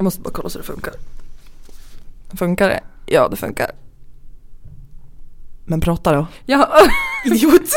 Jag 0.00 0.04
måste 0.04 0.20
bara 0.20 0.30
kolla 0.30 0.48
så 0.48 0.58
det 0.58 0.64
funkar. 0.64 0.94
Funkar 2.38 2.68
det? 2.68 2.80
Ja 3.06 3.28
det 3.28 3.36
funkar. 3.36 3.70
Men 5.64 5.80
prata 5.80 6.12
då. 6.12 6.26
Ja, 6.46 6.68
idiot. 7.24 7.52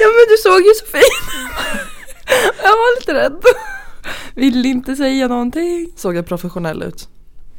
ja 0.00 0.06
men 0.08 0.26
du 0.28 0.36
såg 0.42 0.60
ju 0.60 0.74
så 0.74 0.86
fin 0.86 1.02
Jag 2.62 2.70
var 2.70 3.00
lite 3.00 3.14
rädd. 3.14 3.42
Vill 4.34 4.66
inte 4.66 4.96
säga 4.96 5.28
någonting. 5.28 5.92
Såg 5.96 6.16
jag 6.16 6.26
professionell 6.26 6.82
ut? 6.82 7.08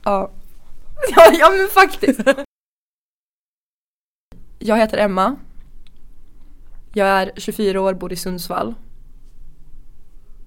Ja. 0.04 0.32
Ja, 1.16 1.32
ja 1.40 1.50
men 1.50 1.68
faktiskt. 1.68 2.20
Jag 4.60 4.78
heter 4.78 4.98
Emma. 4.98 5.36
Jag 6.94 7.08
är 7.08 7.32
24 7.38 7.82
år, 7.82 7.94
bor 7.94 8.14
i 8.14 8.16
Sundsvall. 8.16 8.76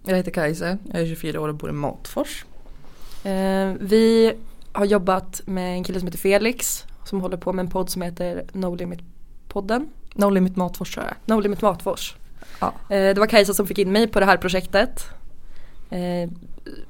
Jag 0.09 0.17
heter 0.17 0.31
Kajse, 0.31 0.79
jag 0.93 1.03
är 1.03 1.07
24 1.07 1.41
år 1.41 1.49
och 1.49 1.55
bor 1.55 1.71
i 1.71 1.73
Matfors. 1.73 2.45
Eh, 3.25 3.73
vi 3.81 4.33
har 4.73 4.85
jobbat 4.85 5.41
med 5.47 5.73
en 5.73 5.85
kille 5.85 6.01
som 6.01 6.07
heter 6.07 6.19
Felix 6.19 6.85
som 7.05 7.21
håller 7.21 7.37
på 7.37 7.53
med 7.53 7.63
en 7.63 7.71
podd 7.71 7.91
som 7.91 8.03
heter 8.03 8.45
No 8.53 8.75
Limit 8.75 9.01
podden. 9.49 9.89
No 10.15 10.31
Limit 10.31 10.57
Matfors 10.57 10.95
tror 10.95 11.07
jag. 11.07 11.37
No 11.37 11.41
Limit 11.41 11.63
Matfors. 11.63 12.17
Ja. 12.61 12.67
Eh, 12.67 13.15
det 13.15 13.19
var 13.19 13.27
Kajsa 13.27 13.55
som 13.55 13.67
fick 13.67 13.79
in 13.79 13.93
mig 13.93 14.09
på 14.09 14.21
det 14.21 14.27
här 14.27 14.37
projektet. 14.37 15.05
Eh, 15.91 16.31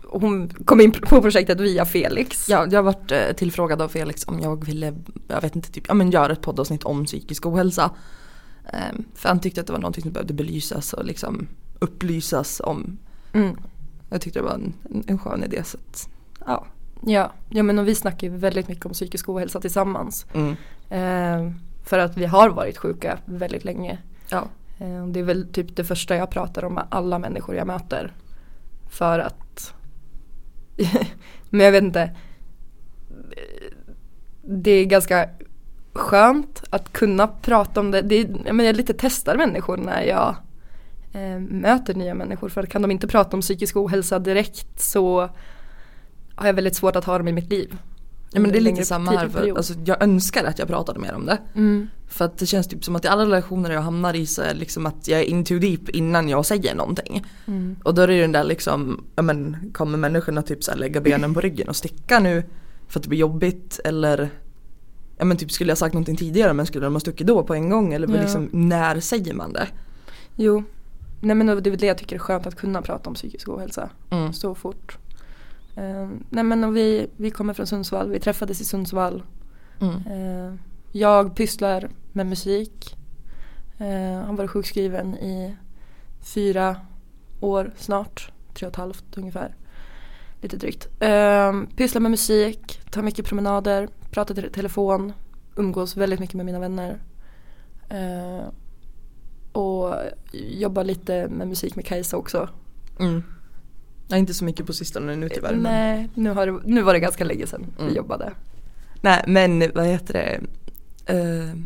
hon 0.02 0.48
kom 0.48 0.80
in 0.80 0.92
på 0.92 1.22
projektet 1.22 1.60
via 1.60 1.84
Felix. 1.84 2.48
Ja, 2.48 2.66
jag 2.70 2.78
har 2.78 2.92
varit 2.92 3.36
tillfrågad 3.36 3.82
av 3.82 3.88
Felix 3.88 4.28
om 4.28 4.40
jag 4.40 4.64
ville, 4.64 4.94
jag 5.28 5.40
vet 5.40 5.56
inte, 5.56 5.72
typ, 5.72 5.84
ja 5.88 5.94
men 5.94 6.10
göra 6.10 6.32
ett 6.32 6.42
poddavsnitt 6.42 6.84
om 6.84 7.04
psykisk 7.04 7.46
ohälsa. 7.46 7.90
För 9.14 9.28
han 9.28 9.40
tyckte 9.40 9.60
att 9.60 9.66
det 9.66 9.72
var 9.72 9.80
någonting 9.80 10.02
som 10.02 10.12
behövde 10.12 10.34
belysas 10.34 10.92
och 10.92 11.04
liksom 11.04 11.48
upplysas 11.78 12.60
om. 12.64 12.98
Mm. 13.36 13.56
Jag 14.10 14.20
tyckte 14.20 14.38
det 14.38 14.42
var 14.42 14.54
en, 14.54 14.74
en 15.06 15.18
skön 15.18 15.44
idé 15.44 15.64
så 15.64 15.78
att, 15.78 16.08
ja. 16.46 16.66
Ja, 17.00 17.32
ja 17.48 17.62
men 17.62 17.78
och 17.78 17.88
vi 17.88 17.94
snackar 17.94 18.26
ju 18.26 18.36
väldigt 18.36 18.68
mycket 18.68 18.86
om 18.86 18.92
psykisk 18.92 19.28
ohälsa 19.28 19.60
tillsammans. 19.60 20.26
Mm. 20.34 20.56
Eh, 20.90 21.52
för 21.84 21.98
att 21.98 22.16
vi 22.16 22.26
har 22.26 22.50
varit 22.50 22.78
sjuka 22.78 23.18
väldigt 23.24 23.64
länge. 23.64 23.98
Ja. 24.30 24.48
Eh, 24.78 25.06
det 25.06 25.20
är 25.20 25.24
väl 25.24 25.52
typ 25.52 25.76
det 25.76 25.84
första 25.84 26.16
jag 26.16 26.30
pratar 26.30 26.64
om 26.64 26.74
med 26.74 26.84
alla 26.88 27.18
människor 27.18 27.56
jag 27.56 27.66
möter. 27.66 28.12
För 28.88 29.18
att 29.18 29.74
Men 31.50 31.60
jag 31.60 31.72
vet 31.72 31.82
inte 31.82 32.16
Det 34.42 34.70
är 34.70 34.84
ganska 34.84 35.28
skönt 35.92 36.64
att 36.70 36.92
kunna 36.92 37.26
prata 37.26 37.80
om 37.80 37.90
det. 37.90 38.02
det 38.02 38.14
är, 38.14 38.28
jag, 38.44 38.54
menar, 38.56 38.64
jag 38.64 38.76
lite 38.76 38.94
testar 38.98 39.36
människor 39.36 39.76
när 39.76 40.02
jag 40.02 40.36
eh, 41.16 41.40
möter 41.40 41.94
nya 41.94 42.14
människor. 42.14 42.48
För 42.48 42.66
kan 42.66 42.82
de 42.82 42.90
inte 42.90 43.06
prata 43.06 43.36
om 43.36 43.40
psykisk 43.40 43.76
ohälsa 43.76 44.18
direkt 44.18 44.80
så 44.80 45.30
har 46.34 46.46
jag 46.46 46.54
väldigt 46.54 46.76
svårt 46.76 46.96
att 46.96 47.04
ha 47.04 47.18
dem 47.18 47.28
i 47.28 47.32
mitt 47.32 47.50
liv. 47.50 47.76
Ja 48.32 48.40
men 48.40 48.52
det 48.52 48.58
är 48.58 48.60
lite 48.60 48.84
samma 48.84 49.10
här. 49.10 49.28
För, 49.28 49.56
alltså, 49.56 49.74
jag 49.84 50.02
önskar 50.02 50.44
att 50.44 50.58
jag 50.58 50.68
pratade 50.68 51.00
mer 51.00 51.14
om 51.14 51.26
det. 51.26 51.38
Mm. 51.54 51.88
För 52.06 52.24
att 52.24 52.38
det 52.38 52.46
känns 52.46 52.68
typ 52.68 52.84
som 52.84 52.96
att 52.96 53.04
i 53.04 53.08
alla 53.08 53.22
relationer 53.22 53.70
jag 53.70 53.80
hamnar 53.80 54.14
i 54.14 54.26
så 54.26 54.42
är 54.42 54.54
liksom 54.54 54.86
att 54.86 55.08
jag 55.08 55.20
är 55.20 55.24
in 55.24 55.44
too 55.44 55.58
deep 55.58 55.88
innan 55.88 56.28
jag 56.28 56.46
säger 56.46 56.74
någonting. 56.74 57.24
Mm. 57.46 57.76
Och 57.82 57.94
då 57.94 58.02
är 58.02 58.06
det 58.08 58.20
den 58.20 58.32
där 58.32 58.44
liksom, 58.44 59.04
ja 59.16 59.22
men 59.22 59.70
kommer 59.74 59.98
människorna 59.98 60.42
typ 60.42 60.64
så 60.64 60.70
här 60.70 60.78
lägga 60.78 61.00
benen 61.00 61.34
på 61.34 61.40
ryggen 61.40 61.68
och 61.68 61.76
sticka 61.76 62.18
nu 62.18 62.42
för 62.88 62.98
att 62.98 63.02
det 63.02 63.08
blir 63.08 63.18
jobbigt 63.18 63.80
eller 63.84 64.30
Ja 65.18 65.24
men 65.24 65.36
typ 65.36 65.52
skulle 65.52 65.70
jag 65.70 65.78
sagt 65.78 65.94
någonting 65.94 66.16
tidigare 66.16 66.52
men 66.52 66.66
skulle 66.66 66.86
de 66.86 66.92
ha 66.92 67.00
stuckit 67.00 67.26
då 67.26 67.42
på 67.42 67.54
en 67.54 67.70
gång 67.70 67.92
eller 67.92 68.08
Ja. 68.08 68.20
liksom 68.22 68.48
när 68.52 69.00
säger 69.00 69.34
man 69.34 69.52
det? 69.52 69.68
Jo. 70.34 70.64
Nej 71.20 71.36
men 71.36 71.46
det 71.46 71.52
är 71.70 71.76
det 71.76 71.86
jag 71.86 71.98
tycker 71.98 72.16
är 72.16 72.20
skönt 72.20 72.46
att 72.46 72.54
kunna 72.56 72.82
prata 72.82 73.10
om 73.10 73.14
psykisk 73.14 73.48
ohälsa 73.48 73.90
Mm. 74.10 74.32
så 74.32 74.54
fort. 74.54 74.98
Eh, 75.76 76.08
nej 76.30 76.44
men 76.44 76.64
och 76.64 76.76
vi, 76.76 77.06
vi 77.16 77.30
kommer 77.30 77.54
från 77.54 77.66
Sundsvall, 77.66 78.10
vi 78.10 78.20
träffades 78.20 78.60
i 78.60 78.64
Sundsvall. 78.64 79.22
Mm. 79.80 79.94
Eh, 79.94 80.54
jag 80.92 81.36
pysslar 81.36 81.88
med 82.12 82.26
musik. 82.26 82.96
Eh, 83.78 84.26
har 84.26 84.32
varit 84.36 84.50
sjukskriven 84.50 85.14
i 85.14 85.56
fyra 86.20 86.76
år 87.40 87.72
snart, 87.76 88.32
tre 88.54 88.66
och 88.66 88.72
ett 88.72 88.76
halvt 88.76 89.16
ungefär. 89.16 89.54
Lite 90.40 90.56
drygt. 90.56 90.88
Eh, 91.02 91.52
pysslar 91.76 92.00
med 92.00 92.10
musik, 92.10 92.80
tar 92.90 93.02
mycket 93.02 93.26
promenader, 93.26 93.88
pratar 94.10 94.44
i 94.44 94.50
telefon, 94.50 95.12
umgås 95.56 95.96
väldigt 95.96 96.20
mycket 96.20 96.34
med 96.36 96.46
mina 96.46 96.58
vänner. 96.60 96.98
Eh, 97.88 98.46
och 99.56 99.94
jobbar 100.32 100.84
lite 100.84 101.28
med 101.28 101.48
musik 101.48 101.76
med 101.76 101.86
Kajsa 101.86 102.16
också. 102.16 102.48
Mm. 103.00 103.22
Nej 104.08 104.18
inte 104.20 104.34
så 104.34 104.44
mycket 104.44 104.66
på 104.66 104.72
sistone 104.72 105.16
nu 105.16 105.28
tyvärr. 105.28 105.52
men- 105.52 105.62
Nej, 105.62 106.08
nu, 106.14 106.30
har 106.30 106.46
det, 106.46 106.60
nu 106.64 106.82
var 106.82 106.92
det 106.94 107.00
ganska 107.00 107.24
länge 107.24 107.46
sedan 107.46 107.66
Mm. 107.78 107.88
vi 107.90 107.96
jobbade. 107.96 108.32
Nej 109.00 109.24
men 109.26 109.64
vad 109.74 109.86
heter 109.86 110.12
det? 110.14 110.40
Eh, 111.14 111.56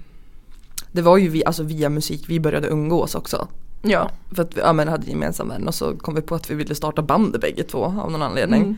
det 0.93 1.03
var 1.03 1.17
ju 1.19 1.29
vi, 1.29 1.45
alltså 1.45 1.63
via 1.63 1.89
musik 1.89 2.25
vi 2.29 2.41
började 2.41 2.69
umgås 2.69 3.15
också. 3.15 3.49
Ja. 3.83 4.11
För 4.35 4.43
att 4.43 4.57
vi 4.57 4.61
ja, 4.61 4.73
men 4.73 4.89
hade 4.89 5.05
en 5.07 5.11
gemensam 5.11 5.49
vän 5.49 5.69
och 5.69 5.75
så 5.75 5.97
kom 5.97 6.15
vi 6.15 6.21
på 6.23 6.35
att 6.35 6.51
vi 6.51 6.55
ville 6.55 6.75
starta 6.75 7.03
band 7.03 7.41
bägge 7.41 7.63
två 7.63 7.85
av 7.85 8.11
någon 8.13 8.23
anledning. 8.23 8.63
Mm. 8.63 8.77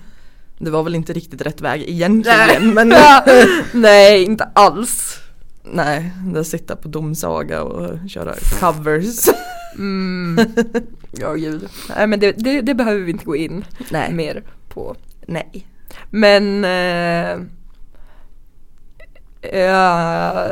Det 0.58 0.70
var 0.70 0.82
väl 0.82 0.94
inte 0.94 1.12
riktigt 1.12 1.40
rätt 1.42 1.60
väg 1.60 1.82
egentligen 1.88 2.74
men 2.74 2.92
Nej, 3.74 4.24
inte 4.24 4.44
alls. 4.44 5.18
Nej, 5.64 6.12
det 6.34 6.44
sitta 6.44 6.76
på 6.76 6.88
domsaga 6.88 7.62
och 7.62 8.10
köra 8.10 8.34
covers. 8.60 9.28
Mm. 9.78 10.46
Ja 11.18 11.34
gud. 11.34 11.68
Nej 11.96 12.06
men 12.06 12.20
det, 12.20 12.32
det, 12.32 12.60
det 12.60 12.74
behöver 12.74 13.00
vi 13.00 13.10
inte 13.10 13.24
gå 13.24 13.36
in 13.36 13.64
nej, 13.90 14.12
mer 14.12 14.42
på. 14.68 14.96
nej. 15.26 15.66
Men 16.10 16.64
eh, 16.64 17.38
ja, 19.60 20.48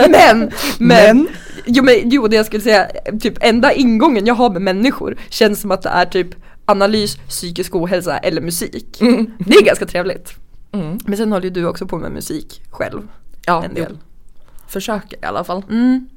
men, 0.08 0.08
men, 0.08 0.50
Men? 0.78 1.28
Jo, 1.66 1.84
men 1.84 2.10
jo 2.10 2.28
det 2.28 2.36
jag 2.36 2.46
skulle 2.46 2.62
säga, 2.62 2.88
typ 3.20 3.34
enda 3.40 3.72
ingången 3.72 4.26
jag 4.26 4.34
har 4.34 4.50
med 4.50 4.62
människor 4.62 5.18
känns 5.28 5.60
som 5.60 5.70
att 5.70 5.82
det 5.82 5.88
är 5.88 6.04
typ 6.04 6.28
analys, 6.64 7.16
psykisk 7.16 7.74
ohälsa 7.74 8.18
eller 8.18 8.40
musik. 8.40 9.00
Mm. 9.00 9.30
Det 9.38 9.54
är 9.54 9.64
ganska 9.64 9.86
trevligt. 9.86 10.34
Mm. 10.72 10.98
Men 11.04 11.16
sen 11.16 11.32
håller 11.32 11.44
ju 11.44 11.50
du 11.50 11.64
också 11.66 11.86
på 11.86 11.98
med 11.98 12.12
musik 12.12 12.62
själv. 12.70 13.08
Ja, 13.46 13.64
en 13.64 13.74
del. 13.74 13.98
Försöker 14.66 15.16
i 15.22 15.24
alla 15.26 15.44
fall. 15.44 15.62
Mm. 15.70 16.08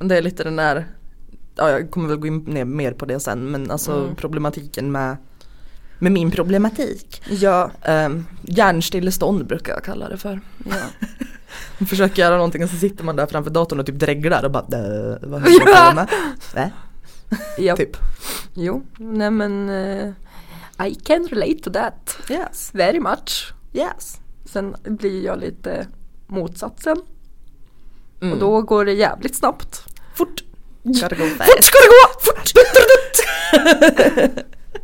Det 0.00 0.16
är 0.18 0.22
lite 0.22 0.44
den 0.44 0.56
där, 0.56 0.86
ja 1.56 1.70
jag 1.70 1.90
kommer 1.90 2.08
väl 2.08 2.16
gå 2.18 2.26
in 2.26 2.76
mer 2.76 2.92
på 2.92 3.06
det 3.06 3.20
sen 3.20 3.50
men 3.50 3.70
alltså 3.70 3.92
Mm. 4.02 4.14
problematiken 4.16 4.92
med, 4.92 5.16
med 5.98 6.12
min 6.12 6.30
problematik. 6.30 7.22
Ja. 7.30 7.70
Um, 7.88 8.26
hjärnstillestånd 8.42 9.46
brukar 9.46 9.72
jag 9.72 9.84
kalla 9.84 10.08
det 10.08 10.16
för. 10.16 10.40
ja. 10.64 10.76
Man 11.78 11.86
försöker 11.86 12.22
göra 12.22 12.36
någonting 12.36 12.62
och 12.64 12.70
så 12.70 12.76
sitter 12.76 13.04
man 13.04 13.16
där 13.16 13.26
framför 13.26 13.50
datorn 13.50 13.80
och 13.80 13.86
typ 13.86 13.98
dreglar 13.98 14.44
och 14.44 14.50
bara 14.50 14.62
"Dö, 14.66 15.18
vad 15.22 15.40
höll 15.42 15.52
jag 15.52 15.88
på 15.90 15.94
med? 15.94 16.70
Ja. 17.58 17.76
Typ. 17.76 17.96
Jo, 18.54 18.82
nej 18.98 19.30
men 19.30 19.68
eh, 19.70 20.08
I 20.88 20.94
can 20.94 21.28
relate 21.30 21.62
to 21.62 21.70
that. 21.72 22.18
Yes. 22.30 22.70
Very 22.74 23.00
much. 23.00 23.52
Yes. 23.76 24.20
Sen 24.44 24.76
blir 24.84 25.24
jag 25.24 25.38
lite 25.40 25.86
motsatsen 26.26 26.96
Mm. 28.20 28.32
och 28.32 28.38
då 28.38 28.62
går 28.62 28.84
det 28.84 28.92
jävligt 28.92 29.34
snabbt. 29.34 29.84
fort. 30.14 30.44
Gotta 30.82 31.08
go 31.16 31.22
Fort 31.24 31.36
fast. 31.38 31.64
ska 31.64 31.78
det 31.78 31.88
gå! 31.88 32.20
Fort! 32.20 32.52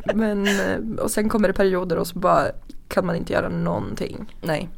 Men, 0.15 0.47
eh, 0.47 0.99
och 1.03 1.11
sen 1.11 1.29
kommer 1.29 1.47
det 1.47 1.53
perioder 1.53 1.97
och 1.97 2.07
så 2.07 2.19
bara 2.19 2.47
kan 2.87 3.05
man 3.05 3.15
inte 3.15 3.33
göra 3.33 3.49
någonting. 3.49 4.35
Nej. 4.41 4.69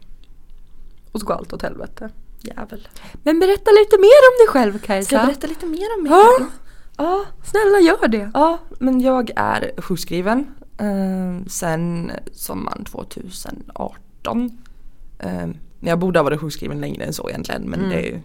Och 1.11 1.19
så 1.19 1.25
går 1.25 1.33
allt 1.33 1.53
åt 1.53 1.61
helvete. 1.61 2.09
Jävel. 2.41 2.87
Men 3.23 3.39
berätta 3.39 3.71
lite 3.71 3.97
mer 3.97 4.21
om 4.31 4.35
dig 4.39 4.47
själv 4.47 4.79
Kajsa. 4.79 5.05
Ska 5.05 5.15
jag 5.15 5.25
berätta 5.25 5.47
lite 5.47 5.65
mer 5.65 5.87
om 5.97 6.03
mig 6.03 6.11
Ja. 6.11 6.29
själv? 6.37 6.49
Ja. 6.97 7.25
Snälla 7.43 7.79
gör 7.79 8.07
det. 8.07 8.31
Ja, 8.33 8.57
men 8.79 9.01
jag 9.01 9.31
är 9.35 9.81
sjukskriven 9.81 10.47
eh, 10.77 11.45
sen 11.47 12.11
sommaren 12.33 12.83
2018. 12.85 13.95
Eh, 15.19 15.47
jag 15.79 15.99
borde 15.99 16.19
ha 16.19 16.23
varit 16.23 16.39
sjukskriven 16.39 16.81
längre 16.81 17.03
än 17.03 17.13
så 17.13 17.29
egentligen 17.29 17.61
men 17.61 17.79
Mm. 17.79 17.89
det 17.91 17.95
är 17.95 18.11
ju 18.13 18.19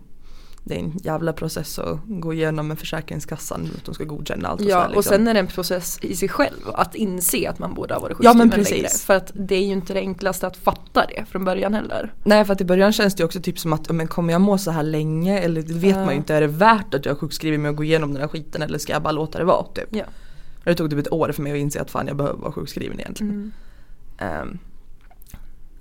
det 0.65 0.75
är 0.75 0.79
en 0.79 0.99
jävla 1.03 1.33
process 1.33 1.79
att 1.79 1.99
gå 2.07 2.33
igenom 2.35 2.69
med 2.69 2.79
Försäkringskassan 2.79 3.69
att 3.79 3.85
de 3.85 3.95
ska 3.95 4.05
godkänna 4.05 4.49
allt 4.49 4.61
och 4.61 4.67
Ja 4.67 4.85
och 4.85 4.91
liksom. 4.91 5.03
sen 5.03 5.29
är 5.29 5.35
det 5.35 5.41
en 5.41 5.47
process 5.47 5.99
i 6.03 6.17
sig 6.17 6.29
själv 6.29 6.57
att 6.75 6.95
inse 6.95 7.51
att 7.51 7.59
man 7.59 7.75
borde 7.75 7.95
ha 7.95 8.01
varit 8.01 8.17
Ja, 8.21 8.31
sjukskriven 8.31 8.39
men 8.49 8.51
precis. 8.51 8.73
längre. 8.77 8.89
För 8.89 9.15
att 9.15 9.33
det 9.35 9.55
är 9.55 9.61
ju 9.67 9.73
inte 9.73 9.95
det 9.95 10.01
enklaste 10.01 10.47
att 10.47 10.57
fatta 10.57 11.07
det 11.07 11.25
från 11.31 11.45
början 11.45 11.75
heller. 11.75 12.13
Nej 12.25 12.45
för 12.45 12.53
att 12.53 12.61
i 12.61 12.65
början 12.65 12.93
känns 12.93 13.15
det 13.15 13.25
också 13.25 13.41
typ 13.41 13.59
som 13.59 13.73
att 13.73 13.81
ja, 13.87 13.93
men 13.93 14.07
kommer 14.07 14.33
jag 14.33 14.41
må 14.41 14.59
så 14.59 14.71
här 14.71 14.83
länge 14.83 15.39
eller 15.39 15.63
det 15.63 15.75
vet 15.75 15.97
Ja. 15.97 16.05
man 16.05 16.11
ju 16.11 16.17
inte. 16.17 16.35
Är 16.35 16.41
det 16.41 16.47
värt 16.47 16.95
att 16.95 17.05
jag 17.05 17.13
är 17.15 17.19
sjukskriven 17.19 17.63
med 17.63 17.71
att 17.71 17.77
gå 17.77 17.85
igenom 17.85 18.13
den 18.13 18.21
här 18.21 18.29
skiten 18.29 18.63
eller 18.63 18.79
ska 18.79 18.93
jag 18.93 19.03
bara 19.03 19.13
låta 19.13 19.39
det 19.39 19.45
vara 19.45 19.65
typ? 19.75 19.89
Ja. 19.91 20.05
Det 20.65 20.75
tog 20.75 20.91
typ 20.91 20.99
ett 20.99 21.13
år 21.13 21.33
för 21.33 21.43
mig 21.43 21.53
att 21.53 21.59
inse 21.59 21.81
att 21.81 21.91
fan 21.91 22.07
jag 22.07 22.17
behöver 22.17 22.39
vara 22.39 22.53
sjukskriven 22.53 23.01
egentligen. 23.01 23.33
Mm. 23.33 23.53
Ehm, 24.19 24.59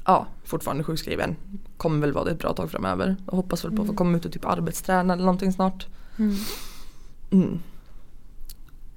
ja, 0.10 0.28
fortfarande 0.44 0.84
sjukskriven. 0.84 1.36
Kommer 1.78 2.00
väl 2.02 2.14
vara 2.14 2.26
det 2.26 2.32
ett 2.32 2.40
bra 2.40 2.54
tag 2.54 2.72
framöver. 2.72 3.16
Och 3.26 3.38
hoppas 3.38 3.66
väl 3.66 3.72
på 3.72 3.82
att 3.82 3.88
få 3.88 3.92
Mm. 3.92 3.96
komma 3.96 4.18
ut 4.18 4.26
och 4.26 4.32
typ 4.32 4.46
arbetsträna 4.46 5.14
eller 5.14 5.24
någonting 5.26 5.52
snart. 5.54 5.88
Mm. 6.20 6.36
Mm. 7.32 7.60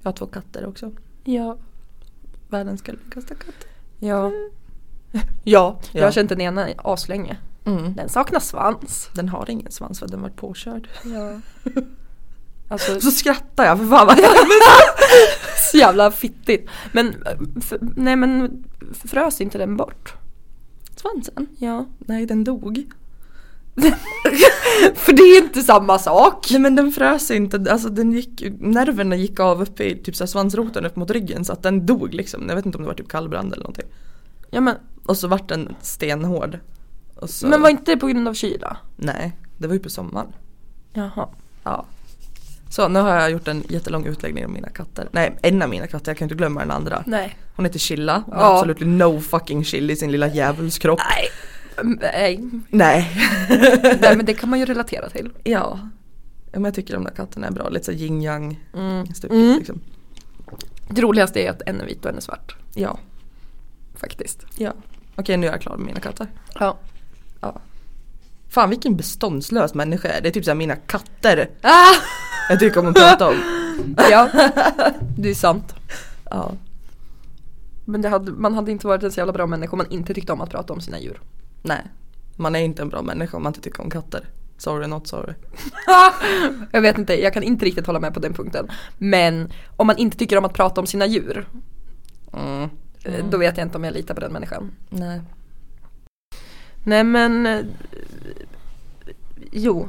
Jag 0.01 0.07
har 0.11 0.13
två 0.13 0.25
katter 0.25 0.65
också. 0.65 0.91
Ja. 1.23 1.57
Världens 2.49 2.81
gulligaste 2.81 3.35
katt. 3.35 3.67
Ja. 3.99 4.31
Ja, 5.43 5.79
jag 5.91 6.01
Ja. 6.01 6.05
har 6.07 6.11
känt 6.11 6.29
den 6.29 6.41
ena 6.41 6.67
aslänge. 6.77 7.37
Mm. 7.65 7.93
Den 7.95 8.09
saknar 8.09 8.39
svans. 8.39 9.09
Den 9.15 9.29
har 9.29 9.49
ingen 9.49 9.71
svans 9.71 9.99
för 9.99 10.07
den 10.07 10.21
varit 10.21 10.35
påkörd. 10.35 10.89
Ja. 11.05 11.39
Alltså 12.67 12.99
Så 13.01 13.11
skrattar 13.11 13.65
jag 13.65 13.77
för 13.77 13.85
fan 13.87 14.07
vad 14.07 14.17
så 15.71 15.77
jävla 15.77 16.11
fittigt. 16.11 16.69
Men, 16.91 17.07
eh, 17.07 17.37
f- 17.57 17.73
nej 17.81 18.15
men 18.15 18.63
frös 18.93 19.41
inte 19.41 19.57
den 19.57 19.77
bort? 19.77 20.13
Svansen? 21.03 21.47
Ja. 21.57 21.85
Nej 21.97 22.25
den 22.25 22.43
dog. 22.43 22.83
För 24.95 25.13
det 25.13 25.23
är 25.23 25.43
inte 25.43 25.61
samma 25.61 25.99
sak. 25.99 26.47
Nej 26.51 26.59
men 26.59 26.75
den 26.75 26.91
frös 26.91 27.31
inte, 27.31 27.71
alltså 27.71 27.89
den 27.89 28.11
gick, 28.11 28.43
nerverna 28.59 29.15
gick 29.15 29.39
av 29.39 29.61
uppe 29.61 29.83
i 29.83 29.97
typ 29.97 30.15
så 30.15 30.27
svansroten 30.27 30.85
upp 30.85 30.95
mot 30.95 31.11
ryggen 31.11 31.45
så 31.45 31.53
att 31.53 31.63
den 31.63 31.85
dog 31.85 32.13
liksom. 32.13 32.49
Jag 32.49 32.55
vet 32.55 32.65
inte 32.65 32.77
om 32.77 32.81
det 32.83 32.87
var 32.87 32.95
typ 32.95 33.07
kallbrand 33.07 33.53
eller 33.53 33.63
någonting. 33.63 33.87
Ja 34.49 34.61
men, 34.61 34.75
Och 35.05 35.17
så 35.17 35.27
vart 35.27 35.49
den 35.49 35.75
stenhård. 35.81 36.59
Så, 37.23 37.47
men 37.47 37.61
var 37.61 37.69
inte 37.69 37.91
det 37.91 37.97
på 37.97 38.07
grund 38.07 38.27
av 38.27 38.33
kyla? 38.33 38.77
Nej, 38.95 39.37
det 39.57 39.67
var 39.67 39.73
ju 39.73 39.79
på 39.79 39.89
sommaren. 39.89 40.27
Jaha. 40.93 41.27
Ja. 41.63 41.85
Så 42.73 42.87
nu 42.87 42.99
har 42.99 43.15
jag 43.15 43.31
gjort 43.31 43.47
en 43.47 43.63
jättelång 43.69 44.05
utläggning 44.05 44.45
om 44.45 44.53
mina 44.53 44.69
katter. 44.69 45.09
Nej, 45.11 45.37
en 45.41 45.61
av 45.61 45.69
mina 45.69 45.87
katter, 45.87 46.11
jag 46.11 46.17
kan 46.17 46.25
inte 46.25 46.35
glömma 46.35 46.59
den 46.59 46.71
andra. 46.71 47.03
Nej. 47.07 47.37
Hon 47.55 47.65
heter 47.65 47.79
Chilla, 47.79 48.23
Ja. 48.27 48.35
har 48.35 48.55
absolut 48.55 48.79
no 48.79 49.19
fucking 49.19 49.63
chill 49.63 49.91
i 49.91 49.95
sin 49.95 50.11
lilla 50.11 50.27
djävulskropp. 50.27 50.99
Nej. 51.09 51.27
Mm, 51.81 51.99
Nej. 52.01 52.49
Nej. 52.69 53.11
Nej 54.01 54.17
men 54.17 54.25
det 54.25 54.33
kan 54.33 54.49
man 54.49 54.59
ju 54.59 54.65
relatera 54.65 55.09
till. 55.09 55.31
ja. 55.43 55.79
Ja, 56.51 56.59
Men 56.59 56.63
jag 56.65 56.73
tycker 56.73 56.93
de 56.93 57.03
där 57.03 57.11
katterna 57.11 57.47
är 57.47 57.51
bra, 57.51 57.69
lite 57.69 57.85
så 57.85 57.91
yin 57.91 58.21
yang 58.21 58.59
Mm. 58.73 59.05
stuket 59.13 59.31
Mm. 59.37 59.57
liksom. 59.57 59.79
Det 60.89 61.01
roligaste 61.01 61.39
är 61.41 61.49
att 61.49 61.61
en 61.65 61.81
är 61.81 61.85
vit 61.85 62.05
och 62.05 62.11
en 62.11 62.17
är 62.17 62.21
svart. 62.21 62.55
Ja. 62.73 62.97
Faktiskt. 63.95 64.45
ja. 64.57 64.73
Okej 65.15 65.37
nu 65.37 65.47
är 65.47 65.51
jag 65.51 65.61
klar 65.61 65.77
med 65.77 65.85
mina 65.85 65.99
katter. 65.99 66.27
Ja. 66.59 66.77
Ja. 67.41 67.61
Fan 68.49 68.69
vilken 68.69 68.95
beståndslös 68.97 69.73
människa 69.73 70.07
jag 70.07 70.17
är. 70.17 70.21
Det 70.21 70.29
är 70.29 70.31
typ 70.31 70.45
såhär 70.45 70.55
mina 70.55 70.75
katter 70.75 71.49
Ah! 71.61 71.95
Jag 72.49 72.59
tycker 72.59 72.79
om 72.79 72.87
att 72.87 72.95
prata 72.95 73.27
om. 73.27 73.35
Ja, 74.11 74.29
det 75.17 75.29
är 75.29 75.35
sant. 75.35 75.75
Ja. 76.29 76.51
Men 77.85 78.05
hade, 78.05 78.31
man 78.31 78.53
hade 78.53 78.71
inte 78.71 78.87
varit 78.87 79.03
en 79.03 79.11
så 79.11 79.19
jävla 79.19 79.33
bra 79.33 79.47
människa 79.47 79.71
om 79.71 79.77
man 79.77 79.91
inte 79.91 80.13
tyckte 80.13 80.33
om 80.33 80.41
att 80.41 80.49
prata 80.49 80.73
om 80.73 80.81
sina 80.81 80.99
djur. 80.99 81.21
Nej. 81.61 81.81
Man 82.35 82.55
är 82.55 82.59
inte 82.59 82.81
en 82.81 82.89
bra 82.89 83.01
människa 83.01 83.37
om 83.37 83.43
man 83.43 83.49
inte 83.49 83.61
tycker 83.61 83.81
om 83.81 83.89
katter. 83.89 84.27
Sorry 84.57 84.87
not 84.87 85.07
sorry. 85.07 85.33
jag 86.71 86.81
vet 86.81 86.97
inte, 86.97 87.21
jag 87.23 87.33
kan 87.33 87.43
inte 87.43 87.65
riktigt 87.65 87.85
hålla 87.87 87.99
med 87.99 88.13
på 88.13 88.19
den 88.19 88.33
punkten. 88.33 88.67
Men 88.97 89.51
om 89.77 89.87
man 89.87 89.97
inte 89.97 90.17
tycker 90.17 90.37
om 90.37 90.45
att 90.45 90.53
prata 90.53 90.81
om 90.81 90.87
sina 90.87 91.05
djur, 91.05 91.47
Mm. 92.33 92.69
eh, 93.03 93.25
då 93.31 93.37
vet 93.37 93.57
jag 93.57 93.65
inte 93.65 93.77
om 93.77 93.83
jag 93.83 93.93
litar 93.93 94.13
på 94.13 94.21
den 94.21 94.33
människan. 94.33 94.71
Nej. 94.89 95.21
Nej 96.83 97.03
men, 97.03 97.45
eh, 97.45 97.59
jo. 99.51 99.87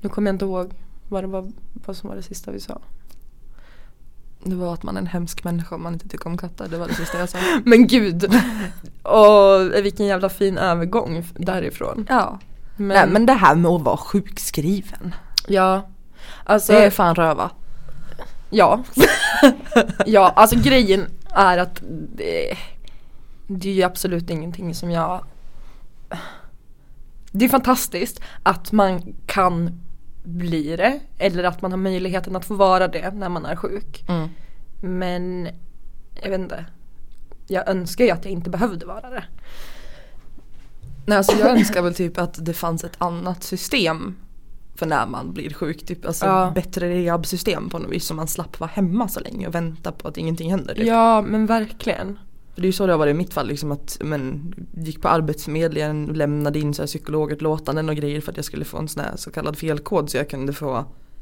Nu 0.00 0.08
kommer 0.08 0.28
jag 0.28 0.34
inte 0.34 0.44
ihåg 0.44 0.74
vad, 1.08 1.24
det 1.24 1.28
var, 1.28 1.52
vad 1.86 1.96
som 1.96 2.08
var 2.08 2.16
det 2.16 2.22
sista 2.22 2.50
vi 2.50 2.60
sa. 2.60 2.78
Det 4.44 4.54
var 4.54 4.74
att 4.74 4.82
man 4.82 4.96
är 4.96 5.00
en 5.00 5.06
hemsk 5.06 5.44
människa 5.44 5.74
om 5.74 5.82
man 5.82 5.92
inte 5.92 6.08
tycker 6.08 6.26
om 6.26 6.38
katter. 6.38 6.68
Det 6.68 6.78
var 6.78 6.88
det 6.88 6.94
sista 6.94 7.18
jag 7.18 7.28
sa. 7.28 7.38
Men 7.64 7.86
gud! 7.86 8.34
Och 9.02 9.84
vilken 9.84 10.06
jävla 10.06 10.28
fin 10.28 10.58
övergång 10.58 11.24
därifrån. 11.34 12.06
Ja. 12.08 12.38
Men, 12.76 12.88
Nej 12.88 13.08
men 13.08 13.26
det 13.26 13.32
här 13.32 13.54
med 13.54 13.70
att 13.70 13.82
vara 13.82 13.96
sjukskriven. 13.96 15.14
ja. 15.46 15.88
Alltså, 16.44 16.72
Det 16.72 16.84
är 16.84 16.90
fan 16.90 17.14
röva. 17.14 17.50
Ja. 18.50 18.84
ja, 20.06 20.32
alltså 20.36 20.56
grejen 20.58 21.06
är 21.30 21.58
att 21.58 21.82
det, 22.16 22.56
det 23.46 23.68
är 23.68 23.74
ju 23.74 23.82
absolut 23.82 24.30
ingenting 24.30 24.74
som 24.74 24.90
jag 24.90 25.24
Det 27.30 27.44
är 27.44 27.48
fantastiskt 27.48 28.20
att 28.42 28.72
man 28.72 29.14
kan 29.26 29.80
bli 30.22 30.76
det 30.76 31.00
eller 31.18 31.44
att 31.44 31.62
man 31.62 31.70
har 31.72 31.78
möjligheten 31.78 32.36
att 32.36 32.44
få 32.44 32.54
vara 32.54 32.88
det 32.88 33.10
när 33.10 33.28
man 33.28 33.44
är 33.46 33.56
sjuk. 33.56 34.04
Mm. 34.08 34.28
Men 34.80 35.48
jag 36.22 36.30
vet 36.30 36.40
inte. 36.40 36.64
Jag 37.46 37.68
önskar 37.68 38.04
ju 38.04 38.10
att 38.10 38.24
jag 38.24 38.32
inte 38.32 38.50
behövde 38.50 38.86
vara 38.86 39.10
det. 39.10 39.24
Nej 41.06 41.18
alltså 41.18 41.38
jag 41.38 41.50
önskar 41.50 41.82
väl 41.82 41.94
typ 41.94 42.18
att 42.18 42.44
det 42.44 42.54
fanns 42.54 42.84
ett 42.84 42.96
annat 42.98 43.42
system 43.42 44.16
för 44.74 44.86
när 44.86 45.06
man 45.06 45.32
blir 45.32 45.54
sjuk. 45.54 45.86
Typ 45.86 46.06
alltså 46.06 46.26
Ja. 46.26 46.52
bättre 46.54 46.88
rehabsystem 46.88 47.68
på 47.70 47.78
något 47.78 47.90
vis 47.90 48.04
så 48.04 48.14
man 48.14 48.28
slapp 48.28 48.60
vara 48.60 48.70
hemma 48.74 49.08
så 49.08 49.20
länge 49.20 49.46
och 49.46 49.54
vänta 49.54 49.92
på 49.92 50.08
att 50.08 50.16
ingenting 50.16 50.50
händer. 50.50 50.74
Typ. 50.74 50.86
Ja 50.86 51.22
men 51.22 51.46
verkligen. 51.46 52.18
För 52.58 52.62
det 52.62 52.66
är 52.66 52.68
ju 52.68 52.72
så 52.72 52.86
det 52.86 52.92
har 52.92 52.98
varit 52.98 53.10
i 53.10 53.14
mitt 53.14 53.32
fall 53.34 53.46
liksom 53.48 53.72
att 53.72 53.98
men, 54.00 54.54
gick 54.76 55.02
på 55.02 55.08
arbetsförmedlingen, 55.08 56.06
lämnade 56.06 56.58
in 56.58 56.74
så 56.74 56.82
här 56.82 56.86
psykologutlåtanden 56.86 57.88
och 57.88 57.96
grejer 57.96 58.20
för 58.20 58.30
att 58.32 58.36
jag 58.36 58.44
skulle 58.44 58.64
få 58.64 58.78
en 58.78 58.88
sån 58.88 59.04
här 59.04 59.16
så 59.16 59.30
kallad 59.30 59.56
felkod 59.58 60.10
så 60.10 60.16
jag 60.16 60.30
kunde 60.30 60.52
få 60.52 60.66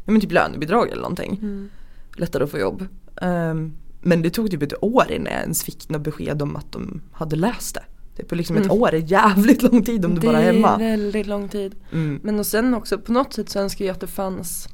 ja, 0.05 0.13
men 0.13 0.21
typ 0.21 0.33
lönebidrag 0.33 0.89
eller 0.89 1.03
någonting. 1.03 1.39
Mm. 1.43 1.69
Lättare 2.17 2.45
att 2.45 2.51
få 2.51 2.59
jobb. 2.59 2.87
Ehm, 3.21 3.73
men 4.01 4.23
det 4.23 4.31
tog 4.31 4.51
typ 4.51 4.63
ett 4.63 4.83
år 4.85 5.05
innan 5.13 5.33
jag 5.33 5.43
ens 5.43 5.65
fick 5.65 5.89
något 5.89 6.03
besked 6.03 6.43
om 6.43 6.57
att 6.57 6.73
de 6.73 7.01
hade 7.13 7.37
läst 7.37 7.75
det. 7.75 7.85
Typ 8.23 8.33
liksom 8.35 8.57
ett 8.57 8.65
Mm. 8.65 8.83
år 8.83 8.95
är 8.95 8.99
jävligt 8.99 9.63
lång 9.63 9.85
tid 9.85 10.05
om 10.05 10.15
du 10.15 10.21
bara 10.27 10.39
är 10.41 10.47
Det 10.47 10.53
hemma. 10.53 10.75
är 10.75 10.79
väldigt 10.79 11.27
lång 11.27 11.49
tid. 11.49 11.75
Mm. 11.93 12.21
Men 12.23 12.39
och 12.39 12.47
sen 12.47 12.75
också 12.75 12.99
på 12.99 13.13
något 13.13 13.33
sätt 13.33 13.49
så 13.49 13.59
önskar 13.59 13.85
jag 13.85 13.95
att 13.95 14.01
det 14.01 14.07
fanns 14.07 14.69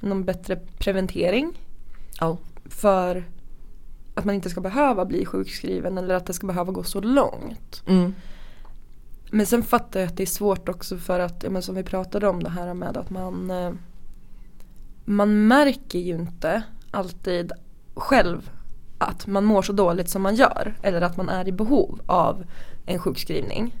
någon 0.00 0.24
bättre 0.24 0.56
preventering. 0.78 1.52
Ja. 2.20 2.38
För 2.68 3.24
att 4.14 4.24
man 4.24 4.34
inte 4.34 4.50
ska 4.50 4.60
behöva 4.60 5.04
bli 5.04 5.26
sjukskriven 5.26 5.98
eller 5.98 6.14
att 6.14 6.26
det 6.26 6.32
ska 6.32 6.46
behöva 6.46 6.72
gå 6.72 6.82
så 6.82 7.00
långt. 7.00 7.82
Mm. 7.86 8.14
Men 9.30 9.46
sen 9.46 9.62
fattar 9.62 10.00
jag 10.00 10.06
att 10.06 10.16
det 10.16 10.22
är 10.22 10.26
svårt 10.26 10.68
också 10.68 10.98
för 10.98 11.20
att, 11.20 11.42
ja, 11.42 11.50
men 11.50 11.62
som 11.62 11.74
vi 11.74 11.82
pratade 11.82 12.28
om 12.28 12.42
det 12.42 12.50
här 12.50 12.74
med 12.74 12.96
att 12.96 13.10
man 13.10 13.50
eh, 13.50 13.72
Man 15.04 15.46
märker 15.46 15.98
ju 15.98 16.14
inte 16.14 16.62
alltid 16.90 17.52
själv 17.94 18.50
att 18.98 19.26
man 19.26 19.44
mår 19.44 19.62
så 19.62 19.72
dåligt 19.72 20.08
som 20.08 20.22
man 20.22 20.34
gör. 20.34 20.74
Eller 20.82 21.00
att 21.00 21.16
man 21.16 21.28
är 21.28 21.48
i 21.48 21.52
behov 21.52 22.00
av 22.06 22.44
en 22.86 22.98
sjukskrivning. 22.98 23.74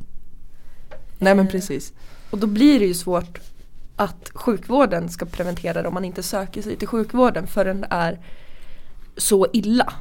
Nej 1.18 1.34
men 1.34 1.46
Eh, 1.46 1.50
precis. 1.50 1.92
Och 2.30 2.38
då 2.38 2.46
blir 2.46 2.80
det 2.80 2.86
ju 2.86 2.94
svårt 2.94 3.40
att 3.96 4.30
sjukvården 4.34 5.08
ska 5.08 5.26
preventera 5.26 5.82
det 5.82 5.88
om 5.88 5.94
man 5.94 6.04
inte 6.04 6.22
söker 6.22 6.62
sig 6.62 6.76
till 6.76 6.88
sjukvården 6.88 7.46
förrän 7.46 7.80
det 7.80 7.86
är 7.90 8.18
så 9.16 9.46
illa. 9.52 9.92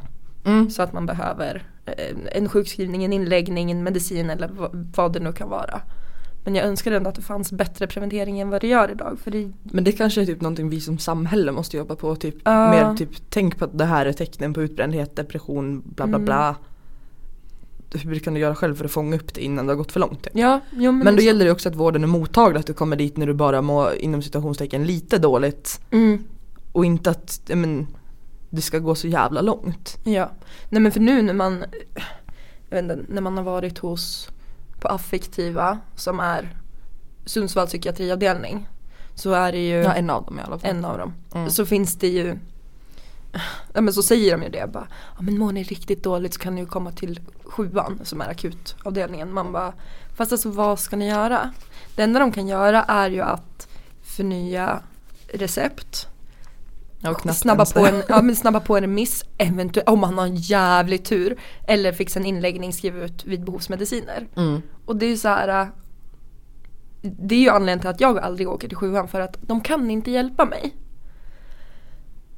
Mm. 0.45 0.69
Så 0.69 0.81
att 0.81 0.93
man 0.93 1.05
behöver 1.05 1.63
eh, 1.85 2.15
en 2.31 2.49
sjukskrivning, 2.49 3.03
en 3.03 3.13
inläggning, 3.13 3.71
en 3.71 3.83
medicin 3.83 4.29
eller 4.29 4.47
vad- 4.95 5.13
det 5.13 5.19
nu 5.19 5.31
kan 5.31 5.49
vara. 5.49 5.81
Men 6.45 6.55
jag 6.55 6.65
önskar 6.65 6.91
ändå 6.91 7.09
att 7.09 7.15
det 7.15 7.21
fanns 7.21 7.51
bättre 7.51 7.87
preventering 7.87 8.39
än 8.39 8.49
vad 8.49 8.61
det 8.61 8.67
gör 8.67 8.91
idag. 8.91 9.17
För 9.23 9.31
det, 9.31 9.51
Men 9.63 9.83
det 9.83 9.91
kanske 9.91 10.21
är 10.21 10.25
typ 10.25 10.41
någonting 10.41 10.69
vi 10.69 10.81
som 10.81 10.97
samhälle 10.97 11.51
måste 11.51 11.77
jobba 11.77 11.95
på. 11.95 12.15
Typ 12.15 12.35
Ja. 12.43 12.69
mer 12.71 12.95
typ 12.97 13.09
tänk 13.29 13.57
på 13.57 13.65
att 13.65 13.77
det 13.77 13.85
här 13.85 14.05
är 14.05 14.13
tecknen 14.13 14.53
på 14.53 14.61
utbrändhet, 14.61 15.15
depression, 15.15 15.81
bla 15.85 16.07
bla 16.07 16.15
Mm. 16.15 16.25
bla. 16.25 16.55
Hur 18.03 18.19
kan 18.19 18.33
du 18.33 18.39
göra 18.39 18.55
själv 18.55 18.75
för 18.75 18.85
att 18.85 18.91
fånga 18.91 19.15
upp 19.15 19.33
det 19.33 19.41
innan 19.43 19.65
det 19.67 19.71
har 19.73 19.77
gått 19.77 19.91
för 19.91 19.99
långt? 19.99 20.23
Typ? 20.23 20.31
ja, 20.35 20.59
jo, 20.71 20.91
men, 20.91 20.97
Men 21.05 21.15
då 21.15 21.21
så. 21.21 21.25
gäller 21.25 21.45
det 21.45 21.51
också 21.51 21.69
att 21.69 21.75
vården 21.75 22.03
är 22.03 22.07
mottaglig, 22.07 22.59
att 22.59 22.67
du 22.67 22.73
kommer 22.73 22.95
dit 22.95 23.17
när 23.17 23.25
du 23.27 23.33
bara 23.33 23.61
mår 23.61 23.93
inom 23.95 24.21
situationstecken 24.21 24.85
lite 24.85 25.17
dåligt. 25.17 25.81
Mm, 25.91 26.23
Och 26.71 26.85
inte 26.85 27.09
att 27.09 27.41
men, 27.55 27.87
det 28.55 28.61
ska 28.61 28.79
gå 28.79 28.95
så 28.95 29.07
jävla 29.07 29.41
långt. 29.41 29.97
ja. 30.03 30.31
Nej 30.69 30.81
men 30.81 30.91
för 30.91 30.99
nu 30.99 31.21
när 31.21 31.33
man 31.33 31.65
jag 32.69 32.81
vet 32.81 32.97
inte, 32.97 33.13
när 33.13 33.21
man 33.21 33.37
har 33.37 33.43
varit 33.43 33.77
hos 33.77 34.29
på 34.79 34.87
affektiva 34.87 35.79
som 35.95 36.19
är 36.19 36.57
Sundsvalls 37.25 37.69
psykiatriavdelning 37.69 38.67
så 39.15 39.31
är 39.31 39.51
det 39.51 39.67
ju 39.67 39.75
Ja 39.75 39.93
en 39.93 40.09
av 40.09 40.25
dem 40.25 40.39
i 40.39 40.41
alla 40.41 40.59
fall. 40.59 40.69
en 40.69 40.85
av 40.85 40.97
dem. 40.97 41.13
Mm. 41.35 41.49
Så 41.49 41.65
finns 41.65 41.95
det 41.95 42.07
ju 42.07 42.37
Ja 43.73 43.81
men 43.81 43.93
så 43.93 44.03
säger 44.03 44.37
de 44.37 44.43
ju 44.43 44.49
det 44.49 44.69
bara 44.73 44.87
Ja 45.15 45.21
men 45.21 45.37
mår 45.37 45.51
ni 45.51 45.63
riktigt 45.63 46.03
dåligt 46.03 46.33
så 46.33 46.39
kan 46.39 46.55
ni 46.55 46.61
ju 46.61 46.67
komma 46.67 46.91
till 46.91 47.19
sjuan 47.43 47.99
som 48.03 48.21
är 48.21 48.29
akutavdelningen. 48.29 49.33
Man 49.33 49.51
bara 49.51 49.73
Fast 50.15 50.31
alltså 50.31 50.49
vad 50.49 50.79
ska 50.79 50.95
ni 50.95 51.07
göra? 51.07 51.51
Det 51.95 52.03
enda 52.03 52.19
de 52.19 52.31
kan 52.31 52.47
göra 52.47 52.83
är 52.83 53.09
ju 53.09 53.21
att 53.21 53.67
förnya 54.03 54.79
recept 55.27 56.07
och 57.11 57.35
snabba, 57.35 57.65
på 57.65 57.85
en, 57.85 58.03
ja, 58.09 58.21
men 58.21 58.35
snabba 58.35 58.59
på 58.59 58.77
en 58.77 58.81
remiss, 58.81 59.25
eventuellt 59.37 59.89
om 59.89 59.99
man 59.99 60.17
har 60.17 60.25
en 60.25 60.35
jävlig 60.35 61.05
tur. 61.05 61.39
Eller 61.67 61.91
fixa 61.91 62.19
en 62.19 62.25
inläggning, 62.25 62.73
skriva 62.73 63.03
ut 63.05 63.25
vid 63.25 63.43
behovsmediciner. 63.45 64.27
Mm. 64.35 64.61
Och 64.85 64.95
det 64.95 65.05
är 65.05 65.09
ju 65.09 65.17
så 65.17 65.27
här. 65.27 65.61
äh, 65.61 65.67
Det 67.01 67.35
är 67.35 67.39
ju 67.39 67.49
anledningen 67.49 67.79
till 67.79 67.89
att 67.89 68.01
jag 68.01 68.17
aldrig 68.19 68.49
åker 68.49 68.67
till 68.67 68.77
sjuan 68.77 69.07
för 69.07 69.19
att 69.21 69.37
de 69.41 69.61
kan 69.61 69.91
inte 69.91 70.11
hjälpa 70.11 70.45
mig. 70.45 70.75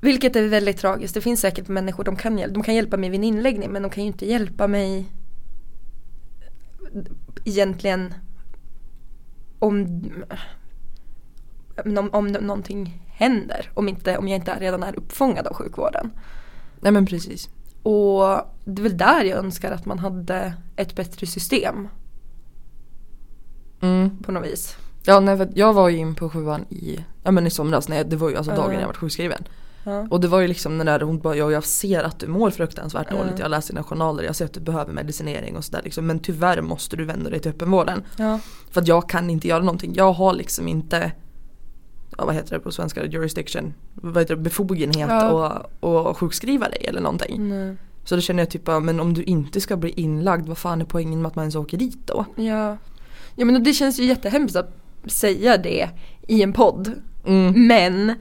Vilket 0.01 0.35
är 0.35 0.47
väldigt 0.47 0.77
tragiskt. 0.77 1.13
Det 1.13 1.21
finns 1.21 1.39
säkert 1.41 1.67
människor 1.67 2.03
de 2.03 2.15
kan, 2.15 2.39
hjäl- 2.39 2.53
de 2.53 2.63
kan 2.63 2.75
hjälpa 2.75 2.97
mig 2.97 3.09
vid 3.09 3.19
en 3.19 3.23
inläggning 3.23 3.71
men 3.71 3.81
de 3.81 3.91
kan 3.91 4.03
ju 4.03 4.07
inte 4.07 4.25
hjälpa 4.25 4.67
mig 4.67 5.05
egentligen 7.45 8.13
om, 9.59 10.01
om, 11.95 12.09
om 12.13 12.27
någonting 12.27 13.01
händer. 13.17 13.71
Om, 13.73 13.89
inte, 13.89 14.17
om 14.17 14.27
jag 14.27 14.35
inte 14.35 14.55
redan 14.59 14.83
är 14.83 14.95
uppfångad 14.99 15.47
av 15.47 15.53
sjukvården. 15.53 16.11
Nej 16.79 16.91
men 16.91 17.05
precis. 17.05 17.49
Och 17.83 18.21
det 18.65 18.81
är 18.81 18.83
väl 18.83 18.97
där 18.97 19.23
jag 19.23 19.37
önskar 19.39 19.71
att 19.71 19.85
man 19.85 19.99
hade 19.99 20.53
ett 20.75 20.95
bättre 20.95 21.27
system 21.27 21.87
Mm. 23.81 24.17
på 24.23 24.31
något 24.31 24.45
vis. 24.45 24.77
Ja, 25.03 25.19
nej, 25.19 25.37
för 25.37 25.49
jag 25.55 25.73
var 25.73 25.89
ju 25.89 25.97
in 25.97 26.15
på 26.15 26.29
sjuan 26.29 26.65
i, 26.69 27.05
ja 27.23 27.31
men 27.31 27.47
i 27.47 27.49
somras, 27.49 27.87
nej, 27.89 28.03
det 28.05 28.15
var 28.15 28.29
ju 28.29 28.35
alltså 28.37 28.51
dagen 28.55 28.73
Ja. 28.73 28.79
jag 28.79 28.87
var 28.87 28.93
sjukskriven. 28.93 29.43
Ja. 29.83 30.07
Och 30.09 30.19
det 30.21 30.27
var 30.27 30.39
ju 30.39 30.47
liksom 30.47 30.77
den 30.77 30.85
där, 30.85 30.99
hon 30.99 31.19
bara, 31.19 31.35
ja, 31.35 31.51
jag 31.51 31.63
ser 31.63 32.03
att 32.03 32.19
du 32.19 32.27
mår 32.27 32.49
fruktansvärt 32.51 33.07
Ja. 33.09 33.17
dåligt, 33.17 33.39
jag 33.39 33.51
läst 33.51 33.67
dina 33.67 33.83
journaler, 33.83 34.23
jag 34.23 34.35
ser 34.35 34.45
att 34.45 34.53
du 34.53 34.59
behöver 34.59 34.93
medicinering 34.93 35.57
och 35.57 35.65
sådär 35.65 35.81
liksom. 35.83 36.07
Men 36.07 36.19
tyvärr 36.19 36.61
måste 36.61 36.95
du 36.95 37.05
vända 37.05 37.29
dig 37.29 37.39
till 37.39 37.51
öppenvården. 37.51 38.03
Ja. 38.17 38.39
För 38.71 38.81
att 38.81 38.87
jag 38.87 39.09
kan 39.09 39.29
inte 39.29 39.47
göra 39.47 39.59
någonting, 39.59 39.93
jag 39.95 40.13
har 40.13 40.33
liksom 40.33 40.67
inte 40.67 41.11
vad 42.17 42.35
heter 42.35 42.55
det 42.55 42.59
på 42.59 42.71
svenska, 42.71 43.05
jurisdiction, 43.05 43.73
vad 43.93 44.17
heter 44.17 44.35
det, 44.35 44.41
befogenhet 44.41 45.09
Ja. 45.09 45.67
och, 45.79 46.07
och 46.07 46.17
sjukskriva 46.17 46.69
dig 46.69 46.85
eller 46.85 47.01
någonting. 47.01 47.49
Nej. 47.49 47.75
Så 48.03 48.15
då 48.15 48.21
känner 48.21 48.41
jag 48.41 48.49
typ, 48.49 48.67
men 48.67 48.99
om 48.99 49.13
du 49.13 49.23
inte 49.23 49.61
ska 49.61 49.77
bli 49.77 49.89
inlagd, 49.89 50.47
vad 50.47 50.57
fan 50.57 50.81
är 50.81 50.85
poängen 50.85 51.21
med 51.21 51.29
att 51.29 51.35
man 51.35 51.43
ens 51.43 51.55
åker 51.55 51.77
dit 51.77 52.07
då? 52.07 52.25
Ja. 52.35 52.77
ja 53.35 53.45
men 53.45 53.63
det 53.63 53.73
känns 53.73 53.99
ju 53.99 54.05
jättehemskt 54.05 54.55
att 54.55 54.71
säga 55.05 55.57
det 55.57 55.89
i 56.27 56.43
en 56.43 56.53
podd. 56.53 56.91
Mm. 57.25 57.67
Men 57.67 58.09
eh, 58.09 58.15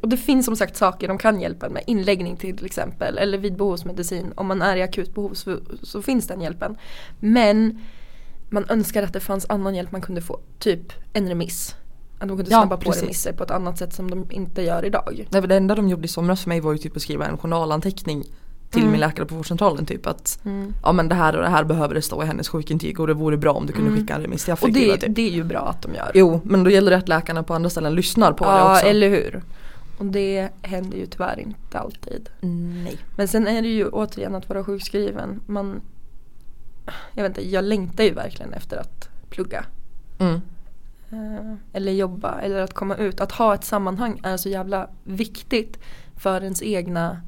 och 0.00 0.08
det 0.08 0.16
finns 0.16 0.46
som 0.46 0.56
sagt 0.56 0.76
saker 0.76 1.08
de 1.08 1.18
kan 1.18 1.40
hjälpa 1.40 1.68
med. 1.68 1.82
Inläggning 1.86 2.36
till 2.36 2.64
exempel 2.64 3.18
eller 3.18 3.38
vid 3.38 3.56
behovsmedicin. 3.56 4.32
Om 4.36 4.46
man 4.46 4.62
är 4.62 4.76
i 4.76 4.82
akut 4.82 5.14
behov 5.14 5.34
så, 5.34 5.58
så 5.82 6.02
finns 6.02 6.26
den 6.26 6.40
hjälpen. 6.40 6.76
Men 7.20 7.80
man 8.50 8.64
önskar 8.68 9.02
att 9.02 9.12
det 9.12 9.20
fanns 9.20 9.46
annan 9.48 9.74
hjälp 9.74 9.92
man 9.92 10.00
kunde 10.00 10.20
få. 10.20 10.40
Typ 10.58 10.92
en 11.12 11.28
remiss. 11.28 11.74
Att 12.18 12.28
de 12.28 12.36
kunde 12.36 12.50
Ja, 12.50 12.60
snabba 12.60 12.76
på 12.76 12.82
precis. 12.82 13.02
remisser 13.02 13.32
på 13.32 13.44
ett 13.44 13.50
annat 13.50 13.78
sätt 13.78 13.92
som 13.94 14.10
de 14.10 14.26
inte 14.30 14.62
gör 14.62 14.84
idag. 14.84 15.26
Nej, 15.30 15.42
det 15.42 15.56
enda 15.56 15.74
de 15.74 15.88
gjorde 15.88 16.04
i 16.04 16.08
somras 16.08 16.42
för 16.42 16.48
mig 16.48 16.60
var 16.60 16.72
ju 16.72 16.78
typ 16.78 16.96
att 16.96 17.02
skriva 17.02 17.26
en 17.26 17.38
journalanteckning 17.38 18.22
till 18.70 18.80
Mm. 18.82 18.92
min 18.92 19.00
läkare 19.00 19.26
på 19.26 19.34
vårdcentralen 19.34 19.86
typ 19.86 20.06
att 20.06 20.38
Mm. 20.44 20.74
ja 20.82 20.92
men 20.92 21.08
det 21.08 21.14
här 21.14 21.36
och 21.36 21.42
det 21.42 21.48
här 21.48 21.64
behöver 21.64 21.94
det 21.94 22.02
stå 22.02 22.22
i 22.22 22.26
hennes 22.26 22.48
sjukintyg 22.48 23.00
och 23.00 23.06
det 23.06 23.14
vore 23.14 23.36
bra 23.36 23.52
om 23.52 23.66
du 23.66 23.72
kunde 23.72 23.88
Mm. 23.88 24.00
skicka 24.00 24.14
en 24.14 24.22
remiss 24.22 24.44
till 24.44 24.52
Och 24.52 24.58
affektiva 24.58 24.94
det, 24.94 25.00
typ. 25.00 25.16
det 25.16 25.22
är 25.28 25.32
ju 25.32 25.44
bra 25.44 25.58
att 25.60 25.82
de 25.82 25.94
gör. 25.94 26.10
Jo 26.14 26.40
men 26.44 26.64
då 26.64 26.70
gäller 26.70 26.90
det 26.90 26.96
att 26.96 27.08
läkarna 27.08 27.42
på 27.42 27.54
andra 27.54 27.70
ställen 27.70 27.94
lyssnar 27.94 28.32
på 28.32 28.44
det 28.44 28.50
ja, 28.50 28.72
också. 28.74 28.86
eller 28.86 29.08
hur. 29.08 29.42
Och 29.98 30.06
det 30.06 30.48
händer 30.62 30.98
ju 30.98 31.06
tyvärr 31.06 31.40
inte 31.40 31.78
alltid. 31.78 32.28
Nej. 32.84 32.96
Men 33.16 33.28
sen 33.28 33.46
är 33.46 33.62
det 33.62 33.68
ju 33.68 33.88
återigen 33.88 34.34
att 34.34 34.48
vara 34.48 34.64
sjukskriven. 34.64 35.40
Man, 35.46 35.80
jag 37.14 37.22
vet 37.22 37.30
inte, 37.30 37.48
jag 37.50 37.64
längtar 37.64 38.04
ju 38.04 38.10
verkligen 38.10 38.52
efter 38.52 38.76
att 38.76 39.08
plugga. 39.30 39.64
Mm. 40.18 40.40
Eh, 41.10 41.54
eller 41.72 41.92
jobba 41.92 42.40
eller 42.40 42.60
att 42.60 42.74
komma 42.74 42.96
ut. 42.96 43.20
Att 43.20 43.32
ha 43.32 43.54
ett 43.54 43.64
sammanhang 43.64 44.20
är 44.22 44.36
så 44.36 44.48
jävla 44.48 44.88
viktigt 45.04 45.78
för 46.16 46.42
ens 46.42 46.62
egna 46.62 47.20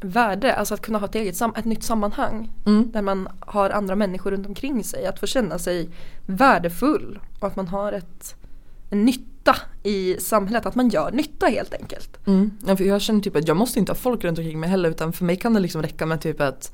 värde. 0.00 0.54
Alltså 0.54 0.74
att 0.74 0.80
kunna 0.80 0.98
ha 0.98 1.06
ett 1.06 1.14
eget 1.14 1.40
ett 1.56 1.64
nytt 1.64 1.82
sammanhang. 1.82 2.52
Mm. 2.66 2.90
Där 2.92 3.02
man 3.02 3.28
har 3.40 3.70
andra 3.70 3.96
människor 3.96 4.30
runt 4.30 4.46
omkring 4.46 4.84
sig. 4.84 5.06
Att 5.06 5.20
få 5.20 5.26
känna 5.26 5.58
sig 5.58 5.88
värdefull. 6.26 7.18
Och 7.40 7.46
att 7.46 7.56
man 7.56 7.68
har 7.68 7.92
ett, 7.92 8.36
en 8.90 9.04
nytta 9.04 9.56
i 9.82 10.16
samhället. 10.20 10.66
Att 10.66 10.74
man 10.74 10.88
gör 10.88 11.12
nytta 11.12 11.46
helt 11.46 11.74
enkelt. 11.74 12.26
Mm. 12.26 12.50
Ja, 12.66 12.76
för 12.76 12.84
jag 12.84 13.00
känner 13.00 13.20
typ 13.20 13.36
att 13.36 13.48
jag 13.48 13.56
måste 13.56 13.78
inte 13.78 13.92
ha 13.92 13.96
folk 13.96 14.24
runt 14.24 14.38
omkring 14.38 14.60
mig 14.60 14.70
heller 14.70 14.90
utan 14.90 15.12
för 15.12 15.24
mig 15.24 15.36
kan 15.36 15.54
det 15.54 15.60
liksom 15.60 15.82
räcka 15.82 16.06
med 16.06 16.20
typ 16.20 16.40
att 16.40 16.72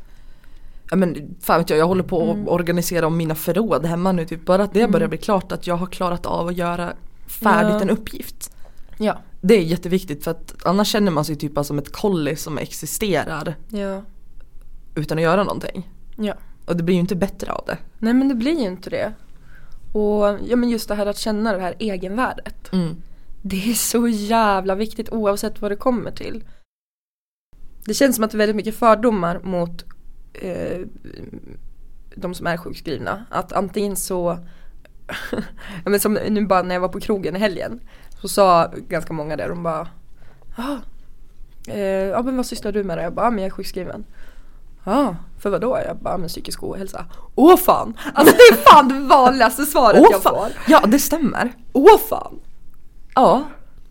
Ja 0.90 0.96
men 0.96 1.36
fan 1.40 1.58
vet 1.60 1.70
jag, 1.70 1.78
jag 1.78 1.86
håller 1.86 2.02
på 2.02 2.22
att 2.30 2.34
Mm. 2.36 2.48
organisera 2.48 3.06
om 3.06 3.16
mina 3.16 3.34
förråd 3.34 3.86
hemma 3.86 4.12
nu 4.12 4.24
typ. 4.26 4.44
Bara 4.46 4.62
att 4.62 4.72
det 4.72 4.80
Mm. 4.80 4.90
börjar 4.92 5.08
bli 5.08 5.18
klart 5.18 5.52
att 5.52 5.66
jag 5.66 5.76
har 5.76 5.86
klarat 5.86 6.26
av 6.26 6.46
att 6.48 6.56
göra 6.56 6.92
färdigt 7.26 7.72
Ja. 7.74 7.80
en 7.82 7.90
uppgift. 7.90 8.56
Ja. 8.98 9.18
Det 9.40 9.54
är 9.54 9.62
jätteviktigt 9.62 10.24
för 10.24 10.30
att 10.30 10.54
annars 10.64 10.88
känner 10.88 11.10
man 11.10 11.24
sig 11.24 11.36
typ 11.36 11.52
som 11.64 11.78
ett 11.78 11.92
kolli 11.92 12.36
som 12.36 12.58
existerar 12.58 13.54
Ja. 13.68 14.02
utan 14.94 15.18
att 15.18 15.24
göra 15.24 15.44
någonting. 15.44 15.88
Ja. 16.16 16.34
Och 16.66 16.76
det 16.76 16.82
blir 16.82 16.94
ju 16.94 17.00
inte 17.00 17.16
bättre 17.16 17.52
av 17.52 17.64
det. 17.66 17.78
Nej 17.98 18.14
men 18.14 18.28
det 18.28 18.34
blir 18.34 18.60
ju 18.60 18.66
inte 18.66 18.90
det. 18.90 19.12
Och 19.92 20.38
ja, 20.48 20.56
men 20.56 20.68
just 20.70 20.88
det 20.88 20.94
här 20.94 21.06
att 21.06 21.18
känna 21.18 21.52
det 21.52 21.60
här 21.60 21.74
egenvärdet. 21.78 22.72
Mm. 22.72 22.96
Det 23.42 23.70
är 23.70 23.74
så 23.74 24.08
jävla 24.08 24.74
viktigt 24.74 25.08
oavsett 25.12 25.62
vad 25.62 25.70
det 25.70 25.76
kommer 25.76 26.10
till. 26.10 26.44
Det 27.84 27.94
känns 27.94 28.16
som 28.16 28.24
att 28.24 28.30
det 28.30 28.36
är 28.36 28.38
väldigt 28.38 28.56
mycket 28.56 28.74
fördomar 28.74 29.40
mot 29.42 29.84
eh, 30.34 30.80
de 32.14 32.34
som 32.34 32.46
är 32.46 32.56
sjukskrivna. 32.56 33.24
Att 33.30 33.52
antingen 33.52 33.96
så, 33.96 34.38
men 35.84 36.00
som 36.00 36.14
nu 36.14 36.46
bara 36.46 36.62
när 36.62 36.74
jag 36.74 36.80
var 36.80 36.88
på 36.88 37.00
krogen 37.00 37.36
i 37.36 37.38
helgen. 37.38 37.80
Så 38.20 38.28
sa 38.28 38.72
ganska 38.88 39.12
många 39.12 39.36
där, 39.36 39.48
de 39.48 39.62
bara 39.62 39.88
ah, 40.56 40.76
eh, 41.72 42.08
Ja 42.08 42.22
men 42.22 42.36
vad 42.36 42.46
sysslar 42.46 42.72
du 42.72 42.84
med 42.84 42.98
då? 42.98 43.02
Jag 43.02 43.14
bara, 43.14 43.26
ah, 43.26 43.30
men 43.30 43.38
jag 43.38 43.46
är 43.46 43.50
sjukskriven. 43.50 44.04
Ja, 44.84 45.16
för 45.38 45.50
vad 45.50 45.60
då? 45.60 45.78
Jag 45.86 45.96
bara, 45.96 46.18
med 46.18 46.28
psykisk 46.28 46.62
ohälsa. 46.62 47.06
Åh 47.34 47.56
fan! 47.56 47.98
Alltså 48.14 48.36
det 48.36 48.42
är 48.42 48.56
fan 48.56 48.88
det 48.88 49.00
vanligaste 49.00 49.66
svaret 49.66 50.00
Åh, 50.00 50.08
jag 50.10 50.22
får. 50.22 50.48
Ja 50.68 50.82
det 50.86 50.98
stämmer. 50.98 51.52
Åh 51.72 51.98
fan! 52.08 52.40
Ja. 53.14 53.44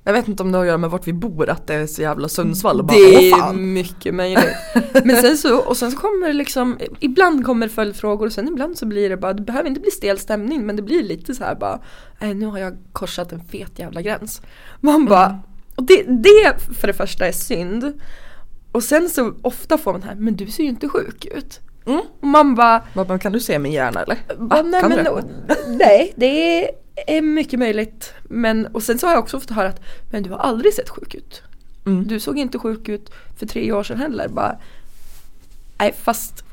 Jag 0.05 0.13
vet 0.13 0.27
inte 0.27 0.43
om 0.43 0.51
det 0.51 0.57
har 0.57 0.63
att 0.65 0.67
göra 0.67 0.77
med 0.77 0.89
vart 0.89 1.07
vi 1.07 1.13
bor 1.13 1.49
att 1.49 1.67
det 1.67 1.73
är 1.73 1.87
så 1.87 2.01
jävla 2.01 2.27
Sundsvall 2.29 2.79
och 2.79 2.85
bara 2.85 2.97
Det 2.97 3.17
åh 3.17 3.23
är 3.23 3.31
fan. 3.39 3.73
mycket 3.73 4.13
möjligt. 4.15 4.55
Men 5.03 5.21
sen 5.21 5.37
så, 5.37 5.57
och 5.59 5.77
sen 5.77 5.91
så 5.91 5.97
kommer 5.97 6.27
det 6.27 6.33
liksom, 6.33 6.77
ibland 6.99 7.45
kommer 7.45 7.67
följdfrågor 7.67 8.25
och 8.25 8.33
sen 8.33 8.47
ibland 8.47 8.77
så 8.77 8.85
blir 8.85 9.09
det 9.09 9.17
bara, 9.17 9.33
det 9.33 9.41
behöver 9.41 9.69
inte 9.69 9.81
bli 9.81 9.91
stel 9.91 10.19
stämning 10.19 10.65
men 10.65 10.75
det 10.75 10.81
blir 10.81 11.03
lite 11.03 11.35
så 11.35 11.43
här 11.43 11.55
bara, 11.55 11.79
äh, 12.19 12.35
nu 12.35 12.45
har 12.45 12.57
jag 12.59 12.77
korsat 12.91 13.31
en 13.31 13.43
fet 13.43 13.79
jävla 13.79 14.01
gräns. 14.01 14.41
Man 14.79 15.05
bara, 15.05 15.25
Mm. 15.25 15.39
och 15.75 15.83
det, 15.83 16.03
det 16.03 16.55
för 16.79 16.87
det 16.87 16.93
första 16.93 17.27
är 17.27 17.31
synd. 17.31 17.93
Och 18.71 18.83
sen 18.83 19.09
så 19.09 19.33
ofta 19.41 19.77
får 19.77 19.91
man 19.91 20.03
här, 20.03 20.15
men 20.15 20.35
du 20.35 20.47
ser 20.47 20.63
ju 20.63 20.69
inte 20.69 20.89
sjuk 20.89 21.25
ut. 21.25 21.59
Mm. 21.85 22.01
Och 22.21 22.27
man 22.27 22.55
bara, 22.55 22.83
men 22.93 23.19
kan 23.19 23.31
du 23.31 23.39
se 23.39 23.59
min 23.59 23.71
hjärna 23.71 24.01
eller? 24.03 24.17
bara, 24.37 24.61
nej, 24.61 24.81
kan 24.81 24.89
men, 24.89 25.03
du? 25.05 25.21
nej 25.77 26.13
det 26.15 26.25
är 26.65 26.69
mycket 27.21 27.59
möjligt. 27.59 28.13
Men, 28.23 28.65
och 28.65 28.83
sen 28.83 28.99
så 28.99 29.07
har 29.07 29.13
jag 29.13 29.23
också 29.23 29.39
fått 29.39 29.49
höra 29.49 29.69
att, 29.69 29.81
men 30.11 30.23
du 30.23 30.29
har 30.29 30.37
aldrig 30.37 30.73
sett 30.73 30.89
sjuk 30.89 31.15
ut. 31.15 31.41
Mm. 31.85 32.07
Du 32.07 32.19
såg 32.19 32.37
inte 32.37 32.59
sjuk 32.59 32.89
ut 32.89 33.11
för 33.37 33.45
tre 33.45 33.71
år 33.71 33.83
sedan 33.83 33.97
heller. 33.97 34.27
Bara, 34.27 34.59
nej 35.77 35.93
fast 35.93 36.43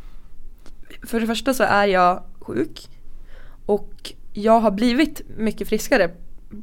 för 1.02 1.20
det 1.20 1.26
första 1.26 1.54
så 1.54 1.62
är 1.62 1.86
jag 1.86 2.22
sjuk 2.40 2.88
och 3.66 4.12
jag 4.32 4.60
har 4.60 4.70
blivit 4.70 5.22
mycket 5.36 5.68
friskare 5.68 6.10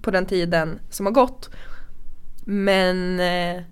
på 0.02 0.12
den 0.12 0.26
tiden 0.26 0.80
som 0.90 1.06
har 1.06 1.14
gått. 1.14 1.50
Men 2.46 3.20
eh, 3.20 3.64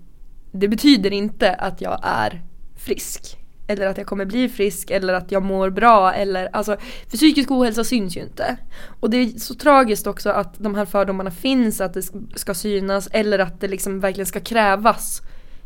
det 0.52 0.68
betyder 0.68 1.12
inte 1.12 1.54
att 1.54 1.80
jag 1.80 2.00
är 2.02 2.42
frisk. 2.76 3.38
Eller 3.68 3.86
att 3.86 3.98
jag 3.98 4.06
kommer 4.06 4.24
bli 4.24 4.48
frisk 4.48 4.90
eller 4.90 5.14
att 5.14 5.32
jag 5.32 5.42
mår 5.42 5.70
bra 5.70 6.12
eller 6.12 6.48
alltså 6.52 6.76
för 7.10 7.16
psykisk 7.16 7.50
ohälsa 7.50 7.84
syns 7.84 8.16
ju 8.16 8.20
inte. 8.20 8.56
Och 9.00 9.10
det 9.10 9.16
är 9.16 9.38
så 9.38 9.54
tragiskt 9.54 10.06
också 10.06 10.30
att 10.30 10.54
de 10.58 10.74
här 10.74 10.84
fördomarna 10.84 11.30
finns 11.30 11.80
att 11.80 11.94
det 11.94 12.02
ska 12.34 12.54
synas 12.54 13.08
eller 13.12 13.38
att 13.38 13.60
det 13.60 13.68
liksom 13.68 14.00
verkligen 14.00 14.26
ska 14.26 14.40
krävas 14.40 15.22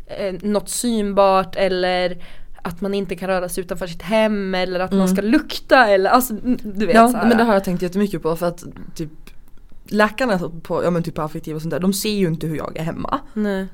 eh, 0.07 0.35
något 0.43 0.69
synbart 0.69 1.57
eller 1.57 2.25
att 2.63 2.81
man 2.81 2.95
inte 2.95 3.15
kan 3.17 3.29
röra 3.29 3.49
sig 3.49 3.65
utanför 3.65 3.87
sitt 3.87 4.03
hem 4.03 4.55
eller 4.55 4.81
att 4.81 4.91
man 4.91 5.01
Mm. 5.01 5.17
ska 5.17 5.23
lukta 5.23 5.89
eller 5.89 6.11
alltså 6.11 6.35
du 6.63 6.87
vet 6.87 6.95
Ja 6.95 7.09
så 7.09 7.17
här. 7.17 7.29
men 7.29 7.37
det 7.39 7.45
har 7.45 7.53
jag 7.55 7.65
tänkt 7.65 7.83
jättemycket 7.83 8.23
på 8.23 8.37
för 8.37 8.47
att 8.47 8.65
typ 8.95 9.11
Läkarna 9.93 10.39
på, 10.63 10.85
ja 10.85 10.91
men 10.91 11.03
typ 11.03 11.15
på 11.15 11.23
affektiv 11.23 11.57
och 11.57 11.63
sånt 11.63 11.71
där, 11.73 11.81
de 11.81 11.93
ser 11.93 12.11
ju 12.15 12.27
inte 12.27 12.47
hur 12.47 12.57
jag 12.57 12.77
är 12.77 12.83
hemma. 12.83 13.21
Nej. 13.35 13.67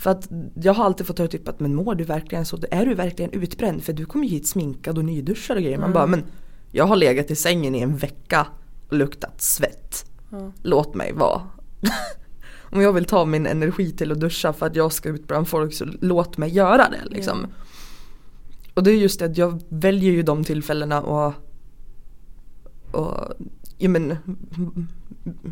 För 0.00 0.10
att 0.10 0.28
jag 0.54 0.74
har 0.74 0.84
alltid 0.84 1.06
fått 1.06 1.18
höra 1.18 1.28
typ 1.28 1.48
att 1.48 1.60
men 1.60 1.74
mår 1.74 1.94
du 1.94 2.04
verkligen 2.04 2.46
så? 2.46 2.58
Är 2.70 2.86
du 2.86 2.94
verkligen 2.94 3.30
utbränd? 3.32 3.82
För 3.82 3.92
du 3.92 4.06
kommer 4.06 4.24
ju 4.24 4.30
hit 4.30 4.46
sminkad 4.48 4.98
och 4.98 5.04
nyduschad 5.04 5.56
och 5.56 5.62
grejer. 5.62 5.78
Man 5.78 5.84
Mm. 5.84 5.94
bara 5.94 6.06
men 6.06 6.24
jag 6.72 6.84
har 6.86 6.96
legat 6.96 7.30
i 7.30 7.36
sängen 7.36 7.74
i 7.74 7.80
en 7.80 7.96
vecka 7.96 8.46
och 8.88 8.96
luktat 8.96 9.40
svett. 9.42 10.04
Ja. 10.30 10.52
Låt 10.62 10.94
mig 10.94 11.12
vara. 11.12 11.42
Om 12.72 12.80
jag 12.80 12.92
vill 12.92 13.04
ta 13.04 13.24
min 13.24 13.46
energi 13.46 13.92
till 13.92 14.12
att 14.12 14.20
duscha 14.20 14.52
för 14.52 14.66
att 14.66 14.76
jag 14.76 14.92
ska 14.92 15.08
ut 15.08 15.26
bland 15.26 15.48
folk 15.48 15.74
så 15.74 15.84
låt 16.00 16.38
mig 16.38 16.50
göra 16.50 16.88
det 16.90 17.14
liksom. 17.14 17.46
Och 18.74 18.82
det 18.82 18.90
är 18.90 18.96
just 18.96 19.18
det 19.18 19.24
att 19.26 19.36
jag 19.38 19.62
väljer 19.68 20.12
ju 20.12 20.22
de 20.22 20.44
tillfällena 20.44 21.02
och, 21.02 21.32
och 22.92 23.32
ja 23.78 23.88
men, 23.88 24.16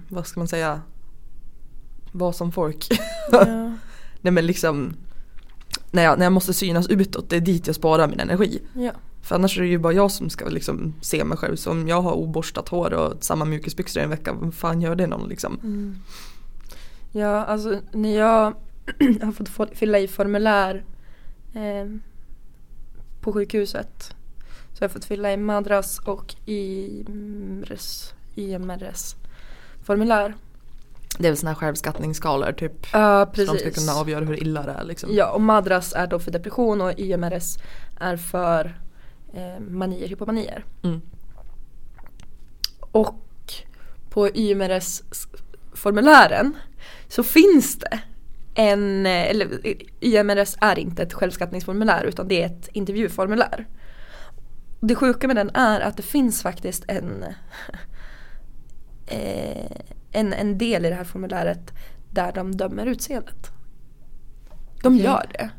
vad 0.09 0.27
ska 0.27 0.41
man 0.41 0.49
säga, 0.49 0.81
vara 2.13 2.33
som 2.33 2.53
folk. 2.53 2.87
Ja. 3.33 3.73
Nej 4.21 4.33
men 4.33 4.47
liksom 4.47 4.93
när 5.91 6.03
jag, 6.05 6.19
när 6.19 6.25
jag 6.25 6.33
måste 6.33 6.55
synas 6.55 6.89
utåt, 6.89 7.31
det 7.31 7.37
är 7.37 7.41
dit 7.41 7.67
jag 7.67 7.77
sparar 7.77 8.09
min 8.09 8.21
energi. 8.21 8.63
ja. 8.75 8.93
För 9.23 9.35
annars 9.35 9.59
är 9.59 9.63
det 9.63 9.69
ju 9.69 9.79
bara 9.79 9.93
jag 9.93 10.11
som 10.11 10.31
ska 10.31 10.49
liksom 10.49 10.95
se 11.01 11.25
mig 11.25 11.39
själv. 11.39 11.57
Så 11.57 11.71
om 11.71 11.89
jag 11.89 12.03
har 12.03 12.13
oborstat 12.13 12.69
hår 12.69 12.93
och 12.95 13.15
samma 13.25 13.45
mjukisbyxor 13.45 14.01
i 14.01 14.05
en 14.05 14.11
vecka, 14.11 14.33
vad 14.33 14.55
fan 14.55 14.81
gör 14.83 14.95
det 14.97 15.07
någon 15.07 15.29
liksom? 15.29 15.59
Mm. 15.63 15.97
Ja, 17.13 17.45
alltså 17.45 17.81
när 17.93 18.17
jag 18.17 18.55
har 19.23 19.33
fått 19.33 19.49
få- 19.49 19.67
fylla 19.73 19.99
i 19.99 20.09
formulär 20.09 20.85
eh, 21.55 21.87
på 23.21 23.33
sjukhuset 23.33 24.15
så 24.73 24.81
har 24.81 24.85
jag 24.85 24.93
fått 24.93 25.05
fylla 25.05 25.33
i 25.33 25.37
Madras 25.37 25.99
och 25.99 26.35
IMRS, 26.47 28.13
IMRS 28.35 29.15
formulär. 29.83 30.35
Det 31.19 31.27
är 31.27 31.31
väl 31.31 31.37
sådana 31.37 31.55
här 31.55 31.61
självskattningsskalor 31.61 32.53
typ. 32.53 32.87
Ja 32.93 33.27
Så 33.35 33.41
de 33.41 33.47
ska 33.47 33.55
precis. 33.55 33.75
kunna 33.75 33.93
avgöra 34.01 34.25
hur 34.25 34.43
illa 34.43 34.63
det 34.63 34.73
är 34.73 34.85
liksom. 34.85 35.11
Ja 35.13 35.31
och 35.31 35.41
Madras 35.41 35.93
är 35.93 36.07
då 36.07 36.19
för 36.19 36.31
depression 36.31 36.81
och 36.81 36.99
YMRS 36.99 37.59
är 38.01 38.17
för 38.17 38.81
eh, 39.35 39.61
manier, 39.61 40.09
hypomanier. 40.09 40.65
Mm. 40.83 41.01
Och 42.81 43.25
på 44.11 44.29
YMRS-formulären 44.29 46.53
så 47.09 47.23
finns 47.23 47.79
det 47.79 48.01
en, 48.55 49.07
eh, 49.07 49.31
eller 49.31 49.49
YMRS 50.01 50.57
är 50.61 50.79
inte 50.79 51.03
ett 51.03 51.13
självskattningsformulär 51.13 52.05
utan 52.05 52.29
det 52.29 52.43
är 52.43 52.47
ett 52.47 52.69
intervjuformulär. 52.73 53.67
Det 54.81 54.95
sjuka 54.95 55.27
med 55.27 55.37
den 55.37 55.51
är 55.55 55.81
att 55.81 55.97
det 55.97 56.03
finns 56.03 56.43
faktiskt 56.43 56.85
en, 56.89 57.25
eh, 59.07 59.73
en, 60.19 60.33
en 60.33 60.59
del 60.59 60.85
i 60.85 60.89
det 60.89 60.95
här 60.95 61.05
formuläret 61.05 61.73
där 62.11 62.33
de 62.33 62.57
dömer 62.57 62.87
utseendet. 62.87 63.51
De 64.83 64.95
Okej. 64.95 65.05
gör 65.05 65.27
det. 65.33 65.51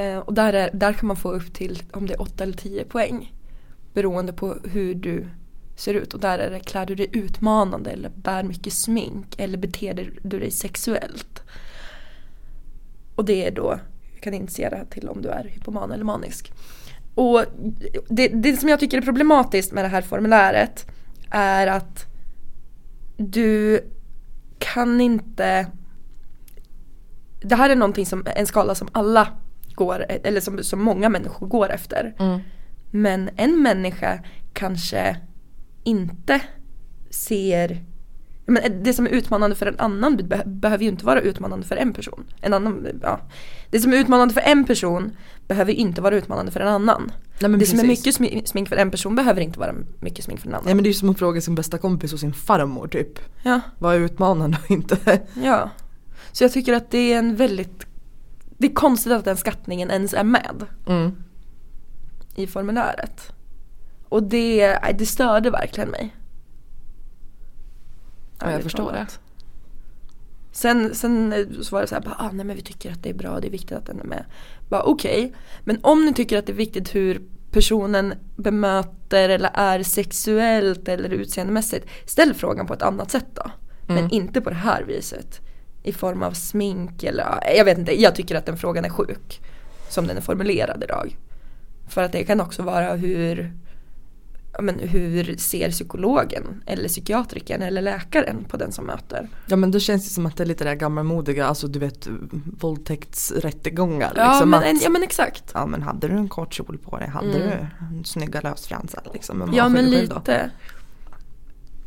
Eh, 0.00 0.18
och 0.18 0.34
där, 0.34 0.52
är, 0.52 0.70
där 0.72 0.92
kan 0.92 1.06
man 1.06 1.16
få 1.16 1.32
upp 1.32 1.54
till 1.54 1.82
om 1.92 2.06
det 2.06 2.14
är 2.14 2.22
8 2.22 2.42
eller 2.42 2.56
10 2.56 2.84
poäng. 2.84 3.34
Beroende 3.94 4.32
på 4.32 4.56
hur 4.64 4.94
du 4.94 5.26
ser 5.76 5.94
ut. 5.94 6.14
Och 6.14 6.20
där 6.20 6.38
är 6.38 6.50
det 6.50 6.60
klär 6.60 6.86
du 6.86 6.94
dig 6.94 7.08
utmanande 7.12 7.90
eller 7.90 8.08
bär 8.08 8.42
mycket 8.42 8.72
smink 8.72 9.34
eller 9.38 9.58
beter 9.58 10.10
du 10.22 10.38
dig 10.38 10.50
sexuellt. 10.50 11.42
Och 13.14 13.24
det 13.24 13.46
är 13.46 13.50
då, 13.50 13.80
jag 14.14 14.22
kan 14.22 14.34
indicera 14.34 14.84
till 14.84 15.08
om 15.08 15.22
du 15.22 15.28
är 15.28 15.44
hypoman 15.44 15.92
eller 15.92 16.04
manisk. 16.04 16.52
Och 17.14 17.44
det, 18.08 18.28
det 18.28 18.56
som 18.56 18.68
jag 18.68 18.80
tycker 18.80 18.98
är 18.98 19.02
problematiskt 19.02 19.72
med 19.72 19.84
det 19.84 19.88
här 19.88 20.02
formuläret 20.02 20.86
är 21.30 21.66
att 21.66 22.07
du 23.18 23.80
kan 24.58 25.00
inte 25.00 25.66
det 27.40 27.54
här 27.54 27.70
är 27.70 27.76
någonting 27.76 28.06
som, 28.06 28.26
en 28.36 28.46
skala 28.46 28.74
som 28.74 28.88
alla 28.92 29.28
går, 29.74 30.06
eller 30.08 30.40
som, 30.40 30.64
som 30.64 30.82
många 30.82 31.08
människor 31.08 31.46
går 31.46 31.70
efter. 31.70 32.14
Mm. 32.18 32.40
Men 32.90 33.30
en 33.36 33.62
människa 33.62 34.24
kanske 34.52 35.16
inte 35.84 36.40
ser 37.10 37.84
men 38.48 38.82
det 38.82 38.92
som 38.92 39.06
är 39.06 39.10
utmanande 39.10 39.56
för 39.56 39.66
en 39.66 39.78
annan 39.80 40.16
be- 40.16 40.42
behöver 40.46 40.84
ju 40.84 40.90
inte 40.90 41.04
vara 41.06 41.20
utmanande 41.20 41.66
för 41.66 41.76
en 41.76 41.92
person. 41.92 42.24
En 42.40 42.54
annan, 42.54 42.86
ja. 43.02 43.20
Det 43.70 43.80
som 43.80 43.92
är 43.92 43.96
utmanande 43.96 44.34
för 44.34 44.40
en 44.40 44.64
person 44.64 45.10
behöver 45.48 45.72
inte 45.72 46.00
vara 46.00 46.16
utmanande 46.16 46.52
för 46.52 46.60
en 46.60 46.68
annan. 46.68 47.12
Nej, 47.40 47.50
det 47.58 47.66
som 47.66 47.78
är 47.78 47.82
precis. 47.82 47.82
mycket 47.84 48.14
smi- 48.34 48.46
smink 48.46 48.68
för 48.68 48.76
en 48.76 48.90
person 48.90 49.14
behöver 49.14 49.40
inte 49.40 49.58
vara 49.58 49.74
mycket 50.00 50.24
smink 50.24 50.40
för 50.40 50.48
en 50.48 50.54
annan. 50.54 50.64
Nej 50.64 50.74
men 50.74 50.82
det 50.84 50.88
är 50.88 50.90
ju 50.92 50.94
som 50.98 51.10
att 51.10 51.18
fråga 51.18 51.40
sin 51.40 51.54
bästa 51.54 51.78
kompis 51.78 52.12
och 52.12 52.20
sin 52.20 52.32
farmor 52.32 52.88
typ. 52.88 53.18
Ja, 53.42 53.60
Vad 53.78 53.94
är 53.94 53.98
utmanande 54.00 54.58
och 54.64 54.70
inte? 54.70 55.20
ja. 55.42 55.70
Så 56.32 56.44
jag 56.44 56.52
tycker 56.52 56.72
att 56.72 56.90
det 56.90 57.12
är 57.12 57.18
en 57.18 57.36
väldigt 57.36 57.86
Det 58.58 58.66
är 58.66 58.74
konstigt 58.74 59.12
att 59.12 59.24
den 59.24 59.36
skattningen 59.36 59.90
ens 59.90 60.14
är 60.14 60.24
med 60.24 60.66
Mm. 60.86 61.10
i 62.36 62.46
formuläret. 62.46 63.32
Och 64.08 64.22
det, 64.22 64.78
det 64.98 65.06
störde 65.06 65.50
verkligen 65.50 65.88
mig. 65.90 66.14
Ja, 68.40 68.52
jag 68.52 68.62
förstår 68.62 68.84
talat. 68.84 69.20
Sen, 70.52 70.94
sen 70.94 71.32
eh, 71.32 71.46
så 71.62 71.74
var 71.74 71.80
det 71.80 71.86
så 71.86 71.94
här, 71.94 72.02
bara, 72.02 72.16
ah, 72.18 72.30
nej 72.32 72.46
men 72.46 72.56
vi 72.56 72.62
tycker 72.62 72.92
att 72.92 73.02
det 73.02 73.10
är 73.10 73.14
bra, 73.14 73.40
det 73.40 73.46
är 73.48 73.50
viktigt 73.50 73.72
att 73.72 73.86
den 73.86 74.00
är 74.00 74.04
med. 74.04 74.24
Bara 74.68 74.82
Okej, 74.82 75.34
men 75.64 75.78
om 75.82 76.06
ni 76.06 76.14
tycker 76.14 76.38
att 76.38 76.46
det 76.46 76.52
är 76.52 76.56
viktigt 76.56 76.94
hur 76.94 77.22
personen 77.50 78.14
bemöter 78.36 79.28
eller 79.28 79.50
är 79.54 79.82
sexuellt 79.82 80.88
eller 80.88 81.08
utseendemässigt, 81.10 81.86
ställ 82.06 82.34
frågan 82.34 82.66
på 82.66 82.74
ett 82.74 82.82
annat 82.82 83.10
sätt 83.10 83.26
då. 83.34 83.50
Men 83.86 83.98
Mm. 83.98 84.10
inte 84.12 84.40
på 84.40 84.50
det 84.50 84.56
här 84.56 84.82
viset. 84.82 85.40
I 85.82 85.92
form 85.92 86.22
av 86.22 86.32
smink 86.32 87.04
eller, 87.04 87.22
ja, 87.22 87.40
jag 87.56 87.64
vet 87.64 87.78
inte, 87.78 88.00
jag 88.00 88.14
tycker 88.14 88.34
att 88.34 88.46
den 88.46 88.56
frågan 88.56 88.84
är 88.84 88.88
sjuk. 88.88 89.40
Som 89.88 90.06
den 90.06 90.16
är 90.16 90.20
formulerad 90.20 90.84
idag. 90.84 91.16
För 91.88 92.02
att 92.02 92.12
det 92.12 92.24
kan 92.24 92.40
också 92.40 92.62
vara 92.62 92.94
hur 92.94 93.52
men 94.62 94.78
hur 94.78 95.36
ser 95.36 95.70
psykologen 95.70 96.62
eller 96.66 96.88
psykiatrikern 96.88 97.62
eller 97.62 97.82
läkaren 97.82 98.44
på 98.44 98.56
den 98.56 98.72
som 98.72 98.84
möter? 98.84 99.28
Ja 99.46 99.56
men 99.56 99.70
det 99.70 99.80
känns 99.80 100.06
ju 100.06 100.10
som 100.10 100.26
att 100.26 100.36
det 100.36 100.44
är 100.44 100.46
lite 100.46 100.64
det 100.64 100.70
där 100.70 100.74
gammalmodiga, 100.76 101.46
alltså 101.46 101.66
du 101.68 101.78
vet 101.78 102.08
våldtäktsrättegångar 102.60 104.12
Ja, 104.16 104.30
liksom. 104.32 104.50
men, 104.50 104.76
att, 104.76 104.82
ja 104.82 104.90
men 104.90 105.02
exakt. 105.02 105.50
ja 105.54 105.66
men 105.66 105.82
hade 105.82 106.08
du 106.08 106.14
en 106.14 106.28
kort 106.28 106.54
kjol 106.54 106.78
på 106.78 106.98
dig, 106.98 107.08
hade 107.08 107.26
Mm. 107.42 107.48
du 107.48 107.52
en 107.98 108.04
snygga 108.04 108.40
lösfransar 108.40 109.02
liksom. 109.12 109.50
Ja 109.54 109.68
men 109.68 109.84
då? 109.84 109.90
lite. 109.90 110.50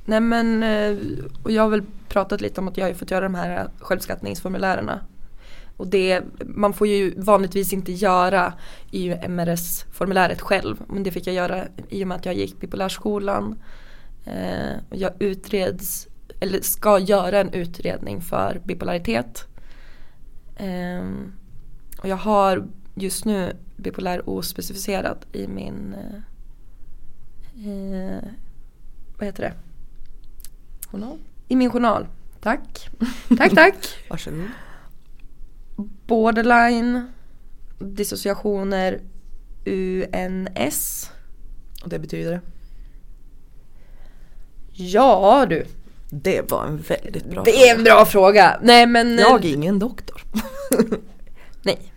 Nej 0.06 0.20
men, 0.20 0.64
eh, 0.64 0.98
och 1.44 1.52
jag 1.52 1.64
har 1.64 1.70
väl 1.70 1.84
pratat 2.10 2.42
lite 2.42 2.62
om 2.62 2.68
att 2.68 2.78
jag 2.78 2.88
har 2.88 2.94
fått 2.94 3.12
göra 3.12 3.22
de 3.24 3.36
här 3.36 3.70
självskattningsformulärerna. 3.80 5.00
Och 5.82 5.88
det, 5.88 6.22
man 6.46 6.74
får 6.74 6.88
ju 6.88 7.14
vanligtvis 7.18 7.74
inte 7.74 7.92
göra 7.92 8.54
i 8.92 9.10
MRS-formuläret 9.10 10.42
själv. 10.42 10.84
Men 10.88 11.04
det 11.04 11.12
fick 11.12 11.28
jag 11.28 11.36
göra 11.36 11.68
i 11.90 12.04
och 12.04 12.08
med 12.08 12.18
att 12.18 12.26
jag 12.26 12.36
gick 12.36 12.60
bipolärskolan. 12.60 13.62
Eh, 14.26 14.72
jag 14.90 15.12
utreds, 15.20 16.08
eller 16.40 16.62
ska 16.62 17.00
göra 17.00 17.40
en 17.40 17.54
utredning 17.54 18.22
för 18.22 18.62
bipolaritet. 18.66 19.48
Eh, 20.56 21.10
och 21.98 22.08
jag 22.08 22.18
har 22.18 22.68
just 22.96 23.26
nu 23.26 23.56
bipolär 23.76 24.30
ospecificerad 24.30 25.26
i 25.34 25.48
min 25.48 25.96
eh, 27.66 28.30
vad 29.18 29.26
heter 29.26 29.44
det? 29.44 29.54
Journal? 30.92 31.18
I 31.48 31.56
min 31.56 31.72
journal. 31.72 32.08
Tack. 32.42 32.90
Tack, 33.38 33.56
tack. 33.56 33.76
Varsågod. 34.10 34.48
Borderline, 36.08 37.08
dissociationer, 37.80 39.02
UNS. 39.66 41.10
Och 41.84 41.90
det 41.90 42.00
betyder? 42.00 42.42
Ja 44.72 45.46
du, 45.50 45.66
Det 46.10 46.52
var 46.52 46.66
en 46.66 46.78
väldigt 46.78 47.26
bra 47.26 47.44
det 47.44 47.52
är 47.70 47.76
en 47.76 47.84
bra 47.84 48.06
fråga. 48.06 48.60
Nej 48.62 48.88
men 48.88 49.18
Jag 49.18 49.46
är 49.46 49.54
ingen 49.54 49.80
doktor. 49.80 50.24
nej. 51.64 51.92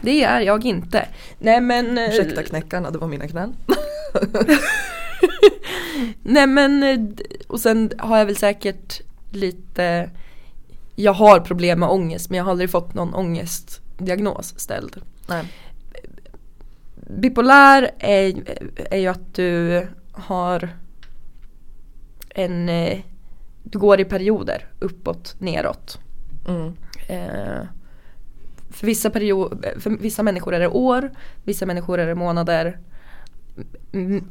Det 0.00 0.24
är 0.24 0.40
jag 0.40 0.64
inte. 0.64 1.08
Nej 1.38 1.60
men 1.60 1.98
eh, 1.98 2.10
Ursäkta 2.10 2.42
knäckarna, 2.42 2.90
det 2.90 2.98
var 2.98 3.08
mina 3.08 3.28
knän. 3.28 3.56
Nej 6.22 6.46
men 6.46 6.82
eh, 6.82 6.98
och 7.48 7.60
sen 7.60 7.90
har 7.98 8.18
jag 8.18 8.26
väl 8.26 8.36
säkert 8.36 9.00
lite 9.30 10.10
Jag 10.94 11.12
har 11.12 11.40
problem 11.40 11.80
med 11.80 11.88
ångest 11.88 12.30
men 12.30 12.36
jag 12.36 12.44
har 12.44 12.50
aldrig 12.50 12.70
fått 12.70 12.94
någon 12.94 13.14
ångestdiagnos 13.14 14.54
ställd. 14.56 15.02
Nej. 15.28 15.44
Bipolär 17.10 17.90
är, 17.98 18.34
är 18.90 18.98
ju 18.98 19.06
att 19.06 19.34
du 19.34 19.86
har 20.12 20.68
en 22.28 22.68
eh, 22.68 23.00
Du 23.62 23.78
går 23.78 24.00
i 24.00 24.04
perioder 24.04 24.68
uppåt, 24.78 25.34
neråt. 25.38 25.98
Mm. 26.48 26.72
Eh, 27.08 27.66
för, 28.70 28.86
vissa 28.86 29.10
period, 29.10 29.64
för 29.78 29.90
vissa 29.90 30.22
människor 30.22 30.54
är 30.54 30.60
det 30.60 30.68
år, 30.68 31.10
vissa 31.44 31.66
människor 31.66 31.98
är 32.00 32.06
det 32.06 32.14
månader. 32.14 32.78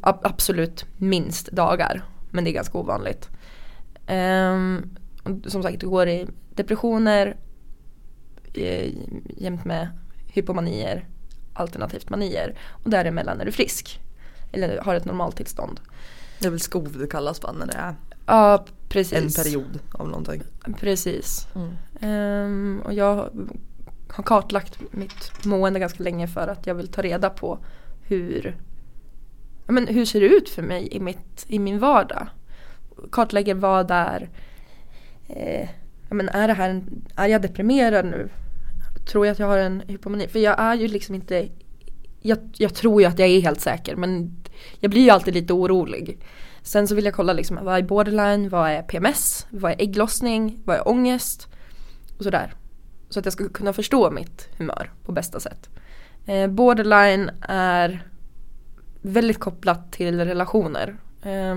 Ab- 0.02 0.20
absolut 0.24 0.86
minst 0.98 1.52
dagar. 1.52 2.04
Men 2.32 2.44
det 2.44 2.50
är 2.50 2.54
ganska 2.54 2.78
ovanligt. 2.78 3.30
Ehm, 4.08 4.90
som 5.48 5.64
sagt, 5.64 5.84
går 5.84 6.08
i 6.08 6.28
depressioner 6.56 7.38
eh, 8.54 8.94
jämt 9.38 9.66
med 9.66 9.90
hypomanier, 10.28 11.08
alternativt 11.54 12.10
manier. 12.10 12.56
Och 12.84 12.90
däremellan 12.90 13.42
är 13.42 13.46
du 13.46 13.52
frisk. 13.52 14.00
Eller 14.52 14.78
har 14.82 14.96
ett 14.96 15.06
normaltillstånd. 15.06 15.80
Det 16.40 16.48
är 16.48 16.52
väl 16.52 16.60
skov 16.60 16.98
det 17.00 17.08
kallas 17.08 17.44
va 17.44 17.52
när 17.52 17.66
det 17.66 17.74
är 17.74 17.96
Ja, 18.26 18.66
precis. 18.90 19.38
en 19.38 19.44
period 19.44 19.80
av 19.92 20.08
någonting. 20.08 20.44
Precis. 20.80 21.48
Mm. 21.56 21.74
Ehm, 22.02 22.82
och 22.86 22.94
jag 22.94 23.30
har 24.10 24.24
kartlagt 24.24 24.80
mitt 24.92 25.46
mående 25.46 25.80
ganska 25.80 26.04
länge 26.04 26.28
för 26.28 26.48
att 26.48 26.68
jag 26.68 26.76
vill 26.76 26.88
ta 26.88 27.02
reda 27.02 27.30
på 27.30 27.60
hur, 28.02 28.58
men 29.68 29.88
hur 29.88 30.06
ser 30.06 30.22
det 30.22 30.28
ut 30.28 30.50
för 30.50 30.62
mig 30.62 30.88
i, 30.92 31.00
mitt, 31.00 31.46
i 31.48 31.60
min 31.60 31.80
vardag. 31.80 32.28
Kartlägger 33.12 33.56
vad 33.56 33.92
är, 33.92 34.30
eh, 35.36 35.70
ja, 36.10 36.16
men 36.16 36.30
är, 36.30 36.48
det 36.48 36.54
här 36.54 36.70
en, 36.70 37.06
är 37.16 37.28
jag 37.28 37.42
deprimerad 37.42 38.06
nu? 38.06 38.30
Tror 39.06 39.26
jag 39.26 39.34
att 39.34 39.40
jag 39.40 39.48
har 39.48 39.58
en 39.58 39.84
hypomani? 39.88 40.28
För 40.28 40.40
jag 40.40 40.60
är 40.60 40.76
ju 40.76 40.88
liksom 40.88 41.16
inte, 41.16 41.50
jag, 42.22 42.38
jag 42.58 42.74
tror 42.74 43.02
ju 43.02 43.08
att 43.08 43.20
jag 43.20 43.28
är 43.30 43.42
helt 43.42 43.62
säker 43.62 43.96
men 43.96 44.36
jag 44.80 44.92
blir 44.92 45.02
ju 45.02 45.10
alltid 45.10 45.34
lite 45.34 45.54
orolig. 45.54 46.18
Sen 46.62 46.88
så 46.88 46.96
vill 46.96 47.06
jag 47.06 47.14
kolla 47.14 47.34
liksom, 47.34 47.60
vad 47.62 47.78
är 47.78 47.82
borderline, 47.82 48.50
vad 48.50 48.70
är 48.70 48.82
PMS, 48.82 49.48
vad 49.50 49.72
är 49.72 49.82
ägglossning, 49.82 50.60
vad 50.66 50.76
är 50.76 50.88
ångest 50.88 51.48
och 52.18 52.24
sådär. 52.24 52.54
Så 53.10 53.20
att 53.20 53.26
jag 53.26 53.34
ska 53.34 53.50
kunna 53.50 53.74
förstå 53.74 54.12
mitt 54.12 54.50
humör 54.58 54.92
på 55.04 55.12
bästa 55.12 55.40
sätt. 55.40 55.70
Eh, 56.26 56.48
borderline 56.48 57.32
är 57.50 58.08
väldigt 59.02 59.40
kopplat 59.40 59.92
till 59.92 60.20
relationer. 60.20 60.98
Eh, 61.24 61.56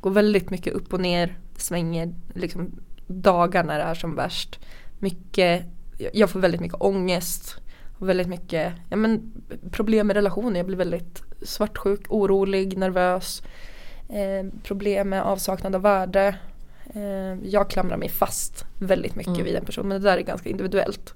går 0.00 0.10
väldigt 0.10 0.50
mycket 0.50 0.74
upp 0.74 0.92
och 0.92 1.00
ner, 1.00 1.38
svänger 1.56 2.14
liksom 2.34 2.72
dagar 3.06 3.64
när 3.64 3.78
det 3.78 3.84
är 3.84 3.94
som 3.94 4.14
värst. 4.14 4.60
Mycket, 4.98 5.64
jag 6.12 6.30
får 6.30 6.40
väldigt 6.40 6.60
mycket 6.60 6.80
ångest. 6.80 7.56
Och 7.98 8.08
väldigt 8.08 8.28
mycket 8.28 8.72
ja, 8.90 8.96
men, 8.96 9.32
problem 9.70 10.06
med 10.06 10.16
relationer. 10.16 10.56
Jag 10.56 10.66
blir 10.66 10.76
väldigt 10.76 11.22
svartsjuk, 11.42 12.00
orolig, 12.08 12.78
nervös. 12.78 13.42
Eh, 14.08 14.46
problem 14.62 15.08
med 15.08 15.22
avsaknad 15.22 15.74
av 15.74 15.82
värde. 15.82 16.36
Eh, 16.94 17.48
jag 17.48 17.70
klamrar 17.70 17.96
mig 17.96 18.08
fast 18.08 18.64
väldigt 18.78 19.14
mycket 19.14 19.32
Mm. 19.32 19.44
vid 19.44 19.56
en 19.56 19.64
person. 19.64 19.88
Men 19.88 20.02
det 20.02 20.08
där 20.10 20.18
är 20.18 20.22
ganska 20.22 20.48
individuellt. 20.48 21.14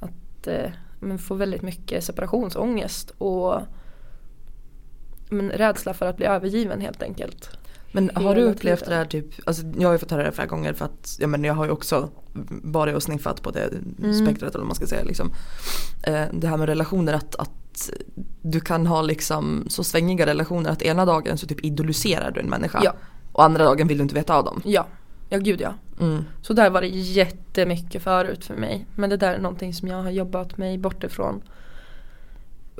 Att 0.00 0.46
eh, 0.46 0.70
man 1.00 1.18
får 1.18 1.36
väldigt 1.36 1.62
mycket 1.62 2.04
separationsångest 2.04 3.10
och 3.18 3.60
men, 5.30 5.50
rädsla 5.50 5.94
för 5.94 6.06
att 6.06 6.16
bli 6.16 6.26
övergiven 6.26 6.80
helt 6.80 7.02
enkelt. 7.02 7.57
Men 7.92 8.10
har 8.14 8.34
du 8.34 8.42
upplevt 8.42 8.84
det 8.86 8.94
här 8.94 9.04
typ, 9.04 9.26
alltså 9.46 9.62
jag 9.78 9.88
har 9.88 9.92
ju 9.92 9.98
fått 9.98 10.10
höra 10.10 10.22
det 10.22 10.32
flera 10.32 10.46
gånger 10.46 10.72
för 10.72 10.84
att 10.84 11.16
ja, 11.20 11.26
men 11.26 11.44
jag 11.44 11.54
har 11.54 11.64
ju 11.64 11.70
också 11.70 12.08
varit 12.48 12.94
och 12.94 13.02
sniffat 13.02 13.42
på 13.42 13.50
det 13.50 13.70
Mm. 14.02 14.14
spektrat 14.14 14.50
eller 14.50 14.58
vad 14.58 14.66
man 14.66 14.74
ska 14.74 14.86
säga 14.86 15.04
liksom. 15.04 15.32
Eh, 16.02 16.22
det 16.32 16.48
här 16.48 16.56
med 16.56 16.68
relationer 16.68 17.12
att, 17.12 17.34
att 17.34 17.90
du 18.42 18.60
kan 18.60 18.86
ha 18.86 19.02
liksom 19.02 19.64
så 19.68 19.84
svängiga 19.84 20.26
relationer 20.26 20.70
att 20.70 20.82
ena 20.82 21.04
dagen 21.04 21.38
så 21.38 21.46
typ 21.46 21.64
idoliserar 21.64 22.30
du 22.30 22.40
en 22.40 22.50
människa 22.50 22.80
Ja. 22.84 22.92
och 23.32 23.44
andra 23.44 23.64
dagen 23.64 23.88
vill 23.88 23.98
du 23.98 24.02
inte 24.02 24.14
veta 24.14 24.34
av 24.36 24.44
dem. 24.44 24.60
Ja, 24.64 24.86
ja 25.28 25.38
gud 25.38 25.60
ja. 25.60 25.74
Mm. 26.00 26.24
Så 26.42 26.52
där 26.52 26.70
var 26.70 26.80
det 26.80 26.88
jättemycket 26.88 28.02
förut 28.02 28.44
för 28.44 28.54
mig. 28.56 28.86
Men 28.94 29.10
det 29.10 29.16
där 29.16 29.34
är 29.34 29.38
någonting 29.38 29.74
som 29.74 29.88
jag 29.88 30.02
har 30.02 30.10
jobbat 30.10 30.56
mig 30.56 30.78
bort 30.78 31.04
ifrån 31.04 31.42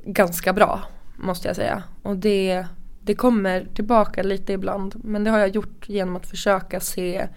ganska 0.04 0.52
bra 0.52 0.80
måste 1.16 1.48
jag 1.48 1.56
säga. 1.56 1.82
Och 2.02 2.16
det, 2.16 2.66
det 3.08 3.14
kommer 3.14 3.64
tillbaka 3.74 4.22
lite 4.22 4.52
ibland. 4.52 4.94
Men 5.04 5.24
det 5.24 5.30
har 5.30 5.38
jag 5.38 5.48
gjort 5.48 5.88
genom 5.88 6.16
att 6.16 6.26
försöka 6.26 6.80
se 6.80 7.28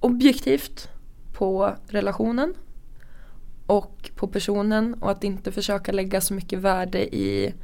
objektivt 0.00 0.88
på 1.32 1.74
relationen 1.88 2.54
och 3.66 4.10
på 4.16 4.26
personen 4.28 4.94
och 4.94 5.10
att 5.10 5.24
inte 5.24 5.52
försöka 5.52 5.92
lägga 5.92 6.20
så 6.20 6.34
mycket 6.34 6.58
värde 6.58 7.16
i 7.16 7.54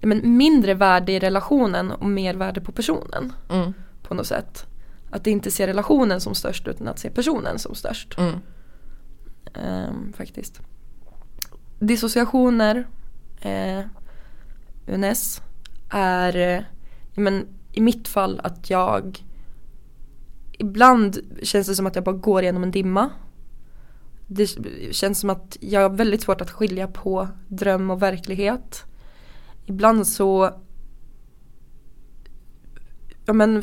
men 0.00 0.36
mindre 0.36 0.74
värde 0.74 1.12
i 1.12 1.18
relationen 1.18 1.90
och 1.90 2.06
mer 2.06 2.34
värde 2.34 2.60
på 2.60 2.72
personen 2.72 3.32
Mm. 3.50 3.72
på 4.02 4.14
något 4.14 4.26
sätt. 4.26 4.66
Att 5.10 5.26
inte 5.26 5.50
se 5.50 5.66
relationen 5.66 6.20
som 6.20 6.34
störst 6.34 6.68
utan 6.68 6.88
att 6.88 6.98
se 6.98 7.10
personen 7.10 7.58
som 7.58 7.74
störst. 7.74 8.18
Mm. 8.18 8.34
Ehm, 9.54 10.12
faktiskt. 10.12 10.60
Dissociationer, 11.78 12.86
eh, 13.40 13.80
UNS, 14.86 15.42
är 15.92 16.66
men, 17.14 17.46
i 17.72 17.80
mitt 17.80 18.08
fall 18.08 18.40
att 18.44 18.70
jag 18.70 19.24
Ibland 20.52 21.18
känns 21.42 21.66
det 21.66 21.74
som 21.74 21.86
att 21.86 21.94
jag 21.94 22.04
bara 22.04 22.16
går 22.16 22.42
igenom 22.42 22.62
en 22.62 22.70
dimma. 22.70 23.10
Det 24.26 24.46
känns 24.90 25.20
som 25.20 25.30
att 25.30 25.56
jag 25.60 25.80
har 25.80 25.90
väldigt 25.90 26.22
svårt 26.22 26.40
att 26.40 26.50
skilja 26.50 26.88
på 26.88 27.28
dröm 27.48 27.90
och 27.90 28.02
verklighet. 28.02 28.84
Ibland 29.66 30.06
så 30.06 30.50
ja, 33.26 33.32
men, 33.32 33.62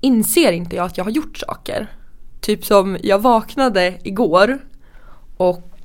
inser 0.00 0.52
inte 0.52 0.76
jag 0.76 0.86
att 0.86 0.96
jag 0.96 1.04
har 1.04 1.10
gjort 1.10 1.36
saker. 1.36 1.96
Typ 2.40 2.64
som 2.64 2.98
jag 3.02 3.18
vaknade 3.18 3.98
igår 4.02 4.58
och 5.36 5.80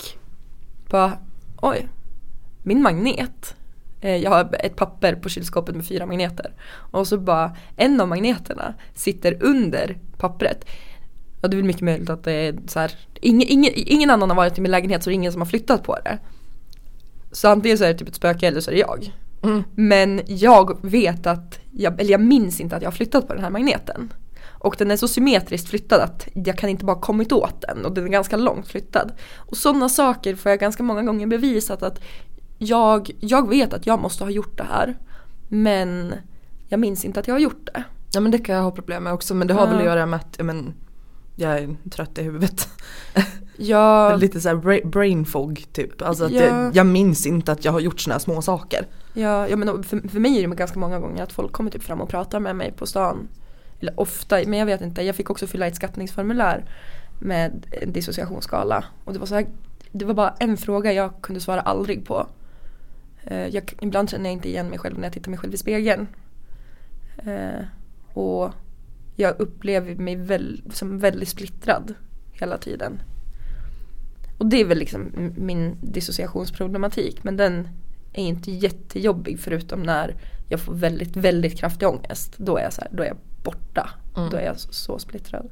bara 0.89 1.17
oj, 1.61 1.89
min 2.63 2.81
magnet. 2.81 3.55
Eh, 4.05 4.15
Jag 4.15 4.31
har 4.31 4.55
ett 4.59 4.75
papper 4.75 5.15
på 5.15 5.29
kylskåpet 5.29 5.75
med 5.75 5.85
fyra 5.85 6.05
magneter. 6.05 6.53
Och 6.91 7.07
så 7.07 7.17
bara 7.17 7.55
en 7.75 8.01
av 8.01 8.07
magneterna 8.07 8.73
sitter 8.93 9.37
under 9.43 9.97
pappret. 10.17 10.65
Ja 11.41 11.47
det 11.47 11.55
är 11.55 11.57
väl 11.57 11.65
mycket 11.65 11.81
möjligt 11.81 12.09
att 12.09 12.23
det 12.23 12.31
är 12.31 12.55
så 12.67 12.79
här, 12.79 12.91
ingen, 13.21 13.47
ingen, 13.47 13.71
ingen 13.75 14.09
annan 14.09 14.29
har 14.29 14.37
varit 14.37 14.57
i 14.57 14.61
min 14.61 14.71
lägenhet 14.71 15.03
så 15.03 15.09
det 15.09 15.13
är 15.13 15.15
ingen 15.15 15.31
som 15.31 15.41
har 15.41 15.45
flyttat 15.45 15.83
på 15.83 15.95
det. 15.95 16.17
Så 17.31 17.47
antingen 17.47 17.77
så 17.77 17.83
är 17.83 17.87
det 17.87 17.99
typ 17.99 18.07
ett 18.07 18.15
spöke 18.15 18.47
eller 18.47 18.61
så 18.61 18.71
är 18.71 18.75
det 18.75 18.79
jag. 18.79 19.11
Mm. 19.43 19.63
Men 19.75 20.21
jag 20.25 20.77
vet 20.81 21.27
att, 21.27 21.59
jag, 21.71 21.99
eller 22.01 22.11
jag 22.11 22.21
minns 22.21 22.61
inte 22.61 22.75
att 22.75 22.81
jag 22.81 22.91
har 22.91 22.95
flyttat 22.95 23.27
på 23.27 23.33
den 23.33 23.43
här 23.43 23.49
magneten. 23.49 24.13
Och 24.47 24.75
den 24.77 24.91
är 24.91 24.97
så 24.97 25.07
symmetriskt 25.07 25.69
flyttad 25.69 26.01
att 26.01 26.27
jag 26.33 26.57
kan 26.57 26.69
inte 26.69 26.85
bara 26.85 26.99
kommit 26.99 27.31
åt 27.31 27.61
den 27.61 27.85
och 27.85 27.93
den 27.93 28.03
är 28.03 28.09
ganska 28.09 28.37
långt 28.37 28.67
flyttad. 28.67 29.11
Och 29.35 29.57
sådana 29.57 29.89
saker 29.89 30.35
får 30.35 30.49
jag 30.49 30.59
ganska 30.59 30.83
många 30.83 31.03
gånger 31.03 31.27
bevisat 31.27 31.83
att 31.83 31.99
jag, 32.57 33.11
jag 33.19 33.49
vet 33.49 33.73
att 33.73 33.85
jag 33.85 33.99
måste 33.99 34.23
ha 34.23 34.31
gjort 34.31 34.57
det 34.57 34.63
här. 34.63 34.97
Men 35.47 36.13
jag 36.69 36.79
minns 36.79 37.05
inte 37.05 37.19
att 37.19 37.27
jag 37.27 37.35
har 37.35 37.39
gjort 37.39 37.65
det. 37.73 37.83
Ja 38.13 38.19
men 38.19 38.31
det 38.31 38.37
kan 38.37 38.55
jag 38.55 38.63
ha 38.63 38.71
problem 38.71 39.03
med 39.03 39.13
också 39.13 39.35
men 39.35 39.47
det 39.47 39.53
har 39.53 39.65
väl 39.67 39.73
Ja. 39.75 39.79
att 39.79 39.85
göra 39.85 40.05
med 40.05 40.19
att 40.19 40.35
ja, 40.37 40.43
men, 40.43 40.73
jag 41.35 41.57
är 41.57 41.75
trött 41.91 42.17
i 42.17 42.23
huvudet. 42.23 42.69
Jag, 43.57 44.19
Lite 44.19 44.41
såhär 44.41 44.55
bra- 44.55 44.79
brain 44.85 45.25
fog 45.25 45.65
typ. 45.73 46.01
Alltså 46.01 46.25
att 46.25 46.31
Ja. 46.31 46.43
jag, 46.43 46.75
jag 46.75 46.85
minns 46.87 47.25
inte 47.25 47.51
att 47.51 47.65
jag 47.65 47.71
har 47.71 47.79
gjort 47.79 47.99
såna 47.99 48.13
här 48.13 48.19
små 48.19 48.41
saker. 48.41 48.87
Ja, 49.13 49.47
jag 49.47 49.59
menar, 49.59 49.83
för, 49.83 50.07
för 50.09 50.19
mig 50.19 50.43
är 50.43 50.47
det 50.47 50.55
ganska 50.55 50.79
många 50.79 50.99
gånger 50.99 51.23
att 51.23 51.31
folk 51.31 51.51
kommer 51.51 51.71
typ 51.71 51.83
fram 51.83 52.01
och 52.01 52.09
pratar 52.09 52.39
med 52.39 52.55
mig 52.55 52.71
på 52.71 52.85
stan. 52.85 53.27
Eller 53.79 53.99
ofta, 53.99 54.35
men 54.47 54.59
jag 54.59 54.65
vet 54.65 54.81
inte. 54.81 55.01
Jag 55.01 55.15
fick 55.15 55.29
också 55.29 55.47
fylla 55.47 55.65
i 55.65 55.69
ett 55.69 55.75
skattningsformulär 55.75 56.65
med 57.19 57.65
en 57.81 57.91
dissociationsskala. 57.93 58.83
Och 59.05 59.13
det 59.13 59.19
var, 59.19 59.25
så 59.25 59.35
här, 59.35 59.47
det 59.91 60.05
var 60.05 60.13
bara 60.13 60.33
en 60.39 60.57
fråga 60.57 60.93
jag 60.93 61.13
kunde 61.21 61.41
svara 61.41 61.61
aldrig 61.61 62.05
på. 62.05 62.27
Eh, 63.25 63.47
Jag, 63.47 63.73
ibland 63.81 64.09
känner 64.09 64.25
jag 64.25 64.33
inte 64.33 64.49
igen 64.49 64.69
mig 64.69 64.79
själv 64.79 64.97
när 64.97 65.03
jag 65.03 65.13
tittar 65.13 65.29
mig 65.29 65.39
själv 65.39 65.53
i 65.53 65.57
spegeln. 65.57 66.07
Eh, 67.17 67.65
och 68.13 68.51
jag 69.15 69.39
upplever 69.39 69.95
mig 69.95 70.15
väl, 70.15 70.61
som 70.73 70.99
väldigt 70.99 71.29
splittrad 71.29 71.93
hela 72.31 72.57
tiden. 72.57 73.01
Och 74.37 74.45
det 74.45 74.61
är 74.61 74.65
väl 74.65 74.77
liksom 74.77 75.31
min 75.37 75.75
dissociationsproblematik. 75.81 77.23
Men 77.23 77.37
den 77.37 77.67
är 78.13 78.23
inte 78.23 78.51
jättejobbig 78.51 79.39
förutom 79.39 79.83
när 79.83 80.15
jag 80.49 80.59
får 80.59 80.73
väldigt, 80.73 81.15
väldigt 81.15 81.57
kraftig 81.57 81.87
ångest. 81.87 82.33
Då 82.37 82.57
är 82.57 82.63
jag, 82.63 82.73
så 82.73 82.81
här, 82.81 82.89
då 82.93 83.03
är 83.03 83.07
jag 83.07 83.17
borta. 83.43 83.89
Mm. 84.17 84.29
Då 84.29 84.37
är 84.37 84.45
jag 84.45 84.59
så, 84.59 84.73
så 84.73 84.99
splittrad. 84.99 85.49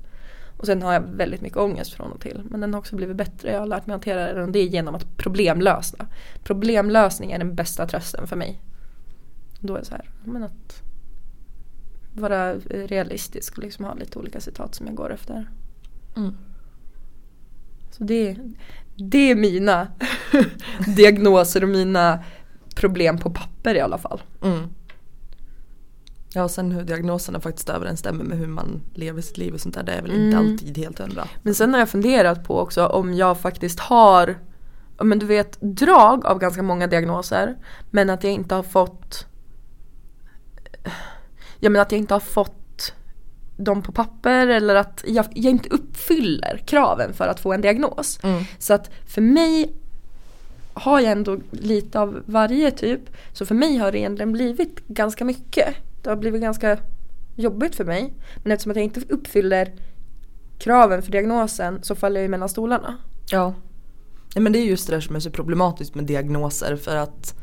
Och 0.63 0.67
sen 0.67 0.81
har 0.81 0.93
jag 0.93 1.01
väldigt 1.01 1.41
mycket 1.41 1.57
ångest 1.57 1.93
från 1.93 2.11
och 2.11 2.21
till. 2.21 2.41
Men 2.49 2.61
den 2.61 2.73
har 2.73 2.79
också 2.79 2.95
blivit 2.95 3.15
bättre. 3.17 3.51
Jag 3.51 3.59
har 3.59 3.67
lärt 3.67 3.87
mig 3.87 3.93
hantera 3.93 4.33
den 4.33 4.43
och 4.43 4.51
det 4.51 4.59
är 4.59 4.67
genom 4.67 4.95
att 4.95 5.17
problemlösa. 5.17 6.07
Problemlösning 6.43 7.31
är 7.31 7.39
den 7.39 7.55
bästa 7.55 7.87
trösten 7.87 8.27
för 8.27 8.35
mig. 8.35 8.61
Då 9.59 9.75
är 9.75 9.79
det 9.79 9.85
så 9.85 9.95
här, 9.95 10.09
men 10.23 10.43
att 10.43 10.83
vara 12.13 12.53
realistisk 12.69 13.57
och 13.57 13.63
liksom 13.63 13.85
ha 13.85 13.93
lite 13.93 14.19
olika 14.19 14.39
citat 14.39 14.75
som 14.75 14.87
jag 14.87 14.95
går 14.95 15.13
efter. 15.13 15.49
Mm. 16.15 16.37
Så 17.91 18.03
det, 18.03 18.37
det 18.95 19.31
är 19.31 19.35
mina 19.35 19.87
diagnoser 20.95 21.63
och 21.63 21.69
mina 21.69 22.23
problem 22.75 23.17
på 23.17 23.29
papper 23.29 23.75
i 23.75 23.79
alla 23.79 23.97
fall. 23.97 24.21
Mm. 24.43 24.69
Ja 26.35 26.43
och 26.43 26.51
sen 26.51 26.71
hur 26.71 26.83
diagnoserna 26.83 27.39
faktiskt 27.39 27.69
överensstämmer 27.69 28.23
med 28.23 28.37
hur 28.37 28.47
man 28.47 28.81
lever 28.93 29.21
sitt 29.21 29.37
liv 29.37 29.53
och 29.53 29.61
sånt 29.61 29.75
där 29.75 29.83
det 29.83 29.91
är 29.91 30.01
väl 30.01 30.11
inte 30.11 30.37
Mm. 30.37 30.51
alltid 30.51 30.77
helt 30.77 30.99
hundra. 30.99 31.27
Men 31.41 31.55
sen 31.55 31.73
har 31.73 31.79
jag 31.79 31.89
funderat 31.89 32.43
på 32.43 32.59
också 32.59 32.85
om 32.85 33.13
jag 33.13 33.39
faktiskt 33.39 33.79
har 33.79 34.35
men 35.03 35.19
du 35.19 35.25
vet 35.25 35.57
drag 35.61 36.25
av 36.25 36.39
ganska 36.39 36.61
många 36.63 36.87
diagnoser 36.87 37.55
men 37.91 38.09
att 38.09 38.23
jag 38.23 38.33
inte 38.33 38.55
har 38.55 38.63
fått 38.63 39.25
Ja 41.59 41.69
men 41.69 41.81
att 41.81 41.91
jag 41.91 41.99
inte 41.99 42.13
har 42.13 42.19
fått 42.19 42.93
dem 43.57 43.81
på 43.81 43.91
papper 43.91 44.47
eller 44.47 44.75
att 44.75 45.03
jag, 45.07 45.25
jag 45.33 45.51
inte 45.51 45.69
uppfyller 45.69 46.61
kraven 46.65 47.13
för 47.13 47.27
att 47.27 47.39
få 47.39 47.53
en 47.53 47.61
diagnos. 47.61 48.19
Mm. 48.23 48.43
Så 48.59 48.73
att 48.73 48.91
för 49.07 49.21
mig 49.21 49.73
har 50.73 50.99
jag 50.99 51.11
ändå 51.11 51.37
lite 51.51 51.99
av 51.99 52.23
varje 52.25 52.71
typ. 52.71 53.01
Så 53.33 53.45
för 53.45 53.55
mig 53.55 53.77
har 53.77 53.91
det 53.91 53.97
egentligen 53.99 54.31
blivit 54.31 54.87
ganska 54.87 55.25
mycket. 55.25 55.75
Det 56.03 56.09
har 56.09 56.17
blivit 56.17 56.41
ganska 56.41 56.77
jobbigt 57.35 57.75
för 57.75 57.85
mig. 57.85 58.13
Men 58.43 58.51
eftersom 58.51 58.71
att 58.71 58.75
jag 58.75 58.83
inte 58.83 59.01
uppfyller 59.09 59.71
kraven 60.59 61.01
för 61.01 61.11
diagnosen 61.11 61.83
så 61.83 61.95
faller 61.95 62.15
jag 62.15 62.23
ju 62.23 62.29
mellan 62.29 62.49
stolarna. 62.49 62.97
Ja. 63.31 63.53
Nej, 64.35 64.43
men 64.43 64.53
det 64.53 64.59
är 64.59 64.65
just 64.65 64.87
det 64.87 64.95
där 64.95 65.01
som 65.01 65.15
är 65.15 65.19
så 65.19 65.31
problematiskt 65.31 65.95
med 65.95 66.03
diagnoser 66.03 66.75
för 66.75 66.95
att 66.95 67.35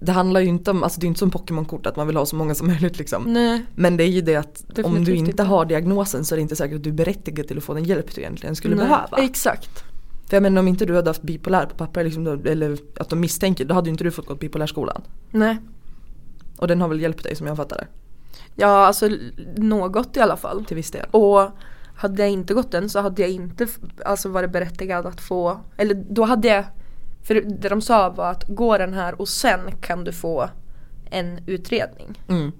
det 0.00 0.12
handlar 0.12 0.40
ju 0.40 0.46
inte 0.46 0.70
om, 0.70 0.82
alltså 0.82 1.00
det 1.00 1.06
är 1.06 1.08
inte 1.08 1.18
som 1.18 1.30
Pokémon-kort 1.30 1.86
att 1.86 1.96
man 1.96 2.06
vill 2.06 2.16
ha 2.16 2.26
så 2.26 2.36
många 2.36 2.54
som 2.54 2.66
möjligt 2.66 2.98
liksom. 2.98 3.22
Nej. 3.22 3.64
Men 3.74 3.96
det 3.96 4.04
är 4.04 4.08
ju 4.08 4.20
det 4.20 4.36
att 4.36 4.64
om 4.66 4.74
Definitivt 4.74 5.06
du 5.06 5.14
inte 5.14 5.42
har 5.42 5.64
diagnosen 5.64 6.24
så 6.24 6.34
är 6.34 6.36
det 6.36 6.42
inte 6.42 6.56
säkert 6.56 6.76
att 6.76 6.84
du 6.84 6.90
är 6.90 6.94
berättigad 6.94 7.48
till 7.48 7.58
att 7.58 7.64
få 7.64 7.74
den 7.74 7.84
hjälp 7.84 8.14
du 8.14 8.20
egentligen 8.20 8.56
skulle 8.56 8.76
Nej. 8.76 8.84
behöva. 8.84 9.18
Exakt. 9.18 9.84
För 10.28 10.36
jag 10.36 10.42
menar 10.42 10.60
om 10.60 10.68
inte 10.68 10.84
du 10.84 10.96
hade 10.96 11.10
haft 11.10 11.22
bipolär 11.22 11.66
på 11.66 11.76
papper 11.76 12.04
liksom, 12.04 12.26
eller 12.44 12.78
att 12.96 13.08
de 13.08 13.20
misstänker, 13.20 13.64
då 13.64 13.74
hade 13.74 13.86
ju 13.88 13.90
inte 13.90 14.04
du 14.04 14.10
fått 14.10 14.26
gå 14.26 14.34
bipolärskolan. 14.34 15.02
Nej. 15.30 15.58
Och 16.58 16.68
den 16.68 16.80
har 16.80 16.88
väl 16.88 17.00
hjälpt 17.00 17.22
dig 17.22 17.36
som 17.36 17.46
jag 17.46 17.56
fattar 17.56 17.76
det, 17.76 17.86
Ja 18.54 18.86
alltså 18.86 19.08
något 19.56 20.16
i 20.16 20.20
alla 20.20 20.36
fall. 20.36 20.64
till 20.64 20.76
viss 20.76 20.90
del. 20.90 21.06
Och 21.10 21.50
hade 21.94 22.22
jag 22.22 22.30
inte 22.30 22.54
gått 22.54 22.70
den 22.70 22.88
så 22.88 23.00
hade 23.00 23.22
jag 23.22 23.30
inte 23.30 23.66
alltså 24.04 24.28
varit 24.28 24.50
berättigad 24.50 25.06
att 25.06 25.20
få, 25.20 25.60
eller 25.76 25.94
då 25.94 26.24
hade 26.24 26.48
jag, 26.48 26.64
för 27.22 27.34
det 27.34 27.68
de 27.68 27.82
sa 27.82 28.10
var 28.10 28.30
att 28.30 28.44
gå 28.48 28.78
den 28.78 28.94
här 28.94 29.20
och 29.20 29.28
sen 29.28 29.60
kan 29.80 30.04
du 30.04 30.12
få 30.12 30.50
en 31.10 31.40
utredning. 31.46 32.22
Mm. 32.28 32.52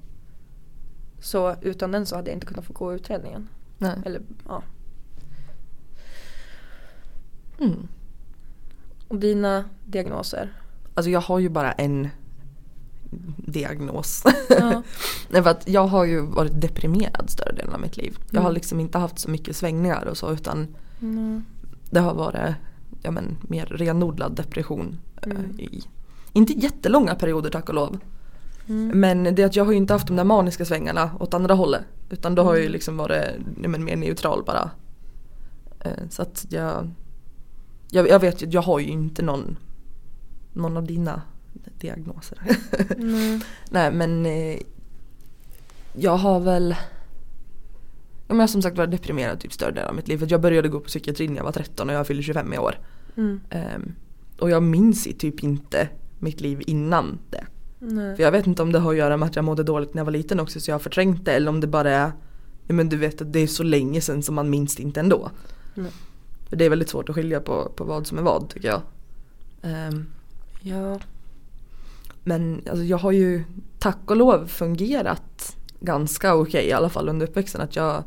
Så 1.21 1.57
utan 1.61 1.93
den 1.93 2.07
så 2.07 2.17
hade 2.17 2.31
jag 2.31 2.37
inte 2.37 2.47
kunnat 2.47 2.65
få 2.65 2.73
gå 2.73 2.95
utredningen. 2.95 3.49
Nej. 3.79 3.97
Eller 4.05 4.23
ja. 4.49 4.63
Mm. 7.61 7.89
Och 9.09 9.19
dina 9.19 9.65
diagnoser? 9.85 10.53
Alltså 10.95 11.11
jag 11.11 11.21
har 11.21 11.39
ju 11.39 11.49
bara 11.49 11.73
en 11.73 12.09
diagnos. 13.37 14.25
Ja. 14.49 14.83
Nej 15.29 15.42
för 15.42 15.51
att 15.51 15.68
jag 15.68 15.87
har 15.87 16.05
ju 16.05 16.21
varit 16.21 16.61
deprimerad 16.61 17.31
större 17.31 17.53
delen 17.53 17.75
av 17.75 17.81
mitt 17.81 17.97
liv. 17.97 18.18
Jag 18.31 18.40
har 18.40 18.47
Mm. 18.49 18.55
liksom 18.55 18.81
inte 18.81 18.99
haft 18.99 19.18
så 19.18 19.31
mycket 19.31 19.57
svängningar 19.57 20.05
och 20.07 20.16
så 20.16 20.33
utan 20.33 20.66
Mm. 21.01 21.44
det 21.90 22.01
har 22.01 22.14
varit 22.14 22.55
ja, 23.03 23.11
men, 23.11 23.37
mer 23.40 23.66
renodlad 23.66 24.37
depression. 24.37 24.99
eh, 25.23 25.31
Mm. 25.31 25.61
I, 25.61 25.83
inte 26.33 26.53
jättelånga 26.53 27.14
perioder 27.14 27.51
tack 27.51 27.68
och 27.68 27.75
lov. 27.75 27.99
Mm. 28.68 29.01
Men 29.01 29.35
det 29.35 29.44
att 29.44 29.57
jag 29.57 29.64
har 29.64 29.73
ju 29.73 29.79
inte 29.79 29.92
haft 29.92 30.07
de 30.07 30.16
där 30.16 30.25
maniska 30.25 30.64
svängarna 30.64 31.11
åt 31.21 31.35
andra 31.35 31.55
hållet. 31.55 31.83
Utan 32.11 32.35
då 32.35 32.42
har 32.42 32.51
jag 32.51 32.59
ju 32.61 32.64
Mm. 32.66 32.73
liksom 32.73 32.97
varit 32.97 33.25
ja, 33.62 33.68
men, 33.68 33.85
mer 33.85 33.97
neutral 33.97 34.42
bara. 34.47 34.71
Eh, 35.81 35.92
Så 36.11 36.23
att 36.23 36.47
jag, 36.49 36.90
jag, 37.90 38.09
jag 38.09 38.18
vet 38.21 38.42
ju, 38.42 38.47
jag 38.47 38.62
har 38.62 38.79
ju 38.79 38.87
inte 38.87 39.23
någon, 39.23 39.57
någon 40.53 40.77
av 40.77 40.85
dina 40.87 41.23
diagnoser. 41.81 42.38
Mm. 42.97 43.41
Nej 43.71 43.93
men 43.93 44.27
eh, 44.27 44.61
jag 45.93 46.17
har 46.17 46.41
väl 46.41 46.75
jag 48.29 48.37
har 48.37 48.47
som 48.47 48.62
sagt 48.62 48.79
varit 48.79 48.91
deprimerad 48.91 49.41
typ 49.41 49.53
större 49.53 49.71
delen 49.71 49.88
av 49.88 49.95
mitt 49.95 50.09
liv. 50.09 50.19
För 50.19 50.27
jag 50.31 50.41
började 50.41 50.69
gå 50.69 50.81
på 50.81 50.87
psykiatrin 50.87 51.31
när 51.31 51.37
jag 51.37 51.45
var 51.45 51.53
13 51.53 51.88
och 51.88 51.95
jag 51.95 52.07
fyller 52.07 52.23
25 52.23 52.53
i 52.53 52.59
år. 52.59 52.79
Mm. 53.17 53.41
Ehm, 53.51 53.95
och 54.38 54.51
jag 54.51 54.62
minns 54.62 55.09
typ 55.19 55.43
inte 55.43 55.88
mitt 56.19 56.41
liv 56.41 56.62
innan 56.67 57.19
det. 57.31 57.45
Nej. 57.79 58.17
För 58.17 58.23
jag 58.23 58.33
vet 58.33 58.47
inte 58.47 58.62
om 58.62 58.73
det 58.73 58.79
har 58.79 58.91
att 58.91 58.99
göra 58.99 59.17
med 59.17 59.27
att 59.27 59.37
jag 59.37 59.45
mådde 59.45 59.62
dåligt 59.62 59.95
när 59.95 60.01
jag 60.01 60.05
var 60.05 60.12
liten 60.12 60.41
också 60.41 60.61
så 60.61 60.71
jag 60.71 60.75
har 60.75 60.81
förträngt 60.81 61.25
det 61.25 61.33
eller 61.33 61.51
om 61.51 61.61
det 61.61 61.67
bara 61.67 61.91
är 61.91 62.12
Ja 62.67 62.75
men 62.75 62.88
du 62.88 62.97
vet 62.97 63.21
att 63.21 63.33
det 63.33 63.38
är 63.38 63.47
så 63.47 63.62
länge 63.62 64.01
sedan 64.01 64.23
som 64.23 64.35
man 64.35 64.51
minns 64.51 64.77
det 64.77 64.83
inte 64.83 65.01
ändå. 65.01 65.31
Nej. 65.75 65.93
För 66.49 66.57
det 66.57 66.64
är 66.64 66.71
väldigt 66.71 66.88
svårt 66.88 67.09
att 67.09 67.14
skilja 67.14 67.41
på, 67.41 67.73
på 67.77 67.85
vad 67.85 68.07
som 68.07 68.19
är 68.19 68.23
vad 68.23 68.49
tycker 68.49 68.69
jag. 68.69 68.83
Ehm, 69.62 70.07
Ja. 70.61 71.01
Men 72.29 72.62
alltså, 72.69 72.85
jag 72.85 72.99
har 72.99 73.12
ju 73.12 73.45
tack 73.79 73.99
och 74.11 74.17
lov 74.17 74.47
fungerat 74.47 75.57
ganska 75.81 76.35
okej 76.35 76.67
i 76.67 76.73
alla 76.73 76.88
fall 76.88 77.09
under 77.09 77.27
uppväxten. 77.27 77.61
Att 77.61 77.77
jag, 77.77 78.05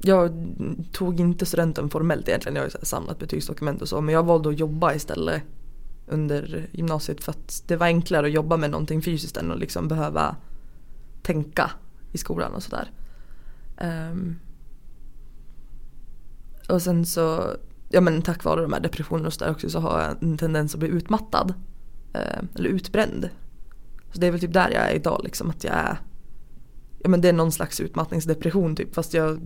jag 0.00 0.46
tog 0.92 1.20
inte 1.20 1.46
studenten 1.46 1.90
formellt 1.90 2.28
egentligen. 2.28 2.56
Jag 2.56 2.62
har 2.62 2.68
ju 2.68 2.86
samlat 2.86 3.18
betygsdokument 3.18 3.82
och 3.82 3.88
så. 3.88 4.00
Men 4.00 4.14
jag 4.14 4.22
valde 4.22 4.48
att 4.48 4.58
jobba 4.58 4.94
istället 4.94 5.42
under 6.06 6.68
gymnasiet 6.72 7.24
för 7.24 7.32
att 7.32 7.62
det 7.66 7.76
var 7.76 7.86
enklare 7.86 8.26
att 8.26 8.32
jobba 8.32 8.56
med 8.56 8.70
någonting 8.70 9.02
fysiskt 9.02 9.36
än 9.36 9.52
att 9.52 9.58
liksom 9.58 9.88
behöva 9.88 10.36
tänka 11.22 11.70
i 12.12 12.18
skolan 12.18 12.54
och 12.54 12.62
sådär. 12.62 12.90
Um, 13.80 14.38
och 16.68 16.82
sen 16.82 17.06
så, 17.06 17.56
ja 17.88 18.00
men 18.00 18.22
tack 18.22 18.44
vare 18.44 18.62
de 18.62 18.72
här 18.72 18.80
depressionerna 18.80 19.26
och 19.26 19.32
sådär 19.32 19.50
också 19.50 19.70
så 19.70 19.78
har 19.78 20.00
jag 20.00 20.22
en 20.22 20.38
tendens 20.38 20.74
att 20.74 20.80
bli 20.80 20.88
utmattad. 20.88 21.54
Eh, 22.14 22.38
eller 22.54 22.68
utbränd. 22.68 23.28
Så 24.12 24.20
det 24.20 24.26
är 24.26 24.30
väl 24.30 24.40
typ 24.40 24.52
där 24.52 24.70
jag 24.70 24.90
är 24.90 24.94
idag 24.94 25.20
liksom 25.24 25.50
att 25.50 25.64
jag 25.64 25.74
är 25.74 25.96
Ja 27.04 27.08
men 27.08 27.20
det 27.20 27.28
är 27.28 27.32
någon 27.32 27.52
slags 27.52 27.80
utmattningsdepression 27.80 28.76
typ 28.76 28.94
fast 28.94 29.14
jag, 29.14 29.40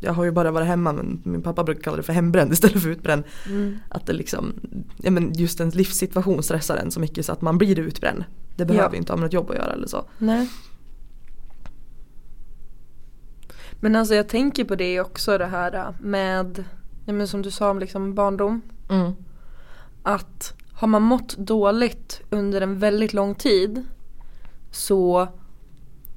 jag 0.00 0.12
har 0.12 0.24
ju 0.24 0.30
bara 0.30 0.50
varit 0.50 0.66
hemma 0.66 0.92
men 0.92 1.22
min 1.24 1.42
pappa 1.42 1.64
brukar 1.64 1.82
kalla 1.82 1.96
det 1.96 2.02
för 2.02 2.12
hembränd 2.12 2.52
istället 2.52 2.82
för 2.82 2.90
utbränd. 2.90 3.24
Mm. 3.46 3.76
Att 3.88 4.06
det 4.06 4.12
liksom, 4.12 4.52
ja 4.96 5.10
men 5.10 5.32
just 5.32 5.60
ens 5.60 5.74
livssituation 5.74 6.42
stressar 6.42 6.76
en 6.76 6.90
så 6.90 7.00
mycket 7.00 7.26
så 7.26 7.32
att 7.32 7.40
man 7.42 7.58
blir 7.58 7.78
utbränd. 7.78 8.24
Det 8.56 8.64
behöver 8.64 8.90
Ja. 8.94 8.96
inte 8.96 9.12
ha 9.12 9.16
med 9.16 9.24
något 9.24 9.32
jobb 9.32 9.50
att 9.50 9.56
göra 9.56 9.72
eller 9.72 9.86
så. 9.86 10.04
Nej. 10.18 10.48
Men 13.80 13.96
alltså 13.96 14.14
jag 14.14 14.28
tänker 14.28 14.64
på 14.64 14.74
det 14.74 15.00
också 15.00 15.38
det 15.38 15.46
här 15.46 15.94
med, 16.00 16.64
ja 17.06 17.12
men 17.12 17.28
som 17.28 17.42
du 17.42 17.50
sa 17.50 17.70
om 17.70 17.78
liksom 17.78 18.14
barndom. 18.14 18.60
Mm. 18.90 19.12
Att 20.02 20.54
har 20.78 20.88
man 20.88 21.02
mått 21.02 21.36
dåligt 21.36 22.22
under 22.30 22.60
en 22.60 22.78
väldigt 22.78 23.12
lång 23.12 23.34
tid 23.34 23.84
så 24.70 25.28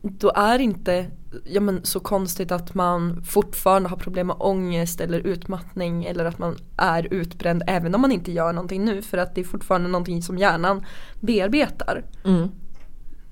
då 0.01 0.31
är 0.35 0.57
det 0.57 0.63
inte 0.63 1.07
ja, 1.45 1.61
men 1.61 1.85
så 1.85 1.99
konstigt 1.99 2.51
att 2.51 2.73
man 2.73 3.23
fortfarande 3.23 3.89
har 3.89 3.97
problem 3.97 4.27
med 4.27 4.35
ångest 4.39 5.01
eller 5.01 5.19
utmattning 5.19 6.05
eller 6.05 6.25
att 6.25 6.37
man 6.39 6.57
är 6.77 7.13
utbränd 7.13 7.63
även 7.67 7.95
om 7.95 8.01
man 8.01 8.11
inte 8.11 8.31
gör 8.31 8.53
någonting 8.53 8.85
nu 8.85 9.01
för 9.01 9.17
att 9.17 9.35
det 9.35 9.41
är 9.41 9.45
fortfarande 9.45 9.89
någonting 9.89 10.21
som 10.21 10.37
hjärnan 10.37 10.85
bearbetar 11.19 12.03
Mm. 12.25 12.49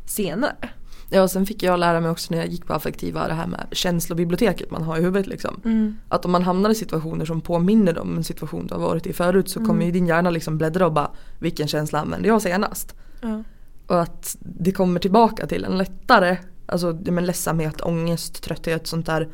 senare. 0.06 0.70
Ja 1.12 1.22
och 1.24 1.32
sen 1.32 1.46
fick 1.46 1.64
jag 1.64 1.80
lära 1.80 2.00
mig 2.02 2.12
också 2.12 2.34
när 2.34 2.40
jag 2.40 2.48
gick 2.48 2.66
på 2.66 2.74
affektiva 2.74 3.28
det 3.28 3.34
här 3.34 3.48
med 3.48 3.68
känslobiblioteket 3.72 4.72
man 4.72 4.84
har 4.84 4.98
i 4.98 5.02
huvudet 5.02 5.28
liksom. 5.28 5.62
Att 6.10 6.26
om 6.26 6.32
man 6.32 6.44
hamnar 6.44 6.70
i 6.70 6.76
situationer 6.76 7.26
som 7.26 7.42
påminner 7.42 8.00
om 8.00 8.18
en 8.18 8.24
situation 8.24 8.68
du 8.68 8.74
har 8.74 8.82
varit 8.82 9.08
i 9.08 9.14
förut 9.14 9.50
så 9.50 9.60
kommer 9.60 9.74
Mm. 9.74 9.86
ju 9.86 9.92
din 9.92 10.08
hjärna 10.08 10.30
liksom 10.30 10.58
bläddra 10.58 10.86
och 10.86 10.94
bara 10.94 11.12
vilken 11.40 11.68
känsla 11.68 12.00
använde 12.00 12.28
jag 12.28 12.42
senast? 12.42 12.96
Ja. 13.22 13.44
Och 13.88 14.02
att 14.02 14.38
det 14.40 14.72
kommer 14.72 15.00
tillbaka 15.00 15.48
till 15.48 15.64
en 15.64 15.78
lättare, 15.78 16.38
alltså 16.66 17.00
men 17.06 17.26
ledsamhet, 17.26 17.82
ångest, 17.82 18.44
trötthet 18.44 18.88
sånt 18.88 19.06
där 19.06 19.28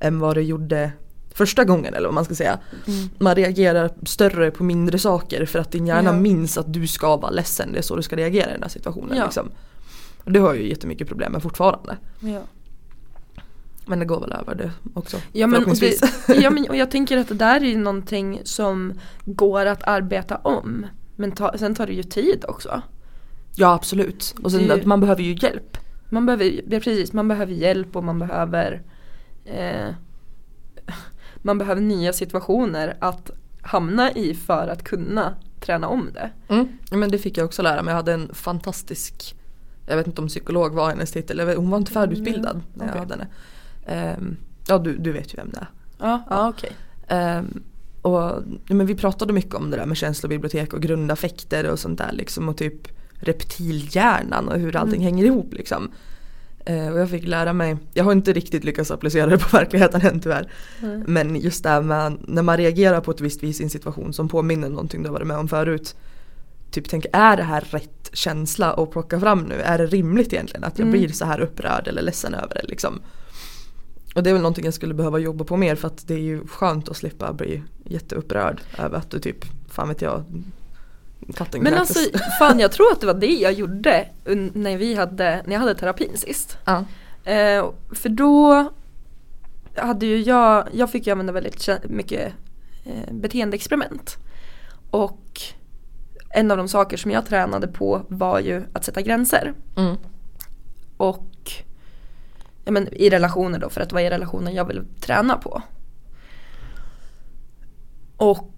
än 0.00 0.18
vad 0.18 0.36
det 0.36 0.42
gjorde 0.42 0.92
första 1.34 1.64
gången 1.64 1.94
eller 1.94 2.08
vad 2.08 2.14
man 2.14 2.24
ska 2.24 2.34
säga. 2.34 2.58
Mm. 2.86 3.08
Man 3.18 3.34
reagerar 3.34 3.90
större 4.06 4.50
på 4.50 4.64
mindre 4.64 4.98
saker 4.98 5.46
för 5.46 5.58
att 5.58 5.70
din 5.72 5.86
hjärna 5.86 6.10
Ja. 6.10 6.16
minns 6.16 6.58
att 6.58 6.72
du 6.72 6.86
ska 6.86 7.16
vara 7.16 7.30
ledsen, 7.30 7.72
det 7.72 7.78
är 7.78 7.82
så 7.82 7.96
du 7.96 8.02
ska 8.02 8.16
reagera 8.16 8.48
i 8.50 8.52
den 8.52 8.62
här 8.62 8.68
situationen. 8.70 9.16
Ja. 9.16 9.24
Liksom. 9.24 9.48
Det 10.28 10.38
har 10.38 10.54
jag 10.54 10.62
ju 10.62 10.68
jättemycket 10.68 11.08
problem 11.08 11.32
med 11.32 11.42
fortfarande. 11.42 11.96
Ja. 12.20 12.40
Men 13.86 13.98
det 13.98 14.04
går 14.04 14.20
väl 14.20 14.32
över 14.32 14.54
det 14.54 14.72
också. 14.94 15.16
Ja 15.32 15.46
men, 15.46 15.64
och 15.64 15.76
det, 15.76 16.02
ja 16.28 16.50
men 16.50 16.68
och 16.68 16.76
jag 16.76 16.90
tänker 16.90 17.16
att 17.16 17.28
det 17.28 17.34
där 17.34 17.60
är 17.60 17.64
ju 17.64 17.78
någonting 17.78 18.40
som 18.44 18.92
går 19.24 19.66
att 19.66 19.82
arbeta 19.82 20.36
om. 20.36 20.86
Men 21.16 21.32
ta, 21.32 21.58
sen 21.58 21.74
tar 21.74 21.86
det 21.86 21.92
ju 21.92 22.02
tid 22.02 22.44
också. 22.48 22.82
Ja 23.54 23.74
absolut. 23.74 24.34
Och 24.42 24.52
sen 24.52 24.70
att 24.70 24.84
man 24.84 25.00
behöver 25.00 25.22
ju 25.22 25.32
hjälp. 25.34 25.78
Man 26.10 26.26
behöver, 26.26 26.44
ja, 26.44 26.80
precis, 26.80 27.12
man 27.12 27.28
behöver 27.28 27.52
hjälp 27.52 27.96
och 27.96 28.04
man 28.04 28.18
behöver 28.18 28.82
eh, 29.44 29.88
Man 31.42 31.58
behöver 31.58 31.80
nya 31.80 32.12
situationer 32.12 32.96
att 33.00 33.30
hamna 33.62 34.12
i 34.12 34.34
för 34.34 34.68
att 34.68 34.84
kunna 34.84 35.34
träna 35.60 35.88
om 35.88 36.10
det. 36.14 36.30
Mm. 36.48 36.68
Men 36.90 37.10
det 37.10 37.18
fick 37.18 37.38
jag 37.38 37.44
också 37.44 37.62
lära 37.62 37.82
mig. 37.82 37.92
Jag 37.92 37.96
hade 37.96 38.12
en 38.12 38.34
fantastisk, 38.34 39.34
jag 39.88 39.96
vet 39.96 40.06
inte 40.06 40.20
om 40.22 40.28
psykolog 40.28 40.72
var 40.74 40.88
hennes 40.90 41.12
titel, 41.12 41.46
vet- 41.46 41.56
hon 41.56 41.70
var 41.70 41.78
inte 41.78 41.92
färdigutbildad 41.92 42.50
Mm, 42.54 42.64
när 42.74 42.84
jag 42.86 42.90
okej. 42.90 43.00
hade 43.00 43.14
henne. 43.14 43.26
Ehm, 43.86 44.36
ja 44.68 44.78
du, 44.78 44.96
du 44.96 45.12
vet 45.12 45.32
ju 45.34 45.36
vem 45.36 45.50
det 45.50 45.58
är. 45.58 45.68
Ja, 45.98 46.22
ja 46.30 46.48
okej. 46.48 46.72
Ehm, 47.08 47.62
och, 48.02 48.12
ja, 48.66 48.74
men 48.74 48.86
vi 48.86 48.94
pratade 48.94 49.32
mycket 49.32 49.54
om 49.54 49.70
det 49.70 49.76
där 49.76 49.86
med 49.86 49.96
känslobibliotek 49.96 50.72
och 50.72 50.80
grundaffekter 50.82 51.70
och 51.70 51.78
sånt 51.78 51.98
där 51.98 52.12
liksom 52.12 52.48
och 52.48 52.56
typ 52.56 52.88
reptilhjärnan 53.14 54.48
och 54.48 54.58
hur 54.58 54.76
allting 54.76 54.94
Mm. 55.02 55.04
hänger 55.04 55.24
ihop 55.24 55.54
liksom. 55.54 55.90
Eh, 56.64 56.88
och 56.88 56.98
jag 56.98 57.10
fick 57.10 57.26
lära 57.26 57.52
mig, 57.52 57.76
jag 57.94 58.04
har 58.04 58.12
inte 58.12 58.32
riktigt 58.32 58.64
lyckats 58.64 58.90
applicera 58.90 59.26
det 59.26 59.38
på 59.38 59.48
verkligheten 59.56 60.00
än 60.00 60.20
tyvärr. 60.20 60.48
Mm. 60.82 61.00
Men 61.06 61.36
just 61.36 61.62
det 61.62 61.68
här 61.68 61.82
med 61.82 62.16
när 62.28 62.42
man 62.42 62.56
reagerar 62.56 63.00
på 63.00 63.10
ett 63.10 63.20
visst 63.20 63.42
vis 63.42 63.60
i 63.60 63.64
en 63.64 63.70
situation 63.70 64.12
som 64.12 64.28
påminner 64.28 64.66
om 64.66 64.72
någonting 64.72 65.02
du 65.02 65.08
har 65.08 65.14
varit 65.14 65.26
med 65.26 65.36
om 65.38 65.48
förut. 65.48 65.96
Typ 66.70 66.88
tänk, 66.88 67.06
är 67.12 67.36
det 67.36 67.42
här 67.42 67.60
rätt 67.60 68.10
känsla 68.12 68.72
att 68.72 68.90
plocka 68.90 69.20
fram 69.20 69.38
nu? 69.40 69.54
Är 69.54 69.78
det 69.78 69.86
rimligt 69.86 70.32
egentligen 70.32 70.64
att 70.64 70.78
jag 70.78 70.88
Mm. 70.88 71.00
blir 71.00 71.08
så 71.12 71.24
här 71.24 71.40
upprörd 71.40 71.88
eller 71.88 72.02
ledsen 72.02 72.34
över 72.34 72.54
det 72.54 72.68
liksom? 72.68 73.00
Och 74.14 74.22
det 74.22 74.30
är 74.30 74.34
väl 74.34 74.42
någonting 74.42 74.64
jag 74.64 74.74
skulle 74.74 74.94
behöva 74.94 75.18
jobba 75.18 75.44
på 75.44 75.56
mer 75.56 75.74
för 75.74 75.86
att 75.88 76.06
det 76.08 76.14
är 76.14 76.18
ju 76.18 76.46
skönt 76.46 76.88
att 76.88 76.96
slippa 76.96 77.32
bli 77.32 77.62
jätteupprörd 77.84 78.60
över 78.78 78.98
att 78.98 79.10
du 79.10 79.18
typ, 79.18 79.44
fan 79.70 79.88
vet 79.88 80.02
jag, 80.02 80.24
katten 81.34 81.62
Men 81.62 81.72
kräktes. 81.72 81.96
alltså 81.96 82.18
fan 82.38 82.58
jag 82.60 82.72
tror 82.72 82.92
att 82.92 83.00
det 83.00 83.06
var 83.06 83.14
det 83.14 83.26
jag 83.32 83.52
gjorde 83.52 84.08
när 84.52 84.76
vi 84.76 84.94
hade, 84.94 85.42
när 85.46 85.52
jag 85.52 85.60
hade 85.60 85.74
terapin 85.74 86.10
sist. 86.16 86.58
ja. 86.64 86.84
Eh, 87.24 87.70
för 87.92 88.08
då 88.08 88.68
hade 89.76 90.06
ju 90.06 90.20
jag, 90.22 90.68
jag 90.72 90.90
fick 90.90 91.06
ju 91.06 91.12
använda 91.12 91.32
väldigt 91.32 91.68
mycket 91.84 92.32
eh, 92.84 93.12
beteendeexperiment. 93.14 94.16
Och 94.90 95.40
en 96.30 96.50
av 96.50 96.56
de 96.56 96.68
saker 96.68 96.96
som 96.96 97.10
jag 97.10 97.26
tränade 97.26 97.68
på 97.68 98.02
var 98.08 98.40
ju 98.40 98.64
att 98.72 98.84
sätta 98.84 99.02
gränser. 99.02 99.54
Mm. 99.76 99.96
Och 100.96 101.52
ja, 102.64 102.72
men, 102.72 102.88
i 102.92 103.10
relationer 103.10 103.58
då, 103.58 103.70
för 103.70 103.80
att 103.80 103.88
det 103.88 103.94
var 103.94 104.00
i 104.00 104.10
relationer 104.10 104.52
jag 104.52 104.64
ville 104.64 104.84
träna 105.00 105.36
på. 105.36 105.62
Och 108.16 108.54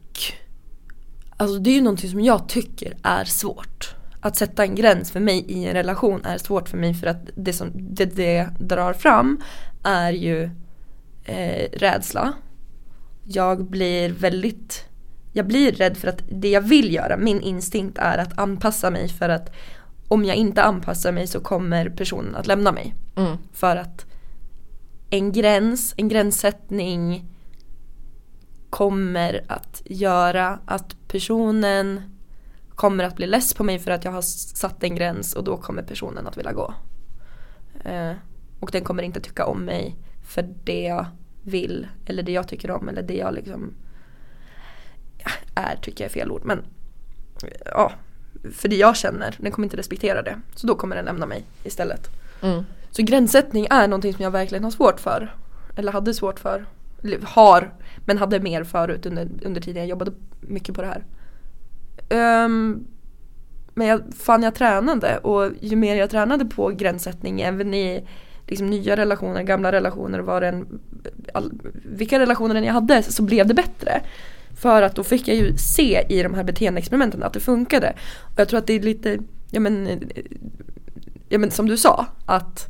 alltså 1.37 1.59
det 1.59 1.70
är 1.70 1.74
ju 1.74 1.80
någonting 1.80 2.11
som 2.11 2.20
jag 2.20 2.48
tycker 2.48 2.96
är 3.02 3.24
svårt. 3.24 3.94
Att 4.20 4.37
sätta 4.37 4.64
en 4.64 4.74
gräns 4.74 5.12
för 5.12 5.20
mig 5.20 5.44
i 5.48 5.64
en 5.66 5.72
relation 5.72 6.24
är 6.24 6.38
svårt 6.38 6.68
för 6.68 6.76
mig 6.76 6.94
för 6.94 7.06
att 7.06 7.30
det 7.35 7.52
som 7.52 7.70
det, 7.74 8.04
det 8.04 8.48
drar 8.59 8.92
fram 8.92 9.42
är 9.83 10.12
ju 10.12 10.50
eh, 11.24 11.68
rädsla. 11.72 12.33
Jag 13.24 13.64
blir 13.64 14.12
väldigt 14.12 14.89
jag 15.32 15.46
blir 15.46 15.72
rädd 15.72 15.96
för 15.96 16.08
att 16.08 16.22
det 16.30 16.50
jag 16.50 16.60
vill 16.60 16.94
göra, 16.94 17.16
min 17.16 17.40
instinkt 17.40 17.98
är 17.98 18.18
att 18.18 18.38
anpassa 18.38 18.90
mig 18.90 19.08
för 19.08 19.28
att 19.28 19.52
om 20.08 20.24
jag 20.24 20.36
inte 20.36 20.62
anpassar 20.62 21.12
mig 21.12 21.26
så 21.26 21.40
kommer 21.40 21.88
personen 21.88 22.36
att 22.36 22.46
lämna 22.46 22.72
mig. 22.72 22.94
Mm. 23.16 23.36
För 23.52 23.76
att 23.76 24.06
en 25.10 25.32
gräns, 25.32 25.94
en 25.96 26.08
gränssättning 26.08 27.24
kommer 28.70 29.44
att 29.48 29.82
göra 29.84 30.58
att 30.64 30.96
personen 31.08 32.02
kommer 32.74 33.04
att 33.04 33.16
bli 33.16 33.26
less 33.26 33.54
på 33.54 33.64
mig 33.64 33.78
för 33.78 33.90
att 33.90 34.04
jag 34.04 34.12
har 34.12 34.22
satt 34.22 34.84
en 34.84 34.94
gräns 34.94 35.34
och 35.34 35.44
då 35.44 35.56
kommer 35.56 35.82
personen 35.82 36.26
att 36.26 36.36
vilja 36.36 36.52
gå. 36.52 36.74
Eh, 37.84 38.12
och 38.60 38.70
den 38.72 38.84
kommer 38.84 39.02
inte 39.02 39.20
tycka 39.20 39.46
om 39.46 39.64
mig 39.64 39.96
för 40.22 40.54
det 40.64 40.82
jag 40.82 41.06
vill 41.42 41.88
eller 42.06 42.22
det 42.22 42.32
jag 42.32 42.48
tycker 42.48 42.70
om 42.70 42.88
eller 42.88 43.02
det 43.02 43.16
jag 43.16 43.34
liksom 43.34 43.74
är 45.54 45.76
tycker 45.76 46.04
jag 46.04 46.09
är 46.09 46.12
fel 46.12 46.30
ord 46.30 46.42
men 46.44 46.62
ja, 47.64 47.92
för 48.52 48.68
det 48.68 48.76
jag 48.76 48.96
känner, 48.96 49.37
den 49.38 49.52
kommer 49.52 49.66
inte 49.66 49.76
respektera 49.76 50.22
det. 50.22 50.40
Så 50.54 50.66
då 50.66 50.74
kommer 50.74 50.96
den 50.96 51.04
lämna 51.04 51.26
mig 51.26 51.44
istället. 51.64 52.11
Mm. 52.42 52.64
Så 52.90 53.02
gränssättning 53.02 53.66
är 53.70 53.88
någonting 53.88 54.14
som 54.14 54.22
jag 54.22 54.30
verkligen 54.30 54.64
har 54.64 54.70
svårt 54.70 55.00
för. 55.00 55.35
Eller 55.76 55.92
hade 55.92 56.14
svårt 56.14 56.40
för. 56.40 56.66
Eller 57.02 57.18
har, 57.24 57.74
men 58.04 58.18
hade 58.18 58.40
mer 58.40 58.64
förut 58.64 59.06
under, 59.06 59.28
under 59.42 59.61
tiden 59.61 59.83
jag 59.83 59.88
jobbade 59.88 60.12
mycket 60.40 60.74
på 60.74 60.83
det 60.83 60.88
här. 60.88 61.04
Um, 62.44 62.87
men 63.74 63.87
jag, 63.87 64.02
fan 64.18 64.42
jag 64.42 64.54
tränade 64.54 65.18
och 65.18 65.52
ju 65.61 65.76
mer 65.76 65.96
jag 65.96 66.11
tränade 66.11 66.44
på 66.44 66.68
gränssättning 66.68 67.40
även 67.40 67.74
i 67.74 68.09
liksom, 68.46 68.66
nya 68.66 68.96
relationer, 68.96 69.42
gamla 69.42 69.72
relationer, 69.72 70.18
var 70.18 70.42
en, 70.42 70.80
all, 71.35 71.52
vilka 71.85 72.18
relationer 72.18 72.62
jag 72.62 72.72
hade 72.72 73.02
så 73.02 73.22
blev 73.22 73.46
det 73.46 73.54
bättre. 73.54 74.02
För 74.61 74.83
att 74.83 74.94
då 74.94 75.05
fick 75.05 75.29
jag 75.29 75.37
ju 75.37 75.57
se 75.57 76.07
i 76.09 76.23
de 76.23 76.35
här 76.35 76.44
beteendeexperimenten 76.44 77.23
att 77.23 77.33
det 77.33 77.40
funkade. 77.40 77.94
Och 78.20 78.38
jag 78.40 78.49
tror 78.49 78.59
att 78.59 78.66
det 78.66 78.73
är 78.73 78.81
lite, 78.81 79.18
ja 79.51 79.61
men, 79.61 80.03
ja 81.29 81.38
men 81.38 81.51
som 81.51 81.66
du 81.66 81.77
sa, 81.77 82.07
att 82.27 82.68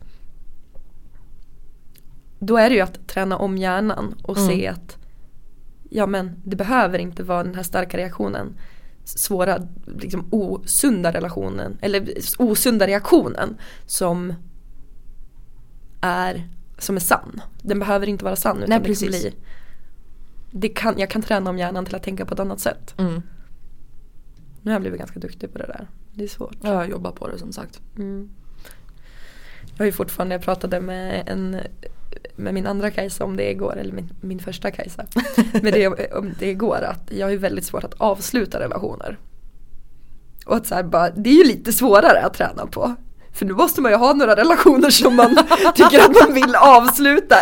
då 2.38 2.56
är 2.56 2.70
det 2.70 2.76
ju 2.76 2.80
att 2.80 3.08
träna 3.08 3.36
om 3.36 3.58
hjärnan 3.58 4.14
och 4.22 4.36
mm. 4.36 4.48
se 4.48 4.66
att 4.66 4.96
ja 5.90 6.06
men 6.06 6.42
det 6.44 6.56
behöver 6.56 6.98
inte 6.98 7.22
vara 7.22 7.44
den 7.44 7.54
här 7.54 7.62
starka 7.62 7.96
reaktionen 7.96 8.58
svåra, 9.04 9.68
liksom 10.00 10.28
osunda 10.30 11.12
relationen 11.12 11.78
eller 11.80 12.08
osunda 12.38 12.86
reaktionen 12.86 13.56
som 13.86 14.34
är, 16.00 16.48
som 16.78 16.96
är 16.96 17.00
sann. 17.00 17.40
Den 17.62 17.78
behöver 17.78 18.08
inte 18.08 18.24
vara 18.24 18.36
sann 18.36 18.56
utan 18.56 18.68
Nej, 18.68 18.80
precis. 18.80 19.22
det 19.22 19.30
kan 19.30 19.30
bli 19.30 19.40
det 20.50 20.68
kan, 20.68 20.98
jag 20.98 21.10
kan 21.10 21.22
träna 21.22 21.50
om 21.50 21.58
hjärnan 21.58 21.84
till 21.84 21.94
att 21.94 22.02
tänka 22.02 22.26
på 22.26 22.34
ett 22.34 22.40
annat 22.40 22.60
sätt. 22.60 22.94
Mm. 22.98 23.22
Nu 24.62 24.70
har 24.70 24.72
jag 24.72 24.80
blivit 24.80 24.98
ganska 24.98 25.20
duktig 25.20 25.52
på 25.52 25.58
det 25.58 25.66
där. 25.66 25.88
Det 26.12 26.24
är 26.24 26.28
svårt. 26.28 26.56
Ja, 26.62 26.72
jag 26.72 26.90
jobbar 26.90 27.10
på 27.10 27.28
det 27.28 27.38
som 27.38 27.52
sagt. 27.52 27.80
Mm. 27.96 28.30
Jag 29.72 29.78
har 29.78 29.86
ju 29.86 29.92
fortfarande, 29.92 30.34
jag 30.34 30.42
pratade 30.42 30.80
med 30.80 31.22
en 31.26 31.60
med 32.36 32.54
min 32.54 32.66
andra 32.66 32.90
Kajsa 32.90 33.24
om 33.24 33.36
det 33.36 33.50
igår, 33.50 33.78
eller 33.78 33.92
min, 33.92 34.10
min 34.20 34.38
första 34.38 34.70
Kajsa. 34.70 35.06
med 35.62 35.72
det 35.72 36.12
om 36.12 36.34
det 36.38 36.50
igår 36.50 36.82
att 36.82 37.10
jag 37.10 37.26
har 37.26 37.30
ju 37.30 37.36
väldigt 37.36 37.64
svårt 37.64 37.84
att 37.84 37.94
avsluta 37.94 38.60
relationer. 38.60 39.18
Och 40.46 40.56
att 40.56 40.66
så 40.66 40.74
här, 40.74 40.82
bara, 40.82 41.10
det 41.10 41.30
är 41.30 41.34
ju 41.34 41.44
lite 41.44 41.72
svårare 41.72 42.20
att 42.26 42.34
träna 42.34 42.66
på. 42.66 42.94
För 43.34 43.46
nu 43.46 43.52
måste 43.52 43.80
man 43.80 43.92
ju 43.92 43.98
ha 43.98 44.12
några 44.12 44.36
relationer 44.36 44.90
som 44.90 45.16
man 45.16 45.36
tycker 45.74 46.00
att 46.00 46.14
man 46.26 46.34
vill 46.34 46.54
avsluta 46.56 47.36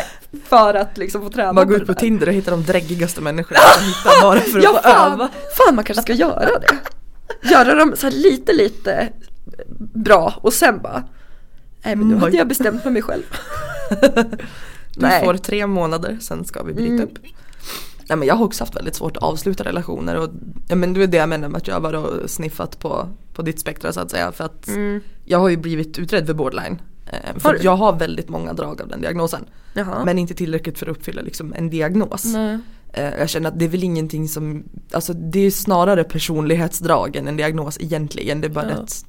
för 0.45 0.75
att 0.75 0.99
liksom 0.99 1.23
få 1.23 1.31
träna 1.31 1.53
Man 1.53 1.69
går 1.69 1.77
ut 1.77 1.87
på 1.87 1.95
Tinder 1.95 2.27
och 2.27 2.33
hittar 2.33 2.53
de 2.53 2.63
dräggigaste 2.63 3.21
människorna 3.21 3.61
man 3.77 3.85
hittar 3.85 4.23
bara 4.23 4.41
för 4.41 4.59
att 4.59 4.65
ja, 4.65 4.73
få 4.75 4.83
fan, 4.83 5.13
öva. 5.13 5.29
Fan 5.57 5.75
man 5.75 5.85
kanske 5.85 6.03
ska 6.03 6.13
göra 6.13 6.59
det. 6.59 6.79
Göra 7.51 7.75
dem 7.75 7.95
så 7.97 8.11
lite 8.11 8.53
lite 8.53 9.09
bra 9.95 10.35
och 10.43 10.53
sen 10.53 10.83
bara 10.83 11.05
Nej 11.83 11.97
men 11.97 12.09
nu 12.09 12.17
hade 12.17 12.37
jag 12.37 12.49
bestämt 12.49 12.85
med 12.85 12.93
mig 12.93 13.03
själv. 13.03 13.23
du 14.95 15.01
Nej. 15.01 15.25
får 15.25 15.35
tre 15.35 15.67
månader, 15.67 16.19
sen 16.21 16.45
ska 16.45 16.63
vi 16.63 16.73
bryta 16.73 16.93
mm. 16.93 17.09
Nej 18.09 18.19
men 18.19 18.29
jag 18.29 18.35
har 18.35 18.45
också 18.45 18.65
haft 18.65 18.77
väldigt 18.77 18.95
svårt 18.95 19.17
att 19.17 19.23
avsluta 19.23 19.65
relationer 19.65 20.17
och 20.17 20.31
ja, 20.69 20.77
men 20.77 20.93
det 20.93 21.03
är 21.03 21.07
det 21.07 21.17
jag 21.17 21.29
menar 21.29 21.49
med 21.49 21.59
att 21.59 21.67
jag 21.67 21.75
har 21.75 21.81
varit 21.81 22.31
sniffat 22.31 22.79
på, 22.79 23.09
på 23.33 23.43
ditt 23.43 23.61
spektra 23.61 23.93
så 23.93 24.01
att 24.01 24.11
säga 24.11 24.33
för 24.33 24.45
att 24.45 24.69
mm. 24.69 25.01
jag 25.25 25.39
har 25.39 25.49
ju 25.49 25.57
blivit 25.57 25.99
utredd 25.99 26.27
för 26.27 26.35
borderline. 26.35 26.79
Eh, 27.07 27.39
för 27.39 27.59
jag 27.63 27.77
har 27.77 27.93
väldigt 27.93 28.29
många 28.29 28.53
drag 28.53 28.83
av 28.83 28.89
den 28.89 29.01
diagnosen. 29.01 29.45
Jaha. 29.75 30.05
Men 30.05 30.19
inte 30.19 30.35
tillräckligt 30.35 30.79
för 30.79 30.87
att 30.87 30.97
uppfylla 30.97 31.23
liksom 31.23 31.55
en 31.57 31.71
diagnos. 31.71 32.25
Nej. 32.25 32.59
Eh, 32.93 33.19
jag 33.19 33.29
känner 33.29 33.49
att 33.49 33.59
det 33.59 33.65
är 33.65 33.69
väl 33.69 33.85
ingenting 33.85 34.29
som, 34.29 34.65
alltså 34.93 35.13
det 35.13 35.41
är 35.41 35.51
snarare 35.51 36.05
personlighetsdrag 36.05 37.17
än 37.17 37.29
en 37.29 37.37
diagnos 37.37 37.81
egentligen. 37.81 38.41
Det 38.41 38.47
är 38.47 38.53
bara 38.53 38.71
ja. 38.71 38.77
att 38.77 39.05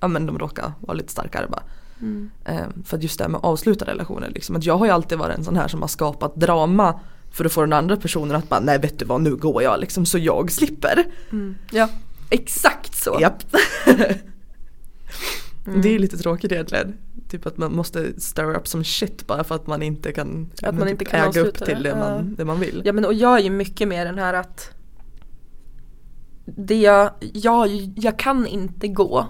ja, 0.00 0.08
men 0.08 0.26
de 0.26 0.38
råkar 0.38 0.72
vara 0.80 0.96
lite 0.96 1.12
starkare 1.12 1.46
bara. 1.48 1.62
Mm. 2.00 2.30
Eh, 2.44 2.66
för 2.84 2.96
att 2.96 3.02
just 3.02 3.18
det 3.18 3.24
här 3.24 3.30
med 3.30 3.38
att 3.38 3.44
avsluta 3.44 3.84
relationer, 3.84 4.30
liksom, 4.30 4.56
att 4.56 4.64
jag 4.64 4.76
har 4.76 4.86
ju 4.86 4.92
alltid 4.92 5.18
varit 5.18 5.38
en 5.38 5.44
sån 5.44 5.56
här 5.56 5.68
som 5.68 5.80
har 5.80 5.88
skapat 5.88 6.36
drama 6.36 7.00
för 7.34 7.44
att 7.44 7.52
få 7.52 7.60
den 7.60 7.72
andra 7.72 7.96
personen 7.96 8.36
att 8.36 8.48
bara 8.48 8.60
nej 8.60 8.78
vet 8.78 8.98
du 8.98 9.04
vad 9.04 9.20
nu 9.20 9.36
går 9.36 9.62
jag 9.62 9.80
liksom 9.80 10.06
så 10.06 10.18
jag 10.18 10.52
slipper. 10.52 11.04
Mm. 11.32 11.54
Ja, 11.70 11.88
exakt 12.30 12.94
så. 12.94 13.18
Japp. 13.20 13.42
mm. 15.66 15.82
Det 15.82 15.88
är 15.88 15.98
lite 15.98 16.18
tråkigt 16.18 16.52
egentligen. 16.52 16.96
Typ 17.28 17.46
att 17.46 17.56
man 17.56 17.76
måste 17.76 18.20
stir 18.20 18.54
up 18.56 18.68
som 18.68 18.84
shit 18.84 19.26
bara 19.26 19.44
för 19.44 19.54
att 19.54 19.66
man 19.66 19.82
inte 19.82 20.12
kan, 20.12 20.50
att 20.62 20.74
man 20.74 20.88
inte 20.88 21.04
kan 21.04 21.28
äga 21.28 21.40
upp 21.40 21.64
till 21.64 21.82
det, 21.82 21.88
det, 21.88 21.96
man, 21.96 22.34
det 22.34 22.44
man 22.44 22.60
vill. 22.60 22.82
Ja 22.84 22.92
men 22.92 23.04
och 23.04 23.14
jag 23.14 23.38
är 23.38 23.42
ju 23.42 23.50
mycket 23.50 23.88
mer 23.88 24.04
den 24.04 24.18
här 24.18 24.34
att 24.34 24.70
det 26.44 26.80
jag, 26.80 27.10
jag, 27.20 27.68
jag 27.96 28.18
kan 28.18 28.46
inte 28.46 28.88
gå 28.88 29.26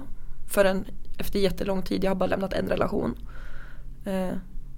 förrän 0.48 0.84
efter 1.18 1.38
jättelång 1.38 1.82
tid. 1.82 2.04
Jag 2.04 2.10
har 2.10 2.16
bara 2.16 2.26
lämnat 2.26 2.52
en 2.52 2.68
relation. 2.68 3.14
Eh, 4.04 4.36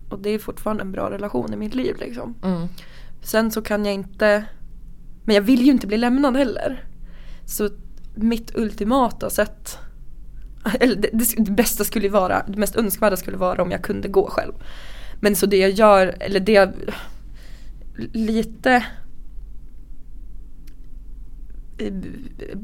och 0.08 0.18
det 0.18 0.30
är 0.30 0.38
fortfarande 0.38 0.82
en 0.82 0.92
bra 0.92 1.10
relation 1.10 1.52
i 1.52 1.56
mitt 1.56 1.74
liv 1.74 1.96
liksom. 2.00 2.34
Mm. 2.42 2.68
Sen 3.26 3.50
så 3.50 3.62
kan 3.62 3.84
jag 3.84 3.94
inte, 3.94 4.44
men 5.24 5.34
jag 5.34 5.42
vill 5.42 5.62
ju 5.62 5.72
inte 5.72 5.86
bli 5.86 5.96
lämnad 5.96 6.36
heller. 6.36 6.84
Så 7.44 7.70
mitt 8.14 8.56
ultimata 8.56 9.30
sätt, 9.30 9.78
eller 10.80 10.96
det, 10.96 11.10
det, 11.12 11.34
det 11.36 11.50
bästa 11.50 11.84
skulle 11.84 12.08
vara, 12.08 12.44
det 12.48 12.58
mest 12.58 12.76
önskvärda 12.76 13.16
skulle 13.16 13.36
vara 13.36 13.62
om 13.62 13.70
jag 13.70 13.82
kunde 13.82 14.08
gå 14.08 14.30
själv. 14.30 14.52
Men 15.20 15.36
så 15.36 15.46
det 15.46 15.56
jag 15.56 15.70
gör, 15.70 16.16
eller 16.20 16.40
det 16.40 16.52
jag 16.52 16.72
lite 18.12 18.84
eh, 21.78 21.92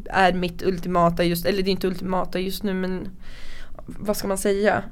är 0.07 0.33
mitt 0.33 0.63
ultimata 0.63 1.25
just, 1.25 1.47
eller 1.47 1.63
det 1.63 1.71
är 1.71 1.73
inte 1.73 1.87
ultimata 1.87 2.39
just 2.39 2.63
nu 2.63 2.75
men 2.75 3.09
vad 3.87 4.17
ska 4.17 4.29
man 4.29 4.39
säga? 4.39 4.85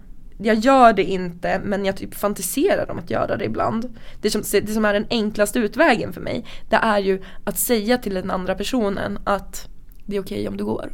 Jag 0.43 0.57
gör 0.57 0.93
det 0.93 1.05
inte 1.05 1.61
men 1.65 1.85
jag 1.85 1.97
typ 1.97 2.15
fantiserar 2.15 2.91
om 2.91 2.99
att 2.99 3.11
göra 3.11 3.37
det 3.37 3.45
ibland. 3.45 3.99
Det 4.21 4.31
som, 4.31 4.43
det 4.53 4.73
som 4.73 4.85
är 4.85 4.93
den 4.93 5.07
enklaste 5.11 5.59
utvägen 5.59 6.13
för 6.13 6.21
mig 6.21 6.47
det 6.71 6.77
är 6.77 6.99
ju 6.99 7.23
att 7.45 7.59
säga 7.59 7.99
till 7.99 8.15
den 8.15 8.31
andra 8.31 8.55
personen 8.55 9.19
att 9.25 9.69
det 10.07 10.17
är 10.17 10.21
okej 10.21 10.39
okay 10.39 10.49
om 10.49 10.57
du 10.57 10.65
går. 10.65 10.93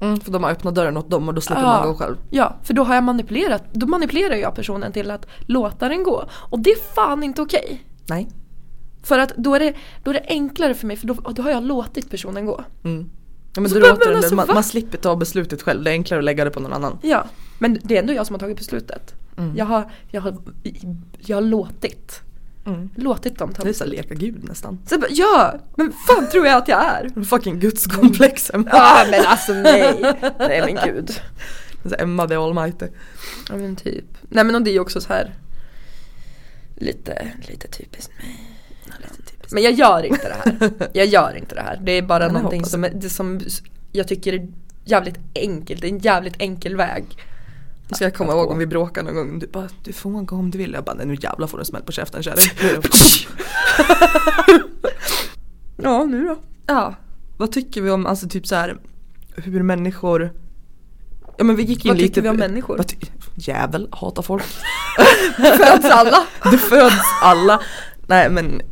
Mm, 0.00 0.20
för 0.20 0.32
de 0.32 0.44
har 0.44 0.50
öppnat 0.50 0.74
dörren 0.74 0.96
åt 0.96 1.10
dem 1.10 1.28
och 1.28 1.34
då 1.34 1.40
slipper 1.40 1.62
ja, 1.62 1.78
man 1.78 1.88
gå 1.88 1.94
själv. 1.94 2.16
Ja, 2.30 2.56
för 2.62 2.74
då 2.74 2.84
har 2.84 2.94
jag 2.94 3.04
manipulerat, 3.04 3.64
då 3.72 3.86
manipulerar 3.86 4.34
jag 4.34 4.54
personen 4.54 4.92
till 4.92 5.10
att 5.10 5.26
låta 5.40 5.88
den 5.88 6.02
gå. 6.02 6.28
Och 6.32 6.60
det 6.60 6.70
är 6.70 6.94
fan 6.94 7.22
inte 7.22 7.42
okej. 7.42 7.64
Okay. 7.64 7.78
Nej. 8.08 8.28
För 9.02 9.18
att 9.18 9.36
då 9.36 9.54
är, 9.54 9.60
det, 9.60 9.74
då 10.04 10.10
är 10.10 10.14
det 10.14 10.24
enklare 10.28 10.74
för 10.74 10.86
mig 10.86 10.96
för 10.96 11.06
då, 11.06 11.14
då 11.14 11.42
har 11.42 11.50
jag 11.50 11.62
låtit 11.62 12.10
personen 12.10 12.46
gå. 12.46 12.64
Mm. 12.84 13.10
Ja, 13.54 13.60
men 13.60 13.70
så 13.70 13.74
du 13.74 13.80
låter 13.80 14.14
alltså, 14.14 14.34
man, 14.34 14.46
man, 14.54 14.64
slipper 14.64 14.98
ta 14.98 15.16
beslutet 15.16 15.62
själv, 15.62 15.84
det 15.84 15.90
är 15.90 15.92
enklare 15.92 16.18
att 16.18 16.24
lägga 16.24 16.44
det 16.44 16.50
på 16.50 16.60
någon 16.60 16.72
annan. 16.72 16.98
Ja, 17.02 17.26
men 17.58 17.78
det 17.82 17.96
är 17.96 18.00
ändå 18.00 18.12
jag 18.12 18.26
som 18.26 18.34
har 18.34 18.40
tagit 18.40 18.58
beslutet. 18.58 19.14
Mm. 19.36 19.56
Jag, 19.56 19.64
har, 19.64 19.90
jag, 20.10 20.20
har, 20.20 20.36
jag 21.18 21.36
har 21.36 21.42
låtit. 21.42 22.20
Mm. 22.66 22.90
Låtit 22.94 23.38
dem 23.38 23.52
ta 23.52 23.62
Det 23.62 23.68
är 23.68 23.72
såhär 23.72 23.90
leka 23.90 24.14
gud 24.14 24.44
nästan. 24.44 24.78
Så, 24.86 25.02
ja, 25.10 25.54
men 25.76 25.92
fan 26.06 26.30
tror 26.30 26.46
jag 26.46 26.56
att 26.56 26.68
jag 26.68 26.84
är? 26.84 27.24
Fucking 27.24 27.60
gudskomplexen. 27.60 28.68
Ja 28.72 29.06
men 29.10 29.26
alltså 29.26 29.52
nej. 29.52 30.14
Nej 30.38 30.74
men 30.74 30.78
gud. 30.84 31.20
Emma 31.98 32.28
the 32.28 32.34
almighty. 32.34 32.86
Ja 33.48 33.56
men 33.56 33.76
typ. 33.76 34.04
Nej 34.28 34.44
men 34.44 34.54
och 34.54 34.62
det 34.62 34.70
är 34.70 34.80
också 34.80 35.00
så 35.00 35.12
här 35.12 35.34
lite, 36.76 37.32
lite 37.48 37.68
typiskt 37.68 38.12
mig. 38.18 38.46
Men 39.50 39.62
jag 39.62 39.72
gör 39.72 40.02
inte 40.02 40.28
det 40.28 40.34
här. 40.34 40.70
Jag 40.92 41.06
gör 41.06 41.36
inte 41.36 41.54
det 41.54 41.60
här. 41.60 41.80
Det 41.82 41.92
är 41.92 42.02
bara 42.02 42.24
ja, 42.24 42.32
någonting 42.32 42.64
som, 42.64 42.88
det 42.94 43.10
som 43.10 43.40
jag 43.92 44.08
tycker 44.08 44.32
är 44.32 44.48
jävligt 44.84 45.18
enkelt. 45.34 45.80
Det 45.80 45.86
är 45.86 45.92
en 45.92 45.98
jävligt 45.98 46.34
enkel 46.38 46.76
väg. 46.76 47.04
Nu 47.88 47.94
ska 47.94 48.04
jag 48.04 48.14
komma 48.14 48.32
ihåg 48.32 48.50
om 48.50 48.58
vi 48.58 48.66
bråkar 48.66 49.02
någon 49.02 49.14
gång. 49.14 49.38
Du 49.38 49.46
bara, 49.46 49.68
du 49.84 49.92
får 49.92 50.10
gå 50.10 50.36
om 50.36 50.50
du 50.50 50.58
vill. 50.58 50.72
Jag 50.72 50.84
bara, 50.84 50.94
nej 50.94 51.06
nu 51.06 51.16
jävlar 51.20 51.46
får 51.46 51.58
du 51.58 51.62
en 51.62 51.66
smäll 51.66 51.82
på 51.82 51.92
käften 51.92 52.22
kärring. 52.22 52.50
ja, 55.82 56.04
nu 56.04 56.24
då? 56.24 56.36
Ja. 56.66 56.94
Vad 57.36 57.52
tycker 57.52 57.82
vi 57.82 57.90
om, 57.90 58.06
alltså 58.06 58.28
typ 58.28 58.46
så 58.46 58.54
här, 58.54 58.76
hur 59.36 59.62
människor 59.62 60.32
Ja 61.38 61.44
men 61.44 61.56
vi 61.56 61.62
gick 61.62 61.84
in 61.84 61.88
vad 61.88 61.98
lite 61.98 62.08
tycker 62.08 62.22
vi 62.22 62.28
om 62.28 62.36
människor? 62.36 62.76
Vad 62.76 62.92
jävel, 63.34 63.88
hatar 63.92 64.22
folk. 64.22 64.44
föds 65.36 65.84
alla. 65.84 66.26
Det 66.50 66.58
föds 66.58 67.02
alla. 67.22 67.60
Nej 68.06 68.30
men 68.30 68.62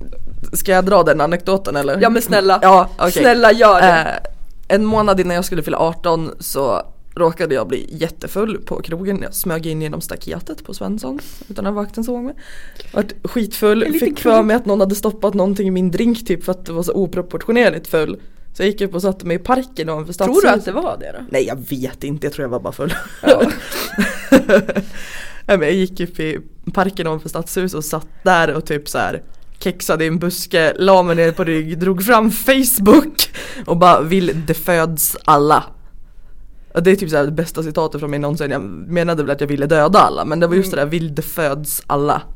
Ska 0.53 0.73
jag 0.73 0.85
dra 0.85 1.03
den 1.03 1.21
anekdoten 1.21 1.77
eller? 1.77 1.99
Ja 2.01 2.11
men 2.11 2.23
snälla. 2.23 2.59
Ja, 2.63 2.91
okay. 2.95 3.11
Snälla 3.11 3.53
gör 3.53 3.81
det. 3.81 4.21
Eh, 4.69 4.77
en 4.77 4.85
månad 4.85 5.21
innan 5.21 5.35
jag 5.35 5.45
skulle 5.45 5.63
fylla 5.63 5.79
18 5.79 6.31
så 6.41 6.83
råkade 7.15 7.55
jag 7.55 7.69
bli 7.69 7.87
jättefull 7.91 8.59
på 8.59 8.83
krogen. 8.83 9.19
Jag 9.23 9.35
smög 9.35 9.67
in 9.67 9.83
genom 9.83 10.01
staketet 10.01 10.65
på 10.65 10.75
Svensson 10.75 11.19
utan 11.49 11.67
att 11.67 11.75
vakten 11.75 12.05
såg 12.05 12.23
mig. 12.23 12.35
Vart 12.93 13.13
skitfull, 13.25 13.93
fick 14.01 14.21
för 14.21 14.43
mig 14.43 14.57
att 14.57 14.67
någon 14.67 14.81
hade 14.81 14.95
stoppat 14.95 15.35
någonting 15.35 15.69
i 15.69 15.71
min 15.71 15.91
drink 15.91 16.27
typ 16.27 16.45
för 16.45 16.53
att 16.53 16.67
det 16.67 16.73
var 16.73 16.83
så 16.83 16.93
oproportionerligt 16.93 17.87
full. 17.87 18.21
Så 18.55 18.63
jag 18.63 18.67
gick 18.67 18.81
upp 18.81 18.95
och 18.95 19.03
satte 19.03 19.27
mig 19.27 19.37
i 19.37 19.39
parken 19.39 19.89
ovanför 19.89 20.13
stadshuset. 20.13 20.43
Tror 20.43 20.51
du 20.51 20.59
att 20.59 20.65
det 20.65 20.73
var 20.73 20.97
det 20.99 21.13
då? 21.19 21.25
Nej 21.31 21.47
jag 21.47 21.57
vet 21.69 22.05
inte, 22.05 22.27
jag 22.27 22.33
tror 22.33 22.45
jag 22.45 22.51
var 22.51 22.61
bara 22.61 22.73
full. 22.73 22.95
Ja. 23.23 23.43
Nej, 25.47 25.59
men 25.59 25.63
jag 25.63 25.73
gick 25.73 26.01
upp 26.01 26.21
i 26.21 26.39
parken 26.73 27.07
ovanför 27.07 27.29
stadshuset 27.29 27.77
och 27.77 27.85
satt 27.85 28.09
där 28.23 28.55
och 28.55 28.67
typ 28.67 28.89
så 28.89 28.99
här 28.99 29.23
kexade 29.59 30.05
i 30.05 30.07
en 30.07 30.19
buske, 30.19 30.75
la 30.79 31.03
mig 31.03 31.17
ner 31.17 31.33
på 31.33 31.45
rygg, 31.45 31.79
drog 31.79 32.05
fram 32.05 32.31
Facebook 32.31 33.31
och 33.67 33.77
bara 33.77 34.01
vill 34.01 34.47
det 34.47 34.55
föds 34.55 35.17
alla. 35.25 35.65
Det 36.81 36.91
är 36.91 36.97
typ 36.97 37.11
så 37.11 37.17
här 37.17 37.25
det 37.25 37.31
bästa 37.31 37.63
citatet 37.63 38.01
från 38.01 38.11
mig 38.11 38.19
någonsin. 38.19 38.51
Jag 38.51 38.63
menade 38.63 39.23
väl 39.23 39.31
att 39.31 39.41
jag 39.41 39.49
ville 39.49 39.67
döda 39.67 39.99
alla 39.99 40.25
men 40.25 40.41
det 40.41 40.47
var 40.47 40.55
just 40.55 40.71
det 40.71 40.77
där 40.77 40.87
vill 40.87 41.15
det 41.15 41.23
föds 41.23 41.83
alla. 41.87 42.23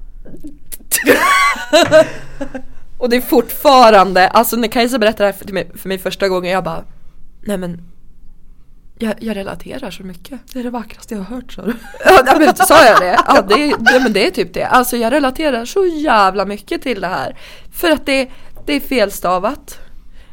Och 2.99 3.11
det 3.11 3.17
är 3.17 3.21
fortfarande, 3.21 4.29
alltså 4.29 4.57
när 4.57 4.69
Kajsa 4.69 4.99
berättade 4.99 5.25
det 5.29 5.33
här 5.33 5.39
för 5.39 5.53
mig, 5.53 5.71
för 5.75 5.89
mig 5.89 5.99
första 5.99 6.29
gången 6.29 6.51
jag 6.51 6.65
bara 6.65 6.85
Nej 7.41 7.59
men 7.59 7.83
jag, 8.99 9.15
jag 9.19 9.37
relaterar 9.37 9.91
så 9.91 10.03
mycket. 10.03 10.41
Det 10.53 10.59
är 10.59 10.63
det 10.63 10.71
vackraste 10.71 11.15
jag 11.15 11.23
har 11.23 11.37
hört 11.37 11.53
sa 11.53 11.63
du. 11.63 11.75
Ja 12.05 12.37
men 12.39 12.57
sa 12.57 12.85
jag 12.85 13.01
det? 13.01 13.19
Ja 13.27 13.43
det, 13.43 13.67
ja 13.67 14.01
men 14.03 14.13
det 14.13 14.27
är 14.27 14.31
typ 14.31 14.55
det. 14.55 14.65
Alltså 14.65 14.97
jag 14.97 15.13
relaterar 15.13 15.65
så 15.65 15.87
jävla 15.87 16.45
mycket 16.45 16.83
till 16.83 17.01
det 17.01 17.07
här. 17.07 17.39
För 17.73 17.91
att 17.91 18.07
det, 18.07 18.31
det 18.67 18.73
är 18.73 18.81
felstavat. 18.81 19.79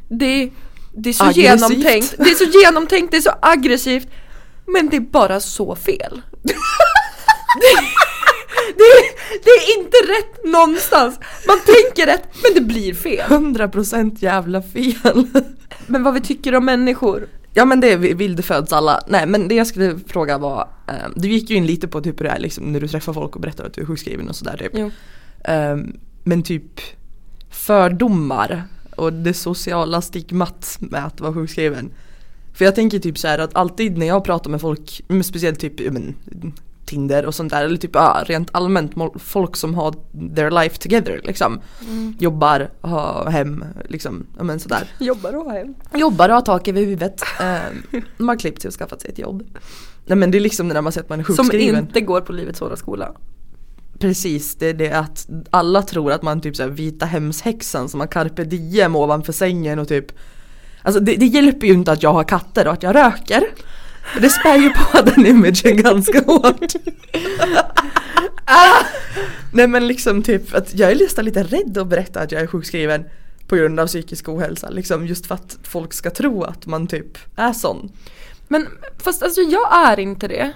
Det, 0.10 0.49
det 0.98 1.10
är 1.10 1.14
så 1.14 1.24
Aggressivt. 1.24 1.72
genomtänkt. 1.72 2.16
Det 2.18 2.24
är 2.30 2.36
så 2.36 2.60
genomtänkt, 2.60 3.12
det 3.12 3.18
är 3.18 3.22
så 3.22 3.34
aggressivt. 3.41 4.08
Men 4.68 4.89
det 4.89 4.96
är 4.96 5.02
bara 5.02 5.39
så 5.39 5.76
fel. 5.76 6.22
det, 6.41 6.54
det, 8.78 8.84
det 9.43 9.50
är 9.50 9.78
inte 9.78 9.98
rätt 9.98 10.43
någonstans. 10.54 11.20
Man 11.48 11.58
tänker 11.60 12.06
rätt 12.06 12.28
men 12.43 12.54
det 12.54 12.62
blir 12.62 12.93
fel. 12.93 13.30
100% 13.30 14.18
jävla 14.20 14.62
fel. 14.62 15.28
Men 15.88 16.04
vad 16.04 16.14
vi 16.14 16.22
tycker 16.22 16.56
om 16.56 16.66
människor. 16.66 17.28
Ja 17.54 17.66
men 17.66 17.80
det 17.80 17.91
är 17.91 17.98
vill 17.98 18.36
det 18.36 18.43
föds 18.43 18.74
alla. 18.74 19.04
Nej 19.08 19.26
men 19.28 19.48
det 19.48 19.56
jag 19.56 19.68
skulle 19.68 20.00
fråga 20.08 20.38
var, 20.38 20.70
eh, 20.88 20.93
du 21.16 21.28
gick 21.28 21.50
ju 21.50 21.56
in 21.56 21.66
lite 21.66 21.88
på 21.88 22.02
typ 22.02 22.20
hur 22.20 22.26
det 22.26 22.32
är 22.32 22.39
liksom, 22.39 22.64
när 22.72 22.80
du 22.80 22.88
träffar 22.88 23.14
folk 23.14 23.36
och 23.36 23.41
berättar 23.41 23.66
att 23.66 23.74
du 23.74 23.82
är 23.82 23.86
sjukskriven 23.86 24.30
och 24.30 24.36
sådär 24.36 24.58
typ. 24.58 24.91
Ehm, 25.43 25.98
men 26.24 26.43
typ 26.43 26.80
fördomar 27.52 28.64
och 28.96 29.14
det 29.14 29.34
sociala 29.34 30.02
stigmat 30.02 30.78
med 30.80 31.06
att 31.06 31.22
vara 31.22 31.34
sjukskriven. 31.34 31.91
För 32.54 32.66
jag 32.66 32.76
tänker 32.76 33.00
typ 33.00 33.18
så 33.18 33.28
här 33.28 33.39
att 33.39 33.56
alltid 33.56 33.98
när 33.98 34.06
jag 34.06 34.24
pratar 34.24 34.50
med 34.50 34.62
folk, 34.62 35.02
speciellt 35.24 35.60
typ 35.60 35.91
men, 35.93 36.16
Tinder 36.86 37.26
och 37.26 37.36
sånt 37.36 37.52
där, 37.52 37.66
eller 37.66 37.78
typ 37.78 37.91
ja, 37.93 38.24
rent 38.26 38.50
allmänt 38.52 38.93
folk 39.16 39.56
som 39.56 39.76
har 39.76 39.96
their 40.36 40.52
life 40.52 40.78
together 40.78 41.22
liksom. 41.24 41.62
Jobbar, 42.20 42.70
har 42.82 43.30
hem, 43.30 43.66
liksom, 43.89 44.26
men 44.41 44.60
sådär. 44.60 44.88
Jobbar 45.00 45.34
och 45.36 45.46
har 45.46 45.58
hem. 45.58 45.76
Jobbar 45.93 46.30
och 46.30 46.36
har 46.36 46.41
tak 46.41 46.68
över 46.68 46.82
huvudet. 46.82 47.22
Um, 47.91 48.02
de 48.18 48.30
har 48.30 48.36
klippt 48.36 48.62
sig 48.62 48.70
och 48.70 48.74
skaffat 48.74 49.02
sig 49.02 49.12
ett 49.12 49.20
jobb. 49.20 49.43
Nej 50.06 50.18
men 50.18 50.32
det 50.32 50.38
är 50.38 50.39
liksom 50.39 50.68
det 50.68 50.74
när 50.74 50.82
man 50.82 50.91
säger 50.91 51.04
att 51.04 51.10
man 51.10 51.20
är 51.20 51.24
Som 51.24 51.36
sjukskriven. 51.36 51.84
inte 51.86 52.02
går 52.02 52.22
på 52.22 52.34
Livets 52.34 52.60
Hårda 52.60 52.76
Skola. 52.76 53.12
Precis, 54.00 54.56
det 54.56 54.68
är 54.68 54.74
det 54.74 54.91
att 54.91 55.28
alla 55.50 55.82
tror 55.82 56.12
att 56.12 56.22
man 56.22 56.41
typ 56.41 56.56
såhär 56.56 56.70
vita 56.70 57.06
hemshäxan 57.06 57.89
som 57.89 58.00
har 58.00 58.08
carpe 58.08 58.43
diem 58.43 58.96
ovanför 58.96 59.34
sängen 59.34 59.80
och 59.80 59.88
typ 59.88 60.12
Alltså 60.82 61.00
det, 61.00 61.16
det 61.16 61.26
hjälper 61.26 61.68
ju 61.68 61.74
inte 61.74 61.91
att 61.91 62.04
jag 62.04 62.14
har 62.14 62.24
katter 62.24 62.68
och 62.68 62.74
att 62.74 62.84
jag 62.84 62.96
röker. 62.96 63.43
Det 64.22 64.30
spär 64.30 64.56
ju 64.58 64.70
på 64.70 65.02
den 65.02 65.26
imagen 65.26 65.78
ganska 65.78 66.20
hårt. 66.20 66.74
ah! 68.46 68.86
Nej 69.54 69.68
men 69.68 69.88
liksom 69.88 70.24
typ 70.24 70.56
att 70.56 70.76
jag 70.76 70.91
är 70.91 70.96
nästan 70.96 71.26
lite 71.26 71.43
rädd 71.43 71.78
att 71.78 71.88
berätta 71.88 72.20
att 72.20 72.32
jag 72.32 72.41
är 72.41 72.48
sjukskriven 72.48 73.06
på 73.48 73.56
grund 73.56 73.80
av 73.80 73.88
psykisk 73.88 74.30
ohälsa. 74.30 74.70
Liksom 74.70 75.08
just 75.08 75.26
för 75.26 75.36
att 75.36 75.58
folk 75.64 75.93
ska 75.93 76.10
tro 76.10 76.43
att 76.43 76.66
man 76.66 76.88
typ 76.88 77.18
är 77.36 77.54
sån. 77.54 77.91
Men 78.48 78.68
fast 78.98 79.24
alltså 79.24 79.41
jag 79.41 79.88
är 79.88 80.00
inte 80.00 80.28
det. 80.28 80.54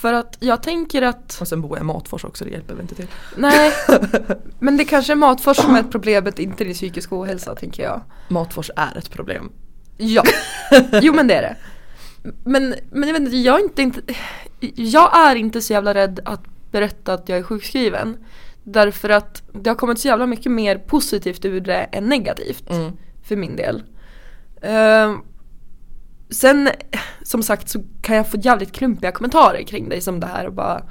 För 0.00 0.12
att 0.12 0.36
jag 0.40 0.62
tänker 0.62 1.02
att, 1.02 1.38
Och 1.40 1.48
sen 1.48 1.60
bor 1.60 1.76
jag 1.76 1.82
i 1.82 1.86
Matfors 1.86 2.24
också, 2.24 2.44
det 2.44 2.50
hjälper 2.50 2.74
väl 2.74 2.82
inte 2.82 2.94
till. 2.94 3.06
nej. 3.36 3.72
men 4.58 4.76
det 4.76 4.84
kanske 4.84 5.12
är 5.12 5.16
Matfors 5.16 5.56
som 5.56 5.74
är 5.74 5.80
ett 5.80 5.90
problemet, 5.90 6.38
inte 6.38 6.64
din 6.64 6.74
psykisk 6.74 7.12
ohälsa 7.12 7.54
tänker 7.54 7.82
jag. 7.82 8.00
Matfors 8.28 8.70
är 8.76 8.98
ett 8.98 9.10
problem. 9.10 9.52
Ja, 9.96 10.22
jo 11.02 11.12
men 11.14 11.26
det 11.26 11.34
är 11.34 11.42
det. 11.42 11.56
Men, 12.44 12.74
men 12.90 13.08
jag 13.08 13.12
vet 13.12 13.22
inte, 13.22 13.36
jag 13.36 13.60
är 13.60 13.64
inte, 13.64 13.82
inte, 13.82 14.00
jag 14.74 15.16
är 15.16 15.36
inte 15.36 15.60
så 15.60 15.72
jävla 15.72 15.94
rädd 15.94 16.20
att 16.24 16.42
berätta 16.70 17.12
att 17.12 17.28
jag 17.28 17.38
är 17.38 17.42
sjukskriven. 17.42 18.16
Därför 18.62 19.08
att 19.08 19.42
det 19.52 19.70
har 19.70 19.74
kommit 19.74 19.98
så 19.98 20.08
jävla 20.08 20.26
mycket 20.26 20.52
mer 20.52 20.78
positivt 20.78 21.44
ur 21.44 21.60
det 21.60 21.88
än 21.92 22.04
negativt. 22.04 22.70
Mm. 22.70 22.92
För 23.22 23.36
min 23.36 23.56
del. 23.56 23.82
Ehm, 24.62 25.22
sen 26.30 26.68
som 27.22 27.42
sagt 27.42 27.68
så 27.68 27.84
kan 28.00 28.16
jag 28.16 28.30
få 28.30 28.36
jävligt 28.36 28.72
klumpiga 28.72 29.12
kommentarer 29.12 29.62
kring 29.62 29.88
dig 29.88 30.00
som 30.00 30.20
det 30.20 30.26
här 30.26 30.46
och 30.46 30.52
bara 30.52 30.82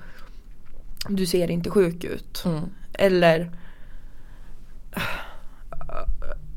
Du 1.10 1.26
ser 1.26 1.52
inte 1.52 1.70
sjuk 1.70 2.04
ut. 2.04 2.44
Mm. 2.46 2.64
Eller 2.94 3.52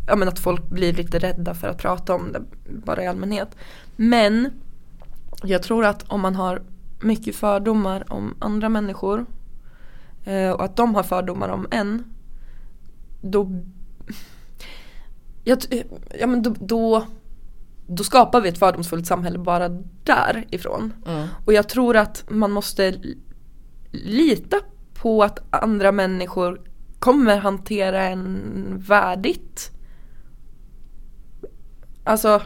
Ja 0.07 0.17
men 0.17 0.29
att 0.29 0.39
folk 0.39 0.69
blir 0.69 0.93
lite 0.93 1.19
rädda 1.19 1.55
för 1.55 1.69
att 1.69 1.79
prata 1.79 2.15
om 2.15 2.33
det 2.33 2.43
bara 2.67 3.03
i 3.03 3.07
allmänhet. 3.07 3.57
Men 3.97 4.51
jag 5.43 5.63
tror 5.63 5.85
att 5.85 6.03
om 6.09 6.21
man 6.21 6.35
har 6.35 6.63
mycket 7.01 7.37
fördomar 7.37 8.13
om 8.13 8.35
andra 8.39 8.69
människor 8.69 9.27
eh, 10.25 10.51
och 10.51 10.65
att 10.65 10.77
de 10.77 10.95
har 10.95 11.03
fördomar 11.03 11.49
om 11.49 11.67
en 11.71 12.05
då 13.21 13.63
ja, 15.45 16.27
men 16.27 16.43
då, 16.43 16.55
då, 16.61 17.07
då 17.97 18.05
skapar 18.05 18.41
vi 18.41 18.49
ett 18.49 18.59
fördomsfullt 18.59 19.07
samhälle 19.07 19.39
bara 19.39 19.69
därifrån. 20.05 20.93
Mm. 21.07 21.27
Och 21.47 21.53
jag 21.53 21.69
tror 21.69 21.97
att 21.97 22.25
man 22.29 22.51
måste 22.51 22.95
lita 23.91 24.57
på 24.95 25.23
att 25.23 25.39
andra 25.51 25.93
människor 25.93 26.61
kommer 26.99 27.37
hantera 27.37 28.03
en 28.03 28.39
värdigt. 28.89 29.71
Alltså, 32.05 32.43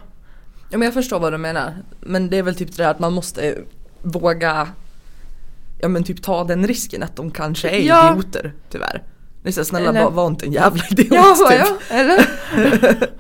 Ja 0.71 0.79
men 0.79 0.83
jag 0.87 0.95
förstår 0.95 1.21
vad 1.21 1.33
du 1.33 1.39
menar. 1.39 1.75
Men 2.01 2.31
det 2.31 2.39
är 2.39 2.43
väl 2.43 2.55
typ 2.55 2.77
det 2.77 2.83
där 2.83 2.91
att 2.91 2.99
man 2.99 3.13
måste 3.13 3.59
våga 4.03 4.69
Ja 5.81 5.89
men 5.89 6.05
typ 6.05 6.23
ta 6.23 6.45
den 6.45 6.67
risken 6.67 7.03
att 7.03 7.17
de 7.17 7.31
kanske 7.31 7.69
är 7.69 7.81
Ja. 7.87 8.11
idioter 8.13 8.53
tyvärr. 8.71 9.03
Det 9.43 9.49
är 9.49 9.53
så 9.53 9.65
snälla 9.65 9.89
Eller- 9.91 10.11
var 10.11 10.27
inte 10.27 10.47
en 10.47 10.53
jävla 10.53 10.85
idiot 10.91 11.09
ja, 11.15 11.37
typ. 11.51 11.59
ja 11.59 11.97
eller? 11.97 12.27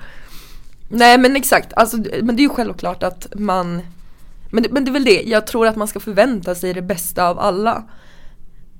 Nej 0.88 1.18
men 1.18 1.36
exakt, 1.36 1.72
alltså, 1.72 1.96
men 1.96 2.36
det 2.36 2.40
är 2.40 2.44
ju 2.44 2.48
självklart 2.48 3.02
att 3.02 3.26
man 3.38 3.82
men 4.50 4.62
det, 4.62 4.68
men 4.72 4.84
det 4.84 4.90
är 4.90 4.92
väl 4.92 5.04
det, 5.04 5.22
jag 5.22 5.46
tror 5.46 5.66
att 5.66 5.76
man 5.76 5.88
ska 5.88 6.00
förvänta 6.00 6.54
sig 6.54 6.74
det 6.74 6.82
bästa 6.82 7.28
av 7.28 7.38
alla 7.38 7.84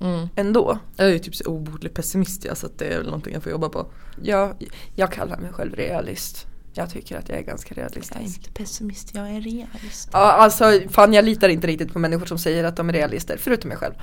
Mm. 0.01 0.27
ändå. 0.35 0.79
Jag 0.95 1.07
är 1.07 1.11
ju 1.11 1.19
typ 1.19 1.35
så 1.35 1.43
obotlig 1.45 1.93
pessimist 1.93 2.45
ja, 2.45 2.55
så 2.55 2.65
att 2.65 2.79
det 2.79 2.85
är 2.85 2.97
väl 2.97 3.05
någonting 3.05 3.33
jag 3.33 3.43
får 3.43 3.51
jobba 3.51 3.69
på. 3.69 3.87
Jag, 4.23 4.55
jag 4.95 5.11
kallar 5.11 5.37
mig 5.37 5.53
själv 5.53 5.75
realist. 5.75 6.45
Jag 6.73 6.89
tycker 6.89 7.17
att 7.17 7.29
jag 7.29 7.37
är 7.37 7.41
ganska 7.41 7.75
realistisk. 7.75 8.53
pessimist, 8.53 9.15
jag 9.15 9.29
är 9.29 9.41
realist. 9.41 10.09
Ja 10.11 10.19
alltså 10.31 10.79
fan 10.89 11.13
jag 11.13 11.25
litar 11.25 11.49
inte 11.49 11.67
riktigt 11.67 11.93
på 11.93 11.99
människor 11.99 12.25
som 12.25 12.37
säger 12.37 12.63
att 12.63 12.75
de 12.75 12.89
är 12.89 12.93
realister, 12.93 13.37
förutom 13.39 13.69
mig 13.69 13.77
själv. 13.77 13.93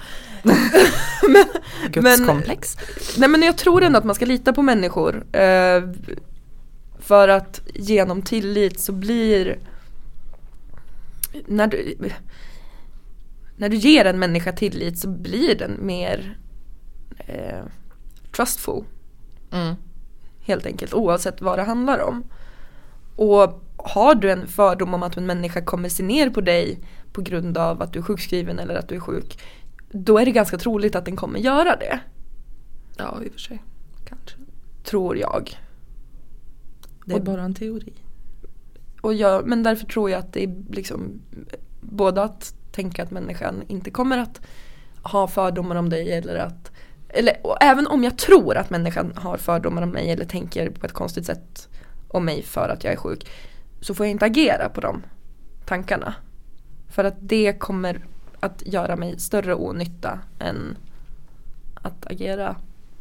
men, 0.42 1.44
Gudskomplex. 1.92 2.76
nej 3.16 3.28
men 3.28 3.42
jag 3.42 3.58
tror 3.58 3.82
ändå 3.82 3.98
att 3.98 4.04
man 4.04 4.14
ska 4.14 4.26
lita 4.26 4.52
på 4.52 4.62
människor. 4.62 5.36
Eh, 5.36 5.82
för 7.02 7.28
att 7.28 7.60
genom 7.74 8.22
tillit 8.22 8.80
så 8.80 8.92
blir 8.92 9.58
när 11.46 11.66
du, 11.66 11.96
när 13.56 13.68
du 13.68 13.76
ger 13.76 14.04
en 14.04 14.18
människa 14.18 14.52
tillit 14.52 14.98
så 14.98 15.08
blir 15.08 15.54
den 15.54 15.86
mer 15.86 16.38
eh, 17.18 17.64
trustful 18.36 18.84
Mm. 19.50 19.74
helt 20.40 20.66
enkelt 20.66 20.94
oavsett 20.94 21.40
vad 21.40 21.58
det 21.58 21.62
handlar 21.62 21.98
om. 22.00 22.24
Och 23.16 23.62
har 23.76 24.14
du 24.14 24.30
en 24.32 24.46
fördom 24.46 24.94
om 24.94 25.02
att 25.02 25.16
en 25.16 25.26
människa 25.26 25.64
kommer 25.64 25.88
se 25.88 26.02
ner 26.02 26.30
på 26.30 26.40
dig 26.40 26.78
på 27.12 27.20
grund 27.20 27.58
av 27.58 27.82
att 27.82 27.92
du 27.92 27.98
är 27.98 28.02
sjukskriven 28.02 28.58
eller 28.58 28.74
att 28.74 28.88
du 28.88 28.94
är 28.94 29.00
sjuk 29.00 29.38
då 29.90 30.18
är 30.18 30.24
det 30.24 30.30
ganska 30.30 30.58
troligt 30.58 30.94
att 30.94 31.04
den 31.04 31.16
kommer 31.16 31.38
göra 31.38 31.76
det. 31.76 32.00
Ja 32.96 33.18
i 33.24 33.28
och 33.28 33.32
för 33.32 33.40
sig. 33.40 33.62
Kanske. 34.08 34.36
Tror 34.84 35.16
jag. 35.18 35.56
Det 37.04 37.12
är 37.14 37.18
Och- 37.18 37.24
bara 37.24 37.42
en 37.42 37.54
teori. 37.54 37.92
Och 39.00 39.14
jag, 39.14 39.46
men 39.46 39.62
därför 39.62 39.86
tror 39.86 40.10
jag 40.10 40.18
att 40.18 40.32
det 40.32 40.44
är 40.44 40.54
liksom 40.70 41.20
både 41.80 42.22
att 42.22 42.54
tänka 42.72 43.02
att 43.02 43.10
människan 43.10 43.62
inte 43.68 43.90
kommer 43.90 44.18
att 44.18 44.40
ha 45.02 45.28
fördomar 45.28 45.76
om 45.76 45.88
dig 45.88 46.12
eller 46.12 46.36
att 46.36 46.70
eller 47.08 47.36
även 47.60 47.86
om 47.86 48.04
jag 48.04 48.18
tror 48.18 48.56
att 48.56 48.70
människan 48.70 49.12
har 49.16 49.36
fördomar 49.36 49.82
om 49.82 49.88
mig 49.88 50.10
eller 50.10 50.24
tänker 50.24 50.70
på 50.70 50.86
ett 50.86 50.92
konstigt 50.92 51.26
sätt 51.26 51.68
om 52.08 52.24
mig 52.24 52.42
för 52.42 52.68
att 52.68 52.84
jag 52.84 52.92
är 52.92 52.96
sjuk 52.96 53.30
så 53.80 53.94
får 53.94 54.06
jag 54.06 54.10
inte 54.10 54.24
agera 54.24 54.68
på 54.68 54.80
de 54.80 55.02
tankarna. 55.64 56.14
För 56.88 57.04
att 57.04 57.14
det 57.20 57.52
kommer 57.52 58.04
att 58.40 58.62
göra 58.66 58.96
mig 58.96 59.18
större 59.18 59.54
onytta 59.54 60.18
än 60.38 60.76
att 61.74 62.06
agera 62.06 62.56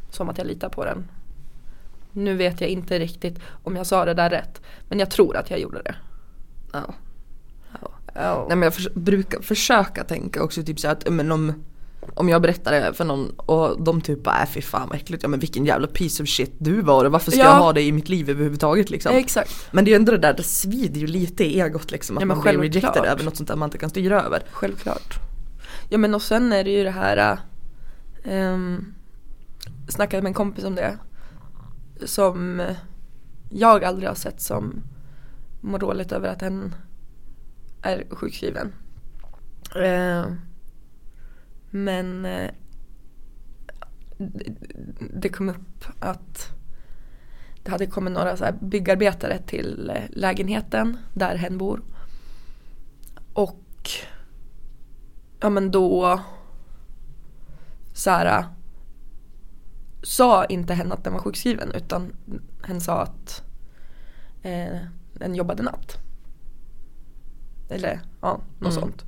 som 0.10 0.30
att 0.30 0.38
jag 0.38 0.48
litar 0.48 0.70
på 0.70 0.86
den. 0.86 1.08
Nu 2.14 2.36
vet 2.36 2.62
jag 2.62 2.70
inte 2.70 3.00
riktigt 3.00 3.40
om 3.64 3.76
jag 3.76 3.88
sa 3.88 4.06
det 4.06 4.14
där 4.14 4.30
rätt. 4.30 4.62
Men 4.90 5.00
jag 5.00 5.12
tror 5.12 5.38
att 5.38 5.50
jag 5.50 5.60
gjorde 5.60 5.82
det. 5.82 5.96
Ja. 6.74 6.94
Ja. 8.16 8.46
Nej 8.48 8.58
men 8.58 8.62
jag 8.66 8.74
förs- 8.74 8.94
brukar 8.94 9.42
försöka 9.42 10.04
tänka 10.04 10.44
också 10.44 10.64
typ 10.64 10.80
så 10.80 10.88
att 10.88 11.10
men 11.10 11.32
om, 11.32 11.64
om 12.14 12.30
jag 12.30 12.42
berättar 12.42 12.72
det 12.72 12.94
för 12.94 13.06
någon 13.06 13.30
och 13.36 13.84
de 13.84 14.02
typ 14.02 14.24
bara 14.24 14.42
äh, 14.42 14.50
fy 14.50 14.62
fan 14.62 14.88
vad 14.90 14.98
äckligt, 14.98 15.24
ja 15.24 15.30
men 15.30 15.40
vilken 15.40 15.66
jävla 15.66 15.88
piece 15.88 16.24
of 16.24 16.30
shit 16.30 16.54
du 16.58 16.82
var 16.82 17.06
och 17.06 17.12
varför 17.12 17.32
ska 17.32 17.40
Ja. 17.40 17.46
jag 17.46 17.60
ha 17.60 17.74
det 17.74 17.82
i 17.82 17.92
mitt 17.92 18.10
liv 18.10 18.30
överhuvudtaget 18.30 18.90
liksom. 18.90 19.16
Exakt. 19.16 19.68
Men 19.72 19.86
det 19.86 19.90
är 19.90 19.94
ju 19.94 19.96
ändå 19.96 20.12
det 20.12 20.18
där, 20.18 20.34
det 20.34 20.44
svider 20.44 21.02
ju 21.02 21.08
lite 21.08 21.44
i 21.46 21.60
egot 21.62 21.92
liksom 21.92 22.18
att 22.18 22.22
Ja, 22.22 22.26
man 22.26 22.42
blir 22.42 22.58
rejected 22.58 23.06
över 23.06 23.24
något 23.24 23.38
sånt 23.38 23.50
där 23.50 23.56
man 23.56 23.68
inte 23.68 23.78
kan 23.78 23.90
styra 23.90 24.22
över. 24.24 24.44
Självklart. 24.52 25.20
Ja 25.90 25.98
men 25.98 26.16
och 26.16 26.22
sen 26.22 26.54
är 26.54 26.64
det 26.64 26.72
ju 26.72 26.84
det 26.84 26.92
här 26.92 27.38
um, 28.24 28.94
Snackade 29.88 30.22
med 30.24 30.30
en 30.30 30.34
kompis 30.34 30.64
om 30.64 30.76
det 30.76 30.98
som 32.06 32.62
jag 33.50 33.84
aldrig 33.84 34.10
har 34.10 34.16
sett 34.16 34.42
som 34.42 34.84
mår 35.62 35.80
dåligt 35.80 36.12
över 36.12 36.30
att 36.30 36.42
hen 36.42 36.76
är 37.82 38.04
sjukskriven. 38.12 38.74
Eh, 39.76 40.26
men 41.70 42.26
eh, 42.26 42.52
det- 45.14 45.30
kom 45.30 45.50
upp 45.50 45.86
att 46.00 46.52
det 47.64 47.72
hade 47.72 47.86
kommit 47.86 48.14
några 48.14 48.38
så 48.38 48.44
här 48.46 48.56
byggarbetare 48.62 49.38
till 49.40 49.92
lägenheten 50.10 50.98
där 51.14 51.36
hen 51.36 51.58
bor. 51.58 51.82
Och 53.34 53.90
ja 55.40 55.50
men 55.50 55.72
då 55.72 56.20
så 57.94 58.10
här, 58.10 58.46
sa 60.04 60.46
inte 60.46 60.74
hen 60.74 60.92
att 60.92 61.04
den 61.04 61.14
var 61.14 61.20
sjukskriven 61.20 61.72
utan 61.72 62.14
hen 62.64 62.82
sa 62.82 63.02
att 63.02 63.44
eh, 64.42 64.78
den 65.14 65.36
jobbade 65.36 65.64
natt. 65.64 65.98
Eller 67.70 68.02
ja, 68.22 68.40
något 68.60 68.72
Mm. 68.72 68.82
sånt. 68.82 69.06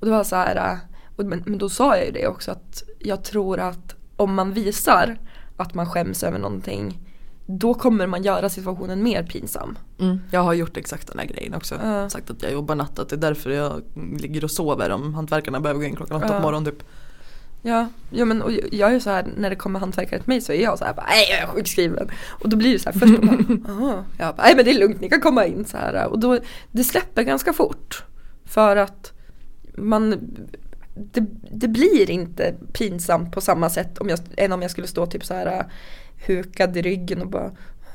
Och 0.00 0.06
det 0.06 0.10
var 0.12 0.24
så 0.24 0.36
här, 0.36 0.78
och, 1.16 1.24
men, 1.24 1.42
men 1.46 1.58
då 1.58 1.68
sa 1.68 1.96
jag 1.96 2.06
ju 2.06 2.12
det 2.12 2.26
också 2.26 2.50
att 2.50 2.82
jag 2.98 3.24
tror 3.24 3.60
att 3.60 3.94
om 4.16 4.34
man 4.34 4.52
visar 4.52 5.18
att 5.56 5.74
man 5.74 5.86
skäms 5.86 6.22
över 6.22 6.38
någonting 6.38 6.98
då 7.46 7.74
kommer 7.74 8.06
man 8.06 8.22
göra 8.22 8.48
situationen 8.48 9.02
mer 9.02 9.22
pinsam. 9.22 9.78
Mm. 10.00 10.20
Jag 10.30 10.40
har 10.42 10.52
gjort 10.54 10.76
exakt 10.76 11.08
den 11.08 11.18
här 11.18 11.26
grejen 11.26 11.54
också. 11.54 11.74
Ja. 11.82 12.08
Sagt 12.10 12.30
att 12.30 12.42
jag 12.42 12.52
jobbar 12.52 12.74
natt, 12.74 12.98
att 12.98 13.08
det 13.08 13.16
är 13.16 13.20
därför 13.20 13.50
jag 13.50 13.82
ligger 14.18 14.44
och 14.44 14.50
sover 14.50 14.90
om 14.90 15.14
hantverkarna 15.14 15.60
behöver 15.60 15.80
gå 15.80 15.86
in 15.86 15.96
klockan 15.96 16.16
åtta 16.16 16.26
Ja. 16.30 16.36
på 16.36 16.42
morgonen 16.42 16.64
typ. 16.72 16.82
Ja, 17.64 17.88
ja 18.10 18.24
men 18.24 18.42
och 18.42 18.52
jag 18.72 18.94
är 18.94 19.00
så 19.00 19.10
här 19.10 19.26
när 19.36 19.50
det 19.50 19.56
kommer 19.56 19.80
hantverkare 19.80 20.20
till 20.20 20.28
mig 20.28 20.40
så 20.40 20.52
är 20.52 20.62
jag 20.62 20.78
så 20.78 20.84
här 20.84 20.94
bara, 20.94 21.06
nej 21.06 21.26
jag 21.30 21.38
är 21.40 21.46
sjukskriven. 21.46 22.08
Och 22.28 22.48
då 22.48 22.56
blir 22.56 22.72
det 22.72 22.78
så 22.78 22.90
här 22.90 22.98
först 22.98 23.20
bara, 23.22 24.04
jag 24.18 24.36
bara, 24.36 24.42
nej 24.46 24.56
men 24.56 24.64
det 24.64 24.70
är 24.70 24.78
lugnt 24.78 25.00
ni 25.00 25.08
kan 25.08 25.20
komma 25.20 25.46
in 25.46 25.64
så 25.64 25.76
här. 25.76 26.06
Och 26.06 26.18
då, 26.18 26.38
det 26.70 26.84
släpper 26.84 27.22
ganska 27.22 27.52
fort. 27.52 28.04
För 28.44 28.76
att 28.76 29.12
man, 29.76 30.10
det, 30.94 31.26
det 31.50 31.68
blir 31.68 32.10
inte 32.10 32.54
pinsamt 32.72 33.32
på 33.32 33.40
samma 33.40 33.70
sätt 33.70 33.98
om 33.98 34.08
jag, 34.08 34.18
än 34.36 34.52
om 34.52 34.62
jag 34.62 34.70
skulle 34.70 34.86
stå 34.86 35.06
typ 35.06 35.24
så 35.24 35.34
här 35.34 35.66
hukad 36.26 36.76
i 36.76 36.82
ryggen 36.82 37.22
och 37.22 37.28
bara 37.28 37.46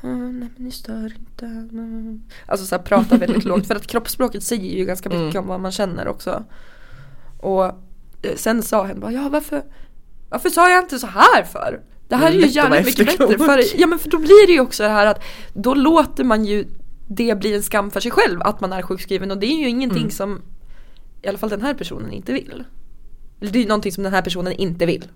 "Ah, 0.02 0.06
Nej 0.06 0.18
men 0.28 0.50
ni 0.56 0.70
stör 0.70 1.12
inte. 1.18 1.44
Mm." 1.46 2.22
Alltså 2.46 2.66
så 2.66 2.76
här 2.76 2.82
prata 2.82 3.16
väldigt 3.16 3.44
lågt 3.44 3.66
för 3.68 3.74
att 3.74 3.86
kroppsspråket 3.86 4.42
säger 4.42 4.78
ju 4.78 4.84
ganska 4.84 5.08
mycket 5.08 5.34
Mm. 5.34 5.42
om 5.42 5.46
vad 5.48 5.60
man 5.60 5.72
känner 5.72 6.08
också. 6.08 6.44
Och 7.40 7.72
sen 8.36 8.62
sa 8.62 8.84
hen 8.84 9.00
bara 9.00 9.12
ja 9.12 9.28
varför, 9.28 9.62
varför 10.28 10.48
sa 10.50 10.70
jag 10.70 10.84
inte 10.84 10.98
så 10.98 11.06
här 11.06 11.44
för? 11.44 11.80
Det 12.08 12.16
här 12.16 12.28
är 12.28 12.32
ju 12.34 12.40
Lätt 12.40 12.48
att 12.58 12.70
vara 12.70 12.76
jävligt 12.76 12.98
mycket 12.98 13.18
bättre. 13.18 13.38
För, 13.38 13.80
ja 13.80 13.86
men 13.86 13.98
för 13.98 14.10
då 14.10 14.18
blir 14.18 14.46
det 14.46 14.52
ju 14.52 14.60
också 14.60 14.82
det 14.82 14.88
här 14.88 15.06
att 15.06 15.22
då 15.54 15.74
låter 15.74 16.24
man 16.24 16.44
ju 16.44 16.64
det 17.08 17.38
bli 17.38 17.54
en 17.54 17.62
skam 17.62 17.90
för 17.90 18.00
sig 18.00 18.10
själv 18.10 18.42
att 18.42 18.60
man 18.60 18.72
är 18.72 18.82
sjukskriven 18.82 19.30
och 19.30 19.38
det 19.38 19.46
är 19.46 19.58
ju 19.58 19.68
ingenting 19.68 19.98
Mm. 19.98 20.10
som 20.10 20.42
i 21.22 21.28
alla 21.28 21.38
fall 21.38 21.48
den 21.50 21.62
här 21.62 21.74
personen 21.74 22.12
inte 22.12 22.32
vill. 22.32 22.64
Det 23.40 23.46
är 23.58 23.62
ju 23.62 23.66
någonting 23.68 23.92
som 23.92 24.04
den 24.04 24.12
här 24.12 24.22
personen 24.22 24.52
inte 24.52 24.86
vill. 24.86 25.08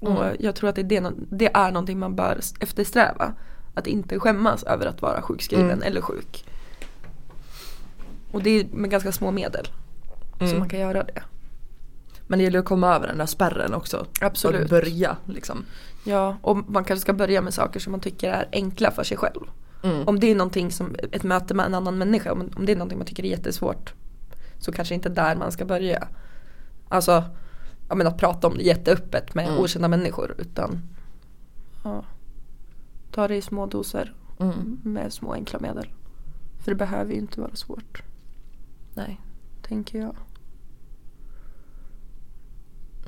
Och 0.00 0.24
Mm. 0.24 0.36
jag 0.40 0.54
tror 0.54 0.68
att 0.70 0.74
det 0.74 0.80
är, 0.80 1.00
det, 1.00 1.12
det 1.30 1.50
är 1.54 1.70
någonting 1.70 1.98
man 1.98 2.16
bör 2.16 2.40
eftersträva. 2.60 3.32
Att 3.74 3.86
inte 3.86 4.18
skämmas 4.20 4.62
över 4.62 4.86
att 4.86 5.02
vara 5.02 5.22
sjukskriven 5.22 5.64
Mm. 5.70 5.82
eller 5.82 6.00
sjuk. 6.00 6.44
Och 8.32 8.42
det 8.42 8.50
är 8.60 8.64
med 8.72 8.90
ganska 8.90 9.12
små 9.12 9.30
medel 9.30 9.68
Mm. 10.48 10.58
man 10.58 10.68
kan 10.68 10.80
göra 10.80 11.02
det. 11.04 11.22
Men 12.26 12.38
det 12.38 12.42
gäller 12.44 12.58
att 12.58 12.64
komma 12.64 12.94
över 12.94 13.06
den 13.06 13.18
där 13.18 13.26
spärren 13.26 13.74
också. 13.74 14.06
Absolut. 14.20 14.62
Och 14.62 14.68
börja 14.68 15.16
liksom. 15.26 15.64
Ja, 16.04 16.36
och 16.42 16.56
man 16.56 16.84
kanske 16.84 17.00
ska 17.02 17.12
börja 17.12 17.40
med 17.42 17.54
saker 17.54 17.80
som 17.80 17.90
man 17.90 18.00
tycker 18.00 18.30
är 18.32 18.48
enkla 18.52 18.90
för 18.90 19.04
sig 19.04 19.16
själv. 19.16 19.40
Mm. 19.82 20.08
Om 20.08 20.20
det 20.20 20.26
är 20.30 20.34
någonting 20.34 20.70
som 20.70 20.96
ett 21.12 21.22
möte 21.22 21.54
med 21.54 21.66
en 21.66 21.74
annan 21.74 21.98
människa, 21.98 22.32
om, 22.32 22.50
om 22.56 22.66
det 22.66 22.72
är 22.72 22.76
någonting 22.76 22.98
man 22.98 23.06
tycker 23.06 23.24
är 23.24 23.28
jättesvårt 23.28 23.94
så 24.58 24.72
kanske 24.72 24.94
inte 24.94 25.08
där 25.08 25.36
man 25.36 25.52
ska 25.52 25.64
börja. 25.64 26.08
Alltså, 26.88 27.24
ja 27.88 27.94
men 27.94 28.06
att 28.06 28.18
prata 28.18 28.46
om 28.46 28.56
det 28.56 28.62
jätteöppet 28.62 29.34
med 29.34 29.46
Mm. 29.48 29.58
okända 29.58 29.88
människor 29.88 30.34
utan 30.38 30.82
ja, 31.84 32.04
ta 33.10 33.28
det 33.28 33.36
i 33.36 33.42
små 33.42 33.66
doser 33.66 34.14
Mm. 34.40 34.80
med 34.82 35.12
små 35.12 35.32
enkla 35.32 35.58
medel. 35.60 35.88
För 36.58 36.70
det 36.70 36.74
behöver 36.74 37.12
ju 37.12 37.18
inte 37.18 37.40
vara 37.40 37.54
svårt, 37.54 38.02
Nej. 38.94 39.20
tänker 39.62 39.98
jag. 39.98 40.14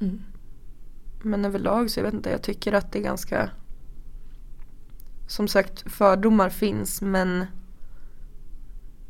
Mm. 0.01 0.23
Men 1.23 1.45
överlag 1.45 1.91
så 1.91 2.01
jag 2.01 2.05
vet 2.05 2.15
inte, 2.15 2.31
jag 2.31 2.43
tycker 2.43 2.73
att 2.73 2.93
det 2.93 2.99
är 2.99 3.03
ganska 3.03 3.51
Som 5.27 5.49
sagt 5.49 5.93
fördomar 5.93 6.51
finns 6.51 7.03
men 7.03 7.47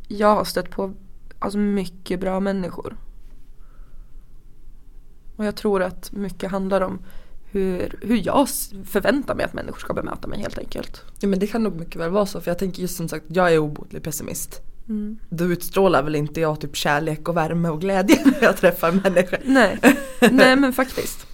Jag 0.08 0.34
har 0.34 0.44
stött 0.44 0.70
på 0.70 0.94
alltså 1.38 1.58
mycket 1.58 2.20
bra 2.20 2.40
människor. 2.40 2.96
Och 5.36 5.44
jag 5.44 5.56
tror 5.56 5.82
att 5.82 6.12
mycket 6.12 6.50
handlar 6.50 6.80
om 6.80 6.98
hur, 7.50 7.98
hur 8.02 8.26
jag 8.26 8.48
förväntar 8.84 9.34
mig 9.34 9.44
att 9.44 9.54
människor 9.54 9.78
ska 9.78 9.94
bemöta 9.94 10.28
mig 10.28 10.40
helt 10.40 10.58
enkelt. 10.58 11.04
Ja 11.20 11.28
men 11.28 11.38
det 11.38 11.46
kan 11.46 11.62
nog 11.62 11.76
mycket 11.76 12.00
väl 12.00 12.10
vara 12.10 12.26
så 12.26 12.40
för 12.40 12.50
jag 12.50 12.58
tänker 12.58 12.82
just 12.82 12.96
som 12.96 13.08
sagt 13.08 13.24
jag 13.28 13.54
är 13.54 13.58
obotlig 13.58 14.02
pessimist. 14.02 14.62
Mm. 14.88 15.18
Då 15.28 15.44
utstrålar 15.44 16.02
väl 16.02 16.14
inte 16.14 16.40
jag 16.40 16.60
typ 16.60 16.76
kärlek 16.76 17.28
och 17.28 17.36
värme 17.36 17.68
och 17.68 17.80
glädje 17.80 18.22
när 18.24 18.42
jag 18.42 18.56
träffar 18.56 18.92
människor. 18.92 19.38
Nej. 19.44 19.78
Nej 20.30 20.56
men 20.56 20.72
faktiskt. 20.72 21.26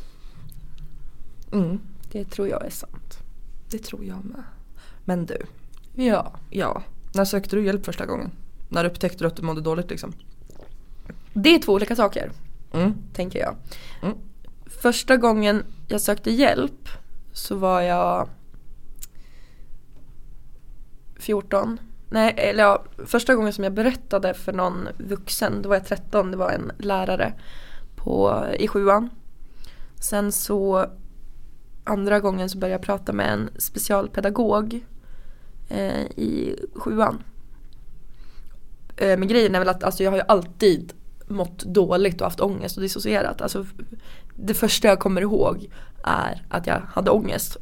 Mm. 1.53 1.81
Det 2.13 2.25
tror 2.25 2.49
jag 2.49 2.67
är 2.67 2.71
sant. 2.71 3.19
Det 3.71 3.79
tror 3.79 4.05
jag 4.05 4.25
med. 4.25 4.43
Men 5.05 5.27
du, 5.27 5.37
Ja. 5.95 6.33
ja. 6.51 6.83
När 7.15 7.25
sökte 7.25 7.57
du 7.57 7.65
hjälp 7.65 7.85
första 7.85 8.07
gången? 8.07 8.31
När 8.69 8.85
upptäckte 8.85 9.25
du 9.25 9.27
att 9.29 9.37
du 9.37 9.43
mådde 9.43 9.61
dåligt 9.61 9.91
liksom? 9.91 10.13
Det 11.33 11.55
är 11.55 11.59
två 11.59 11.73
olika 11.73 11.97
saker. 11.97 12.33
Mm. 12.73 12.95
tänker 13.13 13.39
jag. 13.39 13.57
Mm. 14.03 14.17
Första 14.67 15.17
gången 15.17 15.65
jag 15.89 16.01
sökte 16.01 16.31
hjälp 16.31 16.89
så 17.33 17.55
var 17.57 17.81
jag 17.81 18.29
14. 21.17 21.79
Nej, 22.11 22.35
eller 22.37 22.63
ja, 22.63 22.85
första 23.07 23.35
gången 23.35 23.53
som 23.53 23.65
jag 23.65 23.73
berättade 23.73 24.35
för 24.35 24.53
någon 24.53 24.89
vuxen, 24.99 25.63
då 25.63 25.69
var 25.69 25.77
jag 25.77 25.87
13, 25.87 26.31
det 26.31 26.37
var 26.37 26.51
en 26.51 26.73
lärare 26.79 27.33
på, 27.97 28.47
i 28.59 28.69
sjuan. 28.69 29.11
Sen 30.01 30.33
så 30.33 30.87
andra 31.85 32.21
gången 32.21 32.51
så 32.51 32.59
började 32.59 32.75
jag 32.75 32.83
prata 32.83 33.13
med 33.13 33.33
en 33.33 33.51
specialpedagog 33.59 34.85
eh, 35.69 36.03
i 36.03 36.59
sjuan. 36.75 37.23
Eh, 38.97 39.19
men 39.19 39.29
grejen 39.29 39.55
är 39.55 39.59
väl 39.59 39.69
att 39.69 39.85
alltså, 39.85 40.03
jag 40.03 40.11
har 40.11 40.19
ju 40.19 40.25
alltid 40.29 40.93
mått 41.29 41.59
dåligt 41.59 42.21
och 42.21 42.27
haft 42.27 42.41
ångest 42.41 42.77
och 42.77 42.83
dissocierat. 42.83 43.41
Alltså, 43.41 43.67
det 44.35 44.55
första 44.55 44.89
jag 44.89 44.99
kommer 44.99 45.21
ihåg 45.21 45.71
är 46.05 46.47
att 46.49 46.67
jag 46.67 46.81
hade 46.81 47.11
ångest. 47.11 47.57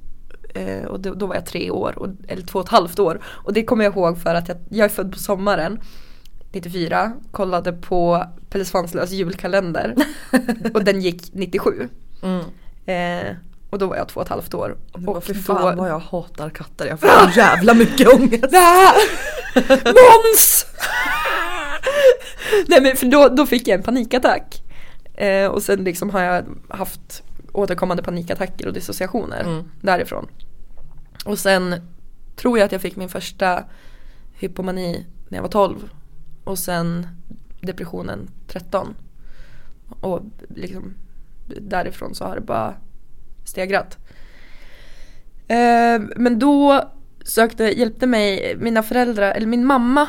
Eh, 0.55 0.85
och 0.85 1.01
då, 1.01 1.15
då 1.15 1.27
var 1.27 1.35
jag 1.35 1.47
tre 1.47 1.71
år, 1.71 1.99
och, 1.99 2.09
eller 2.29 2.43
två 2.43 2.59
och 2.59 2.65
ett 2.65 2.71
halvt 2.71 2.99
år. 2.99 3.21
Och 3.27 3.53
det 3.53 3.65
kommer 3.65 3.85
jag 3.85 3.95
ihåg 3.97 4.19
för 4.19 4.35
att 4.35 4.49
jag, 4.49 4.57
jag 4.71 4.85
är 4.85 4.89
född 4.89 5.13
på 5.13 5.19
sommaren 5.19 5.81
94, 6.53 7.13
kollade 7.31 7.73
på 7.73 8.25
Pelle 8.51 8.65
Svanslös 8.65 9.11
julkalender 9.11 9.95
och 10.75 10.85
den 10.85 11.01
gick 11.01 11.35
97. 11.35 11.89
Mm. 12.23 12.41
Eh, 12.87 13.37
och 13.71 13.79
då 13.79 13.87
var 13.87 13.97
jag 13.97 14.09
två 14.09 14.21
och 14.21 14.27
ett 14.27 14.31
halvt 14.31 14.55
år. 14.55 14.77
Och 15.07 15.25
för 15.25 15.35
då- 15.35 15.41
fan 15.41 15.77
vad 15.77 15.89
jag 15.91 15.99
hatar 15.99 16.51
katter, 16.51 16.87
jag 16.87 17.01
får 17.01 17.31
så 17.33 17.39
jävla 17.39 17.75
mycket 17.75 18.09
ångest. 18.15 18.53
Måns! 19.85 20.67
Nej 22.67 22.81
men 22.83 22.97
för 22.97 23.07
då, 23.07 23.29
då 23.29 23.47
fick 23.47 23.69
jag 23.69 23.75
en 23.79 23.83
panikattack. 23.83 24.63
Eh, 25.15 25.47
och 25.47 25.63
sen 25.63 25.85
liksom 25.85 26.11
har 26.11 26.21
jag 26.21 26.45
haft 26.69 27.23
återkommande 27.53 28.03
panikattacker 28.03 28.67
och 28.67 28.73
dissociationer 28.73 29.41
Mm. 29.41 29.65
därifrån. 29.81 30.27
Och 31.25 31.39
sen 31.39 31.75
tror 32.37 32.59
jag 32.59 32.67
att 32.67 32.73
jag 32.73 32.81
fick 32.81 32.97
min 32.97 33.09
första 33.09 33.65
hypomani 34.33 35.07
när 35.29 35.39
jag 35.39 35.43
var 35.43 35.51
12. 35.51 35.91
Och 36.45 36.59
sen 36.59 37.07
depressionen 37.61 38.31
13. 38.47 38.95
Och 40.01 40.23
liksom 40.49 40.95
därifrån 41.61 42.15
så 42.15 42.25
har 42.25 42.35
det 42.35 42.41
bara 42.41 42.75
stegrat. 43.45 43.99
Eh, 45.49 46.01
men 46.17 46.39
då 46.39 46.91
sökte, 47.25 47.65
hjälpte 47.65 48.07
mig 48.07 48.57
mina 48.59 48.83
föräldrar, 48.83 49.33
eller 49.33 49.47
min 49.47 49.65
mamma. 49.67 50.09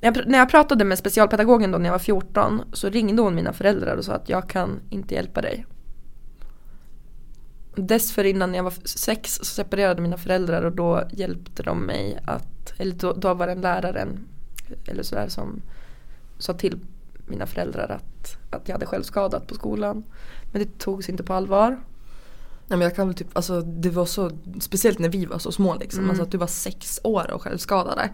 När 0.00 0.12
jag, 0.14 0.26
när 0.28 0.38
jag 0.38 0.48
pratade 0.50 0.84
med 0.84 0.98
specialpedagogen 0.98 1.70
då 1.70 1.78
när 1.78 1.84
jag 1.86 1.92
var 1.92 1.98
14 1.98 2.62
så 2.72 2.88
ringde 2.90 3.22
hon 3.22 3.34
mina 3.34 3.52
föräldrar 3.52 3.96
och 3.96 4.04
sa 4.04 4.12
att 4.12 4.28
jag 4.28 4.48
kan 4.48 4.80
inte 4.90 5.14
hjälpa 5.14 5.40
dig. 5.40 5.66
Dessförinnan 7.74 8.50
när 8.50 8.58
jag 8.58 8.64
var 8.64 8.74
sex 8.84 9.34
så 9.34 9.44
separerade 9.44 10.02
mina 10.02 10.16
föräldrar 10.16 10.62
och 10.62 10.72
då 10.72 11.02
hjälpte 11.12 11.62
de 11.62 11.78
mig 11.86 12.18
att, 12.24 12.72
eller 12.76 12.94
då, 12.94 13.12
då 13.12 13.34
var 13.34 13.46
det 13.46 13.52
en 13.52 13.60
läraren 13.60 14.28
eller 14.86 15.02
sådär 15.02 15.28
som 15.28 15.62
sa 16.38 16.52
till 16.54 16.78
mina 17.26 17.46
föräldrar 17.46 17.88
att, 17.88 18.36
att 18.50 18.68
jag 18.68 18.74
hade 18.74 18.86
självskadat 18.86 19.46
på 19.46 19.54
skolan. 19.54 20.04
Men 20.52 20.62
det 20.62 20.78
togs 20.78 21.08
inte 21.08 21.22
på 21.22 21.34
allvar. 21.34 21.68
Nej 22.66 22.78
men 22.78 22.80
jag 22.80 22.96
kan 22.96 23.06
väl 23.06 23.16
typ, 23.16 23.28
alltså 23.32 23.60
det 23.60 23.90
var 23.90 24.06
så, 24.06 24.30
speciellt 24.60 24.98
när 24.98 25.08
vi 25.08 25.26
var 25.26 25.38
så 25.38 25.52
små 25.52 25.74
liksom, 25.74 25.98
Mm. 26.00 26.10
alltså 26.10 26.22
att 26.22 26.30
du 26.30 26.38
var 26.38 26.46
sex 26.46 27.00
år 27.04 27.30
och 27.30 27.42
självskadade. 27.42 28.10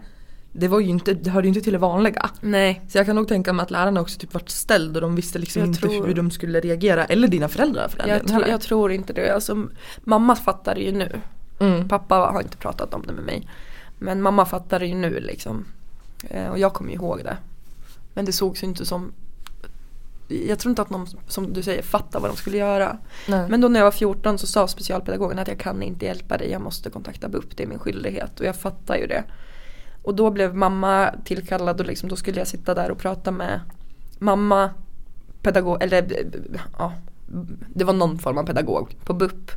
Det 0.51 0.67
var 0.67 0.79
ju 0.79 0.87
inte, 0.87 1.13
det 1.13 1.29
hörde 1.29 1.47
ju 1.47 1.49
inte 1.49 1.61
till 1.61 1.73
det 1.73 1.79
vanliga. 1.79 2.29
Nej. 2.41 2.81
Så 2.89 2.97
jag 2.97 3.05
kan 3.05 3.15
nog 3.15 3.27
tänka 3.27 3.53
mig 3.53 3.63
att 3.63 3.71
lärarna 3.71 4.01
också 4.01 4.19
typ 4.19 4.33
vart 4.33 4.49
ställd 4.49 4.95
och 4.95 5.01
de 5.01 5.15
visste 5.15 5.39
liksom 5.39 5.59
Jag 5.59 5.67
inte 5.69 5.79
tror- 5.81 6.05
hur 6.07 6.13
de 6.13 6.31
skulle 6.31 6.59
reagera. 6.59 7.05
Eller 7.05 7.27
dina 7.27 7.47
föräldrar 7.49 7.87
för 7.87 7.97
den 7.97 8.09
Jag, 8.09 8.29
heller. 8.29 8.47
jag 8.47 8.61
tror 8.61 8.91
inte 8.91 9.13
det. 9.13 9.29
Alltså, 9.33 9.67
mamma 10.03 10.35
fattar 10.35 10.75
det 10.75 10.81
ju 10.81 10.91
nu. 10.91 11.21
mm. 11.59 11.87
Pappa 11.87 12.15
har 12.15 12.41
inte 12.41 12.57
pratat 12.57 12.93
om 12.93 13.03
det 13.07 13.13
med 13.13 13.23
mig. 13.23 13.49
Men 13.99 14.21
mamma 14.21 14.45
fattar 14.45 14.79
det 14.79 14.85
ju 14.87 14.95
nu 14.95 15.19
liksom. 15.19 15.65
Eh, 16.29 16.47
och 16.47 16.59
jag 16.59 16.73
kommer 16.73 16.93
ihåg 16.93 17.19
det. 17.23 17.37
Men 18.13 18.25
det 18.25 18.31
sågs 18.31 18.63
ju 18.63 18.67
inte 18.67 18.85
som 18.85 19.11
jag 20.47 20.59
tror 20.59 20.69
inte 20.69 20.81
att 20.81 20.89
någon, 20.89 21.07
som 21.27 21.53
du 21.53 21.63
säger, 21.63 21.81
fattar 21.81 22.19
vad 22.19 22.29
de 22.29 22.37
skulle 22.37 22.57
göra. 22.57 22.97
Nej. 23.27 23.49
Men 23.49 23.61
då 23.61 23.67
när 23.67 23.79
jag 23.79 23.85
var 23.85 23.91
14 23.91 24.37
så 24.37 24.47
sa 24.47 24.67
specialpedagogen 24.67 25.39
att 25.39 25.47
jag 25.47 25.59
kan 25.59 25.81
inte 25.83 26.05
hjälpa 26.05 26.37
dig, 26.37 26.51
jag 26.51 26.61
måste 26.61 26.89
kontakta 26.89 27.29
BUP, 27.29 27.57
det 27.57 27.63
är 27.63 27.67
min 27.67 27.79
skyldighet. 27.79 28.39
Och 28.39 28.45
jag 28.45 28.55
fattar 28.55 28.95
ju 28.97 29.07
det. 29.07 29.23
Och 30.09 30.15
då 30.15 30.31
blev 30.31 30.55
mamma 30.55 31.13
tillkallad 31.25 31.79
och 31.79 31.85
liksom, 31.85 32.09
då 32.09 32.15
skulle 32.15 32.37
jag 32.39 32.47
sitta 32.47 32.73
där 32.73 32.91
och 32.91 32.97
prata 32.97 33.31
med 33.31 33.59
mamma, 34.19 34.69
pedagog, 35.41 35.83
eller 35.83 36.25
ja, 36.77 36.93
det 37.73 37.83
var 37.83 37.93
någon 37.93 38.19
form 38.19 38.37
av 38.37 38.43
pedagog 38.43 38.95
på 39.05 39.13
BUP. 39.13 39.51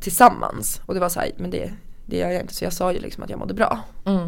Tillsammans. 0.00 0.80
Och 0.86 0.94
det 0.94 1.00
var 1.00 1.08
så 1.08 1.20
här, 1.20 1.30
men 1.36 1.50
det, 1.50 1.72
det 2.06 2.16
gör 2.16 2.30
jag 2.30 2.40
inte. 2.40 2.54
Så 2.54 2.64
jag 2.64 2.72
sa 2.72 2.92
ju 2.92 2.98
liksom 2.98 3.22
att 3.22 3.30
jag 3.30 3.38
mådde 3.38 3.54
bra. 3.54 3.78
Mm. 4.04 4.20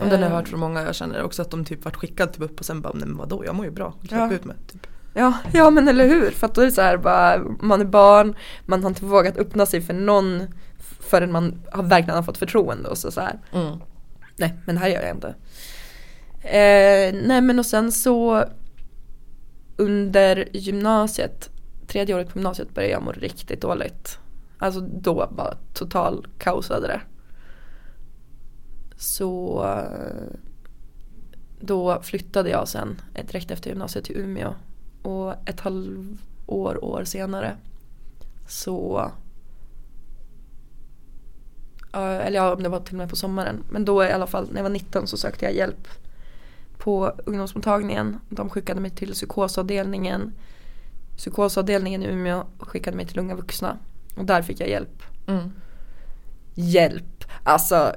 Och 0.00 0.06
den 0.06 0.10
har 0.10 0.18
jag 0.18 0.30
Eh. 0.30 0.36
hört 0.36 0.48
från 0.48 0.60
många 0.60 0.82
jag 0.82 0.94
känner 0.94 1.22
också 1.22 1.42
att 1.42 1.50
de 1.50 1.64
typ 1.64 1.84
vart 1.84 1.96
skickade 1.96 2.32
till 2.32 2.40
BUP 2.40 2.58
och 2.60 2.66
sen 2.66 2.80
bara 2.80 2.92
nej 2.92 3.06
men 3.08 3.16
vadå 3.16 3.44
jag 3.44 3.54
mår 3.54 3.64
ju 3.64 3.70
bra, 3.70 3.94
Ja. 4.02 4.32
ut 4.32 4.44
mig. 4.44 4.56
Typ. 4.72 4.86
Ja, 5.14 5.32
ja 5.52 5.70
men 5.70 5.88
eller 5.88 6.08
hur. 6.08 6.30
För 6.30 6.46
att 6.46 6.54
då 6.54 6.60
är 6.60 6.64
det 6.64 6.72
så 6.72 6.80
här 6.82 6.96
bara, 6.96 7.38
man 7.60 7.80
är 7.80 7.84
barn, 7.84 8.34
man 8.66 8.82
har 8.82 8.88
inte 8.90 9.04
vågat 9.04 9.36
öppna 9.36 9.66
sig 9.66 9.80
för 9.80 9.94
någon 9.94 10.42
förrän 11.00 11.32
man 11.32 11.62
har 11.72 11.82
verkligen 11.82 12.16
har 12.16 12.22
fått 12.22 12.38
förtroende 12.38 12.88
och 12.88 12.98
så, 12.98 13.10
så 13.10 13.20
här. 13.20 13.38
Mm. 13.52 13.78
Nej 14.36 14.54
men 14.66 14.74
det 14.74 14.80
här 14.80 14.88
gör 14.88 15.02
jag 15.02 15.16
inte. 15.16 15.34
Eh, 16.40 17.14
nej 17.26 17.40
men 17.40 17.58
och 17.58 17.66
sen 17.66 17.92
så 17.92 18.44
under 19.76 20.48
gymnasiet, 20.52 21.50
tredje 21.86 22.14
året 22.14 22.28
på 22.28 22.38
gymnasiet 22.38 22.74
började 22.74 22.92
jag 22.92 23.02
må 23.02 23.12
riktigt 23.12 23.60
dåligt. 23.60 24.18
Alltså 24.58 24.80
då 24.80 25.28
bara 25.30 25.54
total 25.74 26.26
kaosade 26.38 26.86
det. 26.86 27.00
Så 28.96 29.62
eh, 29.64 30.38
då 31.60 32.02
flyttade 32.02 32.50
jag 32.50 32.68
sen 32.68 33.00
direkt 33.26 33.50
efter 33.50 33.70
gymnasiet 33.70 34.04
till 34.04 34.16
Umeå. 34.16 34.54
Och 35.02 35.34
ett 35.48 35.60
halvår, 35.60 36.84
år 36.84 37.04
senare 37.04 37.56
så 38.48 39.10
eller 41.92 42.36
ja, 42.36 42.54
om 42.54 42.62
det 42.62 42.68
var 42.68 42.80
till 42.80 42.94
och 42.94 42.98
med 42.98 43.10
på 43.10 43.16
sommaren. 43.16 43.64
Men 43.70 43.84
då 43.84 44.04
i 44.04 44.12
alla 44.12 44.26
fall, 44.26 44.48
när 44.50 44.56
jag 44.56 44.62
var 44.62 44.70
19 44.70 45.06
så 45.06 45.16
sökte 45.16 45.44
jag 45.44 45.54
hjälp 45.54 45.88
på 46.78 47.12
ungdomsmottagningen. 47.24 48.20
De 48.28 48.50
skickade 48.50 48.80
mig 48.80 48.90
till 48.90 49.12
psykosavdelningen. 49.12 50.32
Psykosavdelningen 51.16 52.02
i 52.02 52.06
Umeå 52.06 52.44
skickade 52.58 52.96
mig 52.96 53.06
till 53.06 53.18
unga 53.18 53.34
vuxna. 53.34 53.76
Och 54.16 54.24
där 54.24 54.42
fick 54.42 54.60
jag 54.60 54.68
hjälp. 54.68 55.02
Mm. 55.26 55.52
Hjälp! 56.54 57.24
Alltså, 57.42 57.92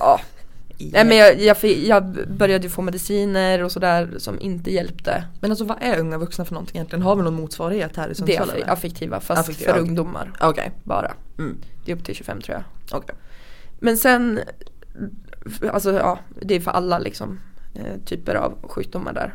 ja. 0.00 0.20
Nej 0.78 1.04
men 1.04 1.16
jag, 1.16 1.40
jag, 1.40 1.56
jag 1.64 2.28
började 2.28 2.64
ju 2.64 2.70
få 2.70 2.82
mediciner 2.82 3.62
och 3.62 3.72
sådär 3.72 4.14
som 4.18 4.40
inte 4.40 4.70
hjälpte. 4.72 5.24
Men 5.40 5.50
alltså 5.50 5.64
vad 5.64 5.76
är 5.80 5.98
unga 5.98 6.18
vuxna 6.18 6.44
för 6.44 6.54
någonting 6.54 6.76
egentligen? 6.76 7.02
Har 7.02 7.16
vi 7.16 7.22
någon 7.22 7.34
motsvarighet 7.34 7.96
här 7.96 8.06
i 8.06 8.08
Det 8.08 8.14
Sundsvall? 8.14 8.50
är 8.50 8.54
eller? 8.54 8.70
affektiva 8.70 9.20
fast 9.20 9.40
Affektiva, 9.40 9.72
för 9.72 9.80
ungdomar 9.80 10.32
Okej. 10.40 10.70
bara. 10.84 11.12
Mm. 11.38 11.58
Det 11.84 11.92
är 11.92 11.96
upp 11.96 12.04
till 12.04 12.14
25 12.14 12.40
tror 12.40 12.54
jag. 12.56 12.98
okej. 12.98 13.14
Men 13.84 13.96
sen, 13.96 14.40
alltså 15.72 15.92
ja, 15.92 16.18
det 16.40 16.54
är 16.54 16.60
för 16.60 16.70
alla 16.70 16.98
liksom 16.98 17.40
eh, 17.74 18.00
typer 18.04 18.34
av 18.34 18.68
sjukdomar 18.68 19.12
där. 19.12 19.34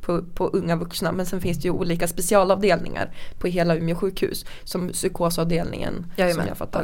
På, 0.00 0.22
på 0.22 0.46
unga 0.46 0.76
vuxna. 0.76 1.12
Men 1.12 1.26
sen 1.26 1.40
finns 1.40 1.58
det 1.58 1.64
ju 1.64 1.70
olika 1.70 2.08
specialavdelningar 2.08 3.14
på 3.38 3.46
hela 3.46 3.76
Umeå 3.76 3.96
sjukhus. 3.96 4.46
Som 4.64 4.88
psykosavdelningen 4.88 6.06
Jajamän. 6.16 6.42
som 6.42 6.48
jag 6.48 6.56
fattar 6.56 6.82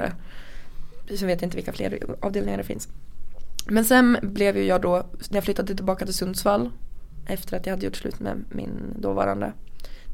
det. 1.09 1.16
Sen 1.16 1.28
vet 1.28 1.40
jag 1.40 1.46
inte 1.46 1.57
vilka 1.57 1.72
fler 1.72 2.16
avdelningar 2.20 2.59
det 2.59 2.64
finns. 2.64 2.88
Men 3.66 3.84
sen 3.84 4.18
blev 4.22 4.57
ju 4.57 4.64
jag 4.64 4.82
då, 4.82 5.07
när 5.30 5.36
jag 5.36 5.44
flyttade 5.44 5.74
tillbaka 5.74 6.05
till 6.05 6.14
Sundsvall. 6.14 6.70
Efter 7.26 7.57
att 7.57 7.66
jag 7.66 7.72
hade 7.72 7.86
gjort 7.86 7.96
slut 7.96 8.20
med 8.20 8.44
min 8.48 8.94
dåvarande. 8.98 9.53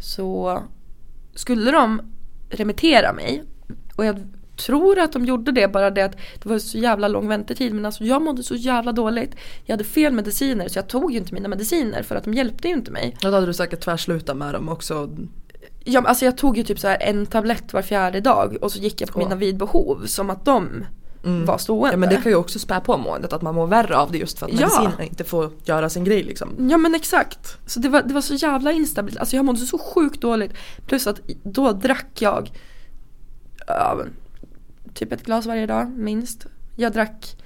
Så 0.00 0.62
skulle 1.34 1.70
de 1.70 2.12
remittera 2.50 3.12
mig. 3.12 3.44
Och 3.96 4.04
jag 4.04 4.16
tror 4.56 4.98
att 4.98 5.12
de 5.12 5.24
gjorde 5.24 5.52
det 5.52 5.68
bara 5.68 5.90
det 5.90 6.02
att 6.02 6.16
det 6.42 6.48
var 6.48 6.58
så 6.58 6.78
jävla 6.78 7.08
lång 7.08 7.28
väntetid 7.28 7.74
men 7.74 7.86
alltså 7.86 8.04
jag 8.04 8.22
mådde 8.22 8.42
så 8.42 8.54
jävla 8.54 8.92
dåligt. 8.92 9.34
Jag 9.64 9.72
hade 9.72 9.84
fel 9.84 10.12
mediciner 10.12 10.68
så 10.68 10.78
jag 10.78 10.88
tog 10.88 11.12
ju 11.12 11.18
inte 11.18 11.34
mina 11.34 11.48
mediciner 11.48 12.02
för 12.02 12.16
att 12.16 12.24
de 12.24 12.34
hjälpte 12.34 12.68
ju 12.68 12.74
inte 12.74 12.90
mig. 12.90 13.16
Ja, 13.20 13.30
Då 13.30 13.34
hade 13.36 13.46
du 13.46 13.54
säkert 13.54 13.80
tvärslutat 13.80 14.36
med 14.36 14.54
dem 14.54 14.68
också. 14.68 15.10
Ja, 15.84 16.02
alltså 16.06 16.24
jag 16.24 16.38
tog 16.38 16.56
ju 16.56 16.62
typ 16.64 16.78
så 16.78 16.88
här 16.88 16.98
en 17.00 17.26
tablett 17.26 17.72
var 17.72 17.82
fjärde 17.82 18.20
dag 18.20 18.56
och 18.62 18.72
så 18.72 18.78
gick 18.78 19.00
jag 19.00 19.12
på 19.12 19.18
mina 19.18 19.34
vid 19.34 19.56
behov 19.56 20.02
som 20.06 20.30
att 20.30 20.44
de 20.44 20.84
Mm. 21.24 21.44
var 21.44 21.58
stående. 21.58 21.90
Ja 21.92 21.96
men 21.96 22.08
det 22.08 22.16
kan 22.16 22.32
ju 22.32 22.36
också 22.36 22.58
spä 22.58 22.80
på 22.80 22.96
måendet 22.96 23.32
att 23.32 23.42
man 23.42 23.54
mår 23.54 23.66
värre 23.66 23.96
av 23.96 24.12
det 24.12 24.18
just 24.18 24.38
för 24.38 24.46
att 24.46 24.52
Ja. 24.52 24.58
medicinerna 24.60 25.04
inte 25.04 25.24
får 25.24 25.50
göra 25.64 25.88
sin 25.90 26.04
grej 26.04 26.22
liksom. 26.22 26.68
Ja 26.70 26.76
men 26.76 26.94
exakt. 26.94 27.58
Så 27.66 27.80
det 27.80 27.88
var, 27.88 28.02
det 28.02 28.14
var 28.14 28.20
så 28.20 28.34
jävla 28.34 28.72
instabilt. 28.72 29.18
Alltså 29.18 29.36
jag 29.36 29.44
mådde 29.44 29.58
så 29.58 29.78
sjukt 29.78 30.20
dåligt. 30.20 30.52
Plus 30.86 31.06
att 31.06 31.20
då 31.42 31.72
drack 31.72 32.06
jag 32.18 32.50
ja, 33.66 33.98
typ 34.96 35.12
ett 35.12 35.22
glas 35.22 35.46
varje 35.46 35.66
dag 35.66 35.90
minst. 35.90 36.46
Jag 36.76 36.92
drack 36.92 37.36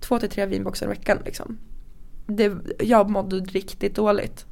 två 0.00 0.18
till 0.18 0.30
tre 0.30 0.46
vinboxar 0.46 0.86
i 0.86 0.88
veckan 0.88 1.18
liksom. 1.24 1.58
Det, 2.26 2.52
jag 2.78 3.10
mådde 3.10 3.36
riktigt 3.36 3.94
dåligt. 3.94 4.46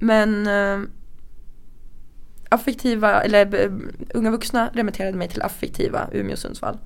Men 0.00 0.46
eh, 0.46 0.88
affektiva, 2.48 3.22
eller 3.22 3.54
eh, 3.54 3.72
unga 4.14 4.30
vuxna 4.30 4.70
remitterade 4.74 5.16
mig 5.16 5.28
till 5.28 5.42
affektiva 5.42 6.08
Umeå 6.12 6.36
Sundsvall. 6.36 6.78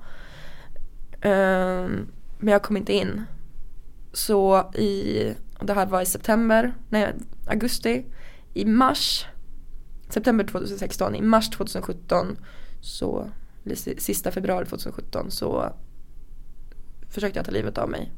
Eh, 1.21 1.87
men 2.39 2.51
jag 2.51 2.63
kom 2.63 2.77
inte 2.77 2.93
in. 2.93 3.23
Så 4.13 4.71
i, 4.73 5.33
det 5.61 5.73
här 5.73 5.85
var 5.85 6.01
i 6.01 6.05
september, 6.05 6.73
nej 6.89 7.13
augusti, 7.47 8.05
i 8.53 8.65
mars, 8.65 9.25
september 10.09 10.43
2016, 10.45 11.15
i 11.15 11.21
mars 11.21 11.49
2017 11.49 12.37
så, 12.81 13.29
sista 13.75 14.31
februari 14.31 14.65
2017 14.65 15.31
så 15.31 15.73
försökte 17.09 17.39
jag 17.39 17.45
ta 17.45 17.51
livet 17.51 17.77
av 17.77 17.89
mig. 17.89 18.11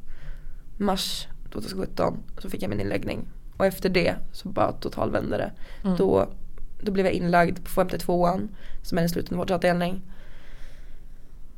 Mars 0.78 1.28
2017 1.52 2.24
så 2.38 2.50
fick 2.50 2.64
jag 2.64 2.70
min 2.70 2.80
inläggning 2.80 3.28
och 3.58 3.66
efter 3.66 3.90
det 3.90 4.16
så 4.32 4.50
bara 4.50 4.72
totalvände 4.72 5.38
det. 5.38 5.52
Mm. 5.84 5.98
Då, 5.98 6.30
då 6.82 6.92
blev 6.92 7.06
jag 7.06 7.14
inlagd 7.14 7.64
på 7.64 7.70
52an 7.70 8.48
som 8.82 8.98
är 8.98 9.02
en 9.02 9.10
slutenvårdsavdelning. 9.10 10.02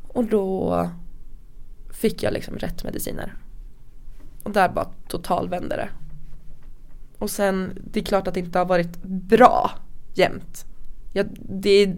Och 0.07 0.25
då 0.25 0.89
fick 1.89 2.23
jag 2.23 2.33
liksom 2.33 2.57
rätt 2.57 2.83
mediciner. 2.83 3.33
Och 4.43 4.51
där 4.51 4.69
bara 4.69 4.87
totalvände 5.07 5.75
det. 5.75 5.89
Och 7.17 7.29
sen, 7.29 7.81
det 7.91 7.99
är 7.99 8.03
klart 8.03 8.27
att 8.27 8.33
det 8.33 8.39
inte 8.39 8.59
har 8.59 8.65
varit 8.65 9.03
bra 9.03 9.71
jämt. 10.13 10.65
Jag, 11.13 11.27
det, 11.39 11.97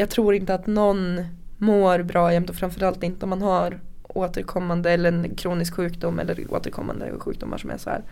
jag 0.00 0.10
tror 0.10 0.34
inte 0.34 0.54
att 0.54 0.66
någon 0.66 1.20
mår 1.58 2.02
bra 2.02 2.32
jämt 2.32 2.50
och 2.50 2.56
framförallt 2.56 3.02
inte 3.02 3.26
om 3.26 3.30
man 3.30 3.42
har 3.42 3.80
återkommande 4.02 4.90
eller 4.90 5.12
en 5.12 5.34
kronisk 5.34 5.74
sjukdom 5.74 6.18
eller 6.18 6.46
återkommande 6.54 7.10
sjukdomar 7.18 7.58
som 7.58 7.70
är 7.70 7.78
så 7.78 7.90
här. 7.90 8.02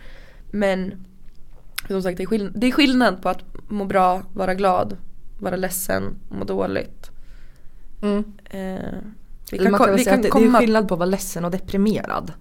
Men 0.51 0.93
som 1.87 2.01
sagt 2.03 2.17
det 2.17 2.23
är, 2.23 2.27
skill- 2.27 2.51
det 2.55 2.67
är 2.67 2.71
skillnad 2.71 3.21
på 3.21 3.29
att 3.29 3.43
må 3.67 3.85
bra, 3.85 4.21
vara 4.33 4.53
glad, 4.53 4.97
vara 5.39 5.55
ledsen, 5.55 6.03
må 6.29 6.43
dåligt. 6.45 7.11
Mm. 8.01 8.23
Eh, 8.45 8.93
vi 9.51 9.57
Eller 9.57 9.69
man 9.71 9.79
kan 9.79 9.95
vi 9.95 10.03
säga 10.03 10.15
att 10.15 10.21
det, 10.21 10.27
det 10.27 10.27
är 10.27 10.31
komma- 10.31 10.59
skillnad 10.59 10.87
på 10.87 10.93
att 10.93 10.99
vara 10.99 11.09
ledsen 11.09 11.45
och 11.45 11.51
deprimerad. 11.51 12.33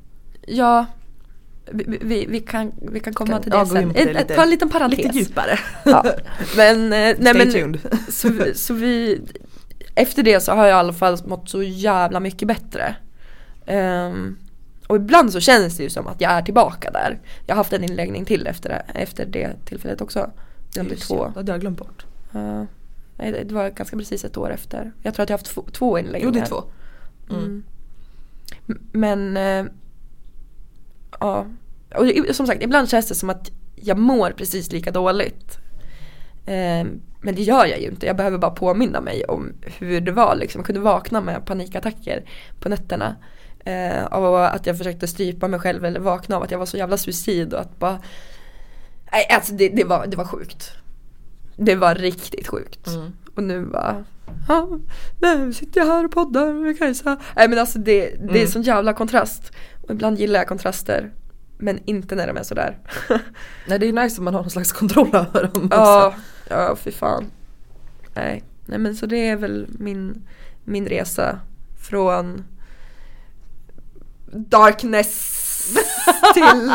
Ja, 0.46 0.86
vi, 1.72 1.98
vi, 2.02 2.26
vi, 2.26 2.40
kan, 2.40 2.72
vi 2.92 3.00
kan 3.00 3.14
komma 3.14 3.32
Kan- 3.32 3.42
till 3.42 3.50
det 3.50 3.56
ja, 3.56 3.66
sen. 3.66 3.92
det 3.92 4.12
lite- 4.12 4.34
Ta 4.34 4.42
en 4.42 4.50
liten 4.50 4.68
parentes. 4.68 4.98
Lite 4.98 5.18
djupare. 5.18 5.58
Ja. 5.84 6.04
Men, 6.56 6.84
eh, 6.84 7.16
nej, 7.18 7.34
men 7.34 7.78
så, 8.08 8.28
vi- 8.28 8.54
så 8.54 8.74
vi 8.74 9.20
Efter 9.94 10.22
det 10.22 10.40
så 10.40 10.52
har 10.52 10.66
jag 10.66 10.76
i 10.76 10.78
alla 10.78 10.92
fall 10.92 11.18
mått 11.26 11.48
så 11.48 11.62
jävla 11.62 12.20
mycket 12.20 12.48
bättre. 12.48 12.96
Ehm, 13.66 14.36
och 14.86 14.96
ibland 14.96 15.32
så 15.32 15.40
känns 15.40 15.76
det 15.76 15.82
ju 15.82 15.90
som 15.90 16.06
att 16.06 16.20
jag 16.20 16.32
är 16.32 16.42
tillbaka 16.42 16.90
där. 16.90 17.18
Jag 17.46 17.54
har 17.54 17.56
haft 17.60 17.72
en 17.72 17.84
inläggning 17.84 18.24
till 18.24 18.46
efter 18.46 18.68
det, 18.68 19.00
efter 19.00 19.26
det 19.26 19.50
tillfället 19.64 20.00
också. 20.00 20.30
Det 20.74 20.82
blir 20.82 20.96
två. 20.96 21.24
det, 21.24 21.32
hade 21.34 21.52
jag 21.52 21.60
glömt 21.60 21.78
bort. 21.78 22.06
Ja. 22.32 22.66
nej, 23.16 23.44
det 23.48 23.54
var 23.54 23.70
ganska 23.70 23.96
precis 23.96 24.24
ett 24.24 24.36
år 24.36 24.50
efter. 24.52 24.92
Jag 25.02 25.14
tror 25.14 25.22
att 25.22 25.28
jag 25.30 25.34
har 25.34 25.38
haft 25.38 25.54
två, 25.54 25.64
två 25.72 25.98
inläggningar. 25.98 26.24
Jo 26.24 26.30
det 26.30 26.40
är 26.40 26.46
två. 26.46 26.64
Mm. 27.30 27.42
Mm. 27.44 27.64
Men 28.92 29.36
eh, 29.36 29.72
ja, 31.20 31.46
och 31.94 32.06
som 32.36 32.46
sagt 32.46 32.62
ibland 32.62 32.88
känns 32.90 33.08
det 33.08 33.14
som 33.14 33.30
att 33.30 33.50
jag 33.76 33.98
mår 33.98 34.30
precis 34.30 34.72
lika 34.72 34.90
dåligt. 34.90 35.58
Eh, 36.46 36.86
men 37.20 37.34
det 37.34 37.42
gör 37.42 37.66
jag 37.66 37.80
ju 37.80 37.86
inte, 37.88 38.06
jag 38.06 38.16
behöver 38.16 38.38
bara 38.38 38.50
påminna 38.50 39.00
mig 39.00 39.24
om 39.24 39.52
hur 39.78 40.00
det 40.00 40.12
var 40.12 40.36
liksom. 40.36 40.58
Jag 40.58 40.66
kunde 40.66 40.80
vakna 40.80 41.20
med 41.20 41.46
panikattacker 41.46 42.24
på 42.60 42.68
nätterna. 42.68 43.16
Eh, 43.64 44.04
av 44.04 44.34
att 44.34 44.66
jag 44.66 44.78
försökte 44.78 45.08
strypa 45.08 45.48
mig 45.48 45.60
själv 45.60 45.84
eller 45.84 46.00
vakna 46.00 46.36
av 46.36 46.42
att 46.42 46.50
jag 46.50 46.58
var 46.58 46.66
så 46.66 46.76
jävla 46.76 46.96
suicid 46.96 47.54
och 47.54 47.60
att 47.60 47.78
bara 47.78 47.98
Nej 49.12 49.26
alltså 49.30 49.52
det, 49.52 49.68
det, 49.68 49.84
var, 49.84 50.06
det 50.06 50.16
var 50.16 50.24
sjukt. 50.24 50.70
Det 51.56 51.74
var 51.74 51.94
riktigt 51.94 52.48
sjukt. 52.48 52.86
Mm. 52.86 53.12
Och 53.34 53.42
nu 53.42 53.66
bara, 53.66 54.04
ja, 54.48 54.68
nu 55.20 55.52
sitter 55.52 55.80
jag 55.80 55.86
här 55.86 56.04
och 56.04 56.10
poddar 56.10 56.52
med 56.52 56.78
Kajsa. 56.78 57.16
Nej 57.36 57.48
men 57.48 57.58
alltså 57.58 57.78
det, 57.78 58.00
det 58.02 58.24
är 58.24 58.36
Mm. 58.36 58.46
sån 58.48 58.62
jävla 58.62 58.92
kontrast. 58.92 59.52
Och 59.88 59.94
ibland 59.94 60.18
gillar 60.18 60.40
jag 60.40 60.48
kontraster. 60.48 61.10
Men 61.58 61.80
inte 61.84 62.14
när 62.14 62.26
de 62.26 62.36
är 62.36 62.42
sådär. 62.42 62.78
Nej 63.66 63.78
det 63.78 63.86
är 63.86 63.92
nice 63.92 64.18
om 64.18 64.24
man 64.24 64.34
har 64.34 64.40
någon 64.40 64.50
slags 64.50 64.72
kontroll 64.72 65.10
över 65.12 65.50
dem 65.54 65.68
ja, 65.70 66.14
ja 66.48 66.76
fy 66.76 66.90
fan. 66.90 67.30
Nej. 68.14 68.44
Nej 68.66 68.78
men 68.78 68.96
så 68.96 69.06
det 69.06 69.28
är 69.28 69.36
väl 69.36 69.66
min, 69.78 70.28
min 70.64 70.86
resa 70.86 71.40
från 71.80 72.44
darkness 74.32 75.34
till, 76.34 76.72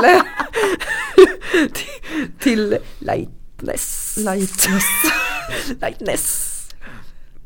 till, 1.73 1.87
till 2.39 2.77
lightness. 2.99 4.17
Lightness. 4.17 4.83
lightness. 5.81 6.49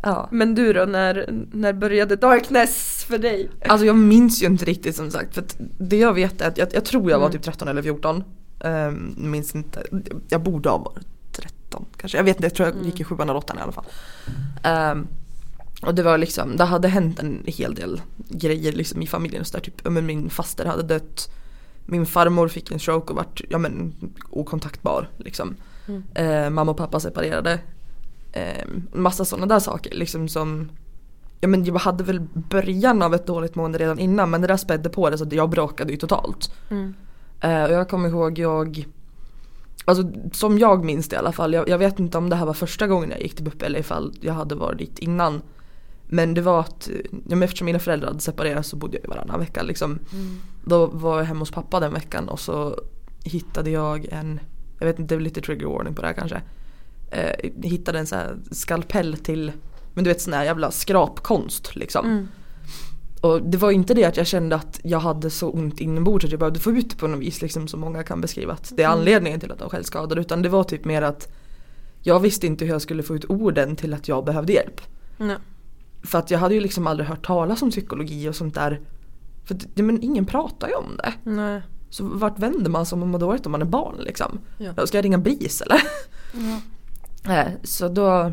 Ja. 0.03 0.29
Men 0.31 0.55
du 0.55 0.73
då, 0.73 0.85
när, 0.85 1.25
när 1.51 1.73
började 1.73 2.15
darkness 2.15 2.96
för 3.07 3.17
dig? 3.17 3.49
Alltså 3.67 3.85
jag 3.85 3.95
minns 3.95 4.41
ju 4.43 4.45
inte 4.45 4.65
riktigt 4.65 4.95
som 4.95 5.11
sagt 5.11 5.33
för 5.35 5.43
det 5.77 5.97
jag 5.97 6.13
vet 6.13 6.41
är 6.41 6.47
att 6.47 6.57
jag, 6.57 6.67
jag 6.73 6.85
tror 6.85 7.11
jag 7.11 7.19
var 7.19 7.25
Mm. 7.25 7.33
typ 7.37 7.43
13 7.43 7.67
eller 7.67 7.81
14. 7.81 8.23
Um, 8.59 9.15
minns 9.17 9.55
inte, 9.55 9.83
jag 10.29 10.43
borde 10.43 10.69
ha 10.69 10.77
varit 10.77 11.05
13 11.31 11.85
kanske. 11.97 12.17
Jag 12.17 12.23
vet 12.23 12.35
inte, 12.35 12.45
jag 12.45 12.53
tror 12.55 12.67
jag 12.67 12.75
Mm. 12.75 12.85
gick 12.85 12.99
i 12.99 13.03
sjuan 13.03 13.29
eller 13.29 13.39
åttan 13.39 13.57
i 13.57 13.61
alla 13.61 13.71
fall. 13.71 13.85
Ehm, 14.63 15.07
och 15.81 15.95
det 15.95 16.03
var 16.03 16.17
liksom, 16.17 16.57
det 16.57 16.63
hade 16.63 16.87
hänt 16.87 17.19
en 17.19 17.43
hel 17.45 17.75
del 17.75 18.01
grejer 18.29 18.71
liksom 18.71 19.01
i 19.01 19.07
familjen. 19.07 19.45
Så 19.45 19.57
där, 19.57 19.63
typ, 19.63 19.89
men 19.89 20.05
min 20.05 20.29
faster 20.29 20.65
hade 20.65 20.83
dött. 20.83 21.29
Min 21.85 22.05
farmor 22.05 22.47
fick 22.47 22.71
en 22.71 22.79
stroke 22.79 23.09
och 23.09 23.15
vart 23.15 23.41
ja, 23.49 23.57
men, 23.57 23.93
okontaktbar. 24.29 25.09
Liksom. 25.17 25.55
Mm. 25.87 26.03
Eh, 26.13 26.49
mamma 26.49 26.71
och 26.71 26.77
pappa 26.77 26.99
separerade. 26.99 27.59
Eh, 28.31 28.65
massa 28.93 29.25
sådana 29.25 29.45
där 29.45 29.59
saker 29.59 29.95
liksom 29.95 30.27
som 30.29 30.69
Ja 31.39 31.47
men 31.47 31.65
jag 31.65 31.75
hade 31.75 32.03
väl 32.03 32.19
början 32.33 33.01
av 33.01 33.13
ett 33.13 33.27
dåligt 33.27 33.55
mående 33.55 33.77
redan 33.77 33.99
innan 33.99 34.29
men 34.29 34.41
det 34.41 34.47
där 34.47 34.57
spädde 34.57 34.89
på 34.89 35.09
det 35.09 35.17
så 35.17 35.27
jag 35.31 35.49
brakade 35.49 35.91
ju 35.91 35.97
totalt. 35.97 36.51
Mm. 36.69 36.93
Eh, 37.41 37.63
och 37.63 37.71
jag 37.71 37.89
kommer 37.89 38.09
ihåg 38.09 38.39
jag 38.39 38.87
Alltså 39.85 40.03
som 40.31 40.59
jag 40.59 40.85
minns 40.85 41.09
det 41.09 41.15
i 41.15 41.19
alla 41.19 41.31
fall, 41.31 41.53
jag, 41.53 41.69
jag 41.69 41.77
vet 41.77 41.99
inte 41.99 42.17
om 42.17 42.29
det 42.29 42.35
här 42.35 42.45
var 42.45 42.53
första 42.53 42.87
gången 42.87 43.09
jag 43.09 43.21
gick 43.21 43.35
till 43.35 43.43
BUP 43.43 43.61
eller 43.61 43.79
ifall 43.79 44.13
jag 44.21 44.33
hade 44.33 44.55
varit 44.55 44.77
dit 44.77 44.99
innan. 44.99 45.41
Men 46.07 46.33
det 46.33 46.41
var 46.41 46.59
att, 46.59 46.89
ja, 47.11 47.35
men 47.35 47.43
eftersom 47.43 47.65
mina 47.65 47.79
föräldrar 47.79 48.07
hade 48.07 48.19
separerat 48.19 48.65
så 48.65 48.75
bodde 48.75 48.97
jag 48.97 49.03
ju 49.03 49.09
varannan 49.09 49.39
vecka 49.39 49.63
liksom. 49.63 49.91
Mm. 49.91 50.39
Då 50.65 50.85
var 50.85 51.17
jag 51.17 51.25
hemma 51.25 51.39
hos 51.39 51.51
pappa 51.51 51.79
den 51.79 51.93
veckan 51.93 52.29
och 52.29 52.39
så 52.39 52.79
hittade 53.23 53.69
jag 53.69 54.05
en, 54.11 54.39
jag 54.79 54.87
vet 54.87 54.99
inte, 54.99 55.15
det 55.15 55.19
är 55.19 55.23
lite 55.23 55.41
trigger 55.41 55.67
warning 55.67 55.95
på 55.95 56.01
det 56.01 56.07
här 56.07 56.15
kanske. 56.15 56.41
Eh, 57.11 57.51
hittade 57.63 57.99
en 57.99 58.07
sån 58.07 58.17
här 58.17 58.37
skalpell 58.51 59.17
till, 59.17 59.51
men 59.97 60.03
du 60.03 60.09
vet 60.09 60.21
sån 60.21 60.33
här 60.33 60.43
jävla 60.45 60.71
skrapkonst 60.71 61.75
liksom. 61.75 62.05
Mm. 62.05 62.27
Och 63.21 63.41
det 63.41 63.57
var 63.57 63.71
inte 63.71 63.93
det 63.93 64.03
att 64.05 64.17
jag 64.17 64.27
kände 64.27 64.55
att 64.55 64.79
jag 64.83 64.99
hade 64.99 65.29
så 65.29 65.49
ont 65.49 65.79
inombords 65.79 66.25
att 66.25 66.31
jag 66.31 66.39
behövde 66.39 66.59
få 66.59 66.71
ut 66.71 66.89
det 66.89 66.95
på 66.95 67.07
något 67.07 67.19
vis 67.19 67.41
liksom 67.41 67.67
som 67.67 67.79
många 67.79 68.03
kan 68.03 68.21
beskriva 68.21 68.53
att 68.53 68.73
det 68.75 68.83
är 68.83 68.87
Mm. 68.87 68.99
anledningen 68.99 69.39
till 69.39 69.51
att 69.51 69.59
de 69.59 69.69
självskadade 69.69 70.21
utan 70.21 70.41
det 70.41 70.49
var 70.49 70.63
typ 70.63 70.85
mer 70.85 71.01
att 71.01 71.27
jag 72.01 72.19
visste 72.19 72.47
inte 72.47 72.65
hur 72.65 72.71
jag 72.71 72.81
skulle 72.81 73.03
få 73.03 73.15
ut 73.15 73.25
orden 73.25 73.75
till 73.75 73.93
att 73.93 74.07
jag 74.07 74.25
behövde 74.25 74.53
hjälp. 74.53 74.81
Nej. 75.17 75.37
För 76.03 76.19
att 76.19 76.31
jag 76.31 76.39
hade 76.39 76.53
ju 76.55 76.61
liksom 76.61 76.87
aldrig 76.87 77.09
hört 77.09 77.25
talas 77.25 77.61
om 77.61 77.71
psykologi 77.71 78.29
och 78.29 78.35
sånt 78.35 78.55
där. 78.55 78.81
För 79.45 79.57
ja, 79.75 79.83
men 79.83 80.03
ingen 80.03 80.25
pratar 80.25 80.67
ju 80.67 80.73
om 80.75 80.97
det. 80.97 81.13
Nej. 81.31 81.61
Så 81.89 82.03
vart 82.03 82.39
vänder 82.39 82.69
man 82.71 82.85
sig 82.85 82.95
om 82.95 82.99
man 82.99 83.09
mår 83.09 83.19
dåligt 83.19 83.45
om 83.45 83.51
man 83.51 83.61
är 83.61 83.65
barn 83.65 83.95
liksom? 83.99 84.39
Ja. 84.57 84.87
Ska 84.87 84.97
jag 84.97 85.05
ringa 85.05 85.17
BRIS 85.17 85.61
eller? 85.61 85.81
Ja. 86.33 86.61
Eh, 87.29 87.47
så 87.63 87.87
då, 87.87 88.31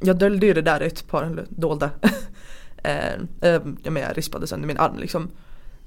jag 0.00 0.18
döljde 0.18 0.46
ju 0.46 0.54
det 0.54 0.62
där 0.62 0.82
i 0.82 0.86
ett 0.86 1.08
par, 1.08 1.22
eller 1.22 1.46
dolde. 1.48 1.90
eh, 2.82 3.12
eh, 3.40 3.60
jag, 3.82 4.18
rispade 4.18 4.46
sönder 4.46 4.66
min 4.66 4.78
arm 4.78 4.98
liksom. 4.98 5.30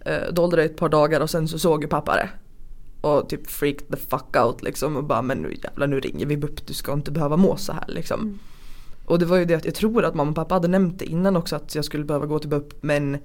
Eh, 0.06 0.34
dolde 0.34 0.56
det 0.56 0.64
ett 0.64 0.78
par 0.78 0.90
dagar 0.90 1.22
och 1.22 1.30
sen 1.30 1.48
så 1.48 1.60
såg 1.60 1.82
ju 1.82 1.88
pappa 1.88 2.16
det. 2.16 2.30
Och 3.02 3.30
typ 3.30 3.48
freaked 3.48 3.88
the 3.92 3.98
fuck 3.98 4.36
out 4.36 4.64
liksom 4.64 4.98
och 4.98 5.04
bara 5.04 5.22
men 5.22 5.38
nu 5.38 5.56
jävlar 5.64 5.88
nu 5.88 6.00
ringer 6.00 6.26
vi 6.26 6.38
BUP 6.38 6.68
du 6.68 6.74
ska 6.74 6.94
inte 6.94 7.12
behöva 7.12 7.38
må 7.38 7.58
så 7.58 7.74
här 7.74 7.86
liksom. 7.88 8.22
Mm. 8.22 8.40
Och 9.06 9.20
det 9.20 9.26
var 9.26 9.38
ju 9.38 9.46
det 9.46 9.56
att 9.56 9.66
jag 9.66 9.76
tror 9.76 10.06
att 10.06 10.16
mamma 10.16 10.30
och 10.30 10.36
pappa 10.36 10.54
hade 10.54 10.68
nämnt 10.68 11.00
det 11.00 11.06
innan 11.06 11.36
också 11.36 11.56
att 11.56 11.76
jag 11.76 11.86
skulle 11.86 12.04
behöva 12.04 12.26
gå 12.26 12.40
till 12.40 12.50
BUP 12.50 12.74
men 12.82 13.18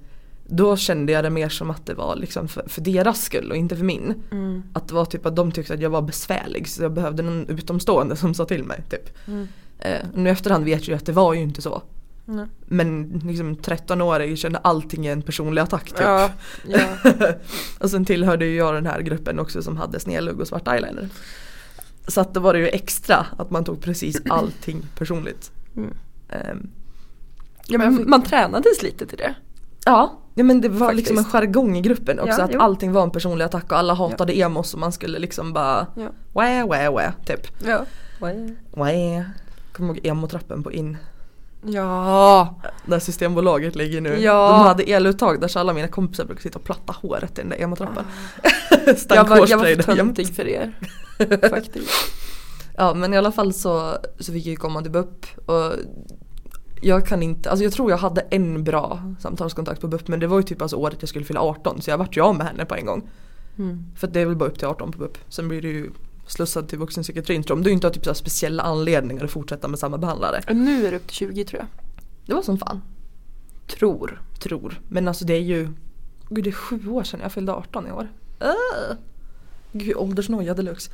då 0.47 0.77
kände 0.77 1.11
jag 1.11 1.23
det 1.23 1.29
mer 1.29 1.49
som 1.49 1.69
att 1.69 1.85
det 1.85 1.93
var 1.93 2.15
liksom 2.15 2.47
för, 2.47 2.63
för 2.67 2.81
deras 2.81 3.23
skull 3.23 3.51
och 3.51 3.57
inte 3.57 3.75
för 3.75 3.83
min. 3.83 4.13
Mm. 4.31 4.63
Att 4.73 4.87
det 4.87 4.93
var 4.93 5.05
typ 5.05 5.25
att 5.25 5.35
de 5.35 5.51
tyckte 5.51 5.73
att 5.73 5.81
jag 5.81 5.89
var 5.89 6.01
besvärlig 6.01 6.67
så 6.67 6.83
jag 6.83 6.91
behövde 6.91 7.23
någon 7.23 7.49
utomstående 7.49 8.15
som 8.15 8.33
sa 8.33 8.45
till 8.45 8.63
mig 8.63 8.83
typ. 8.89 9.27
Mm. 9.27 9.47
Eh, 9.79 9.99
nu 10.13 10.29
efterhand 10.29 10.65
vet 10.65 10.79
jag 10.79 10.87
ju 10.87 10.93
att 10.95 11.05
det 11.05 11.11
var 11.11 11.33
ju 11.33 11.41
inte 11.41 11.61
så. 11.61 11.81
Nej. 12.25 12.45
Men 12.65 13.21
liksom 13.25 13.55
13-årig 13.55 14.37
kände 14.37 14.59
allting 14.59 15.05
är 15.05 15.11
en 15.11 15.21
personlig 15.21 15.61
attack 15.61 15.85
typ. 15.85 15.99
Ja. 16.01 16.29
ja. 16.67 16.79
och 17.79 17.89
sen 17.89 18.05
tillhörde 18.05 18.45
ju 18.45 18.55
jag 18.55 18.73
den 18.73 18.85
här 18.85 19.01
gruppen 19.01 19.39
också 19.39 19.61
som 19.61 19.77
hade 19.77 19.99
snedlugg 19.99 20.39
och 20.39 20.47
svart 20.47 20.67
eyeliner. 20.67 21.09
Så 22.07 22.21
att 22.21 22.33
då 22.33 22.39
var 22.39 22.53
det 22.53 22.59
ju 22.59 22.67
extra 22.67 23.25
att 23.37 23.51
man 23.51 23.63
tog 23.63 23.81
precis 23.81 24.21
allting 24.29 24.83
personligt. 24.97 25.51
Mm. 25.75 25.93
Ehm, 26.29 26.69
ja 27.67 27.77
men 27.77 28.09
man 28.09 28.21
tränades 28.23 28.83
lite 28.83 29.05
till 29.07 29.17
det. 29.17 29.35
ja. 29.85 30.19
ja 30.35 30.43
men 30.43 30.61
det 30.61 30.69
var 30.69 30.87
Faktiskt. 30.87 31.09
liksom 31.09 31.17
en 31.17 31.31
jargong 31.31 31.77
i 31.77 31.81
gruppen 31.81 32.19
också 32.19 32.39
Ja, 32.39 32.43
att 32.45 32.53
jo. 32.53 32.59
allting 32.59 32.91
var 32.91 33.03
en 33.03 33.11
personlig 33.11 33.45
attack 33.45 33.71
och 33.71 33.77
alla 33.77 33.93
hatade 33.93 34.33
emos 34.33 34.73
och 34.73 34.79
man 34.79 34.91
skulle 34.91 35.19
liksom 35.19 35.53
bara 35.53 35.87
Ja. 35.95 36.09
wä 36.33 36.65
wä 36.65 36.89
wä 36.91 37.13
typ. 37.25 37.47
Ja. 37.65 37.85
Wä. 38.75 39.25
Kommer 39.77 39.93
ihåg 39.93 40.05
emotrappen 40.05 40.63
på 40.63 40.71
in. 40.71 40.97
Ja. 41.65 42.55
Där 42.85 42.99
systembolaget 42.99 43.75
ligger 43.75 44.01
nu. 44.01 44.19
Ja. 44.19 44.49
De 44.51 44.59
hade 44.59 44.83
eluttag 44.83 45.41
där 45.41 45.47
så 45.47 45.59
alla 45.59 45.73
mina 45.73 45.87
kompisar 45.87 46.25
brukade 46.25 46.43
sitta 46.43 46.59
och 46.59 46.65
platta 46.65 46.93
håret 47.01 47.39
i 47.39 47.41
den 47.41 47.49
där 47.49 47.61
emotrappen. 47.61 48.05
Stank 48.97 49.11
Ah. 49.11 49.15
Jag 49.15 49.25
var, 49.39 49.47
jag 49.47 49.57
var 49.57 49.65
för 49.65 49.95
töntig 49.95 50.35
för 50.35 50.47
er. 50.47 50.79
Faktiskt. 51.49 51.89
Ja 52.77 52.93
men 52.93 53.13
i 53.13 53.17
alla 53.17 53.31
fall 53.31 53.53
så, 53.53 53.97
så 54.19 54.31
fick 54.31 54.45
jag 54.45 54.51
ju 54.51 54.55
komma 54.55 54.81
till 54.81 54.91
BUP 54.91 55.25
och 55.45 55.73
jag 56.81 57.07
kan 57.07 57.23
inte, 57.23 57.49
alltså 57.49 57.63
jag 57.63 57.73
tror 57.73 57.91
jag 57.91 57.97
hade 57.97 58.21
en 58.21 58.63
bra 58.63 59.13
samtalskontakt 59.19 59.81
på 59.81 59.87
BUP 59.87 60.07
men 60.07 60.19
det 60.19 60.27
var 60.27 60.37
ju 60.37 60.43
typ 60.43 60.61
alltså 60.61 60.77
året 60.77 60.97
jag 60.99 61.09
skulle 61.09 61.25
fylla 61.25 61.41
18 61.41 61.81
så 61.81 61.89
jag 61.89 61.97
vart 61.97 62.17
ju 62.17 62.21
av 62.21 62.35
med 62.35 62.47
henne 62.47 62.65
på 62.65 62.75
en 62.75 62.85
gång. 62.85 63.09
Mm. 63.57 63.85
För 63.95 64.07
det 64.07 64.19
är 64.19 64.25
väl 64.25 64.35
bara 64.35 64.49
upp 64.49 64.59
till 64.59 64.67
18 64.67 64.91
på 64.91 64.99
BUP. 64.99 65.17
Sen 65.29 65.47
blir 65.47 65.61
du 65.61 65.69
ju 65.69 65.89
slussad 66.27 66.69
till 66.69 66.79
vuxenpsykiatrin 66.79 67.43
tror 67.43 67.55
jag. 67.55 67.59
Om 67.59 67.63
du 67.63 67.71
inte 67.71 67.87
har 67.87 67.93
typ 67.93 68.05
så 68.05 68.13
speciella 68.13 68.63
anledningar 68.63 69.23
att 69.23 69.31
fortsätta 69.31 69.67
med 69.67 69.79
samma 69.79 69.97
behandlare. 69.97 70.41
Nu 70.53 70.87
är 70.87 70.91
det 70.91 70.97
upp 70.97 71.07
till 71.07 71.15
20 71.15 71.45
tror 71.45 71.59
jag. 71.59 71.67
Det 72.25 72.33
var 72.33 72.41
som 72.41 72.57
fan. 72.57 72.81
Tror. 73.67 74.21
Tror. 74.39 74.81
Men 74.89 75.07
alltså 75.07 75.25
det 75.25 75.33
är 75.33 75.41
ju, 75.41 75.69
gud 76.29 76.43
det 76.43 76.49
är 76.49 76.51
sju 76.51 76.89
år 76.89 77.03
sedan 77.03 77.19
jag 77.23 77.31
fyllde 77.31 77.53
18 77.53 77.87
i 77.87 77.91
år. 77.91 78.07
Uh. 78.41 78.97
Gud 79.71 79.95
åldersnoja 79.95 80.53
deluxe. 80.53 80.91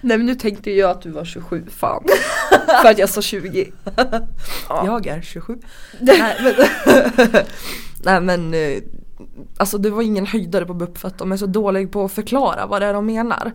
Nej 0.00 0.16
men 0.16 0.26
nu 0.26 0.34
tänkte 0.34 0.70
jag 0.70 0.90
att 0.90 1.02
du 1.02 1.10
var 1.10 1.24
27, 1.24 1.64
fan. 1.70 2.04
för 2.82 2.90
att 2.90 2.98
jag 2.98 3.08
sa 3.08 3.22
20. 3.22 3.72
Ja. 4.68 4.86
Jag 4.86 5.06
är 5.06 5.22
27. 5.22 5.58
Nej 6.00 6.36
men, 6.42 6.54
Nej, 8.04 8.20
men 8.20 8.54
eh, 8.54 8.82
alltså 9.56 9.78
det 9.78 9.90
var 9.90 10.02
ingen 10.02 10.26
höjdare 10.26 10.66
på 10.66 10.74
BUP 10.74 10.98
för 10.98 11.08
att 11.08 11.18
de 11.18 11.32
är 11.32 11.36
så 11.36 11.46
dåliga 11.46 11.88
på 11.88 12.04
att 12.04 12.12
förklara 12.12 12.66
vad 12.66 12.82
det 12.82 12.86
är 12.86 12.94
de 12.94 13.06
menar. 13.06 13.52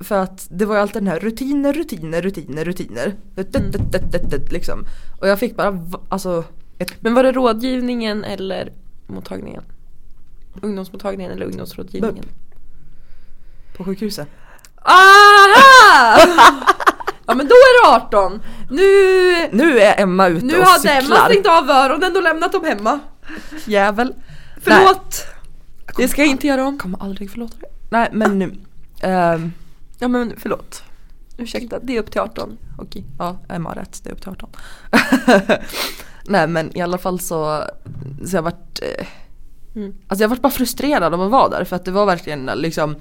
För 0.00 0.22
att 0.22 0.46
det 0.50 0.64
var 0.64 0.74
ju 0.74 0.80
alltid 0.80 1.02
den 1.02 1.08
här 1.08 1.20
rutiner, 1.20 1.72
rutiner, 1.72 2.22
rutiner, 2.22 2.64
rutiner. 2.64 3.14
Liksom. 4.52 4.84
Och 5.20 5.28
jag 5.28 5.38
fick 5.38 5.56
bara, 5.56 5.80
alltså 6.08 6.44
ett, 6.78 7.02
Men 7.02 7.14
var 7.14 7.22
det 7.22 7.32
rådgivningen 7.32 8.24
eller 8.24 8.72
mottagningen? 9.06 9.62
Ungdomsmottagningen 10.62 11.32
eller 11.32 11.46
ungdomsrådgivningen? 11.46 12.24
på 13.78 13.84
sjukhuset. 13.84 14.28
Aha! 14.82 16.18
ja 17.26 17.34
men 17.34 17.48
då 17.48 17.54
är 17.54 17.82
det 17.82 17.96
18. 17.96 18.40
Nu, 18.70 19.48
Nu 19.52 19.80
är 19.80 20.00
Emma 20.02 20.28
ute 20.28 20.46
nu 20.46 20.58
och 20.58 20.64
hade 20.64 20.80
cyklar. 20.80 21.16
Emma 21.16 21.28
stängt 21.28 21.46
av 21.46 21.70
öronen 21.70 22.16
och 22.16 22.22
lämnat 22.22 22.52
dem 22.52 22.64
hemma. 22.64 22.98
Jävel. 23.64 24.14
Förlåt. 24.62 25.26
Det 25.96 26.08
ska 26.08 26.22
jag 26.22 26.30
inte 26.30 26.46
göra 26.46 26.64
om. 26.64 26.78
Kommer 26.78 27.02
aldrig 27.02 27.30
förlåta 27.30 27.58
dig. 27.58 27.70
Nej 27.90 28.08
men 28.12 28.38
nu. 28.38 28.54
ehm, 29.00 29.52
Ja 29.98 30.08
men 30.08 30.34
förlåt. 30.38 30.82
Ursäkta, 31.38 31.78
det 31.82 31.96
är 31.96 32.00
upp 32.00 32.10
till 32.10 32.20
18. 32.20 32.58
Okej, 32.78 33.04
ja 33.18 33.36
Emma 33.48 33.68
har 33.68 33.76
rätt, 33.76 34.00
det 34.04 34.10
är 34.10 34.14
upp 34.14 34.20
till 34.20 34.30
18. 34.30 34.50
Nej 36.28 36.46
men 36.48 36.76
i 36.76 36.80
alla 36.80 36.98
fall 36.98 37.20
så, 37.20 37.64
så 38.24 38.36
jag 38.36 38.42
vart 38.42 38.78
eh, 38.82 39.06
Mm. 39.76 39.94
Alltså 40.08 40.24
jag 40.24 40.28
vart 40.28 40.40
bara 40.40 40.52
frustrerad 40.52 41.14
av 41.14 41.22
att 41.22 41.30
vara 41.30 41.48
där 41.48 41.64
för 41.64 41.76
att 41.76 41.84
det 41.84 41.90
var 41.90 42.06
verkligen 42.06 42.46
liksom 42.46 42.96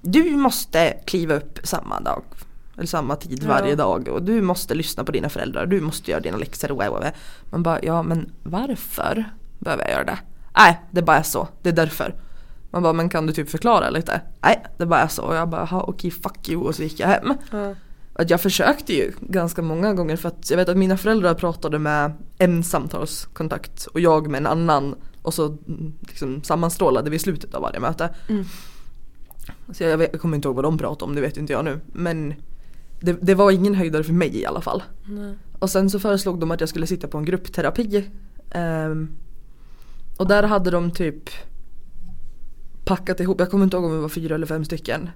Du 0.00 0.36
måste 0.36 0.96
kliva 1.06 1.34
upp 1.34 1.58
samma 1.62 2.00
dag 2.00 2.22
Eller 2.76 2.86
samma 2.86 3.16
tid 3.16 3.40
Ja. 3.42 3.48
varje 3.48 3.74
dag 3.74 4.08
och 4.08 4.22
du 4.22 4.42
måste 4.42 4.74
lyssna 4.74 5.04
på 5.04 5.12
dina 5.12 5.28
föräldrar, 5.28 5.66
du 5.66 5.80
måste 5.80 6.10
göra 6.10 6.20
dina 6.20 6.36
läxor 6.36 6.70
och 6.70 6.76
wow, 6.76 6.86
wow. 6.88 7.04
Man 7.50 7.62
bara, 7.62 7.78
ja 7.82 8.02
men 8.02 8.32
varför 8.42 9.24
behöver 9.58 9.84
jag 9.84 9.92
göra 9.92 10.04
det? 10.04 10.18
Nej, 10.56 10.80
det 10.90 11.02
bara 11.02 11.16
är 11.18 11.22
så, 11.22 11.48
det 11.62 11.68
är 11.68 11.72
därför 11.72 12.14
Man 12.70 12.82
bara, 12.82 12.92
men 12.92 13.08
kan 13.08 13.26
du 13.26 13.32
typ 13.32 13.50
förklara 13.50 13.90
lite? 13.90 14.20
Nej, 14.40 14.64
det 14.78 14.86
bara 14.86 15.00
är 15.00 15.08
så 15.08 15.22
och 15.22 15.34
jag 15.34 15.48
bara, 15.48 15.64
"Ha, 15.64 15.80
okej 15.82 16.10
fuck 16.10 16.48
you 16.48 16.62
och 16.62 16.74
så 16.74 16.82
gick 16.82 17.00
jag 17.00 17.08
hem 17.08 17.34
Ja. 17.50 17.74
att 18.12 18.30
jag 18.30 18.40
försökte 18.40 18.92
ju 18.94 19.12
ganska 19.20 19.62
många 19.62 19.94
gånger 19.94 20.16
för 20.16 20.28
att 20.28 20.50
jag 20.50 20.56
vet 20.56 20.68
att 20.68 20.76
mina 20.76 20.96
föräldrar 20.96 21.34
pratade 21.34 21.78
med 21.78 22.12
en 22.38 22.62
samtalskontakt 22.64 23.86
och 23.86 24.00
jag 24.00 24.30
med 24.30 24.38
en 24.38 24.46
annan 24.46 24.94
och 25.22 25.34
så 25.34 25.46
mm, 25.46 25.92
liksom 26.00 26.42
sammanstrålade 26.42 27.10
vi 27.10 27.16
i 27.16 27.18
slutet 27.18 27.54
av 27.54 27.62
varje 27.62 27.80
möte. 27.80 28.10
Mm. 28.28 28.44
Så 29.72 29.84
jag, 29.84 29.98
vet, 29.98 30.08
jag 30.12 30.20
kommer 30.20 30.36
inte 30.36 30.48
ihåg 30.48 30.54
vad 30.56 30.64
de 30.64 30.78
pratade 30.78 31.04
om, 31.08 31.14
det 31.14 31.20
vet 31.20 31.36
inte 31.36 31.52
jag 31.52 31.64
nu. 31.64 31.80
Men 31.86 32.34
det, 33.00 33.12
det 33.12 33.34
var 33.34 33.50
ingen 33.50 33.74
höjdare 33.74 34.04
för 34.04 34.12
mig 34.12 34.36
i 34.40 34.46
alla 34.46 34.60
fall. 34.60 34.82
Nej. 35.06 35.34
Och 35.58 35.70
sen 35.70 35.90
så 35.90 35.98
föreslog 36.00 36.40
de 36.40 36.50
att 36.50 36.60
jag 36.60 36.68
skulle 36.68 36.86
sitta 36.86 37.08
på 37.08 37.18
en 37.18 37.24
gruppterapi. 37.24 38.10
Ehm, 38.50 39.08
och 40.18 40.28
där 40.28 40.42
hade 40.42 40.70
de 40.70 40.90
typ 40.90 41.30
packat 42.88 43.20
ihop, 43.20 43.40
jag 43.40 43.50
kommer 43.50 43.64
inte 43.64 43.76
ihåg 43.76 43.84
om 43.84 43.92
det 43.92 43.98
var 43.98 44.08
fyra 44.08 44.34
eller 44.34 44.46
fem 44.46 44.64
stycken. 44.64 45.10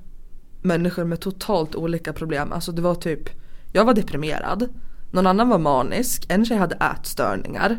Människor 0.62 1.04
med 1.04 1.20
totalt 1.20 1.74
olika 1.74 2.12
problem. 2.12 2.52
Alltså 2.52 2.72
det 2.72 2.82
var 2.82 2.94
typ, 2.94 3.30
jag 3.72 3.84
var 3.84 3.94
deprimerad. 3.94 4.68
Någon 5.10 5.26
annan 5.26 5.48
var 5.48 5.58
manisk, 5.58 6.26
en 6.28 6.44
tjej 6.44 6.56
hade 6.56 6.74
ätstörningar. 6.74 7.78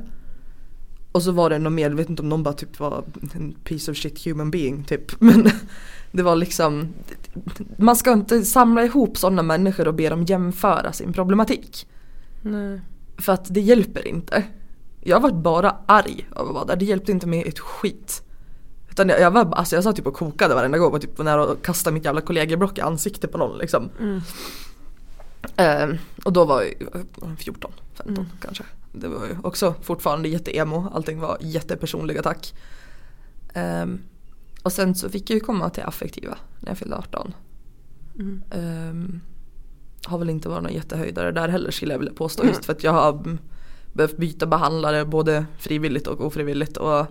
Och 1.11 1.23
så 1.23 1.31
var 1.31 1.49
det 1.49 1.59
någon 1.59 1.75
mer, 1.75 1.89
jag 1.89 1.95
vet 1.95 2.09
inte 2.09 2.21
om 2.21 2.29
någon 2.29 2.43
bara 2.43 2.53
typ 2.53 2.79
var 2.79 3.03
en 3.33 3.55
piece 3.63 3.91
of 3.91 3.97
shit 3.97 4.25
human 4.25 4.51
being 4.51 4.83
typ. 4.83 5.11
Men 5.21 5.49
det 6.11 6.23
var 6.23 6.35
liksom, 6.35 6.93
man 7.77 7.95
ska 7.95 8.13
inte 8.13 8.45
samla 8.45 8.83
ihop 8.83 9.17
sådana 9.17 9.43
människor 9.43 9.87
och 9.87 9.93
be 9.93 10.09
dem 10.09 10.23
jämföra 10.23 10.93
sin 10.93 11.13
problematik. 11.13 11.87
Nej. 12.41 12.81
För 13.17 13.33
att 13.33 13.53
det 13.53 13.61
hjälper 13.61 14.07
inte. 14.07 14.43
Jag 15.01 15.19
var 15.19 15.31
bara 15.31 15.75
arg 15.85 16.27
av 16.35 16.47
att 16.47 16.53
vara 16.53 16.65
där, 16.65 16.75
det 16.75 16.85
hjälpte 16.85 17.11
inte 17.11 17.27
mig 17.27 17.47
ett 17.47 17.59
skit. 17.59 18.22
Utan 18.93 19.09
jag, 19.09 19.19
jag 19.21 19.31
var 19.31 19.53
alltså 19.53 19.75
jag 19.75 19.83
satt 19.83 19.95
typ 19.95 20.07
och 20.07 20.13
kokade 20.13 20.55
varenda 20.55 20.77
gång 20.77 20.93
och 20.93 21.01
typ 21.01 21.17
var 21.17 21.25
nära 21.25 21.43
att 21.43 21.61
kasta 21.61 21.91
mitt 21.91 22.05
jävla 22.05 22.21
kollegieblock 22.21 22.77
i 22.77 22.81
ansiktet 22.81 23.31
på 23.31 23.37
någon 23.37 23.57
liksom. 23.57 23.89
Mm. 23.99 24.21
Ehm, 25.55 25.97
och 26.23 26.33
då 26.33 26.45
var 26.45 26.61
jag 26.61 27.05
14, 27.39 27.71
15 27.93 28.15
Mm. 28.15 28.29
kanske. 28.41 28.63
Det 28.91 29.07
var 29.07 29.25
ju 29.25 29.35
också 29.43 29.75
fortfarande 29.81 30.29
jätteemo, 30.29 30.89
allting 30.93 31.19
var 31.19 31.37
jättepersonlig 31.41 32.17
attack. 32.17 32.53
Ehm, 33.53 33.99
och 34.63 34.71
sen 34.71 34.95
så 34.95 35.09
fick 35.09 35.29
jag 35.29 35.35
ju 35.35 35.39
komma 35.39 35.69
till 35.69 35.83
affektiva 35.83 36.37
när 36.59 36.69
jag 36.69 36.77
fyllde 36.77 36.95
18. 36.95 37.33
Mm. 38.19 38.43
Ehm, 38.51 39.21
har 40.05 40.17
väl 40.17 40.29
inte 40.29 40.49
varit 40.49 40.63
någon 40.63 40.73
jättehöjdare 40.73 41.31
där 41.31 41.47
heller 41.47 41.71
skulle 41.71 41.93
jag 41.93 41.99
vilja 41.99 42.13
påstå 42.13 42.45
just 42.45 42.65
för 42.65 42.73
att 42.73 42.83
jag 42.83 42.91
har 42.91 43.09
mm, 43.09 43.39
behövt 43.93 44.17
byta 44.17 44.45
behandlare 44.45 45.05
både 45.05 45.45
frivilligt 45.57 46.07
och 46.07 46.25
ofrivilligt 46.25 46.77
och 46.77 47.07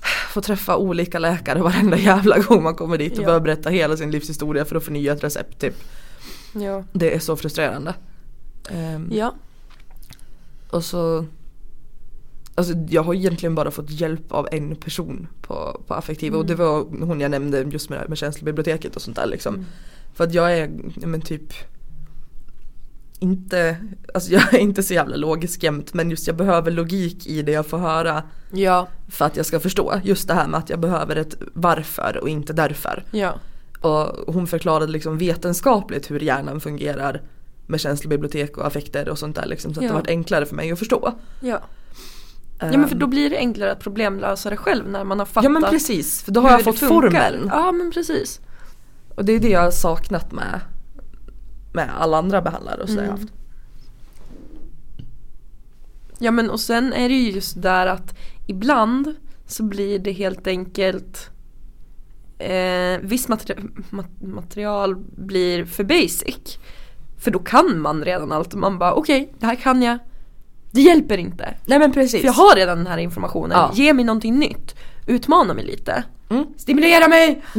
få 0.32 0.40
träffa 0.40 0.76
olika 0.76 1.18
läkare 1.18 1.62
varenda 1.62 1.98
jävla 1.98 2.38
gång 2.38 2.62
man 2.62 2.74
kommer 2.74 2.98
dit 2.98 3.12
och 3.12 3.18
Ja. 3.18 3.24
behöver 3.26 3.44
berätta 3.44 3.70
hela 3.70 3.96
sin 3.96 4.10
livshistoria 4.10 4.64
för 4.64 4.76
att 4.76 4.84
förnya 4.84 5.12
ett 5.12 5.24
recept 5.24 5.60
typ. 5.60 5.74
Ja. 6.52 6.84
Det 6.92 7.14
är 7.14 7.18
så 7.18 7.36
frustrerande. 7.36 7.94
Ehm, 8.70 9.08
Ja. 9.12 9.34
Och 10.70 10.84
så 10.84 11.26
Alltså 12.54 12.74
jag 12.88 13.02
har 13.02 13.14
egentligen 13.14 13.54
bara 13.54 13.70
fått 13.70 13.90
hjälp 13.90 14.32
av 14.32 14.48
en 14.52 14.76
person 14.76 15.26
på, 15.40 15.80
på 15.86 15.94
affektiva 15.94 16.38
och 16.38 16.46
det 16.46 16.52
Mm. 16.54 16.66
var 16.66 17.06
hon 17.06 17.20
jag 17.20 17.30
nämnde 17.30 17.60
just 17.62 17.90
med, 17.90 18.08
med 18.08 18.18
känslobiblioteket 18.18 18.96
och 18.96 19.02
sånt 19.02 19.16
där 19.16 19.26
liksom. 19.26 19.54
Mm. 19.54 19.66
För 20.14 20.24
att 20.24 20.34
jag 20.34 20.58
är, 20.58 20.70
men 20.94 21.20
typ 21.20 21.52
inte, 23.20 23.76
alltså 24.14 24.32
jag 24.32 24.54
är 24.54 24.58
inte 24.58 24.82
så 24.82 24.94
jävla 24.94 25.16
logisk 25.16 25.62
jämt 25.62 25.94
men 25.94 26.10
just 26.10 26.26
jag 26.26 26.36
behöver 26.36 26.70
logik 26.70 27.26
i 27.26 27.42
det 27.42 27.52
jag 27.52 27.66
får 27.66 27.78
höra 27.78 28.22
Ja. 28.52 28.88
för 29.08 29.24
att 29.24 29.36
jag 29.36 29.46
ska 29.46 29.60
förstå. 29.60 30.00
Just 30.04 30.28
det 30.28 30.34
här 30.34 30.46
med 30.46 30.58
att 30.58 30.70
jag 30.70 30.80
behöver 30.80 31.16
ett 31.16 31.34
varför 31.52 32.18
och 32.22 32.28
inte 32.28 32.52
därför. 32.52 33.04
Ja. 33.10 33.34
Och 33.80 34.34
hon 34.34 34.46
förklarade 34.46 34.92
liksom 34.92 35.18
vetenskapligt 35.18 36.10
hur 36.10 36.20
hjärnan 36.20 36.60
fungerar 36.60 37.22
med 37.66 37.80
känslobibliotek 37.80 38.56
och 38.58 38.66
affekter 38.66 39.08
och 39.08 39.18
sånt 39.18 39.36
där 39.36 39.46
liksom, 39.46 39.74
så 39.74 39.80
att 39.80 39.84
Ja. 39.84 39.88
det 39.90 39.94
varit 39.94 40.08
enklare 40.08 40.46
för 40.46 40.56
mig 40.56 40.72
att 40.72 40.78
förstå. 40.78 41.12
Ja. 41.40 41.60
Ja 42.60 42.66
men 42.78 42.88
för 42.88 42.96
då 42.96 43.06
blir 43.06 43.30
det 43.30 43.36
enklare 43.36 43.72
att 43.72 43.80
problemlösa 43.80 44.50
det 44.50 44.56
själv 44.56 44.88
när 44.88 45.04
man 45.04 45.18
har 45.18 45.26
fattat 45.26 45.44
Ja 45.44 45.48
men 45.50 45.62
precis, 45.62 46.22
för 46.22 46.32
då 46.32 46.40
har 46.40 46.50
jag 46.50 46.64
fått 46.64 46.78
formeln. 46.78 47.46
Ja 47.52 47.72
men 47.72 47.90
precis. 47.92 48.40
Och 49.14 49.24
det 49.24 49.32
är 49.32 49.40
det 49.40 49.48
jag 49.48 49.60
har 49.60 49.70
saknat 49.70 50.32
med, 50.32 50.60
med 51.72 51.90
alla 52.00 52.18
andra 52.18 52.42
behandlare 52.42 52.82
och 52.82 52.88
så 52.88 52.94
jag 52.94 53.04
Mm. 53.04 53.10
haft. 53.20 53.32
Ja 56.18 56.30
men 56.30 56.50
och 56.50 56.60
sen 56.60 56.92
är 56.92 57.08
det 57.08 57.14
ju 57.14 57.30
just 57.30 57.62
där 57.62 57.86
att 57.86 58.14
ibland 58.46 59.14
så 59.46 59.62
blir 59.62 59.98
det 59.98 60.12
helt 60.12 60.46
enkelt 60.46 61.30
eh, 62.38 62.98
Viss 63.02 63.28
materi- 63.28 63.70
mat- 63.90 64.22
material 64.22 64.96
blir 65.16 65.64
för 65.64 65.84
basic. 65.84 66.58
För 67.18 67.30
då 67.30 67.38
kan 67.38 67.80
man 67.80 68.04
redan 68.04 68.32
allt 68.32 68.52
och 68.52 68.58
man 68.60 68.78
bara 68.78 68.94
okej, 68.94 69.32
det 69.38 69.46
här 69.46 69.54
kan 69.54 69.82
jag. 69.82 69.98
Det 70.70 70.80
hjälper 70.80 71.18
inte. 71.18 71.54
Nej 71.66 71.78
men 71.78 71.92
precis. 71.92 72.20
För 72.20 72.26
jag 72.26 72.32
har 72.32 72.56
redan 72.56 72.78
den 72.78 72.86
här 72.86 72.98
informationen. 72.98 73.50
Ja. 73.58 73.70
Ge 73.74 73.92
mig 73.92 74.04
någonting 74.04 74.38
nytt. 74.38 74.74
Utmana 75.06 75.54
mig 75.54 75.64
lite. 75.64 76.04
Mm. 76.30 76.46
Stimulera 76.56 77.08
mig! 77.08 77.42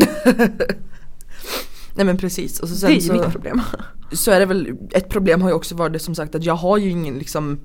Nej 1.96 2.06
men 2.06 2.18
precis. 2.18 2.60
Och 2.60 2.70
så 2.70 2.88
det 2.88 2.94
är 2.94 3.00
sen 3.00 3.16
ju 3.16 3.20
så, 3.20 3.26
mitt 3.26 3.32
problem. 3.34 3.62
så 4.12 4.32
är 4.32 4.40
det 4.40 4.46
väl, 4.46 4.78
ett 4.92 5.10
problem 5.10 5.42
har 5.42 5.50
ju 5.50 5.56
också 5.56 5.76
varit 5.76 5.94
det 5.94 6.00
som 6.00 6.16
sagt 6.16 6.36
att 6.36 6.44
jag 6.44 6.56
har 6.56 6.78
ju 6.78 6.90
ingen 6.90 7.18
liksom 7.18 7.60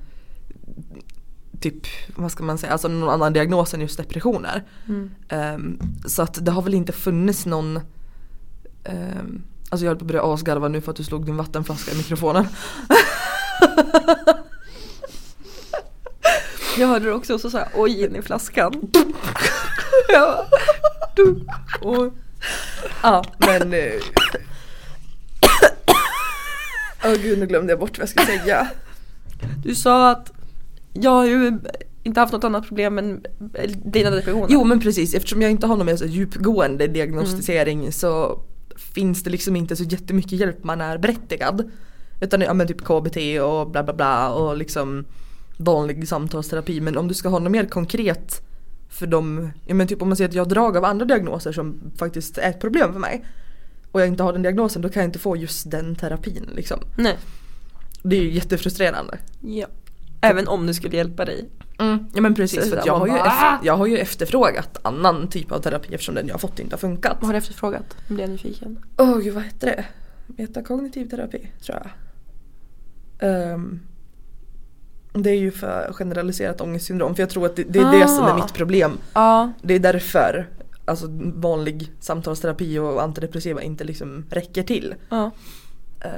Typ, 1.60 1.86
vad 2.16 2.32
ska 2.32 2.44
man 2.44 2.58
säga, 2.58 2.72
alltså 2.72 2.88
någon 2.88 3.08
annan 3.08 3.32
diagnos 3.32 3.74
än 3.74 3.80
just 3.80 3.96
depressioner. 3.96 4.64
Mm. 4.88 5.10
Ehm, 5.28 5.78
så 6.06 6.22
att 6.22 6.44
det 6.44 6.50
har 6.50 6.62
väl 6.62 6.74
inte 6.74 6.92
funnits 6.92 7.46
någon 7.46 7.80
ehm, 8.84 9.42
Alltså 9.68 9.84
jag 9.84 9.90
höll 9.90 9.98
på 9.98 10.04
att 10.04 10.08
börja 10.08 10.22
asgarva 10.22 10.68
nu 10.68 10.80
för 10.80 10.90
att 10.90 10.96
du 10.96 11.04
slog 11.04 11.26
din 11.26 11.36
vattenflaska 11.36 11.92
i 11.92 11.96
mikrofonen. 11.96 12.46
Jag 16.78 16.88
hörde 16.88 17.04
det 17.04 17.12
också 17.12 17.34
och 17.34 17.40
så 17.40 17.50
sa 17.50 17.58
jag 17.58 17.68
oj 17.74 18.04
in 18.04 18.16
i 18.16 18.22
flaskan. 18.22 18.72
bara, 20.08 20.46
du. 21.16 21.46
Oj. 21.80 22.10
Ja 23.02 23.24
men 23.38 23.74
eh, 27.06 27.12
Åh 27.12 27.22
gud 27.22 27.38
nu 27.38 27.46
glömde 27.46 27.72
jag 27.72 27.80
bort 27.80 27.98
vad 27.98 28.02
jag 28.02 28.08
skulle 28.08 28.26
säga. 28.26 28.70
Du 29.62 29.74
sa 29.74 30.10
att 30.10 30.32
jag 30.92 31.10
har 31.10 31.26
ju 31.26 31.58
inte 32.02 32.20
haft 32.20 32.32
något 32.32 32.44
annat 32.44 32.66
problem 32.66 32.98
än 32.98 33.24
dina 33.84 34.10
depressioner. 34.10 34.46
Jo 34.50 34.64
men 34.64 34.80
precis 34.80 35.14
eftersom 35.14 35.42
jag 35.42 35.50
inte 35.50 35.66
har 35.66 35.76
någon 35.76 35.86
mer 35.86 35.96
så 35.96 36.06
djupgående 36.06 36.86
diagnostisering 36.86 37.92
så 37.92 38.40
finns 38.76 39.22
det 39.22 39.30
liksom 39.30 39.56
inte 39.56 39.76
så 39.76 39.84
jättemycket 39.84 40.32
hjälp 40.32 40.64
man 40.64 40.80
är 40.80 40.98
berättigad. 40.98 41.70
Utan 42.20 42.40
ja 42.40 42.54
men 42.54 42.66
typ 42.66 42.80
KBT 42.80 43.16
och 43.42 43.70
bla 43.70 43.82
bla 43.82 43.94
bla 43.94 44.32
och 44.32 44.56
liksom 44.56 45.04
vanlig 45.56 46.08
samtalsterapi 46.08 46.80
men 46.80 46.96
om 46.96 47.08
du 47.08 47.14
ska 47.14 47.28
ha 47.28 47.38
något 47.38 47.52
mer 47.52 47.64
konkret 47.64 48.42
för 48.88 49.06
dem, 49.06 49.50
ja 49.66 49.74
men 49.74 49.86
typ 49.86 50.02
om 50.02 50.08
man 50.08 50.16
säger 50.16 50.28
att 50.28 50.34
jag 50.34 50.44
har 50.44 50.50
drag 50.50 50.76
av 50.76 50.84
andra 50.84 51.04
diagnoser 51.04 51.52
som 51.52 51.80
faktiskt 51.98 52.38
är 52.38 52.50
ett 52.50 52.60
problem 52.60 52.92
för 52.92 53.00
mig 53.00 53.24
och 53.92 54.00
jag 54.00 54.08
inte 54.08 54.22
har 54.22 54.32
den 54.32 54.42
diagnosen 54.42 54.82
då 54.82 54.88
kan 54.88 55.02
jag 55.02 55.08
inte 55.08 55.18
få 55.18 55.36
just 55.36 55.70
den 55.70 55.94
terapin 55.96 56.50
liksom. 56.54 56.80
Nej. 56.98 57.16
Det 58.02 58.16
är 58.16 58.20
ju 58.22 58.30
jättefrustrerande. 58.32 59.18
Ja. 59.40 59.66
Även 60.20 60.48
om 60.48 60.66
det 60.66 60.74
skulle 60.74 60.96
hjälpa 60.96 61.24
dig. 61.24 61.48
Mm, 61.78 62.06
ja 62.14 62.20
men 62.20 62.34
precis 62.34 62.70
för 62.70 62.82
jag 62.86 62.96
har, 62.98 63.06
ju 63.06 63.12
efter, 63.12 63.28
"Ah!" 63.30 63.58
jag 63.62 63.76
har 63.76 63.86
ju 63.86 63.98
efterfrågat 63.98 64.78
annan 64.82 65.28
typ 65.28 65.52
av 65.52 65.58
terapi 65.60 65.94
eftersom 65.94 66.14
den 66.14 66.26
jag 66.26 66.34
har 66.34 66.38
fått 66.38 66.58
inte 66.58 66.74
har 66.74 66.78
funkat. 66.78 67.16
Vad 67.20 67.26
har 67.26 67.32
du 67.32 67.38
efterfrågat? 67.38 67.96
Nu 68.08 68.14
blir 68.14 68.24
jag 68.24 68.30
nyfiken. 68.30 68.78
Åh 68.96 69.18
gud 69.18 69.34
vad 69.34 69.42
hette 69.42 69.66
det? 69.66 69.84
Metakognitiv 70.26 71.08
terapi 71.08 71.50
tror 71.66 71.78
jag. 71.78 71.90
Ehm, 73.18 73.80
det 75.12 75.30
är 75.30 75.38
ju 75.38 75.50
för 75.50 75.92
generaliserat 75.92 76.60
ångestsyndrom 76.60 77.14
för 77.14 77.22
jag 77.22 77.30
tror 77.30 77.46
att 77.46 77.56
det, 77.56 77.62
det 77.62 77.78
är 77.78 77.92
det 78.00 78.08
som 78.08 78.24
är 78.24 78.30
Ah. 78.30 78.36
mitt 78.36 78.54
problem. 78.54 78.98
Ja. 79.14 79.52
Det 79.62 79.74
är 79.74 79.78
därför 79.78 80.48
alltså 80.86 81.06
vanlig 81.34 81.92
samtalsterapi 82.00 82.78
och 82.78 83.02
antidepressiva 83.02 83.62
inte 83.62 83.84
liksom 83.84 84.24
räcker 84.30 84.62
till. 84.62 84.94
Ja. 85.08 85.30
Eh, 86.00 86.10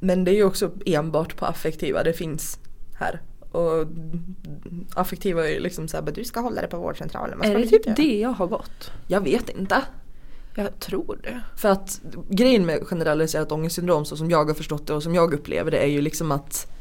Men 0.00 0.24
det 0.24 0.30
är 0.30 0.34
ju 0.34 0.44
också 0.44 0.70
enbart 0.86 1.36
på 1.36 1.46
affektiva 1.46 2.02
det 2.02 2.12
finns 2.12 2.58
här. 2.94 3.20
Och 3.50 3.86
affektiva 4.94 5.48
är 5.48 5.52
ju 5.52 5.60
liksom 5.60 5.88
såhär, 5.88 6.04
du 6.12 6.24
ska 6.24 6.40
hålla 6.40 6.60
dig 6.60 6.70
på 6.70 6.78
vårdcentralen. 6.78 7.42
Är 7.42 7.54
det 7.54 7.60
vi 7.62 7.68
typ 7.68 7.86
göra?" 7.86 7.94
det 7.96 8.18
jag 8.18 8.30
har 8.30 8.46
gått? 8.46 8.90
Jag 9.06 9.20
vet 9.20 9.48
inte. 9.48 9.82
Jag 10.54 10.80
tror 10.80 11.18
det. 11.22 11.40
För 11.56 11.68
att 11.68 12.00
grejen 12.30 12.66
med 12.66 12.86
generaliserat 12.86 13.52
ångestsyndrom 13.52 14.04
så 14.04 14.16
som 14.16 14.30
jag 14.30 14.44
har 14.44 14.54
förstått 14.54 14.86
det 14.86 14.92
och 14.94 15.02
som 15.02 15.14
jag 15.14 15.34
upplever 15.34 15.70
det 15.70 15.78
är 15.78 15.86
ju 15.86 16.00
liksom 16.00 16.32
att 16.32 16.72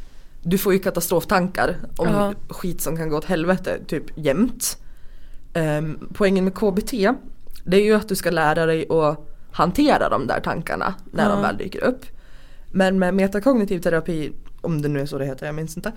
du 0.43 0.57
får 0.57 0.73
ju 0.73 0.79
katastroftankar 0.79 1.77
om 1.97 2.07
Ja. 2.07 2.33
skit 2.49 2.81
som 2.81 2.97
kan 2.97 3.09
gå 3.09 3.17
åt 3.17 3.25
helvete 3.25 3.79
typ 3.87 4.03
jämt. 4.17 4.77
Um, 5.57 6.09
poängen 6.13 6.43
med 6.43 6.53
KBT 6.55 6.91
det 7.63 7.77
är 7.77 7.83
ju 7.83 7.93
att 7.93 8.09
du 8.09 8.15
ska 8.15 8.31
lära 8.31 8.65
dig 8.65 8.85
att 8.89 9.27
hantera 9.51 10.09
de 10.09 10.27
där 10.27 10.39
tankarna 10.39 10.93
när 11.11 11.23
Ja. 11.23 11.29
de 11.29 11.41
väl 11.41 11.57
dyker 11.57 11.83
upp. 11.83 12.05
Men 12.71 12.99
med 12.99 13.13
metakognitiv 13.13 13.79
terapi, 13.79 14.31
om 14.61 14.81
det 14.81 14.87
nu 14.89 14.99
är 15.01 15.05
så 15.05 15.17
det 15.17 15.25
heter, 15.25 15.45
jag 15.45 15.55
minns 15.55 15.77
inte. 15.77 15.91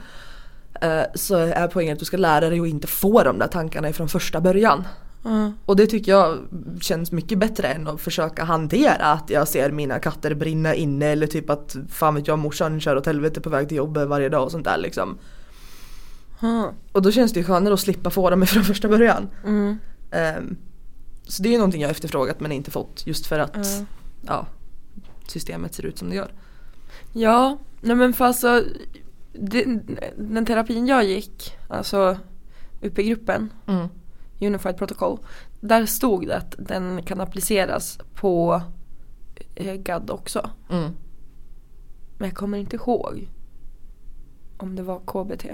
eh, 0.80 1.02
så 1.14 1.34
är 1.36 1.68
poängen 1.68 1.92
att 1.92 1.98
du 1.98 2.04
ska 2.04 2.16
lära 2.16 2.50
dig 2.50 2.61
att 2.61 2.66
inte 2.66 2.86
få 2.86 3.22
de 3.22 3.38
där 3.38 3.46
tankarna 3.46 3.88
ifrån 3.88 4.08
första 4.08 4.40
början. 4.40 4.84
Ja. 5.24 5.52
Och 5.64 5.76
det 5.76 5.86
tycker 5.86 6.12
jag 6.12 6.38
känns 6.80 7.12
mycket 7.12 7.38
bättre 7.38 7.68
än 7.68 7.88
att 7.88 8.00
försöka 8.00 8.44
hantera 8.44 9.04
att 9.06 9.30
jag 9.30 9.48
ser 9.48 9.70
mina 9.70 9.98
katter 9.98 10.34
brinna 10.34 10.74
inne 10.74 11.06
eller 11.06 11.26
typ 11.26 11.50
att 11.50 11.76
fan 11.88 12.14
vet 12.14 12.28
jag 12.28 12.38
morsan 12.38 12.80
kör 12.80 12.96
åt 12.96 13.06
helvete 13.06 13.40
på 13.40 13.50
väg 13.50 13.68
till 13.68 13.76
jobbet 13.76 14.08
varje 14.08 14.28
dag 14.28 14.44
och 14.44 14.50
sånt 14.50 14.64
där 14.64 14.78
liksom. 14.78 15.18
Ja. 16.41 16.72
Och 16.93 17.03
då 17.03 17.11
känns 17.11 17.32
det 17.32 17.41
ju 17.41 17.47
skönare 17.47 17.74
att 17.74 17.80
slippa 17.80 18.11
få 18.11 18.30
dem 18.30 18.43
från 18.47 18.64
första 18.64 18.88
början. 18.88 19.28
Mm. 19.45 19.78
Ehm, 20.11 20.57
så 21.24 21.43
det 21.43 21.49
är 21.49 21.53
ju 21.53 21.59
någonting 21.59 21.82
jag 21.82 21.91
efterfrågat 21.91 22.41
men 22.41 22.53
inte 22.53 22.70
fått 22.70 23.07
just 23.07 23.26
för 23.26 23.38
att 23.38 23.57
Ja. 23.57 23.86
ja, 24.26 24.47
systemet 25.26 25.74
ser 25.74 25.86
ut 25.86 25.99
som 25.99 26.09
det 26.11 26.16
gör. 26.16 26.32
Ja, 27.12 27.59
nej 27.80 27.97
men 27.97 28.12
för 28.12 28.24
alltså 28.24 28.64
den, 29.32 29.99
den 30.16 30.47
terapin 30.47 30.86
jag 30.86 31.05
gick, 31.05 31.57
alltså 31.68 32.18
UP-gruppen, 32.82 33.53
Unified 34.41 34.76
Protocol, 34.76 35.18
där 35.61 35.86
stod 35.86 36.26
det 36.26 36.36
att 36.36 36.55
den 36.59 37.03
kan 37.03 37.20
appliceras 37.20 37.99
på 38.14 38.62
eh, 39.55 39.74
GAD 39.74 40.11
också. 40.11 40.51
Mm. 40.70 40.91
Men 42.18 42.28
jag 42.28 42.36
kommer 42.36 42.59
inte 42.59 42.76
ihåg 42.76 43.28
om 44.57 44.76
det 44.76 44.82
var 44.82 45.01
KBT 45.07 45.45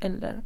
eller 0.00 0.42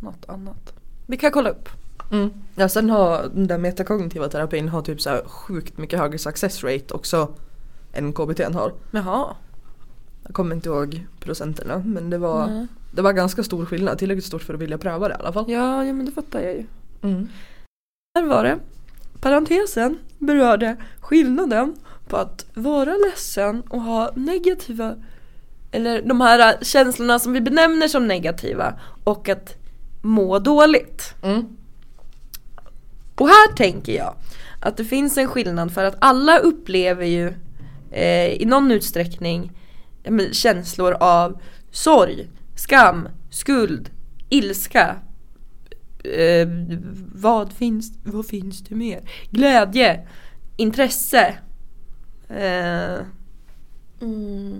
något 0.00 0.28
annat. 0.28 0.72
Det 1.06 1.16
kan 1.16 1.32
kolla 1.32 1.50
upp. 1.50 1.68
Mm. 2.12 2.30
Ja 2.54 2.68
sen 2.68 2.90
har 2.90 3.30
den 3.34 3.46
där 3.46 3.58
metakognitiva 3.58 4.28
terapin 4.28 4.68
har 4.68 4.82
typ 4.82 5.00
så 5.00 5.10
här 5.10 5.24
sjukt 5.24 5.78
mycket 5.78 5.98
högre 5.98 6.18
success 6.18 6.64
rate 6.64 6.94
också 6.94 7.34
än 7.92 8.12
KBT 8.12 8.54
har. 8.54 8.72
Jaha. 8.90 9.36
Jag 10.22 10.34
kommer 10.34 10.54
inte 10.54 10.68
ihåg 10.68 11.06
procenterna 11.20 11.82
men 11.86 12.10
det 12.10 12.18
var, 12.18 12.46
Nej. 12.46 12.66
det 12.92 13.02
var 13.02 13.12
ganska 13.12 13.42
stor 13.42 13.66
skillnad, 13.66 13.98
tillräckligt 13.98 14.24
stort 14.24 14.42
för 14.42 14.54
att 14.54 14.60
vilja 14.60 14.78
pröva 14.78 15.08
det 15.08 15.14
i 15.14 15.18
alla 15.18 15.32
fall. 15.32 15.44
Ja, 15.48 15.84
ja 15.84 15.92
men 15.92 16.06
det 16.06 16.12
fattar 16.12 16.40
jag 16.40 16.54
ju. 16.54 16.66
Mm. 17.02 17.28
Här 18.14 18.26
var 18.26 18.44
det. 18.44 18.58
Parentesen 19.20 19.98
berörde 20.18 20.76
skillnaden 21.00 21.74
på 22.08 22.16
att 22.16 22.46
vara 22.54 22.96
ledsen 22.96 23.62
och 23.68 23.80
ha 23.80 24.10
negativa 24.14 24.96
eller 25.72 26.02
de 26.02 26.20
här 26.20 26.64
känslorna 26.64 27.18
som 27.18 27.32
vi 27.32 27.40
benämner 27.40 27.88
som 27.88 28.08
negativa 28.08 28.80
och 29.04 29.28
att 29.28 29.56
må 30.02 30.38
dåligt. 30.38 31.14
Mm. 31.22 31.56
Och 33.14 33.28
här 33.28 33.54
tänker 33.56 33.92
jag 33.92 34.14
att 34.60 34.76
det 34.76 34.84
finns 34.84 35.18
en 35.18 35.28
skillnad 35.28 35.72
för 35.72 35.84
att 35.84 35.96
alla 35.98 36.38
upplever 36.38 37.06
ju 37.06 37.34
eh, 37.90 38.26
i 38.26 38.44
någon 38.44 38.70
utsträckning 38.70 39.52
men, 40.04 40.32
känslor 40.32 40.92
av 41.00 41.40
sorg, 41.70 42.28
skam, 42.56 43.08
skuld, 43.30 43.90
ilska. 44.28 44.96
Eh, 46.04 46.48
vad, 47.14 47.52
finns, 47.52 47.92
vad 48.04 48.26
finns 48.26 48.60
det 48.60 48.74
mer? 48.74 49.00
Glädje, 49.30 50.06
intresse. 50.56 51.34
Eh, 52.28 52.98
mm, 54.00 54.58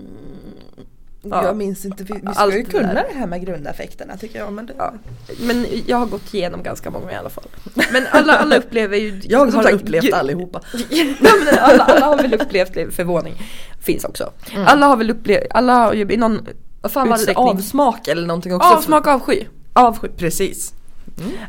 Ja. 1.29 1.43
Jag 1.45 1.55
minns 1.57 1.85
inte, 1.85 2.03
vi, 2.03 2.13
vi 2.13 2.19
ska 2.19 2.29
Allt 2.43 2.53
ju 2.53 2.63
det 2.63 2.71
kunna 2.71 2.93
där. 2.93 3.05
det 3.13 3.19
här 3.19 3.27
med 3.27 3.45
grundaffekterna 3.45 4.17
tycker 4.17 4.39
jag. 4.39 4.53
Men 4.53 4.65
det, 4.65 4.73
ja. 4.77 4.93
Men 5.39 5.65
jag 5.87 5.97
har 5.97 6.05
gått 6.05 6.33
igenom 6.33 6.63
ganska 6.63 6.89
många 6.89 7.11
i 7.11 7.15
alla 7.15 7.29
fall. 7.29 7.43
Men 7.91 8.07
alla, 8.11 8.33
alla 8.33 8.57
upplever 8.57 8.97
ju 8.97 9.21
Jag 9.23 9.39
har 9.39 9.63
sagt, 9.63 9.73
upplevt 9.75 10.03
gud- 10.03 10.13
allihopa. 10.13 10.61
Men 11.21 11.59
alla, 11.59 11.83
alla 11.83 12.05
har 12.05 12.17
väl 12.17 12.33
upplevt 12.33 12.95
förvåning. 12.95 13.33
Finns 13.81 14.03
också. 14.03 14.31
Mm. 14.51 14.67
Alla 14.67 14.85
har 14.87 14.97
väl 14.97 15.09
upplevt, 15.09 15.43
alla 15.49 15.73
har 15.73 15.93
ju 15.93 16.11
i 16.11 16.17
någon 16.17 16.47
Vad 16.81 16.91
fan 16.91 17.09
var 17.09 17.25
det? 17.25 17.33
Avsmak 17.35 18.07
eller 18.07 18.27
någonting 18.27 18.55
också? 18.55 18.69
avsmak 18.69 19.07
avsky. 19.07 19.43
Avsky, 19.73 20.07
precis. 20.07 20.73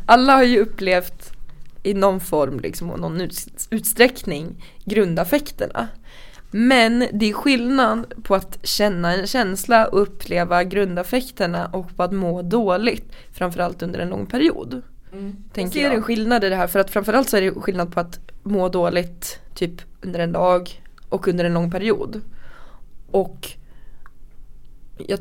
Alla 0.05 0.33
har 0.35 0.43
ju 0.43 0.59
upplevt 0.59 1.31
i 1.83 1.93
någon 1.93 2.19
form 2.19 2.59
liksom 2.59 2.89
och 2.91 2.99
någon 2.99 3.21
ut, 3.21 3.47
utsträckning 3.69 4.63
grundaffekterna. 4.85 5.87
Men 6.57 7.07
det 7.13 7.29
är 7.29 7.33
skillnad 7.33 8.23
på 8.23 8.35
att 8.35 8.59
känna 8.63 9.13
en 9.13 9.27
känsla 9.27 9.87
och 9.87 10.01
uppleva 10.01 10.63
grundaffekterna 10.63 11.67
och 11.67 11.95
på 11.95 12.03
att 12.03 12.11
må 12.11 12.41
dåligt. 12.41 13.11
Framförallt 13.31 13.81
under 13.81 13.99
en 13.99 14.09
lång 14.09 14.25
period. 14.25 14.81
Mm. 15.11 15.35
Tänker 15.53 15.79
jag. 15.79 15.91
ser 15.91 15.97
en 15.97 16.03
skillnad 16.03 16.43
i 16.43 16.49
det 16.49 16.55
här 16.55 16.67
för 16.67 16.79
att 16.79 16.89
framförallt 16.89 17.29
så 17.29 17.37
är 17.37 17.41
det 17.41 17.51
skillnad 17.51 17.93
på 17.93 17.99
att 17.99 18.19
må 18.43 18.69
dåligt 18.69 19.39
typ 19.53 19.81
under 20.01 20.19
en 20.19 20.31
dag 20.31 20.81
och 21.09 21.27
under 21.27 21.45
en 21.45 21.53
lång 21.53 21.71
period. 21.71 22.21
Och 23.11 23.49
jag, 24.97 25.19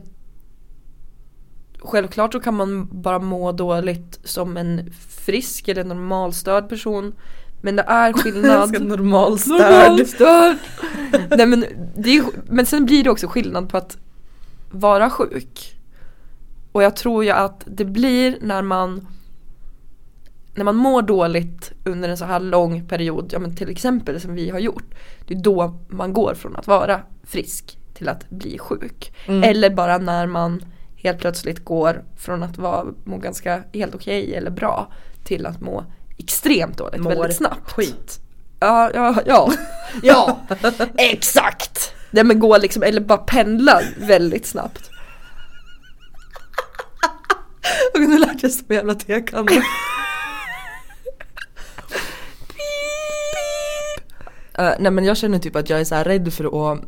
Självklart 1.79 2.33
så 2.33 2.41
kan 2.41 2.55
man 2.55 2.89
bara 3.03 3.19
må 3.19 3.53
dåligt 3.53 4.21
som 4.25 4.57
en 4.57 4.91
frisk 5.09 5.69
eller 5.69 5.85
normalstörd 5.85 6.69
person. 6.69 7.15
Men 7.65 7.77
det 7.77 7.83
är 7.83 8.13
skillnad. 8.23 8.83
Normalstörd. 8.83 9.91
Normalstörd! 9.91 10.57
Nej 11.37 11.47
men, 11.47 11.65
det 11.97 12.17
är, 12.17 12.25
men 12.47 12.67
sen 12.67 12.87
blir 12.87 13.05
det 13.05 13.11
också 13.11 13.27
skillnad 13.27 13.69
på 13.69 13.77
att 13.77 13.97
vara 14.71 15.11
sjuk. 15.11 15.77
Och 16.73 16.83
jag 16.83 16.97
tror 16.97 17.25
ju 17.25 17.31
att 17.31 17.63
det 17.67 17.85
blir 17.85 18.39
när 18.41 18.63
man 18.63 19.07
när 20.55 20.65
man 20.65 20.77
mår 20.77 21.03
dåligt 21.03 21.73
under 21.85 22.09
en 22.09 22.17
så 22.17 22.25
här 22.25 22.41
lång 22.41 22.89
period, 22.89 23.29
ja 23.33 23.39
men 23.39 23.57
till 23.57 23.71
exempel 23.71 24.21
som 24.21 24.35
vi 24.35 24.51
har 24.51 24.59
gjort. 24.59 24.95
Det 25.27 25.35
är 25.35 25.39
då 25.39 25.79
man 25.89 26.13
går 26.13 26.35
från 26.35 26.57
att 26.57 26.67
vara 26.67 27.01
frisk 27.23 27.79
till 27.95 28.09
att 28.09 28.31
bli 28.31 28.59
sjuk. 28.59 29.15
Mm. 29.27 29.43
Eller 29.43 29.71
bara 29.71 29.99
när 29.99 30.27
man 30.27 30.65
helt 30.97 31.19
plötsligt 31.19 31.65
går 31.65 32.05
från 32.17 32.43
att 32.43 32.59
vara, 32.59 32.87
må 33.05 33.19
ganska 33.19 33.65
helt 33.73 33.95
okej 33.95 34.35
eller 34.35 34.51
bra 34.51 34.93
till 35.25 35.47
att 35.47 35.61
må 35.61 35.85
extremt 36.19 36.79
dåligt 36.79 37.01
Mår 37.01 37.11
väldigt 37.11 37.37
snabbt. 37.37 37.73
Skit. 37.73 38.21
Ja, 38.61 38.91
ja, 38.95 39.15
ja, 39.27 39.53
ja, 40.03 40.41
exakt! 40.99 41.93
Nej 42.11 42.25
men 42.25 42.39
gå 42.39 42.59
liksom, 42.59 42.83
eller 42.83 43.01
bara 43.01 43.19
pendla 43.19 43.81
väldigt 43.97 44.47
snabbt. 44.47 44.91
Och 47.95 48.01
nu 48.09 48.19
lät 48.19 48.43
jag 48.43 48.53
som 48.53 48.65
en 48.69 48.77
jävla 48.77 48.95
tekanna. 48.95 49.53
Uh, 54.59 54.73
nej 54.79 54.93
men 54.93 55.05
jag 55.05 55.17
känner 55.17 55.39
typ 55.39 55.57
att 55.57 55.71
jag 55.71 55.81
är 55.81 55.85
så 55.85 55.95
rädd 55.97 56.33
för 56.33 56.73
att 56.73 56.81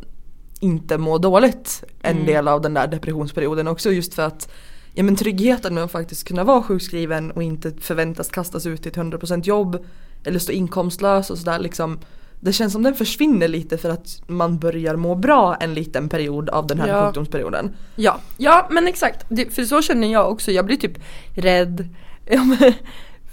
inte 0.60 0.98
må 0.98 1.18
dåligt 1.18 1.84
en 2.02 2.14
Mm. 2.14 2.26
del 2.26 2.48
av 2.48 2.60
den 2.60 2.74
där 2.74 2.86
depressionsperioden 2.86 3.68
också 3.68 3.92
just 3.92 4.14
för 4.14 4.22
att 4.22 4.48
ja 4.96 5.02
men 5.02 5.16
tryggheten 5.16 5.74
med 5.74 5.84
att 5.84 5.92
faktiskt 5.92 6.28
kunna 6.28 6.44
vara 6.44 6.62
sjukskriven 6.62 7.30
och 7.30 7.42
inte 7.42 7.72
förväntas 7.80 8.28
kastas 8.28 8.66
ut 8.66 8.82
till 8.82 8.90
ett 8.90 8.96
100% 8.98 9.44
jobb 9.44 9.84
eller 10.24 10.38
stå 10.38 10.52
inkomstlös 10.52 11.30
och 11.30 11.38
sådär 11.38 11.58
liksom 11.58 11.98
det 12.40 12.52
känns 12.52 12.72
som 12.72 12.82
den 12.82 12.94
försvinner 12.94 13.48
lite 13.48 13.78
för 13.78 13.90
att 13.90 14.22
man 14.26 14.58
börjar 14.58 14.96
må 14.96 15.14
bra 15.14 15.54
en 15.54 15.74
liten 15.74 16.08
period 16.08 16.48
av 16.48 16.66
den 16.66 16.80
här 16.80 16.88
Ja. 16.88 17.06
sjukdomsperioden. 17.06 17.76
Ja, 17.96 18.20
ja 18.36 18.68
men 18.70 18.86
exakt. 18.88 19.26
Det, 19.28 19.54
för 19.54 19.64
så 19.64 19.82
känner 19.82 20.12
jag 20.12 20.30
också. 20.32 20.52
Jag 20.52 20.66
blir 20.66 20.76
typ 20.76 20.98
rädd. 21.34 21.88
Ja, 22.30 22.44
men, 22.44 22.72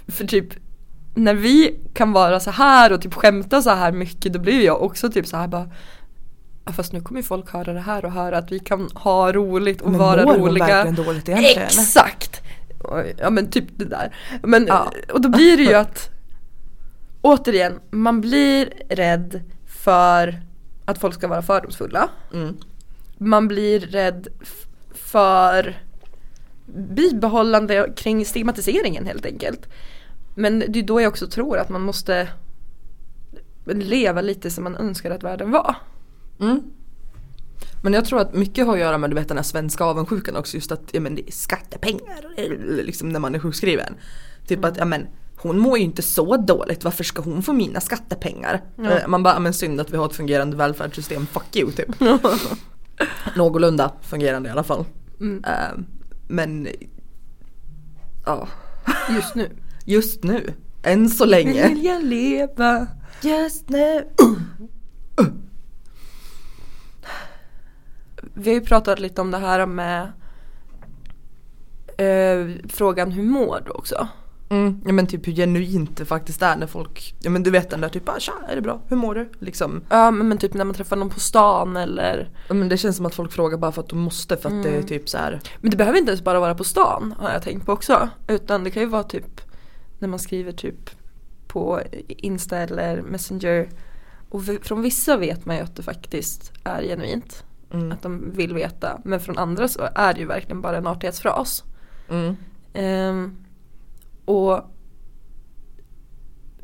för 0.07 0.25
typ 0.27 0.47
när 1.15 1.33
vi 1.33 1.79
kan 1.93 2.11
vara 2.11 2.39
så 2.39 2.51
här 2.51 2.93
och 2.93 3.01
typ 3.01 3.13
skämta 3.13 3.61
så 3.61 3.69
här 3.69 3.91
mycket 3.91 4.33
då 4.33 4.39
blir 4.39 4.65
jag 4.65 4.81
också 4.81 5.09
typ 5.11 5.27
så 5.27 5.37
här 5.37 5.47
bara 5.47 5.61
"Ja, 5.61 5.71
Fast 6.65 6.93
nu 6.93 7.01
kommer 7.01 7.21
folk 7.21 7.49
höra 7.53 7.73
det 7.73 7.79
här 7.79 8.05
och 8.05 8.11
höra 8.11 8.37
att 8.37 8.51
vi 8.51 8.59
kan 8.59 8.89
ha 8.95 9.31
roligt 9.31 9.81
och 9.81 9.91
Men 9.91 9.99
vara 9.99 10.23
mår 10.25 10.33
roliga. 10.37 10.65
verkligen 10.67 11.05
dåligt 11.05 11.29
egentligen? 11.29 11.63
Exakt! 11.63 12.41
Ja 13.17 13.29
men 13.29 13.49
typ 13.49 13.65
det 13.75 13.85
där. 13.85 14.15
Men, 14.43 14.65
Ja. 14.67 14.91
Och 15.13 15.21
då 15.21 15.29
blir 15.29 15.57
det 15.57 15.63
ju 15.63 15.73
att 15.73 16.09
Återigen, 17.21 17.79
man 17.91 18.21
blir 18.21 18.73
rädd 18.89 19.41
för 19.67 20.41
att 20.85 20.97
folk 20.97 21.15
ska 21.15 21.27
vara 21.27 21.41
fördomsfulla. 21.41 22.09
Mm. 22.33 22.57
Man 23.17 23.47
blir 23.47 23.79
rädd 23.79 24.27
för 24.93 25.77
bibehållande 26.65 27.93
kring 27.95 28.25
stigmatiseringen 28.25 29.05
helt 29.05 29.25
enkelt. 29.25 29.67
Men 30.35 30.63
det 30.67 30.79
är 30.79 30.83
då 30.83 31.01
jag 31.01 31.09
också 31.09 31.27
tror 31.27 31.57
att 31.57 31.69
man 31.69 31.81
måste 31.81 32.27
leva 33.65 34.21
lite 34.21 34.51
som 34.51 34.63
man 34.63 34.75
önskar 34.75 35.11
att 35.11 35.23
världen 35.23 35.51
var. 35.51 35.75
Mm. 36.39 36.61
Men 37.83 37.93
jag 37.93 38.05
tror 38.05 38.19
att 38.19 38.33
mycket 38.35 38.65
har 38.65 38.73
att 38.73 38.79
göra 38.79 38.97
med 38.97 39.09
du 39.09 39.15
vet 39.15 39.27
den 39.27 39.37
här 39.37 39.43
svenska 39.43 39.83
avundsjukan 39.83 40.35
också 40.35 40.57
just 40.57 40.71
att 40.71 40.81
ja, 40.91 40.99
men 40.99 41.15
det 41.15 41.29
är 41.29 41.31
skattepengar 41.31 42.25
liksom 42.83 43.09
när 43.09 43.19
man 43.19 43.35
är 43.35 43.39
sjukskriven. 43.39 43.93
Typ 44.47 44.57
Mm. 44.57 44.71
att 44.71 44.77
ja 44.77 44.85
men 44.85 45.07
hon 45.37 45.59
mår 45.59 45.77
ju 45.77 45.83
inte 45.83 46.01
så 46.01 46.37
dåligt, 46.37 46.83
varför 46.83 47.03
ska 47.03 47.21
hon 47.21 47.43
få 47.43 47.53
mina 47.53 47.81
skattepengar? 47.81 48.61
Eh, 48.77 49.07
Man 49.07 49.23
bara, 49.23 49.33
"Ja, 49.33 49.39
men 49.39 49.53
synd 49.53 49.81
att 49.81 49.93
vi 49.93 49.97
har 49.97 50.05
ett 50.05 50.15
fungerande 50.15 50.57
välfärdssystem, 50.57 51.25
fuck 51.25 51.55
you 51.55 51.71
typ. 51.71 51.87
Någorlunda 53.35 53.91
fungerande 54.01 54.49
i 54.49 54.51
alla 54.51 54.63
fall. 54.63 54.85
Mm. 55.19 55.43
Eh, 55.43 55.79
Men 56.27 56.67
ja, 58.25 58.47
Just 59.15 59.35
nu. 59.35 59.49
just 59.85 60.23
nu, 60.23 60.53
än 60.83 61.09
så 61.09 61.25
länge. 61.25 61.67
Vill 61.69 61.83
jag 61.85 62.03
leva? 62.03 62.87
Just 63.21 63.69
nu. 63.69 64.07
Vi 68.33 68.49
har 68.49 68.55
ju 68.55 68.65
pratat 68.65 68.99
lite 68.99 69.21
om 69.21 69.31
det 69.31 69.37
här 69.37 69.65
med 69.65 70.11
eh, 71.97 72.55
frågan 72.69 73.11
hur 73.11 73.23
mår 73.23 73.61
du 73.65 73.71
också? 73.71 74.07
Mm, 74.49 74.81
ja 74.85 74.93
men 74.93 75.07
typ 75.07 75.27
hur 75.27 75.33
genuint 75.33 75.97
det 75.97 76.05
faktiskt 76.05 76.41
är 76.41 76.55
när 76.55 76.67
folk, 76.67 77.15
ja 77.21 77.29
men 77.29 77.43
du 77.43 77.51
vet 77.51 77.69
den 77.69 77.81
där 77.81 77.89
typ 77.89 78.09
ah, 78.09 78.19
tja 78.19 78.33
är 78.49 78.55
det 78.55 78.61
bra, 78.61 78.81
hur 78.87 78.97
mår 78.97 79.15
du? 79.15 79.29
Liksom. 79.39 79.81
Ja 79.89 80.11
men, 80.11 80.27
men 80.27 80.37
typ 80.37 80.53
när 80.53 80.65
man 80.65 80.73
träffar 80.73 80.95
någon 80.95 81.09
på 81.09 81.19
stan 81.19 81.77
eller 81.77 82.29
Ja, 82.47 82.53
men 82.53 82.69
det 82.69 82.77
känns 82.77 82.97
som 82.97 83.05
att 83.05 83.15
folk 83.15 83.31
frågar 83.31 83.57
bara 83.57 83.71
för 83.71 83.81
att 83.81 83.89
de 83.89 83.99
måste 83.99 84.37
för 84.37 84.49
att 84.49 84.63
det 84.63 84.69
är 84.69 84.81
typ 84.81 85.09
så 85.09 85.17
här. 85.17 85.41
Men 85.61 85.71
det 85.71 85.77
behöver 85.77 85.99
inte 85.99 86.11
ens 86.11 86.23
bara 86.23 86.39
vara 86.39 86.55
på 86.55 86.63
stan 86.63 87.15
har 87.19 87.31
jag 87.31 87.43
tänkt 87.43 87.65
på 87.65 87.71
också. 87.71 88.09
Utan 88.27 88.63
det 88.63 88.71
kan 88.71 88.83
ju 88.83 88.89
vara 88.89 89.03
typ 89.03 89.41
när 89.99 90.07
man 90.07 90.19
skriver 90.19 90.51
typ 90.51 90.89
på 91.47 91.81
Insta 92.07 92.57
eller 92.57 93.01
Messenger. 93.01 93.69
Och 94.29 94.43
från 94.61 94.81
vissa 94.81 95.17
vet 95.17 95.45
man 95.45 95.55
ju 95.55 95.61
att 95.61 95.75
det 95.75 95.83
faktiskt 95.83 96.51
är 96.63 96.83
genuint. 96.83 97.43
Mm, 97.73 97.91
Att 97.91 98.01
de 98.01 98.31
vill 98.31 98.53
veta. 98.53 99.01
Men 99.03 99.19
från 99.19 99.37
andra 99.37 99.67
så 99.67 99.89
är 99.95 100.13
det 100.13 100.19
ju 100.19 100.25
verkligen 100.25 100.61
bara 100.61 100.77
en 100.77 100.87
artighetsfras. 100.87 101.63
mm, 102.09 102.35
Ehm, 102.73 103.37
och 104.25 104.61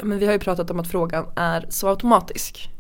men 0.04 0.20
vi 0.20 0.26
har 0.26 0.34
ju 0.34 0.40
pratat 0.40 0.72
om 0.72 0.80
att 0.80 0.88
frågan 0.88 1.26
är 1.36 1.66
så 1.70 1.88
automatisk. 1.90 2.72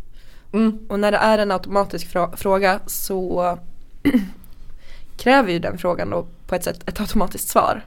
mm, 0.54 0.80
Och 0.90 1.00
när 1.00 1.12
det 1.12 1.18
är 1.18 1.38
en 1.38 1.52
automatisk 1.52 2.08
fra- 2.08 2.36
fråga 2.38 2.80
så 2.86 3.58
kräver 5.18 5.52
ju 5.52 5.60
den 5.60 5.78
frågan 5.78 6.10
då 6.10 6.26
på 6.48 6.56
ett 6.56 6.64
sätt 6.64 6.90
ett 6.90 7.00
automatiskt 7.00 7.48
svar. 7.50 7.86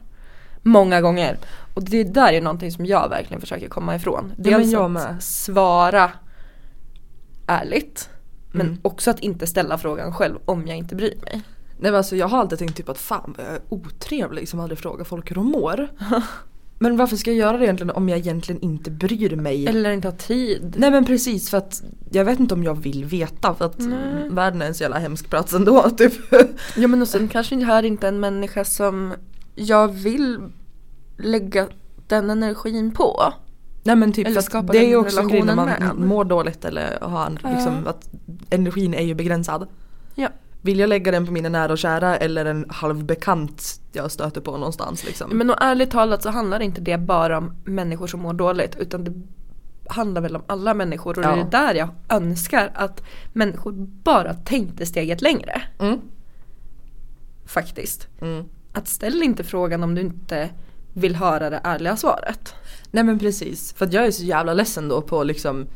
Många 0.63 1.01
gånger. 1.01 1.39
Och 1.75 1.83
det 1.85 2.05
där 2.05 2.33
är 2.33 2.41
någonting 2.41 2.73
som 2.73 2.87
jag 2.87 3.09
verkligen 3.09 3.41
försöker 3.41 3.69
komma 3.69 3.97
ifrån. 3.97 4.25
Ja, 4.37 4.43
men 4.51 4.61
Dels 4.61 4.73
jag 4.73 4.85
att 4.85 4.91
med. 4.91 5.23
svara 5.23 6.11
ärligt. 7.47 8.11
Men 8.53 8.67
Mm. 8.67 8.79
också 8.83 9.11
att 9.11 9.21
inte 9.21 9.47
ställa 9.47 9.79
frågan 9.79 10.15
själv 10.15 10.39
om 10.45 10.67
jag 10.67 10.77
inte 10.77 10.95
bryr 10.95 11.15
mig. 11.23 11.43
Nej 11.79 11.91
men 11.91 11.95
alltså 11.95 12.17
jag 12.17 12.29
har 12.29 12.39
alltid 12.39 12.59
tänkt 12.59 12.77
typ 12.77 12.89
att 12.89 12.99
fan 12.99 13.35
jag 13.39 13.47
är 13.47 13.61
otrevlig 13.69 14.49
som 14.49 14.61
aldrig 14.61 14.79
frågar 14.79 15.05
folk 15.05 15.31
hur 15.31 15.35
de 15.35 15.47
mår. 15.47 15.89
men 16.79 16.97
varför 16.97 17.17
ska 17.17 17.31
jag 17.31 17.39
göra 17.39 17.59
det 17.59 17.65
egentligen 17.65 17.91
om 17.91 18.09
jag 18.09 18.19
egentligen 18.19 18.61
inte 18.63 18.91
bryr 18.91 19.37
mig? 19.37 19.67
Eller 19.67 19.91
inte 19.91 20.09
ha 20.09 20.17
tid. 20.17 20.75
Nej 20.79 20.91
men 20.91 21.05
precis 21.05 21.51
för 21.51 21.59
att 21.59 21.83
jag 22.11 22.25
vet 22.25 22.41
inte 22.41 22.55
om 22.55 22.65
jag 22.65 22.75
vill 22.83 23.05
veta 23.05 23.55
för 23.55 23.65
att 23.65 23.79
Nej. 23.79 24.29
världen 24.31 24.63
är 24.63 24.67
en 24.67 24.75
så 24.75 24.83
jävla 24.83 24.99
hemsk 24.99 25.31
plats 25.31 25.53
ändå 25.55 25.91
typ. 25.99 26.13
Ja 26.77 26.89
men 26.89 27.03
och 27.03 27.09
sen 27.09 27.29
kanske 27.29 27.57
det 27.57 27.65
här 27.65 27.83
inte 27.83 28.07
är 28.07 28.13
en 28.13 28.21
människa 28.21 28.65
som 28.65 29.15
jag 29.55 29.89
vill 29.89 30.39
lägga 31.19 31.69
den 32.07 32.31
energin 32.31 32.91
på. 32.91 33.33
Nej 33.83 33.97
men 33.97 34.13
typ 34.13 34.27
Eller 34.27 34.35
för 34.35 34.39
att 34.39 34.45
skapa 34.45 34.73
det 34.73 34.79
är 34.79 34.89
ju 34.89 34.97
också 34.97 35.21
en 35.21 35.29
grej 35.29 35.43
när 35.43 35.55
man 35.57 35.67
med. 35.67 35.95
mår 35.97 36.25
dåligt 36.25 36.65
eller 36.65 36.99
har 37.01 37.31
liksom 37.31 37.87
att 37.87 38.09
energin 38.51 38.95
är 38.95 39.03
ju 39.03 39.15
begränsad. 39.15 39.69
Ja. 40.15 40.29
Vill 40.61 40.79
jag 40.79 40.89
lägga 40.89 41.13
den 41.13 41.27
på 41.27 41.33
mina 41.33 41.49
nära 41.49 41.73
och 41.73 41.79
kära 41.79 42.17
eller 42.17 42.45
en 42.45 42.67
halvbekant 42.69 43.81
jag 43.93 44.11
stöter 44.11 44.41
på 44.41 44.51
någonstans 44.51 45.05
liksom? 45.05 45.31
Men 45.31 45.51
och 45.51 45.57
ärligt 45.61 45.91
talat 45.91 46.23
så 46.23 46.31
handlar 46.31 46.63
inte 46.63 46.81
det 46.81 46.99
bara 46.99 47.39
om 47.39 47.55
människor 47.65 48.07
som 48.07 48.21
mår 48.21 48.33
dåligt 48.33 48.77
utan 48.77 49.05
det 49.05 49.13
handlar 49.89 50.21
väl 50.21 50.37
om 50.37 50.43
alla 50.47 50.75
människor 50.75 51.19
och 51.19 51.25
Ja. 51.25 51.35
det 51.35 51.41
är 51.41 51.51
där 51.51 51.75
jag 51.75 51.89
önskar 52.09 52.71
att 52.75 53.03
människor 53.33 53.73
bara 54.03 54.35
tänkte 54.35 54.87
steget 54.87 55.23
längre. 55.23 55.63
Mm. 55.79 56.01
Faktiskt. 57.47 58.09
Mm. 58.21 58.45
Att 58.73 58.89
ställ 58.89 59.23
inte 59.23 59.45
frågan 59.45 59.83
om 59.83 59.95
du 59.95 60.01
inte 60.01 60.51
vill 60.93 61.17
höra 61.17 61.51
det 61.51 61.61
ärliga 61.65 61.97
svaret. 61.97 62.55
Nej 62.95 63.05
men 63.05 63.19
precis, 63.19 63.73
för 63.73 63.89
jag 63.93 64.07
är 64.07 64.11
så 64.11 64.25
jävla 64.25 64.55
ledsen 64.55 64.89
då 64.89 65.03
på 65.03 65.25
liksom 65.25 65.67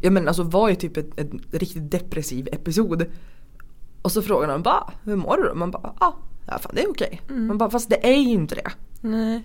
Ja 0.00 0.10
men 0.10 0.28
alltså 0.28 0.42
var 0.42 0.68
ju 0.68 0.74
typ 0.74 0.96
ett, 0.96 1.18
ett 1.18 1.30
riktigt 1.50 1.90
depressiv 1.90 2.48
episod 2.52 3.06
Och 4.02 4.12
så 4.12 4.22
frågar 4.22 4.48
de 4.48 4.62
bara 4.62 4.92
hur 5.04 5.16
mår 5.16 5.36
du 5.36 5.48
då? 5.48 5.54
Man 5.54 5.70
bara 5.70 5.94
ah, 5.98 6.12
ja 6.46 6.58
fan 6.58 6.72
det 6.74 6.82
är 6.82 6.90
okej. 6.90 7.22
Mm. 7.28 7.46
Man 7.46 7.58
bara 7.58 7.70
fast 7.70 7.90
det 7.90 8.06
är 8.12 8.20
ju 8.20 8.30
inte 8.30 8.54
det. 8.54 8.70
Nej. 9.00 9.42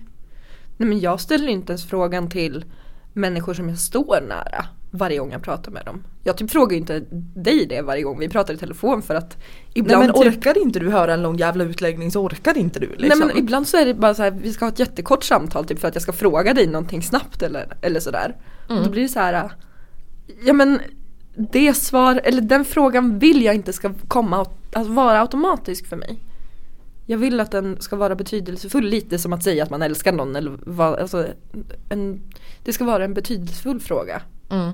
Nej 0.76 0.88
men 0.88 1.00
jag 1.00 1.20
ställer 1.20 1.48
inte 1.48 1.72
ens 1.72 1.84
frågan 1.84 2.30
till 2.30 2.64
människor 3.12 3.54
som 3.54 3.68
jag 3.68 3.78
står 3.78 4.20
nära 4.28 4.66
varje 4.90 5.18
gång 5.18 5.32
jag 5.32 5.42
pratar 5.42 5.72
med 5.72 5.84
dem. 5.84 6.02
Jag 6.26 6.36
typ 6.36 6.50
frågar 6.50 6.72
ju 6.72 6.78
inte 6.78 7.02
dig 7.34 7.66
det 7.66 7.82
varje 7.82 8.02
gång 8.02 8.18
vi 8.18 8.28
pratar 8.28 8.54
i 8.54 8.56
telefon 8.56 9.02
för 9.02 9.14
att 9.14 9.36
Nej 9.36 9.46
ibland 9.74 10.06
men 10.06 10.14
typ, 10.14 10.36
orkar 10.36 10.58
inte 10.58 10.78
du 10.78 10.90
höra 10.90 11.14
en 11.14 11.22
lång 11.22 11.36
jävla 11.36 11.64
utläggning 11.64 12.10
så 12.10 12.22
orkar 12.22 12.58
inte 12.58 12.80
du 12.80 12.86
liksom. 12.96 13.18
Nej 13.18 13.28
men 13.28 13.38
ibland 13.38 13.68
så 13.68 13.76
är 13.76 13.86
det 13.86 13.94
bara 13.94 14.14
så 14.14 14.22
här, 14.22 14.30
vi 14.30 14.52
ska 14.52 14.64
ha 14.64 14.72
ett 14.72 14.78
jättekort 14.78 15.24
samtal 15.24 15.64
typ 15.64 15.78
för 15.78 15.88
att 15.88 15.94
jag 15.94 16.02
ska 16.02 16.12
fråga 16.12 16.54
dig 16.54 16.66
någonting 16.66 17.02
snabbt 17.02 17.42
eller, 17.42 17.76
eller 17.80 18.00
sådär. 18.00 18.36
Mm. 18.70 18.84
Då 18.84 18.90
blir 18.90 19.02
det 19.02 19.08
så 19.08 19.20
här, 19.20 19.50
ja 20.44 20.52
men 20.52 20.80
det 21.36 21.74
svar, 21.74 22.20
eller 22.24 22.42
den 22.42 22.64
frågan 22.64 23.18
vill 23.18 23.42
jag 23.42 23.54
inte 23.54 23.72
ska 23.72 23.92
komma 24.08 24.42
att 24.42 24.66
att 24.76 24.86
vara 24.86 25.20
automatisk 25.20 25.86
för 25.86 25.96
mig. 25.96 26.18
Jag 27.06 27.18
vill 27.18 27.40
att 27.40 27.50
den 27.50 27.80
ska 27.80 27.96
vara 27.96 28.14
betydelsefull, 28.14 28.84
lite 28.84 29.18
som 29.18 29.32
att 29.32 29.42
säga 29.42 29.62
att 29.62 29.70
man 29.70 29.82
älskar 29.82 30.12
någon 30.12 30.36
eller 30.36 30.58
vad, 30.66 30.98
alltså 30.98 31.26
en, 31.88 32.20
Det 32.64 32.72
ska 32.72 32.84
vara 32.84 33.04
en 33.04 33.14
betydelsefull 33.14 33.80
fråga. 33.80 34.22
Mm. 34.50 34.70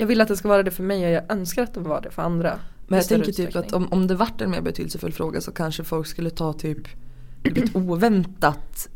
Jag 0.00 0.06
vill 0.06 0.20
att 0.20 0.28
den 0.28 0.36
ska 0.36 0.48
vara 0.48 0.62
det 0.62 0.70
för 0.70 0.82
mig 0.82 1.04
och 1.06 1.10
jag 1.12 1.32
önskar 1.32 1.62
att 1.62 1.74
den 1.74 1.82
var 1.82 2.00
det 2.00 2.10
för 2.10 2.22
andra. 2.22 2.58
Men 2.88 2.96
jag 2.98 3.08
tänker 3.08 3.32
typ 3.32 3.56
att 3.56 3.72
om, 3.72 3.88
om 3.92 4.06
det 4.06 4.14
vart 4.14 4.40
en 4.40 4.50
mer 4.50 4.60
betydelsefull 4.60 5.12
fråga 5.12 5.40
så 5.40 5.52
kanske 5.52 5.84
folk 5.84 6.06
skulle 6.06 6.30
ta 6.30 6.52
typ 6.52 6.78
ett 7.44 7.76
oväntat 7.76 8.88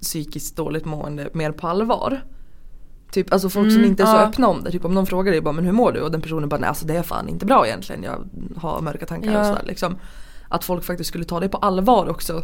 psykiskt 0.00 0.56
dåligt 0.56 0.84
mående 0.84 1.28
mer 1.32 1.52
på 1.52 1.68
allvar. 1.68 2.24
Typ 3.10 3.32
alltså 3.32 3.48
folk 3.48 3.70
som 3.70 3.78
Mm, 3.78 3.90
inte 3.90 4.02
är 4.02 4.06
så 4.06 4.12
ja. 4.12 4.26
öppna 4.28 4.48
om 4.48 4.64
det. 4.64 4.70
Typ 4.70 4.84
om 4.84 4.94
någon 4.94 5.06
frågar 5.06 5.32
dig 5.32 5.40
bara 5.40 5.52
men 5.52 5.64
hur 5.64 5.72
mår 5.72 5.92
du? 5.92 6.00
Och 6.00 6.10
den 6.10 6.20
personen 6.20 6.48
bara 6.48 6.60
nej 6.60 6.68
alltså 6.68 6.86
det 6.86 6.96
är 6.96 7.02
fan 7.02 7.28
inte 7.28 7.46
bra 7.46 7.66
egentligen. 7.66 8.02
Jag 8.02 8.28
har 8.56 8.80
mörka 8.80 9.06
tankar 9.06 9.32
Ja. 9.32 9.40
och 9.40 9.46
sådär 9.46 9.62
liksom. 9.66 9.96
Att 10.48 10.64
folk 10.64 10.84
faktiskt 10.84 11.08
skulle 11.08 11.24
ta 11.24 11.40
det 11.40 11.48
på 11.48 11.58
allvar 11.58 12.08
också. 12.08 12.42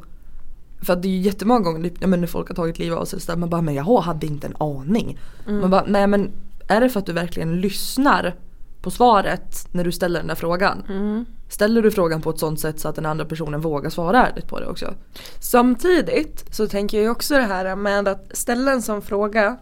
För 0.83 0.93
att 0.93 1.03
det 1.03 1.09
är 1.09 1.13
ju 1.13 1.21
jättemånga 1.21 1.61
gånger 1.61 1.83
typ, 1.91 1.99
ja, 2.01 2.07
men 2.07 2.21
när 2.21 2.27
folk 2.27 2.49
har 2.49 2.55
tagit 2.55 2.79
livet 2.79 2.99
av 2.99 3.05
sig 3.05 3.21
så 3.21 3.33
där, 3.33 3.39
man 3.39 3.51
bara 3.51 3.63
men 3.63 3.75
jag 3.75 3.85
hade 4.01 4.27
inte 4.27 4.47
en 4.47 4.57
aning. 4.61 5.19
Mm. 5.47 5.61
Man 5.61 5.71
bara 5.71 5.85
nej 5.87 6.07
men 6.07 6.31
är 6.69 6.81
det 6.81 6.89
för 6.89 7.01
att 7.01 7.07
du 7.07 7.13
verkligen 7.13 7.61
lyssnar 7.61 8.35
på 8.81 8.91
svaret 8.91 9.69
när 9.73 9.85
du 9.85 9.93
ställer 9.93 10.21
den 10.21 10.29
där 10.29 10.35
frågan? 10.35 10.85
Mm. 10.89 11.25
Ställer 11.49 11.83
du 11.83 11.91
frågan 11.91 12.23
på 12.23 12.31
ett 12.31 12.39
sånt 12.39 12.61
sätt 12.61 12.81
så 12.81 12.89
att 12.89 12.95
den 12.95 13.07
andra 13.07 13.25
personen 13.25 13.61
vågar 13.61 13.91
svara 13.91 14.27
ärligt 14.27 14.49
på 14.49 14.61
det 14.61 14.67
också? 14.67 14.95
Samtidigt 15.41 16.55
så 16.55 16.67
tänker 16.67 16.97
jag 16.97 17.05
ju 17.05 17.11
också 17.11 17.35
det 17.35 17.43
här 17.43 17.77
med 17.77 18.09
att 18.09 18.37
ställa 18.37 18.73
en 18.73 18.83
sån 18.83 19.03
fråga 19.03 19.57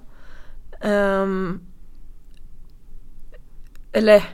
ehm, 0.80 1.60
Eller 3.92 4.24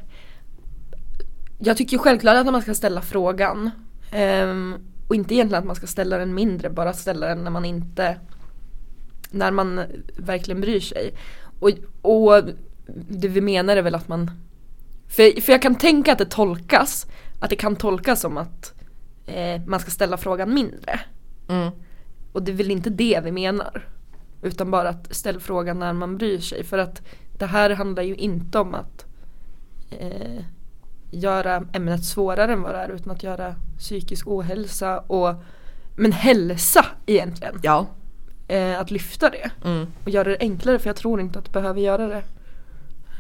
Jag 1.59 1.77
tycker 1.77 1.99
självklart 1.99 2.37
att 2.37 2.53
man 2.53 2.63
ska 2.63 2.75
ställa 2.75 3.01
frågan 3.01 3.71
ehm, 4.11 4.75
Och 5.09 5.15
inte 5.15 5.35
egentligen 5.35 5.63
att 5.63 5.67
man 5.67 5.77
ska 5.77 5.87
ställa 5.87 6.19
den 6.19 6.35
mindre, 6.35 6.71
bara 6.71 6.93
ställa 6.93 7.27
den 7.27 7.45
när 7.45 7.51
man 7.51 7.65
inte 7.65 8.19
När 9.31 9.51
man 9.51 9.81
verkligen 10.17 10.61
bryr 10.61 10.81
sig 10.81 11.15
Och, 11.63 11.71
och 12.03 12.45
det 13.09 13.29
vi 13.29 13.41
menar 13.41 13.77
är 13.77 13.83
väl 13.83 13.95
att 13.95 14.09
man 14.09 14.31
för, 15.09 15.41
för 15.41 15.53
jag 15.53 15.63
kan 15.63 15.75
tänka 15.75 16.13
att 16.13 16.19
det 16.19 16.31
tolkas 16.31 17.07
Att 17.41 17.51
det 17.51 17.57
kan 17.57 17.77
tolkas 17.77 18.21
som 18.21 18.37
att 18.37 18.75
eh, 19.27 19.63
man 19.67 19.81
ska 19.81 19.91
ställa 19.91 20.17
frågan 20.17 20.55
mindre 20.55 21.01
Mm. 21.49 21.71
och 22.33 22.43
det 22.43 22.53
är 22.53 22.57
väl 22.57 22.71
inte 22.71 22.91
det 22.91 23.21
vi 23.25 23.33
menar. 23.33 23.89
Utan 24.43 24.71
bara 24.71 24.89
att 24.89 25.15
ställa 25.15 25.41
frågan 25.41 25.79
när 25.79 25.93
man 25.93 26.19
bryr 26.19 26.39
sig. 26.39 26.65
För 26.65 26.79
att 26.79 27.03
det 27.39 27.47
här 27.47 27.71
handlar 27.71 28.03
ju 28.03 28.15
inte 28.15 28.59
om 28.59 28.75
att 28.75 29.07
eh, 29.91 30.45
göra 31.11 31.65
ämnet 31.73 32.05
svårare 32.05 32.53
än 32.53 32.63
vad 32.63 32.75
det 32.75 32.79
är. 32.79 32.89
Utan 32.89 33.13
att 33.13 33.23
göra 33.23 33.55
psykisk 33.79 34.27
ohälsa 34.27 34.99
och 34.99 35.35
men 35.97 36.13
hälsa 36.13 36.87
egentligen. 37.07 37.61
Ja. 37.63 37.87
Eh, 38.53 38.81
att 38.81 38.91
lyfta 38.91 39.31
det. 39.31 39.51
Mm. 39.65 39.87
Och 40.05 40.11
göra 40.11 40.29
det 40.29 40.37
enklare 40.41 40.79
för 40.79 40.89
jag 40.89 40.97
tror 40.97 41.21
inte 41.21 41.39
att 41.39 41.45
det 41.45 41.51
behöver 41.51 41.81
göra 41.81 42.09
det 42.09 42.23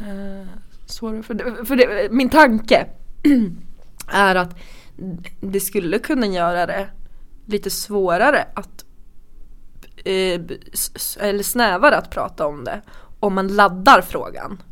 eh, 0.01 0.47
svårare. 0.87 1.23
För, 1.23 1.35
det, 1.35 1.65
för 1.65 1.77
det, 1.77 2.13
min 2.13 2.31
tanke 2.31 2.87
är 4.09 4.35
att 4.35 4.57
det 5.41 5.61
skulle 5.61 5.99
kunna 5.99 6.27
göra 6.27 6.67
det 6.67 6.89
lite 7.47 7.71
svårare 7.71 8.47
att 8.55 8.85
eh, 10.05 10.41
eller 11.21 11.43
snävare 11.43 11.97
att 11.97 12.11
prata 12.11 12.47
om 12.47 12.65
det 12.65 12.81
om 13.21 13.35
man 13.35 13.49
laddar 13.49 14.03
frågan. 14.03 14.63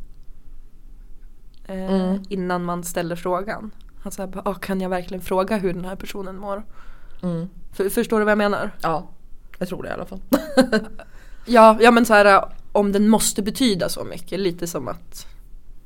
Eh, 1.67 1.95
Mm. 1.95 2.23
Innan 2.29 2.65
man 2.65 2.85
ställer 2.85 3.17
frågan. 3.17 3.71
Alltså, 4.03 4.33
ah, 4.45 4.55
kan 4.55 4.81
jag 4.81 4.89
verkligen 4.91 5.23
fråga 5.23 5.57
hur 5.57 5.73
den 5.73 5.85
här 5.85 5.97
personen 5.97 6.37
mår? 6.39 6.63
Mm. 7.23 7.49
För, 7.73 7.89
förstår 7.89 8.19
du 8.19 8.25
vad 8.25 8.31
jag 8.31 8.39
menar? 8.39 8.71
Ja, 8.83 9.09
jag 9.61 9.69
tror 9.69 9.83
det 9.83 9.89
i 9.89 9.93
alla 9.93 10.07
fall. 10.07 10.21
Ja, 11.45 11.79
ja 11.81 11.91
men 11.91 12.07
så 12.07 12.15
här 12.15 12.45
om 12.73 12.93
den 12.93 13.09
måste 13.09 13.43
betyda 13.43 13.89
så 13.89 14.05
mycket. 14.05 14.41
Lite 14.41 14.67
som 14.67 14.89
att, 14.89 15.27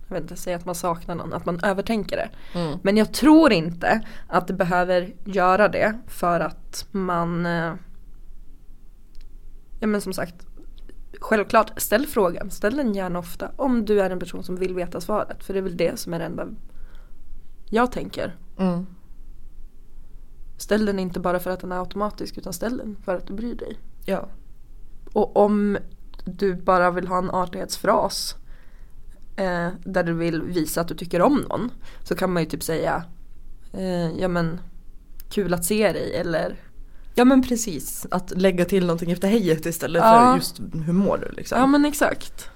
jag 0.09 0.15
vet 0.15 0.23
inte, 0.23 0.37
säga 0.37 0.57
att 0.57 0.65
man 0.65 0.75
saknar 0.75 1.15
någon, 1.15 1.33
att 1.33 1.47
man 1.47 1.61
övertänker 1.65 2.17
det. 2.17 2.29
Mm. 2.59 2.79
Men 2.83 2.97
jag 2.97 3.13
tror 3.13 3.53
inte 3.53 4.01
att 4.29 4.47
det 4.47 4.55
behöver 4.55 5.13
göra 5.25 5.69
det 5.69 5.99
för 6.07 6.41
att 6.41 6.87
man 6.91 7.47
eh, 7.47 7.73
Ja 9.81 9.87
men 9.87 10.01
som 10.01 10.13
sagt 10.13 10.47
Självklart, 11.21 11.81
ställ 11.81 12.07
frågan. 12.07 12.51
Ställ 12.51 12.77
den 12.77 12.95
gärna 12.95 13.19
ofta 13.19 13.51
om 13.57 13.85
du 13.85 14.01
är 14.01 14.11
en 14.11 14.19
person 14.19 14.45
som 14.45 14.57
vill 14.57 14.75
veta 14.75 15.01
svaret. 15.01 15.45
För 15.45 15.53
det 15.53 15.59
är 15.59 15.63
väl 15.63 15.77
det 15.77 15.99
som 15.99 16.15
är 16.15 16.19
det 16.19 16.25
enda 16.25 16.49
jag 17.71 17.93
tänker. 17.93 18.37
Mm. 18.59 18.87
Ställ 20.57 20.87
den 20.87 20.99
inte 20.99 21.21
bara 21.21 21.39
för 21.41 21.51
att 21.51 21.61
den 21.61 21.73
är 21.73 21.79
automatisk 21.79 22.39
utan 22.39 22.53
ställ 22.53 22.77
den 22.77 22.97
för 23.05 23.17
att 23.17 23.27
du 23.27 23.33
bryr 23.35 23.55
dig. 23.55 23.79
Ja. 24.05 24.29
Och 25.13 25.37
om 25.37 25.79
du 26.25 26.55
bara 26.55 26.91
vill 26.91 27.09
ha 27.09 27.19
en 27.19 27.31
artighetsfras 27.31 28.35
eh, 29.37 29.69
där 29.85 30.03
du 30.05 30.13
vill 30.13 30.43
visa 30.43 30.81
att 30.81 30.89
du 30.89 30.95
tycker 30.95 31.23
om 31.23 31.45
någon 31.49 31.71
så 32.03 32.15
kan 32.15 32.33
man 32.33 32.43
ju 32.43 32.49
typ 32.49 32.63
säga 32.63 33.05
eh, 33.73 34.21
ja 34.21 34.29
men 34.29 34.61
kul 35.29 35.55
att 35.55 35.65
se 35.65 35.93
dig 35.93 36.15
eller 36.17 36.57
ja 37.15 37.25
men 37.25 37.43
precis, 37.43 38.07
att 38.11 38.33
lägga 38.37 38.65
till 38.65 38.87
någonting 38.87 39.11
efter 39.11 39.29
hejet 39.29 39.67
istället 39.67 40.03
Ja. 40.03 40.31
för 40.31 40.37
just 40.37 40.61
hur 40.87 40.93
mår 40.93 41.19
du 41.19 41.37
liksom. 41.37 41.59
ja 41.59 41.67
men 41.67 41.85
exakt. 41.85 42.51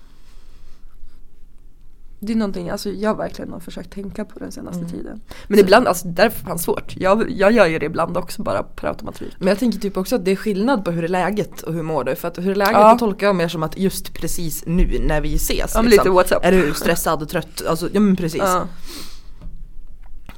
Det 2.20 2.32
är 2.32 2.36
någonting 2.36 2.70
alltså, 2.70 2.90
jag 2.90 3.16
verkligen 3.16 3.52
har 3.52 3.60
försökt 3.60 3.90
tänka 3.92 4.24
på 4.24 4.38
den 4.38 4.52
senaste 4.52 4.78
Mm. 4.80 4.90
tiden. 4.90 5.20
Men 5.48 5.58
ibland, 5.58 5.86
alltså 5.88 6.06
det 6.08 6.14
där 6.14 6.26
är 6.26 6.30
fan 6.30 6.58
svårt. 6.58 6.96
Jag, 6.96 7.30
jag 7.30 7.52
gör 7.52 7.66
ju 7.66 7.78
det 7.78 7.86
ibland 7.86 8.16
också 8.16 8.42
bara 8.42 8.62
per 8.62 8.88
automatik. 8.88 9.32
Men 9.38 9.48
jag 9.48 9.58
tänker 9.58 9.78
typ 9.78 9.96
också 9.96 10.16
att 10.16 10.24
det 10.24 10.30
är 10.30 10.36
skillnad 10.36 10.84
på 10.84 10.90
hur 10.90 11.04
är 11.04 11.08
läget 11.08 11.62
och 11.62 11.74
hur 11.74 11.82
mår 11.82 12.04
du? 12.04 12.14
För 12.14 12.28
att 12.28 12.38
hur 12.38 12.50
är 12.50 12.54
läget 12.54 12.72
Ja. 12.72 12.96
tolkar 12.98 13.26
jag 13.26 13.36
mer 13.36 13.48
som 13.48 13.62
att 13.62 13.78
just 13.78 14.14
precis 14.14 14.66
nu 14.66 14.98
när 15.06 15.20
vi 15.20 15.34
ses. 15.34 15.70
Ja 15.74 15.82
men 15.82 15.90
liksom. 15.90 16.04
lite 16.04 16.10
WhatsApp. 16.14 16.44
Är 16.44 16.52
du 16.52 16.74
stressad 16.74 17.22
och 17.22 17.28
trött? 17.28 17.62
Alltså, 17.68 17.88
ja 17.92 18.00
men 18.00 18.16
precis. 18.16 18.40
Ja. 18.42 18.66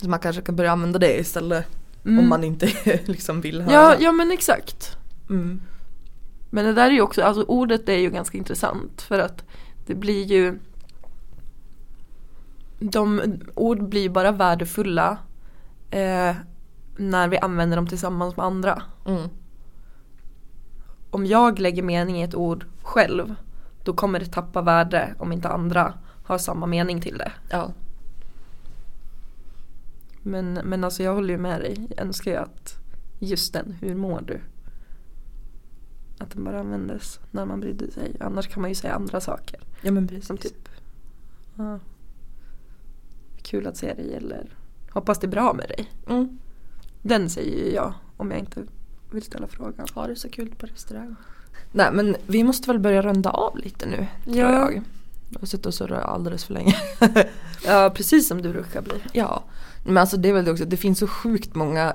Så 0.02 0.09
man 0.09 0.19
kanske 0.19 0.43
kan 0.43 0.57
börja 0.57 0.73
använda 0.73 0.98
det 0.98 1.19
istället 1.20 1.66
Mm. 2.05 2.19
om 2.19 2.28
man 2.28 2.44
inte 2.44 2.66
liksom 3.05 3.40
vill 3.40 3.61
höra. 3.62 3.73
ja, 3.74 3.97
ja 4.01 4.12
men 4.12 4.31
exakt. 4.32 4.97
Mm. 5.31 5.61
Men 6.51 6.65
det 6.65 6.73
där 6.73 6.86
är 6.86 6.90
ju 6.90 7.01
också, 7.01 7.23
alltså 7.23 7.43
ordet 7.43 7.89
är 7.89 7.97
ju 7.98 8.11
ganska 8.11 8.39
intressant 8.39 9.02
för 9.02 9.19
att 9.19 9.44
det 9.86 9.94
blir 9.94 10.24
ju 10.24 10.59
de, 12.81 13.23
ord 13.55 13.89
blir 13.89 14.09
bara 14.09 14.32
värdefulla 14.32 15.19
eh, 15.90 16.36
när 16.97 17.28
vi 17.28 17.39
använder 17.39 17.77
dem 17.77 17.86
tillsammans 17.86 18.36
med 18.36 18.47
andra. 18.47 18.82
Mm. 19.07 19.28
Om 21.11 21.27
jag 21.27 21.59
lägger 21.59 21.82
mening 21.82 22.20
i 22.20 22.23
ett 22.23 22.35
ord 22.35 22.66
själv 22.82 23.35
då 23.85 23.94
kommer 23.94 24.20
det 24.20 24.27
tappa 24.27 24.62
värde 24.62 25.15
om 25.19 25.32
inte 25.32 25.48
andra 25.48 25.94
har 26.24 26.39
samma 26.39 26.66
mening 26.66 27.01
till 27.01 27.19
det. 27.19 27.32
Ja. 27.51 27.73
Men, 30.23 30.52
men 30.52 30.85
alltså 30.85 31.02
jag 31.02 31.15
håller 31.15 31.35
ju 31.35 31.39
med 31.39 31.61
dig. 31.61 31.86
Jag 31.97 32.07
önskar 32.07 32.31
ju 32.31 32.36
att 32.36 32.74
just 33.19 33.52
den, 33.52 33.77
hur 33.81 33.94
mår 33.94 34.20
du? 34.20 34.40
Att 36.19 36.31
den 36.31 36.44
bara 36.44 36.61
användes 36.61 37.20
när 37.31 37.44
man 37.44 37.61
brydde 37.61 37.90
sig. 37.90 38.16
Annars 38.20 38.48
kan 38.48 38.61
man 38.61 38.70
ju 38.70 38.74
säga 38.74 38.94
andra 38.94 39.20
saker. 39.20 39.61
ja 39.82 39.93
men 39.93 40.09
precis. 40.09 40.27
Som 40.27 40.36
typ 40.36 40.69
ja, 41.57 41.78
Kul 43.43 43.67
att 43.67 43.77
se 43.77 43.95
dig 43.95 44.15
eller 44.15 44.57
Hoppas 44.91 45.19
det 45.19 45.27
är 45.27 45.29
bra 45.29 45.53
med 45.53 45.69
dig. 45.69 45.91
Mm. 46.09 46.39
Den 47.03 47.31
säger 47.31 47.65
ju 47.67 47.75
jag 47.75 47.93
om 48.17 48.31
jag 48.31 48.41
inte 48.41 48.62
vill 49.11 49.23
ställa 49.23 49.47
frågan. 49.47 49.87
Ha 49.95 50.07
det 50.07 50.17
så 50.17 50.29
kul 50.29 50.55
på 50.59 50.67
restaurang. 50.67 51.17
Nej 51.73 51.89
men 51.93 52.17
vi 52.27 52.45
måste 52.45 52.69
väl 52.69 52.79
börja 52.79 53.03
runda 53.03 53.31
av 53.31 53.59
lite 53.59 53.87
nu. 53.87 54.07
Tror 54.25 54.37
Ja. 54.37 54.51
jag. 54.53 54.83
Jag 55.31 55.41
har 55.41 55.47
suttit 55.47 55.67
och 55.67 55.75
surrat 55.75 56.05
alldeles 56.05 56.45
för 56.45 56.55
länge. 56.55 56.75
Ja 57.67 57.93
precis 57.95 58.29
som 58.29 58.43
du 58.43 58.53
brukar 58.53 58.83
bli. 58.83 58.95
Ja, 59.12 59.43
men 59.85 59.97
alltså 59.99 60.17
det 60.17 60.29
är 60.29 60.33
väl 60.33 60.45
det 60.45 60.51
också, 60.51 60.65
det 60.65 60.77
finns 60.77 60.99
så 60.99 61.07
sjukt 61.07 61.55
många 61.55 61.95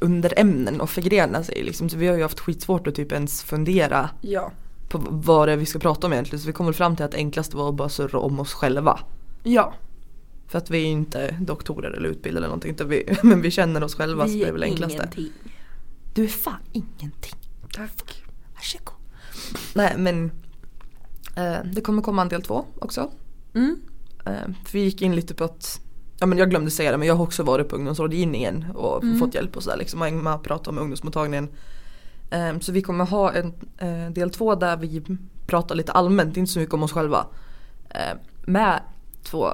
underämnen 0.00 0.80
att 0.80 0.90
förgrena 0.90 1.42
sig 1.42 1.62
liksom. 1.62 1.88
Så 1.88 1.96
vi 1.96 2.06
har 2.06 2.16
ju 2.16 2.22
haft 2.22 2.40
skitsvårt 2.40 2.86
att 2.86 2.94
typ 2.94 3.12
ens 3.12 3.42
fundera 3.42 4.10
Ja. 4.20 4.50
på 4.88 4.98
vad 5.10 5.48
det 5.48 5.52
är 5.52 5.56
vi 5.56 5.66
ska 5.66 5.78
prata 5.78 6.06
om 6.06 6.12
egentligen. 6.12 6.40
Så 6.40 6.46
vi 6.46 6.52
kommer 6.52 6.72
fram 6.72 6.96
till 6.96 7.04
att 7.04 7.10
det 7.10 7.16
enklaste 7.16 7.56
var 7.56 7.68
att 7.68 7.74
bara 7.74 7.88
surra 7.88 8.18
om 8.18 8.40
oss 8.40 8.52
själva. 8.52 8.98
Ja. 9.42 9.72
För 10.48 10.58
att 10.58 10.70
vi 10.70 10.78
är 10.82 10.86
inte 10.86 11.36
doktorer 11.40 11.90
eller 11.90 12.08
utbildade 12.08 12.38
eller 12.38 12.48
någonting. 12.48 12.70
Utan 12.74 12.88
vi, 12.88 13.16
men 13.22 13.42
vi 13.42 13.50
känner 13.50 13.84
oss 13.84 13.94
själva 13.94 14.26
så 14.28 14.32
det 14.34 14.44
är 14.44 14.52
väl 14.52 14.62
enklaste. 14.62 14.96
ingenting. 14.96 15.32
Du 16.14 16.24
är 16.24 16.28
fan 16.28 16.60
ingenting. 16.72 17.34
Tack. 17.72 18.22
Varsågod. 18.54 18.94
Nej 19.74 19.94
men 19.98 20.30
eh, 21.36 21.56
det 21.72 21.80
kommer 21.80 22.02
komma 22.02 22.22
en 22.22 22.28
del 22.28 22.42
två 22.42 22.64
också. 22.80 23.10
Mm. 23.54 23.80
Eh, 24.26 24.32
vi 24.72 24.80
gick 24.80 25.02
in 25.02 25.14
lite 25.16 25.34
på 25.34 25.44
att, 25.44 25.80
ja 26.20 26.26
men 26.26 26.38
jag 26.38 26.50
glömde 26.50 26.70
säga 26.70 26.90
det 26.92 26.98
men 26.98 27.08
jag 27.08 27.14
har 27.14 27.24
också 27.24 27.42
varit 27.42 27.68
på 27.68 27.76
ungdomsrådgivningen 27.76 28.64
och 28.74 29.02
Mm. 29.04 29.18
fått 29.18 29.34
hjälp 29.34 29.56
och 29.56 29.62
sådär 29.62 29.76
liksom. 29.76 30.22
Man 30.22 30.42
pratar 30.42 30.70
om 30.72 30.78
ungdomsmottagningen. 30.78 31.48
Eh, 32.30 32.58
så 32.60 32.72
vi 32.72 32.82
kommer 32.82 33.04
ha 33.04 33.32
en 33.32 33.52
eh, 33.78 34.10
del 34.12 34.30
två 34.30 34.54
där 34.54 34.76
vi 34.76 35.02
pratar 35.46 35.74
lite 35.74 35.92
allmänt, 35.92 36.36
inte 36.36 36.52
så 36.52 36.58
mycket 36.58 36.74
om 36.74 36.82
oss 36.82 36.92
själva. 36.92 37.26
Eh, 37.90 38.16
med 38.46 38.82
två 39.22 39.52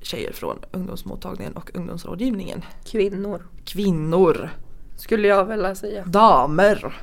tjejer 0.00 0.32
från 0.32 0.58
ungdomsmottagningen 0.72 1.52
och 1.52 1.70
ungdomsrådgivningen. 1.74 2.64
Kvinnor. 2.84 3.46
Kvinnor, 3.64 4.50
Skulle 4.96 5.28
jag 5.28 5.44
vilja 5.44 5.74
säga. 5.74 6.04
damer, 6.04 7.00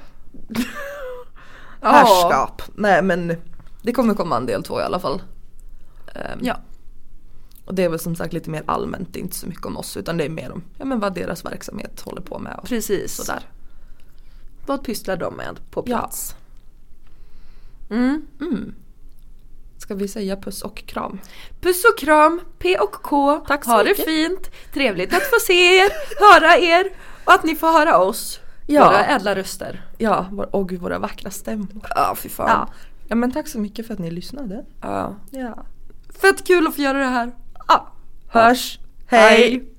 Ja. 1.81 1.89
härskap. 1.91 2.61
Nej 2.76 3.01
men 3.01 3.35
det 3.81 3.93
kommer 3.93 4.13
komma 4.13 4.38
en 4.38 4.45
del 4.45 4.63
två 4.63 4.80
i 4.80 4.84
alla 4.84 4.99
fall. 4.99 5.22
Eh, 6.15 6.22
Ja. 6.41 6.57
Och 7.65 7.76
det 7.76 7.84
är 7.84 7.89
väl 7.89 7.99
som 7.99 8.15
sagt 8.15 8.34
lite 8.34 8.49
mer 8.49 8.63
allmänt, 8.65 9.13
det 9.13 9.19
är 9.19 9.23
inte 9.23 9.35
så 9.35 9.47
mycket 9.47 9.65
om 9.65 9.77
oss 9.77 9.97
utan 9.97 10.17
det 10.17 10.26
är 10.26 10.30
mer 10.30 10.51
om 10.51 10.63
ja, 10.77 10.85
men 10.85 10.99
vad 10.99 11.13
deras 11.15 11.45
verksamhet 11.45 12.01
håller 12.01 12.22
på 12.22 12.39
med. 12.39 12.55
Och 12.61 12.67
Precis. 12.67 13.15
sådär. 13.15 13.49
Vad 14.65 14.84
pysslar 14.84 15.17
de 15.17 15.34
med 15.35 15.59
på 15.72 15.80
Ja. 15.80 15.97
plats? 15.99 16.35
Mm. 17.89 18.22
Mm. 18.41 18.73
Ska 19.77 19.95
vi 19.95 20.07
säga 20.07 20.35
puss 20.35 20.61
och 20.61 20.77
kram? 20.77 21.19
Puss 21.61 21.84
och 21.93 21.99
kram, 21.99 22.41
P 22.60 22.77
och 22.77 22.93
K. 22.93 23.43
Tack 23.47 23.64
så 23.64 23.72
ha 23.72 23.84
det 23.84 23.89
mycket. 23.89 24.06
fint. 24.06 24.52
Trevligt 24.73 25.14
att 25.14 25.23
få 25.23 25.39
se 25.47 25.77
er, 25.77 25.89
höra 26.19 26.57
er 26.57 26.91
och 27.26 27.34
att 27.34 27.43
ni 27.43 27.56
får 27.56 27.72
höra 27.72 27.97
oss. 27.97 28.39
Ja. 28.68 28.85
Våra 28.85 29.06
ädla 29.06 29.35
röster. 29.35 29.85
Ja, 29.97 30.26
och 30.52 30.72
våra 30.73 30.99
vackra 30.99 31.31
stämmor. 31.31 31.81
Ja, 31.95 32.15
fy 32.18 32.30
fan. 32.30 32.49
Ja. 32.49 32.69
ja 33.07 33.15
men 33.15 33.31
tack 33.31 33.47
så 33.47 33.60
mycket 33.60 33.88
för 33.88 33.93
att 33.93 33.99
ni 33.99 34.11
lyssnade. 34.11 34.65
Ja. 34.81 35.15
Ja. 35.31 35.65
Fett 36.22 36.47
kul 36.47 36.68
att 36.68 36.76
få 36.76 36.81
göra 36.81 36.97
det 36.97 37.06
här. 37.06 37.31
ja. 37.68 37.91
Hörs! 38.27 38.80
Hej. 39.07 39.38
Hej. 39.38 39.74